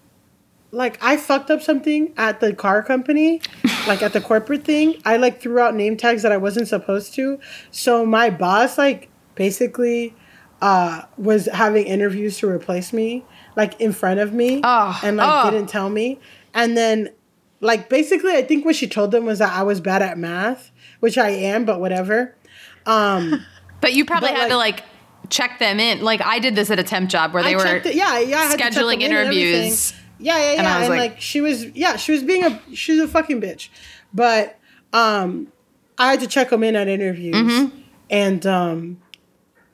like 0.71 0.97
I 1.03 1.17
fucked 1.17 1.51
up 1.51 1.61
something 1.61 2.13
at 2.17 2.39
the 2.39 2.53
car 2.53 2.81
company, 2.81 3.41
like 3.87 4.01
at 4.01 4.13
the 4.13 4.21
corporate 4.21 4.63
thing. 4.63 5.01
I 5.05 5.17
like 5.17 5.41
threw 5.41 5.59
out 5.59 5.75
name 5.75 5.97
tags 5.97 6.23
that 6.23 6.31
I 6.31 6.37
wasn't 6.37 6.67
supposed 6.67 7.13
to. 7.15 7.39
So 7.71 8.05
my 8.05 8.29
boss 8.29 8.77
like 8.77 9.09
basically 9.35 10.15
uh 10.61 11.01
was 11.17 11.47
having 11.47 11.85
interviews 11.87 12.37
to 12.37 12.47
replace 12.47 12.93
me 12.93 13.25
like 13.55 13.79
in 13.81 13.91
front 13.91 14.19
of 14.19 14.31
me 14.33 14.61
Oh, 14.63 14.99
and 15.03 15.17
like 15.17 15.45
oh. 15.45 15.51
didn't 15.51 15.67
tell 15.69 15.89
me. 15.89 16.19
And 16.53 16.77
then 16.77 17.09
like 17.59 17.89
basically 17.89 18.33
I 18.33 18.43
think 18.43 18.63
what 18.65 18.75
she 18.75 18.87
told 18.87 19.11
them 19.11 19.25
was 19.25 19.39
that 19.39 19.51
I 19.53 19.63
was 19.63 19.81
bad 19.81 20.01
at 20.01 20.17
math, 20.17 20.71
which 20.99 21.17
I 21.17 21.29
am, 21.29 21.65
but 21.65 21.79
whatever. 21.79 22.35
Um 22.85 23.45
but 23.81 23.93
you 23.93 24.05
probably 24.05 24.29
but, 24.29 24.37
had 24.37 24.47
to 24.49 24.57
like- 24.57 24.81
like 24.81 24.85
check 25.29 25.59
them 25.59 25.79
in. 25.79 26.01
Like 26.01 26.21
I 26.21 26.39
did 26.39 26.55
this 26.55 26.69
at 26.69 26.79
a 26.79 26.83
temp 26.83 27.09
job 27.09 27.33
where 27.33 27.41
they 27.43 27.53
I 27.55 27.57
were 27.57 27.75
it- 27.77 27.95
yeah, 27.95 28.19
yeah, 28.19 28.37
I 28.39 28.43
had 28.45 28.51
to 28.51 28.57
check 28.57 28.73
scheduling 28.73 28.95
in 28.95 29.01
interviews. 29.11 29.93
Yeah, 30.21 30.37
yeah, 30.37 30.43
yeah. 30.43 30.49
And 30.51 30.59
And, 30.59 30.67
I 30.67 30.79
was 30.79 30.89
like, 30.89 30.99
like- 31.11 31.21
she 31.21 31.41
was, 31.41 31.65
yeah, 31.75 31.95
she 31.97 32.11
was 32.11 32.23
being 32.23 32.43
a, 32.45 32.61
she's 32.73 32.99
a 32.99 33.07
fucking 33.07 33.41
bitch. 33.41 33.69
But 34.13 34.57
um, 34.93 35.47
I 35.97 36.11
had 36.11 36.19
to 36.21 36.27
check 36.27 36.49
them 36.49 36.63
in 36.63 36.75
at 36.75 36.87
interviews, 36.87 37.35
Mm-hmm. 37.35 37.77
and 38.09 38.45
um, 38.45 39.01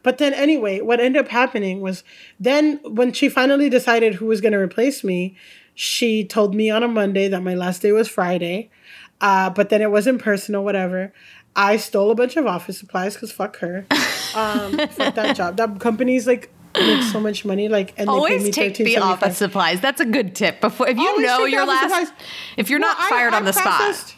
but 0.04 0.20
then 0.20 0.34
anyway, 0.34 0.80
what 0.82 1.00
ended 1.00 1.24
up 1.26 1.30
happening 1.30 1.82
was 1.82 2.04
then 2.39 2.80
when 2.84 3.12
she 3.12 3.28
finally 3.30 3.70
decided 3.70 4.16
who 4.16 4.26
was 4.28 4.39
going 4.41 4.54
to 4.54 4.60
replace 4.60 5.04
me, 5.04 5.36
she 5.74 6.24
told 6.24 6.56
me 6.56 6.70
on 6.70 6.82
a 6.84 6.88
Monday 6.88 7.28
that 7.28 7.41
my 7.43 7.54
last 7.56 7.82
day 7.82 7.91
was 7.91 8.08
Friday. 8.08 8.70
Uh, 9.20 9.50
but 9.50 9.70
then 9.70 9.82
it 9.82 9.89
wasn't 9.91 10.22
personal, 10.22 10.64
whatever. 10.64 11.12
I 11.56 11.78
stole 11.78 12.12
a 12.12 12.16
bunch 12.16 12.38
of 12.38 12.45
office 12.45 12.78
supplies 12.78 13.16
because 13.16 13.32
fuck 13.32 13.58
her. 13.58 13.86
Um, 14.36 14.78
fuck 14.89 15.16
that 15.16 15.36
job. 15.36 15.58
That 15.58 15.80
company's 15.80 16.28
like 16.28 16.52
makes 16.86 17.11
so 17.11 17.19
much 17.19 17.45
money. 17.45 17.67
Like, 17.69 17.93
and 17.97 18.07
they 18.07 18.11
Always 18.11 18.43
me 18.43 18.51
take 18.51 18.75
the 18.78 18.84
$13.75. 18.95 19.01
office 19.01 19.38
supplies. 19.38 19.82
That's 19.82 20.01
a 20.01 20.05
good 20.05 20.36
tip. 20.36 20.61
Before 20.61 20.88
if 20.88 20.97
you 20.97 21.07
Always 21.07 21.25
know 21.25 21.45
your 21.45 21.65
last, 21.65 21.84
supplies. 22.07 22.11
if 22.57 22.69
you're 22.69 22.80
not 22.80 22.97
Well, 22.97 23.07
I- 23.07 23.09
fired 23.09 23.34
I 23.34 23.38
on 23.38 23.45
the 23.45 23.53
spot. 23.53 24.13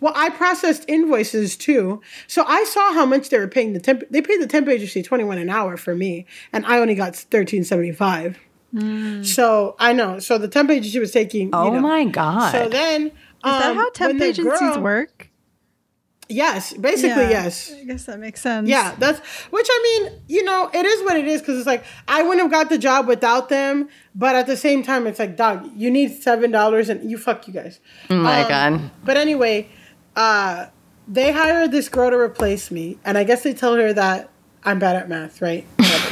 Well, 0.00 0.12
I 0.16 0.30
processed 0.30 0.84
invoices 0.88 1.56
too, 1.56 2.00
so 2.26 2.44
I 2.48 2.64
saw 2.64 2.92
how 2.92 3.06
much 3.06 3.28
they 3.28 3.38
were 3.38 3.46
paying 3.46 3.72
the 3.72 3.78
temp. 3.78 4.02
They 4.10 4.20
paid 4.20 4.40
the 4.42 4.48
temp 4.48 4.66
agency 4.68 5.00
twenty 5.00 5.22
one 5.22 5.38
an 5.38 5.48
hour 5.48 5.76
for 5.76 5.94
me, 5.94 6.26
and 6.52 6.66
I 6.66 6.78
only 6.80 6.96
got 6.96 7.14
thirteen 7.14 7.62
seventy 7.62 7.92
five. 7.92 8.36
Hmm. 8.76 9.22
So 9.22 9.76
I 9.78 9.92
know. 9.92 10.18
So 10.18 10.38
the 10.38 10.48
temp 10.48 10.70
agency 10.70 10.98
was 10.98 11.12
taking. 11.12 11.50
Oh 11.52 11.66
you 11.66 11.70
know. 11.74 11.80
my 11.80 12.04
god! 12.06 12.50
So 12.50 12.68
then, 12.68 13.06
Is 13.06 13.12
that 13.44 13.70
um, 13.70 13.76
how 13.76 13.90
temp 13.90 14.20
agencies 14.20 14.76
work? 14.78 15.28
Yes, 16.32 16.72
basically 16.72 17.24
Yeah, 17.24 17.44
yes. 17.44 17.72
I 17.78 17.84
guess 17.84 18.04
that 18.06 18.18
makes 18.18 18.40
sense. 18.40 18.68
Yeah, 18.68 18.94
that's 18.98 19.20
which 19.50 19.66
I 19.70 19.78
mean, 20.08 20.20
you 20.28 20.42
know, 20.44 20.70
it 20.72 20.84
is 20.86 21.02
what 21.04 21.16
it 21.16 21.26
is 21.28 21.40
because 21.40 21.58
it's 21.58 21.66
like 21.66 21.84
I 22.08 22.22
wouldn't 22.22 22.40
have 22.42 22.50
got 22.50 22.68
the 22.70 22.78
job 22.78 23.06
without 23.06 23.48
them, 23.48 23.88
but 24.14 24.34
at 24.34 24.46
the 24.46 24.56
same 24.56 24.82
time, 24.82 25.06
it's 25.06 25.18
like, 25.18 25.36
dog, 25.36 25.70
you 25.76 25.90
need 25.90 26.22
seven 26.22 26.50
dollars 26.50 26.88
and 26.88 27.10
you 27.10 27.18
fuck 27.18 27.46
you 27.46 27.52
guys. 27.54 27.80
Oh 28.10 28.16
my 28.16 28.42
Um, 28.42 28.48
god. 28.48 28.90
But 29.04 29.16
anyway, 29.16 29.68
uh, 30.16 30.66
they 31.08 31.32
hired 31.32 31.70
this 31.72 31.88
girl 31.88 32.10
to 32.10 32.16
replace 32.18 32.70
me, 32.70 32.98
and 33.04 33.18
I 33.18 33.24
guess 33.24 33.42
they 33.42 33.52
tell 33.54 33.74
her 33.76 33.92
that 33.92 34.30
I'm 34.64 34.78
bad 34.78 34.96
at 34.96 35.08
math, 35.08 35.42
right? 35.42 35.66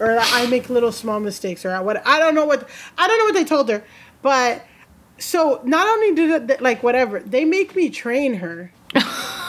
Or 0.00 0.08
that 0.08 0.28
I 0.34 0.46
make 0.50 0.68
little 0.68 0.90
small 0.90 1.20
mistakes, 1.20 1.64
or 1.64 1.80
what? 1.82 2.04
I 2.04 2.18
don't 2.18 2.34
know 2.34 2.44
what 2.46 2.68
I 2.98 3.06
don't 3.06 3.16
know 3.18 3.24
what 3.26 3.34
they 3.34 3.44
told 3.44 3.68
her, 3.68 3.84
but 4.22 4.64
so 5.18 5.60
not 5.64 5.86
only 5.86 6.14
did 6.16 6.50
it 6.50 6.60
like 6.60 6.82
whatever 6.82 7.20
they 7.20 7.44
make 7.44 7.76
me 7.76 7.90
train 7.90 8.34
her, 8.34 8.72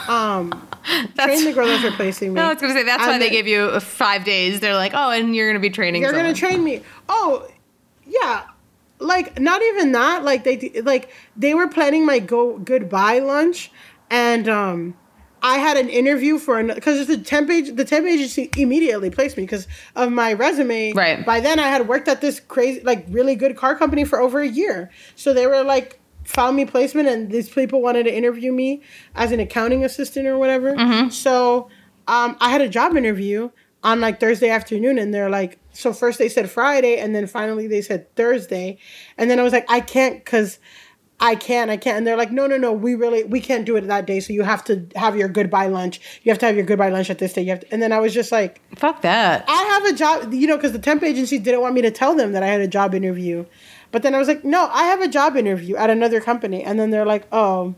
um, 0.08 0.50
train 1.18 1.44
the 1.44 1.52
girl 1.52 1.66
that's 1.66 1.84
replacing 1.84 2.30
me. 2.30 2.34
No, 2.40 2.46
I 2.46 2.52
was 2.54 2.60
gonna 2.62 2.74
say 2.74 2.82
that's 2.84 3.02
why 3.06 3.12
And 3.14 3.22
they 3.22 3.26
then- 3.26 3.32
gave 3.32 3.46
you 3.46 3.78
five 3.80 4.24
days. 4.24 4.60
They're 4.60 4.74
like, 4.74 4.92
oh, 4.94 5.10
and 5.10 5.34
you're 5.34 5.48
gonna 5.48 5.60
be 5.60 5.70
training. 5.70 6.02
They're 6.02 6.12
gonna 6.12 6.34
train 6.34 6.62
me. 6.64 6.82
Oh, 7.08 7.46
yeah. 8.06 8.44
Like 8.98 9.38
not 9.40 9.62
even 9.62 9.92
that. 9.92 10.24
Like 10.24 10.44
they 10.44 10.80
like 10.82 11.10
they 11.36 11.52
were 11.54 11.68
planning 11.68 12.06
my 12.06 12.18
go 12.18 12.56
goodbye 12.58 13.18
lunch, 13.18 13.70
and 14.10 14.48
um, 14.48 14.94
I 15.42 15.58
had 15.58 15.76
an 15.76 15.90
interview 15.90 16.38
for 16.38 16.58
an 16.58 16.68
because 16.68 17.06
the 17.06 17.18
temp 17.18 17.50
ag- 17.50 17.76
the 17.76 17.84
temp 17.84 18.06
agency 18.06 18.48
immediately 18.56 19.10
placed 19.10 19.36
me 19.36 19.42
because 19.42 19.68
of 19.96 20.10
my 20.12 20.32
resume. 20.32 20.94
Right. 20.94 21.26
By 21.26 21.40
then, 21.40 21.58
I 21.60 21.68
had 21.68 21.88
worked 21.88 22.08
at 22.08 22.22
this 22.22 22.40
crazy 22.40 22.80
like 22.80 23.04
really 23.10 23.34
good 23.34 23.54
car 23.54 23.76
company 23.76 24.04
for 24.06 24.18
over 24.18 24.40
a 24.40 24.48
year. 24.48 24.90
So 25.14 25.34
they 25.34 25.46
were 25.46 25.62
like 25.62 26.00
found 26.26 26.56
me 26.56 26.64
placement, 26.64 27.08
and 27.08 27.30
these 27.30 27.48
people 27.48 27.80
wanted 27.80 28.04
to 28.04 28.14
interview 28.14 28.52
me 28.52 28.82
as 29.14 29.32
an 29.32 29.40
accounting 29.40 29.84
assistant 29.84 30.26
or 30.26 30.38
whatever. 30.38 30.74
So 31.10 31.68
um, 32.08 32.36
I 32.40 32.50
had 32.50 32.60
a 32.60 32.68
job 32.68 32.96
interview 32.96 33.50
on 33.82 34.00
like 34.00 34.18
Thursday 34.20 34.50
afternoon, 34.50 34.98
and 34.98 35.14
they're 35.14 35.30
like, 35.30 35.58
so 35.72 35.92
first 35.92 36.18
they 36.18 36.28
said 36.28 36.50
Friday, 36.50 36.98
and 36.98 37.14
then 37.14 37.26
finally 37.26 37.66
they 37.66 37.82
said 37.82 38.14
Thursday, 38.16 38.78
and 39.16 39.30
then 39.30 39.38
I 39.38 39.42
was 39.42 39.52
like, 39.52 39.66
I 39.70 39.80
can't 39.80 40.24
because 40.24 40.58
I 41.18 41.34
can't, 41.34 41.70
I 41.70 41.76
can't, 41.78 41.96
and 41.96 42.06
they're 42.06 42.16
like, 42.16 42.30
no, 42.30 42.46
no, 42.46 42.58
no, 42.58 42.72
we 42.72 42.94
really 42.94 43.24
we 43.24 43.40
can't 43.40 43.64
do 43.64 43.76
it 43.76 43.86
that 43.86 44.06
day, 44.06 44.20
so 44.20 44.32
you 44.32 44.42
have 44.42 44.64
to 44.64 44.86
have 44.96 45.16
your 45.16 45.28
goodbye 45.28 45.68
lunch. 45.68 46.00
You 46.22 46.30
have 46.30 46.38
to 46.40 46.46
have 46.46 46.56
your 46.56 46.66
goodbye 46.66 46.90
lunch 46.90 47.08
at 47.08 47.18
this 47.18 47.32
day. 47.32 47.42
You 47.42 47.50
have 47.50 47.60
to, 47.60 47.72
and 47.72 47.80
then 47.80 47.92
I 47.92 48.00
was 48.00 48.12
just 48.12 48.32
like, 48.32 48.60
Fuck 48.76 49.02
that. 49.02 49.44
I 49.48 49.62
have 49.62 49.94
a 49.94 49.96
job, 49.96 50.34
you 50.34 50.46
know, 50.46 50.56
because 50.56 50.72
the 50.72 50.78
temp 50.78 51.02
agency 51.02 51.38
didn't 51.38 51.60
want 51.60 51.74
me 51.74 51.82
to 51.82 51.90
tell 51.90 52.14
them 52.14 52.32
that 52.32 52.42
I 52.42 52.48
had 52.48 52.60
a 52.60 52.68
job 52.68 52.94
interview. 52.94 53.46
But 53.92 54.02
then 54.02 54.14
I 54.14 54.18
was 54.18 54.28
like, 54.28 54.44
no, 54.44 54.68
I 54.72 54.84
have 54.84 55.00
a 55.00 55.08
job 55.08 55.36
interview 55.36 55.76
at 55.76 55.90
another 55.90 56.20
company. 56.20 56.62
And 56.62 56.78
then 56.78 56.90
they're 56.90 57.06
like, 57.06 57.26
oh, 57.32 57.74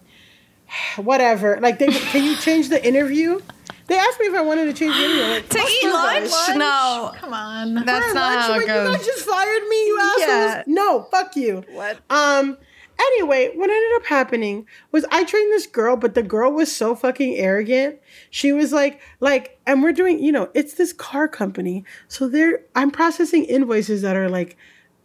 whatever. 0.97 1.59
Like, 1.61 1.79
they 1.79 1.89
can 1.89 2.25
you 2.25 2.37
change 2.37 2.69
the 2.69 2.85
interview? 2.87 3.41
They 3.87 3.97
asked 3.99 4.21
me 4.21 4.27
if 4.27 4.35
I 4.35 4.43
wanted 4.43 4.67
to 4.67 4.75
change 4.75 4.95
the 4.97 5.03
interview. 5.05 5.23
Like, 5.35 5.49
To 5.51 5.59
eat 5.59 5.83
you 5.83 5.93
lunch? 5.93 6.31
No, 6.57 7.13
Come 7.17 7.33
on. 7.33 7.75
that's 7.87 8.09
For 8.09 8.15
not 8.15 8.35
lunch? 8.35 8.45
how 8.45 8.53
it 8.55 8.59
Wait, 8.59 8.83
You 8.91 8.97
guys 8.97 9.07
just 9.07 9.25
fired 9.25 9.63
me, 9.69 9.87
you 9.87 9.99
assholes. 10.01 10.27
Yeah. 10.29 10.63
No, 10.67 11.03
fuck 11.11 11.37
you. 11.37 11.65
What? 11.73 11.99
Um. 12.11 12.59
Anyway, 13.01 13.53
what 13.55 13.71
ended 13.71 13.93
up 13.97 14.07
happening 14.07 14.67
was 14.91 15.07
I 15.13 15.23
trained 15.23 15.53
this 15.53 15.69
girl, 15.69 15.97
but 15.97 16.15
the 16.15 16.23
girl 16.23 16.51
was 16.51 16.75
so 16.75 16.97
fucking 16.97 17.37
arrogant. 17.37 18.01
She 18.29 18.51
was 18.51 18.73
like, 18.73 19.01
like, 19.21 19.57
and 19.69 19.85
we're 19.85 19.93
doing, 19.93 20.21
you 20.21 20.33
know, 20.33 20.51
it's 20.53 20.75
this 20.75 20.93
car 20.93 21.29
company, 21.29 21.85
so 22.09 22.29
they're 22.29 22.63
I'm 22.75 22.91
processing 22.91 23.45
invoices 23.45 24.03
that 24.03 24.17
are 24.17 24.29
like 24.29 24.51
a 24.51 24.57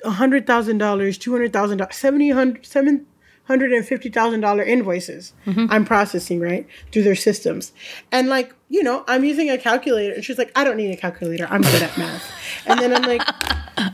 hundred 0.04 0.48
thousand 0.48 0.78
dollars, 0.78 1.18
two 1.18 1.32
hundred 1.32 1.54
thousand 1.54 1.78
dollars, 1.78 1.96
seventy 1.96 2.30
hundred 2.30 2.66
seven 2.66 3.06
hundred 3.46 3.74
and 3.74 3.86
fifty 3.86 4.10
thousand 4.10 4.42
dollar 4.42 4.64
invoices. 4.64 5.34
Mm-hmm. 5.46 5.68
I'm 5.70 5.86
processing 5.86 6.40
right 6.40 6.68
through 6.92 7.04
their 7.04 7.16
systems, 7.16 7.74
and 8.12 8.30
like 8.30 8.54
you 8.70 8.84
know, 8.84 9.04
I'm 9.08 9.24
using 9.24 9.50
a 9.50 9.58
calculator, 9.58 10.14
and 10.14 10.24
she's 10.24 10.38
like, 10.38 10.52
I 10.56 10.64
don't 10.64 10.78
need 10.78 10.92
a 10.92 10.98
calculator. 10.98 11.48
I'm 11.50 11.62
good 11.62 11.84
at 11.84 11.98
math. 11.98 12.32
And 12.66 12.80
then 12.80 12.94
I'm 12.94 13.04
like, 13.04 13.22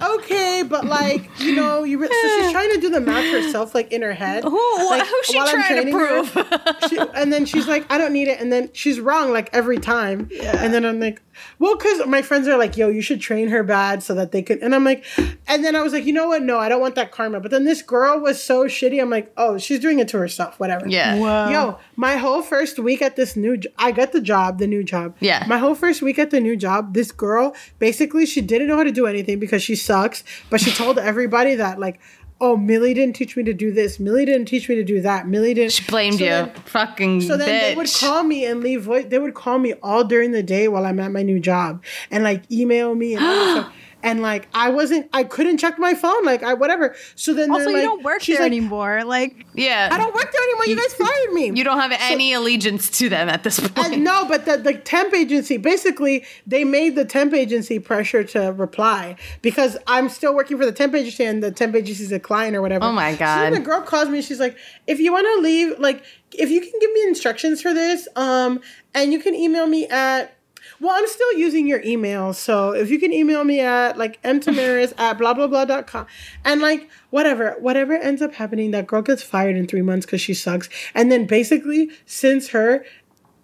okay, 0.01 0.63
but 0.67 0.85
like 0.85 1.29
you 1.39 1.55
know, 1.55 1.83
you 1.83 1.97
re- 1.99 2.07
so 2.07 2.41
she's 2.41 2.51
trying 2.51 2.71
to 2.73 2.79
do 2.81 2.89
the 2.89 2.99
math 3.01 3.31
herself, 3.31 3.73
like 3.75 3.91
in 3.91 4.01
her 4.01 4.13
head. 4.13 4.43
Who- 4.43 4.89
like, 4.89 5.05
who's 5.05 5.25
she 5.25 5.33
trying 5.33 5.55
to 5.61 5.67
training 5.91 5.93
her. 5.93 6.23
She- 6.89 6.97
and 7.15 7.31
then 7.31 7.45
she's 7.45 7.67
like, 7.67 7.85
I 7.91 7.97
don't 7.97 8.13
need 8.13 8.27
it. 8.27 8.39
And 8.39 8.51
then 8.51 8.69
she's 8.73 8.99
wrong 8.99 9.31
like 9.31 9.49
every 9.53 9.77
time. 9.77 10.29
Yeah. 10.31 10.55
And 10.63 10.73
then 10.73 10.85
I'm 10.85 10.99
like, 10.99 11.21
well, 11.59 11.75
because 11.77 12.05
my 12.07 12.21
friends 12.21 12.47
are 12.47 12.57
like, 12.57 12.75
yo, 12.77 12.89
you 12.89 13.01
should 13.01 13.21
train 13.21 13.49
her 13.49 13.63
bad 13.63 14.01
so 14.03 14.13
that 14.15 14.31
they 14.31 14.41
could. 14.41 14.59
And 14.59 14.73
I'm 14.75 14.83
like, 14.83 15.05
and 15.47 15.63
then 15.63 15.75
I 15.75 15.81
was 15.81 15.93
like, 15.93 16.05
you 16.05 16.11
know 16.13 16.27
what? 16.29 16.41
No, 16.43 16.57
I 16.57 16.67
don't 16.69 16.81
want 16.81 16.95
that 16.95 17.11
karma. 17.11 17.39
But 17.39 17.51
then 17.51 17.63
this 17.65 17.81
girl 17.81 18.19
was 18.19 18.41
so 18.41 18.65
shitty. 18.65 19.01
I'm 19.01 19.09
like, 19.09 19.31
oh, 19.37 19.57
she's 19.57 19.79
doing 19.79 19.99
it 19.99 20.07
to 20.09 20.17
herself. 20.17 20.59
Whatever. 20.59 20.87
Yeah. 20.87 21.17
Whoa. 21.19 21.49
Yo, 21.49 21.79
my 21.95 22.17
whole 22.17 22.41
first 22.41 22.79
week 22.79 23.01
at 23.01 23.15
this 23.15 23.35
new, 23.35 23.57
jo- 23.57 23.69
I 23.77 23.91
got 23.91 24.11
the 24.11 24.21
job, 24.21 24.59
the 24.59 24.67
new 24.67 24.83
job. 24.83 25.15
Yeah. 25.19 25.45
My 25.47 25.57
whole 25.57 25.75
first 25.75 26.01
week 26.01 26.19
at 26.19 26.31
the 26.31 26.39
new 26.41 26.55
job, 26.57 26.93
this 26.93 27.11
girl 27.11 27.55
basically 27.77 28.25
she 28.25 28.41
didn't 28.41 28.67
know 28.67 28.77
how 28.77 28.83
to 28.83 28.91
do 28.91 29.05
anything 29.07 29.39
because 29.39 29.61
she 29.63 29.75
sucks. 29.89 30.23
But 30.51 30.61
she 30.61 30.71
told 30.71 30.97
everybody 30.99 31.55
that 31.55 31.79
like, 31.79 31.99
oh, 32.41 32.55
Milly 32.55 32.93
didn't 32.93 33.15
teach 33.17 33.35
me 33.35 33.43
to 33.43 33.53
do 33.53 33.69
this. 33.71 33.99
Milly 33.99 34.23
didn't 34.23 34.45
teach 34.45 34.69
me 34.69 34.75
to 34.75 34.83
do 34.83 35.01
that. 35.01 35.27
Milly 35.27 35.53
didn't. 35.53 35.73
She 35.73 35.83
blamed 35.83 36.19
So 36.19 36.23
you. 36.23 36.29
then- 36.29 36.51
Fucking 36.65 37.21
so 37.21 37.35
then 37.35 37.47
they 37.47 37.75
would 37.75 37.91
call 37.99 38.23
me 38.23 38.45
and 38.45 38.61
leave 38.61 38.83
voice. 38.83 39.05
They 39.09 39.19
would 39.19 39.33
call 39.33 39.57
me 39.59 39.73
all 39.83 40.03
during 40.03 40.31
the 40.31 40.43
day 40.43 40.67
while 40.69 40.85
I'm 40.85 40.99
at 40.99 41.11
my 41.11 41.23
new 41.23 41.39
job 41.39 41.83
and 42.11 42.23
like 42.23 42.49
email 42.51 42.93
me 42.95 43.15
and 43.15 43.25
all. 43.25 43.69
And 44.01 44.21
like 44.21 44.47
I 44.53 44.69
wasn't, 44.69 45.09
I 45.13 45.23
couldn't 45.23 45.57
check 45.57 45.77
my 45.77 45.93
phone, 45.93 46.23
like 46.23 46.41
I 46.41 46.53
whatever. 46.53 46.95
So 47.15 47.33
then 47.33 47.51
Also, 47.51 47.65
they're 47.65 47.71
you 47.71 47.77
like, 47.77 47.83
don't 47.83 48.03
work 48.03 48.21
she's 48.21 48.37
there 48.37 48.45
like, 48.45 48.51
anymore. 48.51 49.03
Like, 49.03 49.45
yeah. 49.53 49.89
I 49.91 49.97
don't 49.97 50.13
work 50.13 50.31
there 50.31 50.41
anymore. 50.41 50.65
You 50.67 50.77
guys 50.77 50.93
fired 50.93 51.33
me. 51.33 51.51
You 51.53 51.63
don't 51.63 51.79
have 51.79 51.91
any 51.99 52.33
allegiance 52.33 52.89
to 52.91 53.09
them 53.09 53.27
at 53.27 53.43
this 53.43 53.59
point. 53.59 53.77
And 53.77 54.03
no, 54.03 54.25
but 54.25 54.45
the, 54.45 54.57
the 54.57 54.73
temp 54.73 55.13
agency 55.13 55.57
basically 55.57 56.25
they 56.47 56.63
made 56.63 56.95
the 56.95 57.05
temp 57.05 57.33
agency 57.33 57.79
pressure 57.79 58.23
to 58.23 58.53
reply 58.53 59.17
because 59.41 59.77
I'm 59.87 60.07
still 60.09 60.33
working 60.33 60.57
for 60.57 60.65
the 60.65 60.71
temp 60.71 60.95
agency 60.95 61.25
and 61.25 61.43
the 61.43 61.51
temp 61.51 61.75
agency's 61.75 62.11
a 62.11 62.19
client 62.19 62.55
or 62.55 62.61
whatever. 62.61 62.85
Oh 62.85 62.91
my 62.93 63.15
god! 63.15 63.35
So 63.35 63.41
then 63.41 63.53
the 63.53 63.59
girl 63.59 63.81
calls 63.81 64.07
me. 64.09 64.21
She's 64.21 64.39
like, 64.39 64.57
"If 64.87 64.99
you 64.99 65.11
want 65.11 65.27
to 65.27 65.41
leave, 65.41 65.77
like, 65.79 66.03
if 66.31 66.49
you 66.49 66.61
can 66.61 66.71
give 66.79 66.91
me 66.93 67.03
instructions 67.03 67.61
for 67.61 67.73
this, 67.73 68.07
um, 68.15 68.61
and 68.93 69.11
you 69.11 69.19
can 69.19 69.35
email 69.35 69.67
me 69.67 69.87
at." 69.87 70.35
Well, 70.81 70.95
I'm 70.95 71.07
still 71.07 71.33
using 71.33 71.67
your 71.67 71.81
email, 71.83 72.33
so 72.33 72.71
if 72.71 72.89
you 72.89 72.99
can 72.99 73.11
email 73.11 73.43
me 73.43 73.59
at 73.59 73.97
like 73.97 74.21
mtamaris 74.23 74.93
at 74.97 75.17
blah 75.17 75.33
blah 75.33 75.47
blah 75.47 75.65
dot 75.65 75.87
com, 75.87 76.07
and 76.45 76.61
like 76.61 76.87
whatever, 77.09 77.57
whatever 77.59 77.93
ends 77.93 78.21
up 78.21 78.33
happening, 78.35 78.71
that 78.71 78.87
girl 78.87 79.01
gets 79.01 79.21
fired 79.21 79.57
in 79.57 79.67
three 79.67 79.81
months 79.81 80.05
because 80.05 80.21
she 80.21 80.33
sucks. 80.33 80.69
And 80.95 81.11
then 81.11 81.25
basically, 81.25 81.89
since 82.05 82.49
her, 82.49 82.85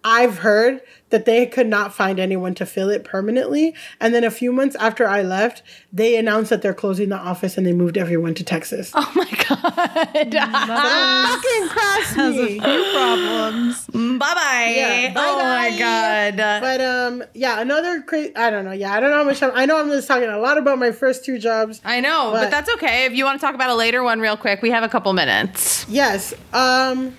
I've 0.08 0.38
heard 0.38 0.82
that 1.10 1.26
they 1.26 1.48
could 1.48 1.66
not 1.68 1.94
find 1.96 2.20
anyone 2.20 2.54
to 2.56 2.66
fill 2.66 2.90
it 2.90 3.04
permanently. 3.04 3.74
And 4.00 4.14
then 4.14 4.24
a 4.24 4.30
few 4.30 4.52
months 4.52 4.76
after 4.76 5.08
I 5.08 5.24
left, 5.24 5.64
they 5.92 6.16
announced 6.16 6.52
that 6.52 6.62
they're 6.62 6.74
closing 6.76 7.10
the 7.10 7.18
office 7.18 7.58
and 7.58 7.66
they 7.66 7.74
moved 7.74 7.98
everyone 7.98 8.36
to 8.36 8.44
Texas. 8.44 8.92
oh 8.94 9.12
my 9.16 9.30
god. 9.50 9.64
fucking 10.36 11.68
cross 11.70 12.18
me. 12.18 12.60
few 12.60 12.92
problems. 12.94 13.86
bye 14.20 14.34
bye. 14.34 14.74
Yeah, 14.76 15.14
oh 15.16 15.38
my 15.40 15.76
god. 15.78 16.38
But 16.38 16.82
um, 16.82 17.24
yeah, 17.34 17.60
another 17.62 18.02
crazy. 18.02 18.36
I 18.36 18.52
don't 18.52 18.64
know. 18.66 18.72
Yeah, 18.72 18.94
I 18.94 19.00
don't 19.00 19.10
know 19.10 19.18
how 19.18 19.24
much 19.24 19.40
time. 19.40 19.52
I 19.56 19.66
know 19.66 19.80
I'm 19.80 19.90
just 19.90 20.08
talking 20.08 20.30
a 20.30 20.38
lot 20.40 20.58
about 20.60 20.78
my 20.78 20.92
first 20.92 21.26
two 21.26 21.40
jobs. 21.40 21.82
I 21.84 22.00
know, 22.00 22.30
but, 22.32 22.42
But- 22.44 22.52
that's 22.52 22.70
okay. 22.76 23.06
If 23.06 23.14
you 23.14 23.26
want 23.26 23.40
to 23.40 23.46
talk 23.46 23.56
about 23.56 23.72
a 23.72 23.76
later 23.76 24.04
one 24.04 24.20
real 24.20 24.38
quick, 24.38 24.62
we 24.62 24.70
have 24.70 24.84
a 24.84 24.90
couple 24.90 25.14
minutes. 25.14 25.88
Yes. 25.90 26.34
Um. 26.54 27.16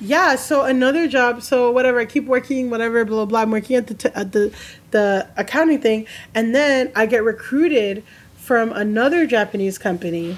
Yeah. 0.00 0.36
So 0.36 0.64
another 0.64 1.06
job. 1.06 1.42
So 1.42 1.70
whatever. 1.70 2.00
I 2.00 2.06
keep 2.06 2.26
working. 2.26 2.70
Whatever. 2.70 3.04
Blah 3.04 3.16
blah. 3.16 3.24
blah. 3.26 3.40
I'm 3.42 3.50
working 3.50 3.76
at 3.76 3.86
the 3.86 3.94
t- 3.94 4.10
at 4.14 4.32
the 4.32 4.52
the 4.90 5.28
accounting 5.36 5.80
thing, 5.80 6.06
and 6.34 6.54
then 6.54 6.90
I 6.96 7.06
get 7.06 7.22
recruited 7.22 8.02
from 8.36 8.72
another 8.72 9.26
Japanese 9.26 9.78
company, 9.78 10.36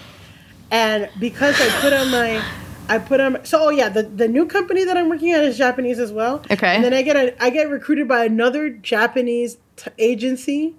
and 0.71 1.09
because 1.19 1.61
I 1.61 1.69
put 1.81 1.93
on 1.93 2.11
my. 2.11 2.43
I 2.89 2.99
put 2.99 3.21
on 3.21 3.45
so 3.45 3.67
oh 3.67 3.71
yeah 3.71 3.89
the, 3.89 4.03
the 4.03 4.27
new 4.27 4.45
company 4.45 4.85
that 4.85 4.97
I'm 4.97 5.09
working 5.09 5.31
at 5.31 5.45
is 5.45 5.57
Japanese 5.57 6.01
as 6.01 6.11
well. 6.13 6.45
Okay. 6.51 6.75
And 6.75 6.85
then 6.85 6.93
I 6.93 7.03
get 7.03 7.17
a 7.17 7.43
I 7.43 7.49
get 7.51 7.71
recruited 7.71 8.09
by 8.09 8.25
another 8.25 8.71
Japanese 8.71 9.57
t- 9.77 9.91
agency, 9.99 10.75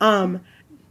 um, 0.00 0.40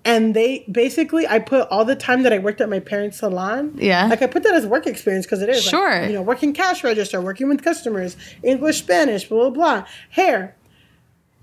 and 0.05 0.35
they 0.35 0.65
basically 0.71 1.25
I 1.27 1.39
put 1.39 1.67
all 1.69 1.85
the 1.85 1.95
time 1.95 2.23
that 2.23 2.33
I 2.33 2.39
worked 2.39 2.59
at 2.61 2.69
my 2.69 2.79
parents' 2.79 3.19
salon. 3.19 3.73
Yeah. 3.77 4.07
Like 4.07 4.21
I 4.21 4.27
put 4.27 4.43
that 4.43 4.53
as 4.53 4.65
work 4.65 4.85
experience 4.87 5.25
because 5.25 5.41
it 5.41 5.49
is. 5.49 5.65
like, 5.65 5.69
Sure. 5.71 6.03
you 6.05 6.13
know, 6.13 6.21
working 6.21 6.53
cash 6.53 6.83
register, 6.83 7.21
working 7.21 7.47
with 7.49 7.63
customers, 7.63 8.17
English, 8.43 8.79
Spanish, 8.79 9.27
blah 9.29 9.49
blah 9.49 9.79
blah. 9.81 9.85
Hair. 10.11 10.55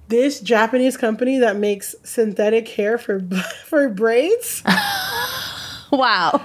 This 0.08 0.40
Japanese 0.40 0.96
company 0.96 1.38
that 1.38 1.56
makes 1.56 1.94
synthetic 2.02 2.68
hair 2.68 2.98
for 2.98 3.20
for 3.66 3.88
braids 3.88 4.62
Wow. 5.92 6.40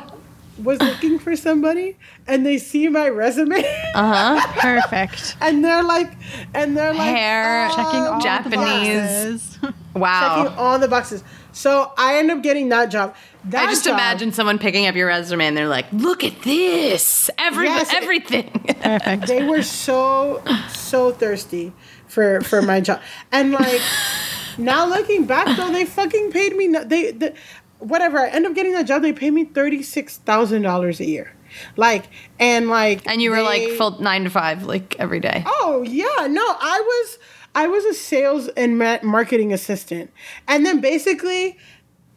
was 0.63 0.79
looking 0.81 1.19
for 1.19 1.35
somebody, 1.35 1.97
and 2.27 2.45
they 2.45 2.57
see 2.57 2.87
my 2.87 3.09
resume, 3.09 3.57
Uh 3.93 4.39
huh. 4.39 4.53
Perfect. 4.59 5.35
and 5.41 5.63
they're 5.65 5.83
like, 5.83 6.13
and 6.53 6.75
they're 6.77 6.93
like, 6.93 7.15
Hair, 7.15 7.65
uh, 7.65 7.75
Checking 7.75 8.01
all 8.01 8.21
Japanese. 8.21 9.57
the 9.57 9.67
boxes. 9.67 9.73
Wow. 9.95 10.43
checking 10.43 10.57
all 10.57 10.79
the 10.79 10.87
boxes. 10.87 11.23
So 11.55 11.93
I 11.97 12.17
end 12.17 12.29
up 12.31 12.43
getting 12.43 12.67
that 12.69 12.91
job. 12.91 13.15
That 13.45 13.67
I 13.67 13.71
just 13.71 13.85
job- 13.85 13.93
imagine 13.93 14.33
someone 14.33 14.59
picking 14.59 14.87
up 14.87 14.95
your 14.95 15.07
resume 15.07 15.45
and 15.45 15.55
they're 15.55 15.69
like, 15.69 15.85
"Look 15.93 16.23
at 16.25 16.41
this, 16.41 17.29
every 17.37 17.67
Yes. 17.67 17.93
everything." 17.93 18.49
Perfect. 18.83 19.27
they 19.27 19.41
were 19.43 19.63
so 19.63 20.43
so 20.73 21.11
thirsty 21.11 21.71
for 22.07 22.41
for 22.41 22.61
my 22.61 22.81
job 22.81 22.99
and 23.31 23.51
like 23.53 23.81
now 24.57 24.85
looking 24.85 25.25
back 25.25 25.55
though 25.57 25.71
they 25.71 25.85
fucking 25.85 26.31
paid 26.31 26.55
me 26.55 26.67
no- 26.67 26.83
they, 26.83 27.11
the 27.11 27.33
whatever 27.79 28.19
i 28.19 28.29
end 28.29 28.45
up 28.45 28.53
getting 28.53 28.71
that 28.73 28.85
job 28.85 29.01
they 29.01 29.11
paid 29.11 29.31
me 29.31 29.43
$36000 29.45 30.99
a 30.99 31.05
year 31.05 31.33
like 31.75 32.05
and 32.39 32.69
like 32.69 33.05
and 33.07 33.21
you 33.21 33.31
were 33.31 33.41
like 33.41 33.61
they- 33.63 33.75
full 33.77 33.99
nine 34.01 34.23
to 34.25 34.29
five, 34.29 34.63
like 34.63 34.95
every 34.99 35.19
day. 35.21 35.43
Oh 35.45 35.83
yeah, 35.87 36.27
no, 36.27 36.43
I 36.45 36.81
was 36.85 37.17
I 37.55 37.67
was 37.67 37.85
a 37.85 37.93
sales 37.93 38.49
and 38.49 38.77
marketing 38.77 39.53
assistant, 39.53 40.11
and 40.47 40.65
then 40.65 40.81
basically, 40.81 41.57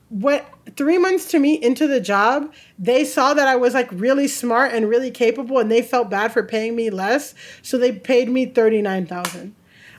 what 0.09 0.45
three 0.77 0.99
months 0.99 1.31
to 1.31 1.39
me 1.39 1.55
into 1.55 1.87
the 1.87 2.01
job, 2.01 2.53
they 2.79 3.05
saw 3.05 3.33
that 3.35 3.47
I 3.49 3.57
was 3.57 3.73
like 3.73 3.89
really 3.93 4.29
smart 4.29 4.73
and 4.73 4.89
really 4.89 5.11
capable, 5.11 5.59
and 5.59 5.71
they 5.71 5.81
felt 5.81 6.11
bad 6.11 6.33
for 6.33 6.43
paying 6.43 6.75
me 6.77 6.91
less, 6.91 7.35
so 7.63 7.79
they 7.79 7.93
paid 7.93 8.29
me 8.29 8.47
thirty 8.47 8.83
nine 8.83 9.07
thousand. 9.07 9.55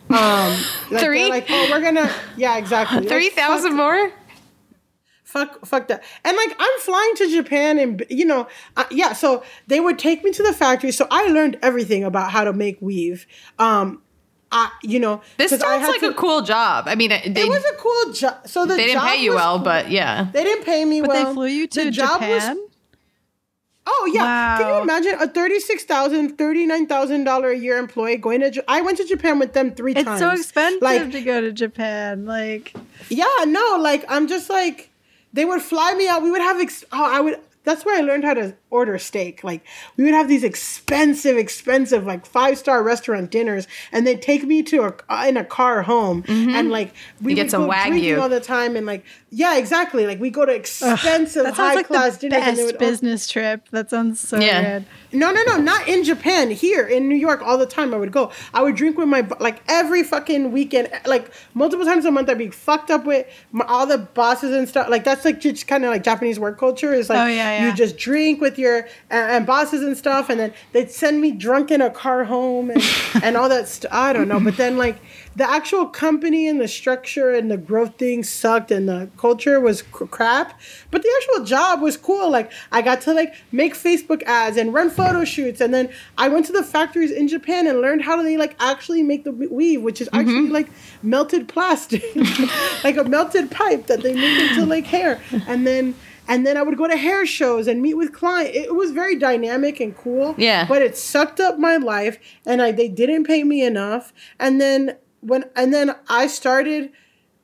Um, 0.10 0.58
like, 0.90 1.04
Three? 1.04 1.30
like, 1.30 1.46
oh, 1.50 1.68
we're 1.70 1.82
gonna, 1.82 2.12
yeah, 2.38 2.58
exactly, 2.58 3.00
Like, 3.02 3.10
Three 3.10 3.30
thousand 3.30 3.76
more. 3.76 4.12
fuck 5.24 5.64
fuck 5.64 5.88
that 5.88 6.04
and 6.26 6.36
like 6.36 6.56
i'm 6.60 6.80
flying 6.80 7.14
to 7.16 7.30
japan 7.32 7.78
and 7.78 8.04
you 8.10 8.26
know 8.26 8.48
uh, 8.78 8.86
yeah 8.90 9.14
so 9.14 9.44
they 9.68 9.80
would 9.80 10.00
take 10.00 10.24
me 10.24 10.32
to 10.32 10.42
the 10.42 10.52
factory 10.52 10.92
so 10.92 11.06
i 11.12 11.28
learned 11.28 11.56
everything 11.62 12.04
about 12.04 12.32
how 12.32 12.44
to 12.44 12.52
make 12.52 12.82
weave 12.82 13.28
um 13.60 14.02
I, 14.52 14.72
you 14.84 15.00
know 15.00 15.22
this 15.38 15.52
sounds 15.52 15.88
like 15.88 16.00
to- 16.02 16.10
a 16.10 16.14
cool 16.14 16.42
job. 16.42 16.86
I 16.88 16.96
mean, 16.96 17.10
they, 17.12 17.22
it 17.44 17.48
was 17.50 17.64
a 17.66 17.76
cool 17.78 18.14
job 18.14 18.48
so 18.48 18.66
the 18.66 18.76
they 18.76 18.88
didn't 18.88 19.02
job 19.02 19.08
pay 19.10 19.22
you 19.24 19.36
well, 19.36 19.58
cool. 19.58 19.66
but 19.66 19.92
yeah. 19.92 20.28
they 20.34 20.44
didn't 20.44 20.66
pay 20.66 20.86
me 20.86 21.02
But 21.02 21.10
well 21.10 21.26
they 21.28 21.34
flew 21.34 21.46
you 21.48 21.68
The 21.68 21.84
to 21.86 21.92
job 21.92 22.20
was- 22.22 22.42
Japan. 22.44 22.58
oh 23.86 24.12
yeah 24.14 24.58
can 24.60 24.76
you 24.76 24.82
imagine 24.82 25.14
a 25.20 25.28
$36000 25.28 26.36
$39000 26.36 27.52
a 27.52 27.58
year 27.58 27.78
employee 27.78 28.18
going 28.18 28.42
to 28.42 28.52
Ja- 28.54 28.62
i 28.68 28.82
went 28.82 28.98
to 28.98 29.06
japan 29.06 29.40
with 29.40 29.54
them 29.54 29.72
three 29.74 29.94
it's 29.94 30.04
times 30.04 30.22
It's 30.22 30.30
so 30.32 30.36
expensive 30.40 30.82
like 30.82 31.12
to 31.12 31.22
go 31.22 31.42
to 31.42 31.52
Japan. 31.52 32.26
Like, 32.26 32.74
Yeah, 33.10 33.26
no, 33.46 33.78
like 33.80 34.06
I'm 34.10 34.28
just 34.28 34.50
like 34.50 34.90
they 35.34 35.46
would 35.46 35.62
fly 35.62 35.94
me 35.94 36.08
out. 36.08 36.24
We 36.24 36.32
would 36.32 36.42
have 36.42 36.60
ex- 36.60 36.84
oh, 36.92 37.08
I 37.18 37.20
would 37.22 37.40
that's 37.64 37.86
where 37.86 37.98
I 37.98 38.02
learned 38.02 38.24
how 38.24 38.34
to 38.34 38.56
order 38.70 38.98
steak. 38.98 39.44
Like 39.44 39.66
we 39.98 40.04
would 40.04 40.14
have 40.14 40.28
these 40.28 40.44
expensive, 40.44 41.38
expensive 41.38 42.06
like 42.06 42.26
five 42.26 42.58
star 42.58 42.82
restaurant 42.84 43.32
dinners, 43.32 43.68
and 43.92 44.06
they'd 44.08 44.22
take 44.22 44.44
me 44.46 44.64
to 44.64 44.94
a 45.10 45.28
in 45.28 45.38
a 45.38 45.44
car 45.46 45.82
home, 45.84 46.24
and 46.28 46.70
like 46.72 46.94
we 47.22 47.32
You 47.32 47.36
get 47.36 47.44
would 47.44 47.52
some 47.52 47.64
go 47.64 47.70
Wagyu. 47.74 47.88
drinking 47.90 48.20
all 48.20 48.30
the 48.30 48.40
time, 48.40 48.76
and 48.76 48.86
like 48.86 49.04
yeah, 49.32 49.58
exactly. 49.58 50.06
Like 50.08 50.20
we 50.20 50.30
go 50.30 50.46
to 50.46 50.52
expensive, 50.64 51.44
that 51.44 51.56
sounds 51.56 51.58
high 51.58 51.76
like 51.76 51.88
class 51.88 52.18
the 52.18 52.30
dinners, 52.30 52.48
and 52.48 52.58
they 52.58 52.62
best 52.64 52.74
would 52.74 52.80
business 52.80 53.28
trip. 53.28 53.70
That 53.72 53.90
sounds 53.90 54.20
so 54.20 54.40
Yeah. 54.40 54.80
good. 54.80 54.86
no, 55.12 55.32
no, 55.32 55.44
no, 55.44 55.58
not 55.58 55.88
in 55.88 56.04
Japan. 56.04 56.52
Here 56.52 56.86
in 56.88 57.08
New 57.08 57.16
York, 57.16 57.42
all 57.42 57.58
the 57.58 57.66
time 57.66 57.94
I 57.94 57.98
would 57.98 58.12
go. 58.12 58.32
I 58.54 58.64
would 58.64 58.76
drink 58.76 58.98
with 58.98 59.08
my 59.08 59.28
like 59.40 59.62
every 59.68 60.04
fucking 60.04 60.52
weekend, 60.52 60.90
like 61.06 61.32
multiple 61.54 61.86
times 61.86 62.06
a 62.06 62.12
month. 62.12 62.30
I'd 62.30 62.38
be 62.38 62.50
fucked 62.50 62.90
up 62.92 63.06
with 63.06 63.26
my, 63.52 63.66
all 63.66 63.86
the 63.86 63.98
bosses 64.00 64.56
and 64.56 64.68
stuff. 64.68 64.90
Like 64.90 65.04
that's 65.04 65.26
like 65.26 65.40
just 65.40 65.68
kind 65.68 65.84
of 65.86 65.92
like 65.92 66.04
Japanese 66.04 66.40
work 66.40 66.58
culture. 66.60 66.94
Is 66.94 67.10
like 67.10 67.20
Oh, 67.20 67.26
yeah, 67.28 67.60
yeah. 67.60 67.70
you 67.70 67.76
just 67.76 67.98
drink 67.98 68.42
with 68.42 68.58
your 68.58 68.88
and, 69.10 69.32
and 69.32 69.46
bosses 69.46 69.82
and 69.84 69.98
stuff, 69.98 70.30
and 70.30 70.40
then 70.40 70.54
they'd 70.74 70.92
send 70.92 71.22
me 71.22 71.32
drunk 71.32 71.72
in 71.72 71.82
a 71.82 71.90
car 71.90 72.24
home 72.24 72.70
and 72.72 72.84
and 73.24 73.38
all 73.38 73.50
that 73.50 73.68
stuff. 73.68 73.92
I 73.94 74.14
don't 74.14 74.28
know, 74.28 74.40
but 74.40 74.58
then 74.58 74.78
like 74.78 74.98
the 75.36 75.50
actual 75.50 75.86
company 75.86 76.48
and 76.48 76.60
the 76.60 76.68
structure 76.68 77.32
and 77.34 77.50
the 77.50 77.58
growth 77.58 77.96
thing 77.98 78.24
sucked, 78.24 78.72
and 78.72 78.90
the 78.90 79.10
culture 79.20 79.60
was 79.60 79.82
cr- 79.82 80.06
crap. 80.06 80.60
But 80.92 81.04
the 81.04 81.12
actual 81.18 81.46
job 81.46 81.82
was 81.82 81.98
cool. 81.98 82.32
Like 82.32 82.52
I 82.72 82.82
got 82.82 83.02
to 83.02 83.14
like 83.14 83.36
make 83.52 83.74
Facebook 83.74 84.24
ads 84.24 84.58
and 84.58 84.74
run 84.74 84.90
photo 84.90 85.26
shoots, 85.26 85.62
and 85.62 85.74
then 85.74 85.90
I 86.18 86.30
went 86.30 86.46
to 86.48 86.54
the 86.54 86.64
factories 86.64 87.12
in 87.12 87.28
Japan 87.28 87.68
and 87.68 87.82
learned 87.82 88.04
how 88.04 88.16
do 88.16 88.24
they 88.24 88.38
like 88.38 88.56
actually 88.60 89.04
make 89.04 89.26
the 89.26 89.32
weave, 89.32 89.82
which 89.82 90.02
is 90.02 90.10
actually 90.14 90.46
mm-hmm. 90.46 90.54
like 90.54 90.70
melted 91.04 91.48
plastic, 91.48 92.04
like 92.84 92.98
a 92.98 93.04
melted 93.04 93.52
pipe 93.52 93.88
that 93.88 94.02
they 94.02 94.14
make 94.14 94.50
into 94.50 94.66
like 94.66 94.86
hair, 94.86 95.22
and 95.48 95.68
then. 95.68 95.96
And 96.32 96.46
then 96.46 96.58
I 96.58 96.62
would 96.62 96.78
go 96.78 96.88
to 96.88 96.96
hair 96.96 97.26
shows 97.26 97.68
and 97.68 97.82
meet 97.82 97.96
with 97.96 98.14
clients. 98.14 98.56
It 98.56 98.76
was 98.76 98.92
very 98.92 99.18
dynamic 99.18 99.80
and 99.80 99.98
cool. 99.98 100.36
Yeah. 100.38 100.68
But 100.68 100.84
it 100.84 100.96
sucked 100.96 101.40
up 101.40 101.58
my 101.58 101.78
life, 101.78 102.20
and 102.46 102.62
I 102.62 102.72
they 102.72 102.88
didn't 102.88 103.24
pay 103.24 103.44
me 103.44 103.64
enough. 103.64 104.14
And 104.40 104.62
then 104.62 104.98
when 105.22 105.46
and 105.56 105.74
then 105.74 105.96
I 106.08 106.28
started 106.28 106.92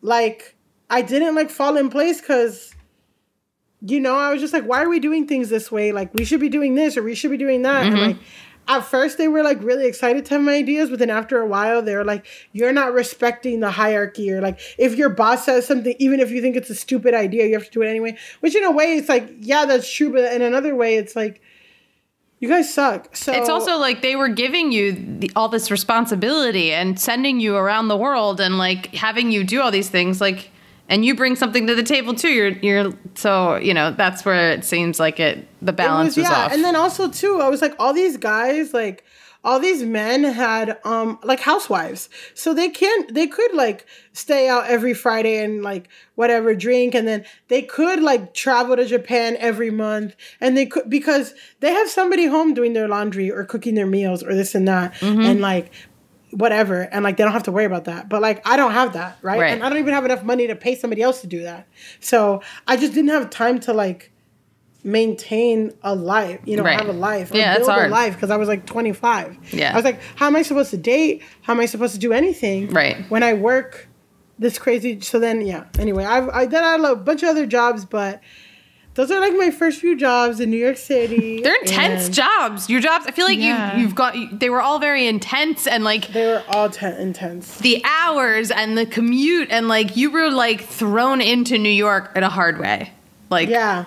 like 0.03 0.54
I 0.89 1.01
didn't 1.01 1.35
like 1.35 1.49
fall 1.49 1.77
in 1.77 1.89
place 1.89 2.21
because 2.21 2.73
you 3.81 3.99
know 3.99 4.15
I 4.15 4.31
was 4.31 4.41
just 4.41 4.53
like, 4.53 4.65
why 4.65 4.83
are 4.83 4.89
we 4.89 4.99
doing 4.99 5.27
things 5.27 5.49
this 5.49 5.71
way? 5.71 5.91
Like 5.91 6.13
we 6.13 6.25
should 6.25 6.39
be 6.39 6.49
doing 6.49 6.75
this 6.75 6.97
or 6.97 7.03
we 7.03 7.15
should 7.15 7.31
be 7.31 7.37
doing 7.37 7.63
that. 7.63 7.85
And 7.85 7.95
mm-hmm. 7.95 8.07
like 8.07 8.17
at 8.67 8.81
first 8.81 9.17
they 9.17 9.27
were 9.27 9.43
like 9.43 9.61
really 9.61 9.87
excited 9.87 10.25
to 10.25 10.33
have 10.35 10.43
my 10.43 10.53
ideas, 10.53 10.89
but 10.89 10.99
then 10.99 11.09
after 11.09 11.39
a 11.39 11.45
while 11.45 11.81
they 11.81 11.95
were 11.95 12.03
like, 12.03 12.25
you're 12.51 12.73
not 12.73 12.93
respecting 12.93 13.59
the 13.59 13.71
hierarchy 13.71 14.31
or 14.31 14.41
like 14.41 14.59
if 14.77 14.95
your 14.95 15.09
boss 15.09 15.45
says 15.45 15.67
something, 15.67 15.95
even 15.99 16.19
if 16.19 16.31
you 16.31 16.41
think 16.41 16.55
it's 16.55 16.69
a 16.69 16.75
stupid 16.75 17.13
idea, 17.13 17.45
you 17.45 17.53
have 17.53 17.65
to 17.65 17.71
do 17.71 17.81
it 17.81 17.89
anyway. 17.89 18.17
Which 18.39 18.55
in 18.55 18.63
a 18.63 18.71
way 18.71 18.97
it's 18.97 19.09
like, 19.09 19.29
yeah, 19.39 19.65
that's 19.65 19.91
true, 19.91 20.11
but 20.11 20.31
in 20.33 20.41
another 20.41 20.75
way 20.75 20.95
it's 20.95 21.15
like 21.15 21.41
you 22.39 22.49
guys 22.49 22.71
suck. 22.73 23.15
So 23.15 23.33
It's 23.33 23.49
also 23.49 23.77
like 23.77 24.01
they 24.01 24.15
were 24.15 24.27
giving 24.27 24.71
you 24.71 24.91
the, 25.19 25.31
all 25.35 25.47
this 25.47 25.71
responsibility 25.71 26.73
and 26.73 26.99
sending 26.99 27.39
you 27.39 27.55
around 27.55 27.87
the 27.87 27.97
world 27.97 28.41
and 28.41 28.57
like 28.57 28.93
having 28.93 29.31
you 29.31 29.43
do 29.43 29.61
all 29.61 29.71
these 29.71 29.89
things 29.89 30.19
like 30.19 30.49
and 30.89 31.03
you 31.03 31.15
bring 31.15 31.35
something 31.35 31.67
to 31.67 31.75
the 31.75 31.83
table 31.83 32.13
too. 32.13 32.29
You're 32.29 32.49
you're 32.49 32.93
so, 33.15 33.55
you 33.57 33.73
know, 33.73 33.91
that's 33.91 34.23
where 34.25 34.51
it 34.51 34.63
seems 34.65 34.99
like 34.99 35.19
it 35.19 35.47
the 35.61 35.73
balance 35.73 36.17
It 36.17 36.21
was, 36.21 36.29
off. 36.29 36.51
And 36.51 36.63
then 36.63 36.75
also 36.75 37.09
too, 37.09 37.39
I 37.41 37.49
was 37.49 37.61
like, 37.61 37.75
all 37.79 37.93
these 37.93 38.17
guys, 38.17 38.73
like 38.73 39.03
all 39.43 39.59
these 39.59 39.83
men 39.83 40.23
had 40.23 40.79
um 40.85 41.19
like 41.23 41.39
housewives. 41.39 42.09
So 42.33 42.53
they 42.53 42.69
can't 42.69 43.13
they 43.13 43.27
could 43.27 43.53
like 43.53 43.85
stay 44.13 44.47
out 44.49 44.65
every 44.67 44.93
Friday 44.93 45.37
and 45.43 45.61
like 45.61 45.87
whatever 46.15 46.55
drink 46.55 46.95
and 46.95 47.07
then 47.07 47.25
they 47.47 47.61
could 47.61 48.01
like 48.01 48.33
travel 48.33 48.75
to 48.75 48.85
Japan 48.85 49.37
every 49.39 49.69
month 49.69 50.15
and 50.41 50.57
they 50.57 50.65
could 50.65 50.89
because 50.89 51.33
they 51.59 51.71
have 51.71 51.89
somebody 51.89 52.25
home 52.25 52.53
doing 52.53 52.73
their 52.73 52.87
laundry 52.87 53.31
or 53.31 53.43
cooking 53.43 53.75
their 53.75 53.85
meals 53.85 54.23
or 54.23 54.33
this 54.33 54.55
and 54.55 54.67
that 54.67 54.93
Mm-hmm. 54.95 55.21
and 55.21 55.41
like 55.41 55.71
whatever 56.35 56.81
and 56.81 57.03
like 57.03 57.15
they 57.17 57.23
don't 57.23 57.31
have 57.33 57.43
to 57.43 57.51
worry 57.51 57.63
about 57.65 57.85
that 57.85 58.09
but 58.09 58.21
like 58.21 58.45
i 58.45 58.57
don't 58.57 58.73
have 58.73 58.91
that 58.93 59.17
right? 59.21 59.39
Right. 59.39 59.53
and 59.53 59.63
i 59.63 59.69
don't 59.69 59.77
even 59.79 59.93
have 59.93 60.03
enough 60.03 60.21
money 60.23 60.47
to 60.47 60.55
pay 60.55 60.75
somebody 60.75 61.01
else 61.01 61.21
to 61.21 61.27
do 61.27 61.43
that 61.43 61.65
so 62.01 62.41
i 62.67 62.75
just 62.75 62.93
didn't 62.93 63.11
have 63.11 63.29
time 63.29 63.59
to 63.61 63.73
like 63.73 64.11
maintain 64.83 65.73
a 65.81 65.95
life 65.95 66.39
you 66.45 66.55
know 66.57 66.63
Right. 66.63 66.77
have 66.77 66.87
a 66.89 66.93
life 66.93 67.31
or 67.31 67.37
Yeah, 67.37 67.57
build 67.57 67.69
a 67.69 67.87
life 67.87 68.13
because 68.13 68.29
i 68.29 68.37
was 68.37 68.47
like 68.47 68.65
25 68.65 69.37
Yeah. 69.51 69.71
i 69.71 69.75
was 69.75 69.83
like 69.83 69.99
how 70.15 70.27
am 70.27 70.35
i 70.35 70.41
supposed 70.43 70.69
to 70.71 70.77
date 70.77 71.23
how 71.41 71.53
am 71.53 71.59
i 71.59 71.65
supposed 71.65 71.93
to 71.93 71.99
do 71.99 72.13
anything 72.13 72.67
Right. 72.69 72.97
when 73.09 73.23
i 73.23 73.33
work 73.33 73.87
this 74.37 74.59
crazy 74.59 74.99
so 75.01 75.17
then 75.19 75.41
yeah 75.41 75.63
anyway 75.79 76.03
i've 76.05 76.29
i 76.29 76.45
then 76.45 76.63
i 76.63 76.71
had 76.73 76.81
a 76.81 76.95
bunch 76.95 77.23
of 77.23 77.29
other 77.29 77.45
jobs 77.47 77.85
but 77.85 78.21
those 78.95 79.11
are 79.11 79.19
like 79.19 79.33
my 79.37 79.51
first 79.51 79.79
few 79.81 79.95
jobs 79.95 80.39
in 80.39 80.49
new 80.49 80.57
york 80.57 80.77
city 80.77 81.41
They're 81.43 81.61
intense 81.61 82.09
jobs. 82.09 82.69
Your 82.69 82.81
jobs, 82.81 83.05
I 83.07 83.11
feel 83.11 83.25
like 83.25 83.37
Yeah. 83.39 83.75
you 83.75 83.83
you've 83.83 83.95
got 83.95 84.15
they 84.39 84.49
were 84.49 84.61
all 84.61 84.79
very 84.79 85.05
intense 85.07 85.67
and 85.67 85.83
like 85.83 86.07
they 86.09 86.25
were 86.27 86.43
all 86.49 86.69
te- 86.69 86.85
intense 86.97 87.57
the 87.59 87.83
hours 87.85 88.51
and 88.51 88.77
the 88.77 88.85
commute 88.85 89.49
and 89.51 89.67
like 89.67 89.95
you 89.97 90.09
were 90.11 90.29
like 90.31 90.61
thrown 90.61 91.21
into 91.21 91.57
New 91.57 91.69
York 91.69 92.11
in 92.15 92.23
a 92.23 92.29
hard 92.29 92.57
way. 92.59 92.91
Like 93.29 93.49
yeah 93.49 93.85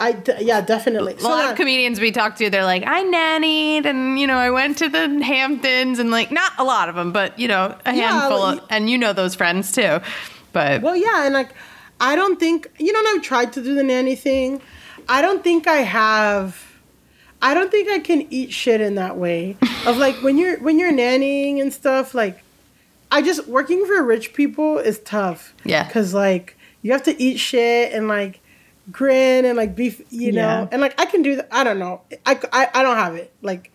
i 0.00 0.12
d- 0.12 0.32
yeah 0.40 0.60
definitely 0.60 1.14
a 1.14 1.22
lot 1.22 1.50
of 1.50 1.56
comedians 1.56 2.00
we 2.00 2.10
talk 2.10 2.34
to, 2.36 2.48
they're 2.50 2.64
like, 2.64 2.82
I 2.86 3.04
nannied 3.04 3.84
and 3.84 4.18
you 4.18 4.26
know 4.26 4.36
I 4.36 4.50
went 4.50 4.78
to 4.78 4.88
the 4.88 5.22
Hamptons 5.22 5.98
and 5.98 6.10
like 6.10 6.32
not 6.32 6.52
a 6.58 6.64
lot 6.64 6.88
of 6.88 6.94
them, 6.94 7.12
but 7.12 7.38
you 7.38 7.46
know 7.48 7.76
a 7.84 7.94
Yeah, 7.94 8.10
handful, 8.20 8.40
like- 8.40 8.58
of, 8.62 8.66
and 8.70 8.88
you 8.90 8.96
know 8.98 9.12
those 9.12 9.34
friends 9.34 9.70
too. 9.72 10.00
But 10.52 10.82
Well, 10.82 10.96
yeah, 10.96 11.24
and 11.26 11.34
like 11.34 11.50
I 12.02 12.16
don't 12.16 12.38
think 12.38 12.68
you 12.78 12.92
know. 12.92 12.98
and 12.98 13.08
I've 13.08 13.22
tried 13.22 13.52
to 13.54 13.62
do 13.62 13.74
the 13.74 13.82
nanny 13.82 14.16
thing. 14.16 14.60
I 15.08 15.22
don't 15.22 15.42
think 15.42 15.66
I 15.66 15.76
have. 15.82 16.60
I 17.40 17.54
don't 17.54 17.70
think 17.70 17.88
I 17.88 17.98
can 17.98 18.26
eat 18.30 18.52
shit 18.52 18.80
in 18.80 18.94
that 18.96 19.16
way. 19.16 19.56
Of 19.86 19.96
like 19.98 20.14
when 20.22 20.38
you're 20.38 20.58
when 20.60 20.78
you're 20.78 20.92
nannying 20.92 21.60
and 21.60 21.72
stuff. 21.72 22.14
Like, 22.14 22.40
I 23.10 23.20
just 23.20 23.48
working 23.48 23.84
for 23.84 24.00
rich 24.04 24.32
people 24.32 24.78
is 24.78 25.00
tough. 25.00 25.54
Yeah. 25.64 25.84
because 25.84 26.14
like 26.14 26.56
you 26.82 26.92
have 26.92 27.02
to 27.04 27.20
eat 27.20 27.38
shit 27.38 27.92
and 27.92 28.06
like 28.06 28.38
grin 28.92 29.44
and 29.44 29.56
like 29.56 29.74
be 29.74 29.96
you 30.10 30.30
know 30.32 30.40
Yeah. 30.62 30.68
and 30.72 30.80
like 30.80 30.94
I 31.00 31.06
can 31.06 31.22
do 31.22 31.36
that. 31.36 31.48
I 31.50 31.64
don't 31.64 31.78
know. 31.80 32.02
I, 32.26 32.38
I 32.52 32.68
I 32.74 32.82
don't 32.84 32.96
have 32.96 33.14
it. 33.16 33.32
Like 33.42 33.72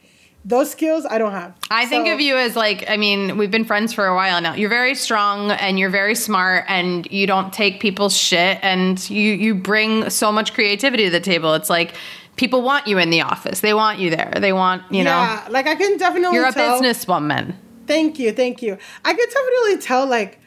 those 0.47 0.71
skills 0.71 1.05
I 1.09 1.17
don't 1.17 1.33
have. 1.33 1.53
I 1.69 1.85
think 1.87 2.07
of 2.07 2.21
you 2.21 2.37
as 2.37 2.55
like, 2.55 2.89
I 2.89 2.95
mean, 2.95 3.37
we've 3.37 3.51
been 3.51 3.65
friends 3.65 3.91
for 3.91 4.05
a 4.07 4.15
while 4.15 4.39
now. 4.41 4.53
You're 4.53 4.69
very 4.69 4.95
strong 4.95 5.51
and 5.51 5.77
you're 5.77 5.89
very 5.89 6.15
smart 6.15 6.63
and 6.69 7.05
you 7.11 7.27
don't 7.27 7.51
take 7.51 7.81
people's 7.81 8.15
shit 8.15 8.57
and 8.63 8.97
you 9.09 9.33
you 9.33 9.53
bring 9.55 10.09
so 10.09 10.31
much 10.31 10.53
creativity 10.53 11.03
to 11.03 11.09
the 11.09 11.19
table. 11.19 11.53
It's 11.53 11.69
like 11.69 11.95
people 12.37 12.61
want 12.61 12.87
you 12.87 12.97
in 12.97 13.09
the 13.09 13.21
office. 13.21 13.59
They 13.59 13.73
want 13.73 13.99
you 13.99 14.09
there. 14.09 14.31
They 14.39 14.53
want, 14.53 14.83
you 14.89 15.03
know, 15.03 15.09
Yeah, 15.09 15.45
like 15.49 15.67
I 15.67 15.75
can 15.75 15.97
definitely. 15.97 16.35
you're 16.37 16.47
a 16.47 16.53
tell- 16.53 16.81
businesswoman. 16.81 17.55
Thank 17.85 18.17
you, 18.17 18.31
thank 18.31 18.61
you. 18.61 18.77
I 19.05 19.13
could 19.13 19.29
definitely 19.29 19.77
tell, 19.85 20.05
like, 20.05 20.39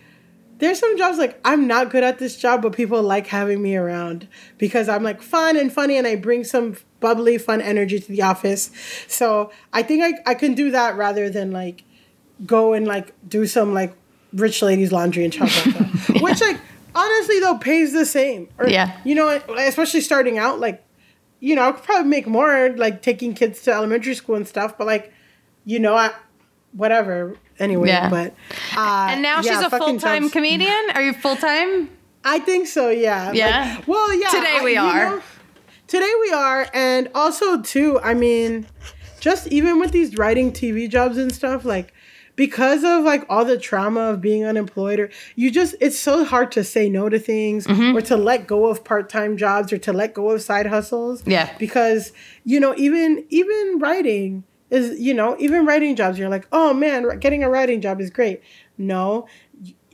there's 0.58 0.78
some 0.78 0.96
jobs 0.98 1.16
like 1.18 1.40
I'm 1.44 1.66
not 1.66 1.90
good 1.90 2.04
at 2.04 2.18
this 2.18 2.36
job, 2.36 2.62
but 2.62 2.72
people 2.74 3.02
like 3.02 3.26
having 3.26 3.62
me 3.62 3.76
around 3.76 4.28
because 4.58 4.88
I'm 4.88 5.02
like 5.02 5.20
fun 5.22 5.56
and 5.56 5.72
funny 5.72 5.96
and 5.96 6.06
I 6.06 6.16
bring 6.16 6.44
some 6.44 6.76
bubbly, 7.00 7.38
fun 7.38 7.60
energy 7.60 7.98
to 7.98 8.08
the 8.12 8.22
office. 8.22 8.70
So 9.08 9.50
I 9.72 9.82
think 9.82 10.02
I, 10.04 10.30
I 10.30 10.34
can 10.34 10.54
do 10.54 10.70
that 10.70 10.96
rather 10.96 11.28
than 11.30 11.50
like 11.50 11.82
go 12.46 12.72
and 12.72 12.86
like 12.86 13.12
do 13.28 13.46
some 13.46 13.74
like 13.74 13.94
rich 14.32 14.62
ladies 14.62 14.92
laundry 14.92 15.24
and 15.24 15.34
stuff 15.34 15.66
like 15.66 15.74
that. 15.76 16.22
Which 16.22 16.40
like 16.40 16.58
honestly 16.94 17.40
though 17.40 17.58
pays 17.58 17.92
the 17.92 18.06
same. 18.06 18.48
Or, 18.58 18.68
Yeah. 18.68 18.96
You 19.04 19.14
know, 19.14 19.28
especially 19.58 20.00
starting 20.02 20.38
out, 20.38 20.60
like, 20.60 20.84
you 21.40 21.54
know, 21.56 21.68
I 21.68 21.72
could 21.72 21.84
probably 21.84 22.08
make 22.08 22.26
more 22.26 22.70
like 22.76 23.02
taking 23.02 23.34
kids 23.34 23.62
to 23.62 23.72
elementary 23.72 24.14
school 24.14 24.34
and 24.36 24.46
stuff, 24.46 24.76
but 24.76 24.86
like, 24.86 25.12
you 25.64 25.78
know, 25.78 25.94
I 25.96 26.12
whatever. 26.72 27.36
Anyway, 27.58 27.88
Yeah. 27.88 28.08
but 28.08 28.34
uh, 28.76 29.08
And 29.10 29.22
now 29.22 29.40
yeah, 29.42 29.60
she's 29.60 29.72
a 29.72 29.76
full 29.76 29.98
time 29.98 30.30
comedian. 30.30 30.90
Are 30.94 31.02
you 31.02 31.12
full 31.12 31.36
time? 31.36 31.90
I 32.24 32.38
think 32.38 32.66
so. 32.66 32.90
Yeah. 32.90 33.32
Yeah? 33.32 33.74
Like, 33.78 33.88
well, 33.88 34.12
yeah. 34.14 34.28
Today 34.28 34.58
I- 34.60 34.64
we 34.64 34.76
are. 34.76 35.10
know, 35.16 35.22
today 35.90 36.12
we 36.22 36.30
are, 36.32 36.68
and 36.72 37.10
also 37.14 37.60
too. 37.60 37.98
I 38.00 38.14
mean, 38.14 38.66
just 39.18 39.48
even 39.48 39.80
with 39.80 39.90
these 39.90 40.16
writing 40.16 40.52
TV 40.52 40.88
jobs 40.88 41.18
and 41.18 41.32
stuff, 41.32 41.64
like 41.64 41.92
because 42.36 42.84
of 42.84 43.02
like 43.04 43.26
all 43.28 43.44
the 43.44 43.58
trauma 43.58 44.00
of 44.12 44.20
being 44.20 44.44
unemployed, 44.46 45.00
or 45.00 45.10
you 45.34 45.50
just 45.50 45.74
it's 45.80 45.98
so 45.98 46.24
hard 46.24 46.52
to 46.52 46.64
say 46.64 46.88
no 46.88 47.08
to 47.10 47.18
things 47.18 47.66
Mm-hmm. 47.66 47.96
or 47.96 48.00
to 48.02 48.16
let 48.16 48.46
go 48.46 48.66
of 48.66 48.84
part 48.84 49.10
time 49.10 49.36
jobs 49.36 49.72
or 49.72 49.78
to 49.78 49.92
let 49.92 50.14
go 50.14 50.30
of 50.30 50.40
side 50.40 50.66
hustles. 50.66 51.22
Yeah. 51.26 51.50
Because 51.58 52.12
you 52.44 52.60
know, 52.60 52.72
even 52.78 53.26
even 53.28 53.78
writing 53.80 54.44
is 54.70 54.98
you 55.00 55.12
know 55.12 55.36
even 55.40 55.66
writing 55.66 55.96
jobs 55.96 56.16
you're 56.16 56.28
like 56.28 56.46
oh 56.52 56.72
man 56.72 57.18
getting 57.18 57.42
a 57.42 57.50
writing 57.50 57.80
job 57.80 58.00
is 58.00 58.08
great 58.08 58.40
no 58.78 59.26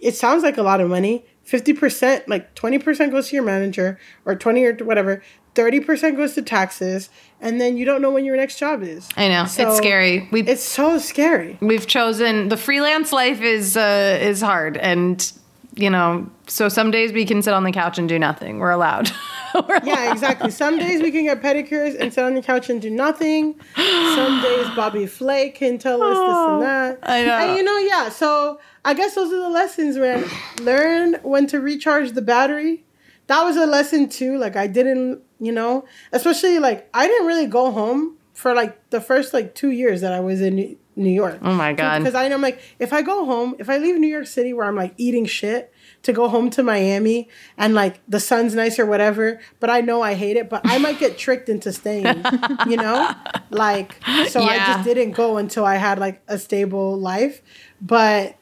it 0.03 0.15
sounds 0.15 0.43
like 0.43 0.59
a 0.59 0.63
lot 0.63 0.83
of 0.83 0.91
money 0.91 1.25
50% 1.47 2.29
like 2.29 2.55
20% 2.55 3.11
goes 3.11 3.31
to 3.31 3.37
your 3.37 3.43
manager 3.45 3.99
or 4.27 4.35
20 4.35 4.65
or 4.67 4.75
whatever 4.85 5.23
30% 5.57 6.17
goes 6.17 6.35
to 6.35 6.43
taxes 6.43 7.11
and 7.41 7.61
then 7.61 7.77
you 7.77 7.85
don't 7.85 8.01
know 8.01 8.11
when 8.11 8.25
your 8.25 8.37
next 8.37 8.59
job 8.59 8.83
is. 8.83 9.09
I 9.17 9.29
know. 9.29 9.47
So, 9.47 9.69
it's 9.69 9.77
scary. 9.77 10.29
We 10.31 10.43
it's 10.43 10.63
so 10.63 10.99
scary. 10.99 11.59
We've 11.61 11.87
chosen 11.87 12.49
the 12.49 12.57
freelance 12.57 13.13
life 13.13 13.41
is 13.41 13.77
uh, 13.77 14.19
is 14.21 14.41
hard, 14.41 14.77
and 14.77 15.33
you 15.75 15.91
know, 15.91 16.31
so 16.47 16.69
some 16.69 16.91
days 16.91 17.13
we 17.13 17.27
can 17.27 17.43
sit 17.43 17.53
on 17.53 17.65
the 17.65 17.73
couch 17.73 17.99
and 17.99 18.09
do 18.09 18.19
nothing. 18.19 18.59
We're 18.59 18.71
allowed. 18.71 19.11
We're 19.69 19.81
yeah 19.85 20.13
exactly. 20.13 20.51
Some 20.51 20.79
days 20.79 21.03
we 21.03 21.11
can 21.11 21.25
get 21.25 21.43
pedicures 21.43 21.99
and 21.99 22.13
sit 22.13 22.25
on 22.25 22.35
the 22.35 22.43
couch 22.43 22.69
and 22.71 22.81
do 22.81 22.91
nothing. 22.91 23.55
Some 23.75 24.43
days 24.43 24.67
bobby 24.75 25.07
flay 25.07 25.51
can 25.51 25.79
tell 25.79 26.03
us 26.03 26.17
this 26.17 26.53
and 26.53 26.63
that. 26.63 26.99
I 27.03 27.25
know. 27.25 27.39
and 27.39 27.57
you 27.57 27.63
know 27.63 27.79
yeah 27.79 28.09
so 28.11 28.61
i 28.85 28.93
guess 28.93 29.15
those 29.15 29.33
are 29.33 29.41
the 29.41 29.49
lessons 29.49 29.97
man. 29.97 30.25
Learn 30.61 31.15
when 31.23 31.47
to 31.49 31.61
recharge 31.61 32.13
the 32.13 32.23
battery 32.23 32.85
that 33.27 33.43
was 33.45 33.57
a 33.57 33.67
lesson 33.67 34.09
too 34.09 34.39
like 34.39 34.57
i 34.57 34.67
didn't 34.67 35.21
you 35.41 35.53
know 35.53 35.85
especially 36.13 36.59
like 36.59 36.89
i 36.95 37.07
didn't 37.07 37.27
really 37.27 37.47
go 37.47 37.71
home 37.71 38.17
for 38.33 38.55
like 38.55 38.91
the 38.91 39.01
first 39.01 39.33
like 39.35 39.55
two 39.55 39.71
years 39.71 40.01
that 40.01 40.13
i 40.13 40.21
was 40.21 40.41
in 40.41 40.77
New- 40.99 41.11
york. 41.11 41.39
Oh 41.43 41.53
my 41.53 41.75
God. 41.75 41.99
because 41.99 42.15
i 42.15 42.27
know 42.29 42.37
I'm 42.37 42.41
like 42.43 42.61
if 42.79 42.93
i 42.93 43.03
go 43.03 43.27
home 43.27 43.55
if 43.59 43.69
i 43.69 43.77
leave 43.77 43.97
new 43.97 44.07
york 44.09 44.27
city 44.27 44.53
where 44.55 44.67
i'm 44.67 44.77
like 44.77 44.95
eating 44.97 45.27
shit 45.27 45.71
to 46.05 46.13
go 46.13 46.29
home 46.29 46.49
to 46.51 46.63
miami 46.63 47.29
and 47.59 47.75
like 47.75 48.01
the 48.09 48.19
sun's 48.19 48.55
nice 48.55 48.79
or 48.79 48.87
whatever 48.87 49.41
but 49.61 49.69
i 49.69 49.83
know 49.83 50.01
i 50.01 50.15
hate 50.15 50.37
it 50.39 50.49
but 50.49 50.63
i 50.65 50.79
might 50.79 50.99
get 50.99 51.19
tricked 51.19 51.49
into 51.51 51.71
staying 51.73 52.07
you 52.67 52.77
know? 52.77 53.13
Like 53.51 53.97
so 54.29 54.43
i 54.43 54.57
just 54.57 54.85
didn't 54.85 55.13
go 55.13 55.37
until 55.37 55.65
i 55.67 55.77
had 55.77 55.99
like 55.99 56.23
a 56.29 56.39
stable 56.39 56.97
life. 56.99 57.43
But 57.81 58.37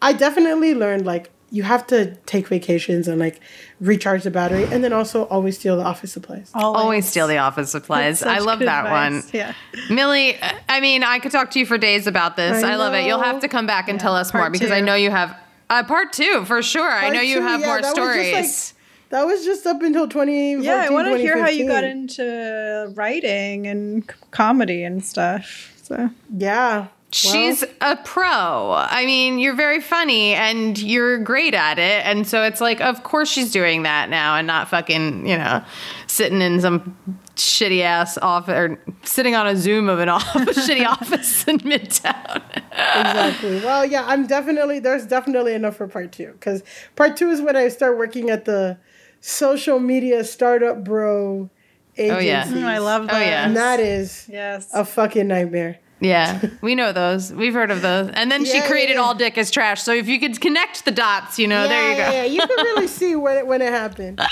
I 0.00 0.12
definitely 0.12 0.74
learned 0.74 1.04
like 1.04 1.30
you 1.50 1.62
have 1.62 1.86
to 1.86 2.14
take 2.26 2.48
vacations 2.48 3.08
and 3.08 3.18
like 3.18 3.40
recharge 3.80 4.22
the 4.22 4.30
battery 4.30 4.64
and 4.64 4.84
then 4.84 4.92
also 4.92 5.24
always 5.26 5.58
steal 5.58 5.76
the 5.76 5.82
office 5.82 6.12
supplies. 6.12 6.50
always 6.54 7.08
steal 7.08 7.26
the 7.26 7.38
office 7.38 7.70
supplies. 7.70 8.22
I 8.22 8.38
love 8.38 8.58
that 8.60 8.84
advice. 8.84 9.24
one. 9.24 9.30
Yeah. 9.32 9.54
Milly, 9.90 10.36
I 10.68 10.80
mean, 10.80 11.02
I 11.02 11.18
could 11.18 11.32
talk 11.32 11.50
to 11.52 11.58
you 11.58 11.66
for 11.66 11.78
days 11.78 12.06
about 12.06 12.36
this. 12.36 12.62
I, 12.62 12.72
I 12.72 12.76
love 12.76 12.94
it. 12.94 13.06
You'll 13.06 13.22
have 13.22 13.40
to 13.40 13.48
come 13.48 13.66
back 13.66 13.88
and 13.88 13.98
tell 13.98 14.14
us 14.14 14.32
more 14.34 14.42
part 14.42 14.52
because 14.52 14.70
I 14.70 14.80
know 14.80 14.94
you 14.94 15.10
have 15.10 15.36
uh, 15.70 15.84
part 15.84 16.12
two 16.12 16.44
for 16.44 16.62
sure. 16.62 16.90
I 16.90 17.10
know 17.10 17.20
you 17.20 17.36
two, 17.36 17.42
have 17.42 17.60
yeah, 17.60 17.66
more 17.66 17.80
that 17.80 17.88
was 17.88 17.96
just, 17.96 17.96
stories. 17.96 18.32
like, 18.34 19.10
That 19.10 19.26
was 19.26 19.44
just 19.44 19.66
up 19.66 19.82
until 19.82 20.08
2014, 20.08 20.62
Yeah, 20.62 20.86
I 20.86 20.90
want 20.90 21.08
to 21.08 21.18
hear 21.18 21.38
how 21.38 21.48
you 21.48 21.66
got 21.66 21.84
into 21.84 22.92
writing 22.94 23.66
and 23.66 24.06
comedy 24.30 24.84
and 24.84 25.04
stuff. 25.04 25.72
So 25.82 26.10
Yeah. 26.34 26.88
Well, 27.24 27.32
She's 27.32 27.64
a 27.80 27.96
pro. 27.96 28.72
I 28.72 29.06
mean, 29.06 29.38
you're 29.38 29.54
very 29.54 29.80
funny 29.80 30.34
and 30.34 30.76
you're 30.78 31.18
great 31.18 31.54
at 31.54 31.78
it. 31.78 32.04
And 32.04 32.26
so 32.26 32.42
it's 32.42 32.60
like, 32.60 32.82
of 32.82 33.02
course 33.02 33.30
she's 33.30 33.50
doing 33.50 33.84
that 33.84 34.10
now 34.10 34.36
and 34.36 34.46
not 34.46 34.68
fucking, 34.68 35.26
you 35.26 35.38
know, 35.38 35.64
sitting 36.06 36.42
in 36.42 36.60
some 36.60 36.98
shitty 37.34 37.80
ass 37.80 38.18
office 38.18 38.52
or 38.54 38.78
sitting 39.04 39.34
on 39.34 39.46
a 39.46 39.56
Zoom 39.56 39.88
of 39.88 40.00
an 40.00 40.08
office, 40.18 40.68
shitty 40.68 40.84
office 40.86 41.48
in 41.48 41.60
Midtown. 41.60 42.42
exactly. 42.72 43.60
Well, 43.60 43.86
yeah, 43.86 44.04
I'm 44.06 44.26
definitely 44.26 44.78
there's 44.78 45.06
definitely 45.06 45.54
enough 45.54 45.76
for 45.76 45.88
part 45.88 46.12
2 46.12 46.34
cuz 46.40 46.62
part 46.94 47.16
2 47.16 47.30
is 47.30 47.40
when 47.40 47.56
I 47.56 47.68
start 47.68 47.96
working 47.96 48.28
at 48.28 48.44
the 48.44 48.76
social 49.22 49.78
media 49.78 50.24
startup 50.24 50.84
bro 50.84 51.48
agency. 51.96 52.16
Oh, 52.16 52.18
yeah. 52.20 52.44
Mm, 52.44 52.64
I 52.64 52.78
love 52.78 53.06
that. 53.06 53.14
Oh, 53.14 53.18
that. 53.18 53.26
yeah. 53.26 53.46
And 53.46 53.56
that 53.56 53.80
is 53.80 54.26
Yes. 54.30 54.68
a 54.74 54.84
fucking 54.84 55.26
nightmare. 55.26 55.78
Yeah, 56.00 56.40
we 56.60 56.74
know 56.74 56.92
those. 56.92 57.32
We've 57.32 57.54
heard 57.54 57.70
of 57.70 57.82
those. 57.82 58.10
And 58.10 58.30
then 58.30 58.44
she 58.44 58.60
created 58.62 58.94
yeah. 58.94 59.00
All 59.00 59.14
Dick 59.14 59.36
as 59.36 59.50
Trash. 59.50 59.82
So 59.82 59.92
if 59.92 60.08
you 60.08 60.20
could 60.20 60.40
connect 60.40 60.84
the 60.84 60.90
dots, 60.90 61.38
you 61.38 61.48
know, 61.48 61.68
there 61.68 61.90
you 61.90 61.96
go. 61.96 62.02
Yeah, 62.02 62.12
yeah, 62.12 62.24
you 62.24 62.40
can 62.40 62.56
really 62.64 62.86
see 62.86 63.16
when 63.16 63.36
it 63.36 63.46
when 63.46 63.62
it 63.62 63.72
happened. 63.72 64.20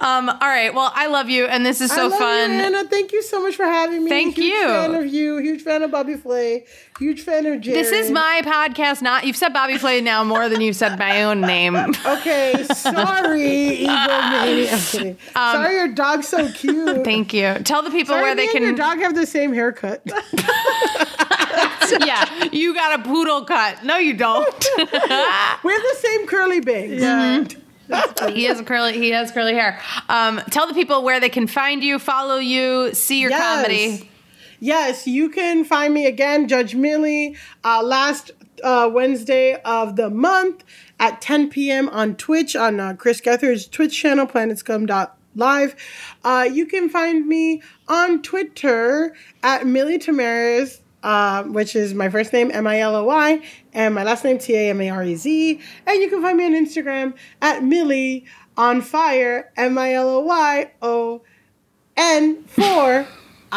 Um, 0.00 0.28
all 0.28 0.36
right. 0.40 0.74
Well, 0.74 0.92
I 0.94 1.06
love 1.06 1.30
you, 1.30 1.46
and 1.46 1.64
this 1.64 1.80
is 1.80 1.90
I 1.90 1.96
so 1.96 2.08
love 2.08 2.18
fun. 2.18 2.50
You, 2.50 2.56
Anna. 2.58 2.84
Thank 2.84 3.12
you 3.12 3.22
so 3.22 3.42
much 3.42 3.56
for 3.56 3.64
having 3.64 4.04
me. 4.04 4.10
Thank 4.10 4.36
huge 4.36 4.48
you. 4.48 4.66
Fan 4.66 4.94
of 4.94 5.06
you. 5.06 5.38
Huge 5.38 5.62
fan 5.62 5.82
of 5.82 5.90
Bobby 5.90 6.14
Flay. 6.14 6.66
Huge 6.98 7.20
fan 7.22 7.44
of 7.44 7.60
Jerry. 7.60 7.76
This 7.76 7.92
is 7.92 8.10
my 8.10 8.40
podcast. 8.44 9.02
Not 9.02 9.24
you've 9.24 9.36
said 9.36 9.52
Bobby 9.52 9.76
Flay 9.76 10.00
now 10.00 10.24
more 10.24 10.48
than 10.48 10.62
you've 10.62 10.76
said 10.76 10.98
my 10.98 11.24
own 11.24 11.40
name. 11.42 11.76
Okay, 12.06 12.64
sorry, 12.72 13.84
egomaniac. 13.86 14.72
I'm 14.72 14.78
kidding. 14.78 15.18
sorry, 15.34 15.74
your 15.74 15.88
dog's 15.88 16.28
so 16.28 16.50
cute. 16.52 17.04
Thank 17.04 17.34
you. 17.34 17.54
Tell 17.64 17.82
the 17.82 17.90
people 17.90 18.14
Sorry, 18.14 18.22
where 18.22 18.34
me 18.34 18.46
they 18.46 18.52
and 18.56 18.64
your 18.64 18.74
dog 18.74 18.98
have 18.98 19.14
the 19.14 19.26
same 19.26 19.52
haircut. 19.52 20.02
yeah, 22.04 22.44
you 22.52 22.74
got 22.74 23.00
a 23.00 23.02
poodle 23.02 23.44
cut. 23.44 23.84
No, 23.84 23.96
you 23.98 24.14
don't. 24.14 24.66
we 24.78 24.84
have 24.84 25.02
the 25.64 25.96
same 25.98 26.26
curly 26.26 26.60
bangs. 26.60 27.00
Yeah. 27.02 27.44
he 28.30 28.44
has 28.44 28.60
curly. 28.62 28.92
He 28.94 29.10
has 29.10 29.30
curly 29.32 29.54
hair. 29.54 29.80
Um, 30.08 30.40
tell 30.50 30.66
the 30.66 30.74
people 30.74 31.02
where 31.02 31.20
they 31.20 31.28
can 31.28 31.46
find 31.46 31.82
you, 31.84 31.98
follow 31.98 32.36
you, 32.36 32.94
see 32.94 33.20
your 33.20 33.30
Yes. 33.30 33.40
comedy. 33.42 34.10
Yes, 34.60 35.06
you 35.06 35.28
can 35.28 35.64
find 35.64 35.92
me 35.92 36.06
again, 36.06 36.48
Judge 36.48 36.74
Milly, 36.74 37.36
uh, 37.64 37.82
last 37.82 38.30
uh, 38.62 38.88
Wednesday 38.92 39.60
of 39.64 39.96
the 39.96 40.08
month 40.08 40.64
at 40.98 41.20
10 41.20 41.50
p.m. 41.50 41.88
on 41.90 42.16
Twitch 42.16 42.56
on 42.56 42.80
uh, 42.80 42.94
Chris 42.94 43.20
Gethard's 43.20 43.66
Twitch 43.66 43.98
channel, 43.98 44.26
planetscum.live. 44.26 45.76
Uh, 46.24 46.48
you 46.50 46.66
can 46.66 46.88
find 46.88 47.26
me 47.26 47.62
on 47.88 48.22
Twitter 48.22 49.14
at 49.42 49.66
Milly 49.66 49.98
Tamarez, 49.98 50.80
uh, 51.02 51.44
which 51.44 51.76
is 51.76 51.92
my 51.92 52.08
first 52.08 52.32
name, 52.32 52.50
M 52.52 52.66
I 52.66 52.80
L 52.80 52.96
O 52.96 53.04
Y, 53.04 53.40
and 53.74 53.94
my 53.94 54.04
last 54.04 54.24
name, 54.24 54.38
T 54.38 54.54
A 54.54 54.70
M 54.70 54.80
A 54.80 54.90
R 54.90 55.04
E 55.04 55.14
Z. 55.16 55.60
And 55.86 56.00
you 56.00 56.08
can 56.08 56.22
find 56.22 56.38
me 56.38 56.46
on 56.46 56.52
Instagram 56.52 57.14
at 57.42 57.62
Milly 57.62 58.24
on 58.56 58.80
Fire, 58.80 59.52
M 59.56 59.76
I 59.76 59.92
L 59.92 60.08
O 60.08 60.20
Y 60.20 60.70
O 60.80 61.22
N 61.96 62.42
for 62.44 63.06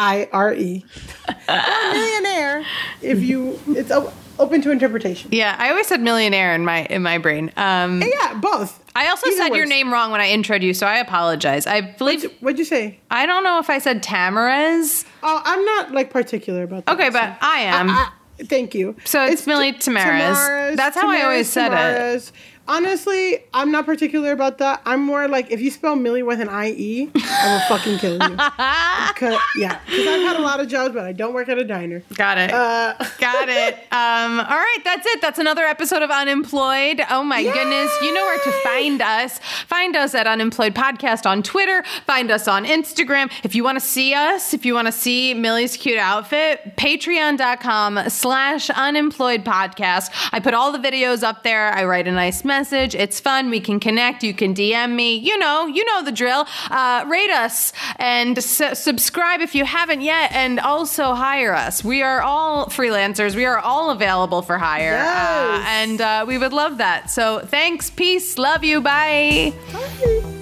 I 0.00 0.28
R 0.32 0.54
E. 0.54 0.82
Millionaire 1.48 2.64
if 3.02 3.20
you 3.22 3.60
it's 3.68 3.92
open 4.38 4.62
to 4.62 4.70
interpretation. 4.70 5.28
Yeah, 5.30 5.54
I 5.58 5.68
always 5.68 5.86
said 5.86 6.00
millionaire 6.00 6.54
in 6.54 6.64
my 6.64 6.84
in 6.86 7.02
my 7.02 7.18
brain. 7.18 7.52
Um, 7.58 8.00
Yeah, 8.02 8.34
both. 8.40 8.82
I 8.96 9.08
also 9.08 9.26
Either 9.28 9.36
said 9.36 9.54
your 9.54 9.66
name 9.66 9.92
wrong 9.92 10.10
when 10.10 10.22
I 10.22 10.28
introed 10.28 10.62
you, 10.62 10.72
so 10.72 10.86
I 10.86 10.96
apologize. 10.96 11.66
I 11.66 11.82
believe 11.82 12.24
What'd 12.40 12.58
you 12.58 12.64
say? 12.64 12.98
I 13.10 13.26
don't 13.26 13.44
know 13.44 13.58
if 13.58 13.68
I 13.68 13.78
said 13.78 14.02
Tamarez. 14.02 15.04
Oh, 15.22 15.42
I'm 15.44 15.64
not 15.66 15.92
like 15.92 16.08
particular 16.10 16.62
about 16.62 16.86
that. 16.86 16.94
Okay, 16.94 17.08
so- 17.08 17.12
but 17.12 17.36
I 17.42 17.58
am. 17.60 17.90
I- 17.90 18.10
thank 18.44 18.74
you. 18.74 18.96
So 19.04 19.22
it's 19.26 19.46
Milly 19.46 19.72
T-. 19.72 19.92
That's 19.92 20.96
how 20.96 21.10
I 21.10 21.22
always 21.22 21.50
said 21.50 21.72
it. 21.74 22.32
Honestly, 22.70 23.42
I'm 23.52 23.72
not 23.72 23.84
particular 23.84 24.30
about 24.30 24.58
that. 24.58 24.80
I'm 24.86 25.02
more 25.02 25.26
like 25.26 25.50
if 25.50 25.60
you 25.60 25.72
spell 25.72 25.96
Millie 25.96 26.22
with 26.22 26.40
an 26.40 26.48
I 26.48 26.70
E, 26.70 27.10
I 27.16 27.52
will 27.68 27.76
fucking 27.76 27.98
kill 27.98 28.12
you. 28.14 28.36
'Cause- 29.16 29.40
yeah, 29.56 29.80
because 29.86 30.06
I've 30.06 30.20
had 30.22 30.36
a 30.36 30.40
lot 30.42 30.60
of 30.60 30.68
jobs, 30.68 30.94
but 30.94 31.04
I 31.04 31.10
don't 31.12 31.34
work 31.34 31.48
at 31.48 31.58
a 31.58 31.64
diner. 31.64 32.02
Got 32.14 32.38
it. 32.38 32.52
Uh, 32.52 32.94
Got 33.18 33.48
it. 33.48 33.74
Um, 33.92 34.38
all 34.38 34.56
right, 34.56 34.78
that's 34.84 35.04
it. 35.04 35.20
That's 35.20 35.40
another 35.40 35.64
episode 35.64 36.02
of 36.02 36.10
Unemployed. 36.12 37.02
Oh 37.10 37.24
my 37.24 37.42
goodness. 37.42 37.90
You 38.02 38.14
know 38.14 38.22
where 38.22 38.38
to 38.38 38.52
find 38.62 39.02
us. 39.02 39.40
Find 39.66 39.96
us 39.96 40.14
at 40.14 40.28
Unemployed 40.28 40.74
Podcast 40.76 41.26
on 41.26 41.42
Twitter. 41.42 41.82
Find 42.06 42.30
us 42.30 42.46
on 42.46 42.64
Instagram. 42.64 43.32
If 43.42 43.56
you 43.56 43.64
want 43.64 43.80
to 43.80 43.84
see 43.84 44.14
us, 44.14 44.54
if 44.54 44.64
you 44.64 44.74
want 44.74 44.86
to 44.86 44.92
see 44.92 45.34
Milly's 45.34 45.76
cute 45.76 45.98
outfit, 45.98 46.76
patreon.com 46.76 48.08
slash 48.08 48.70
unemployed 48.70 49.44
podcast. 49.44 50.10
I 50.32 50.38
put 50.38 50.54
all 50.54 50.70
the 50.70 50.78
videos 50.78 51.24
up 51.24 51.42
there. 51.42 51.72
I 51.72 51.84
write 51.84 52.06
a 52.06 52.12
nice 52.12 52.44
message. 52.44 52.59
Message. 52.60 52.94
It's 52.94 53.18
fun. 53.20 53.48
We 53.48 53.58
can 53.58 53.80
connect. 53.80 54.22
You 54.22 54.34
can 54.34 54.54
DM 54.54 54.94
me. 54.94 55.16
You 55.16 55.38
know, 55.38 55.66
you 55.66 55.82
know 55.86 56.04
the 56.04 56.12
drill. 56.12 56.46
Uh, 56.70 57.06
rate 57.08 57.30
us 57.30 57.72
and 57.96 58.42
subscribe 58.42 59.40
if 59.40 59.54
you 59.54 59.64
haven't 59.64 60.02
yet, 60.02 60.30
and 60.32 60.60
also 60.60 61.14
hire 61.14 61.54
us. 61.54 61.82
We 61.82 62.02
are 62.02 62.20
all 62.20 62.66
freelancers. 62.66 63.34
We 63.34 63.46
are 63.46 63.58
all 63.58 63.90
available 63.90 64.42
for 64.42 64.58
hire, 64.58 64.98
uh, 64.98 65.04
Yes. 65.04 65.66
and 65.68 66.00
uh, 66.02 66.24
we 66.28 66.36
would 66.36 66.52
love 66.52 66.76
that. 66.78 67.10
So 67.10 67.38
thanks, 67.40 67.88
peace, 67.88 68.36
love 68.36 68.62
you, 68.62 68.82
bye. 68.82 69.54
Bye. 69.72 70.36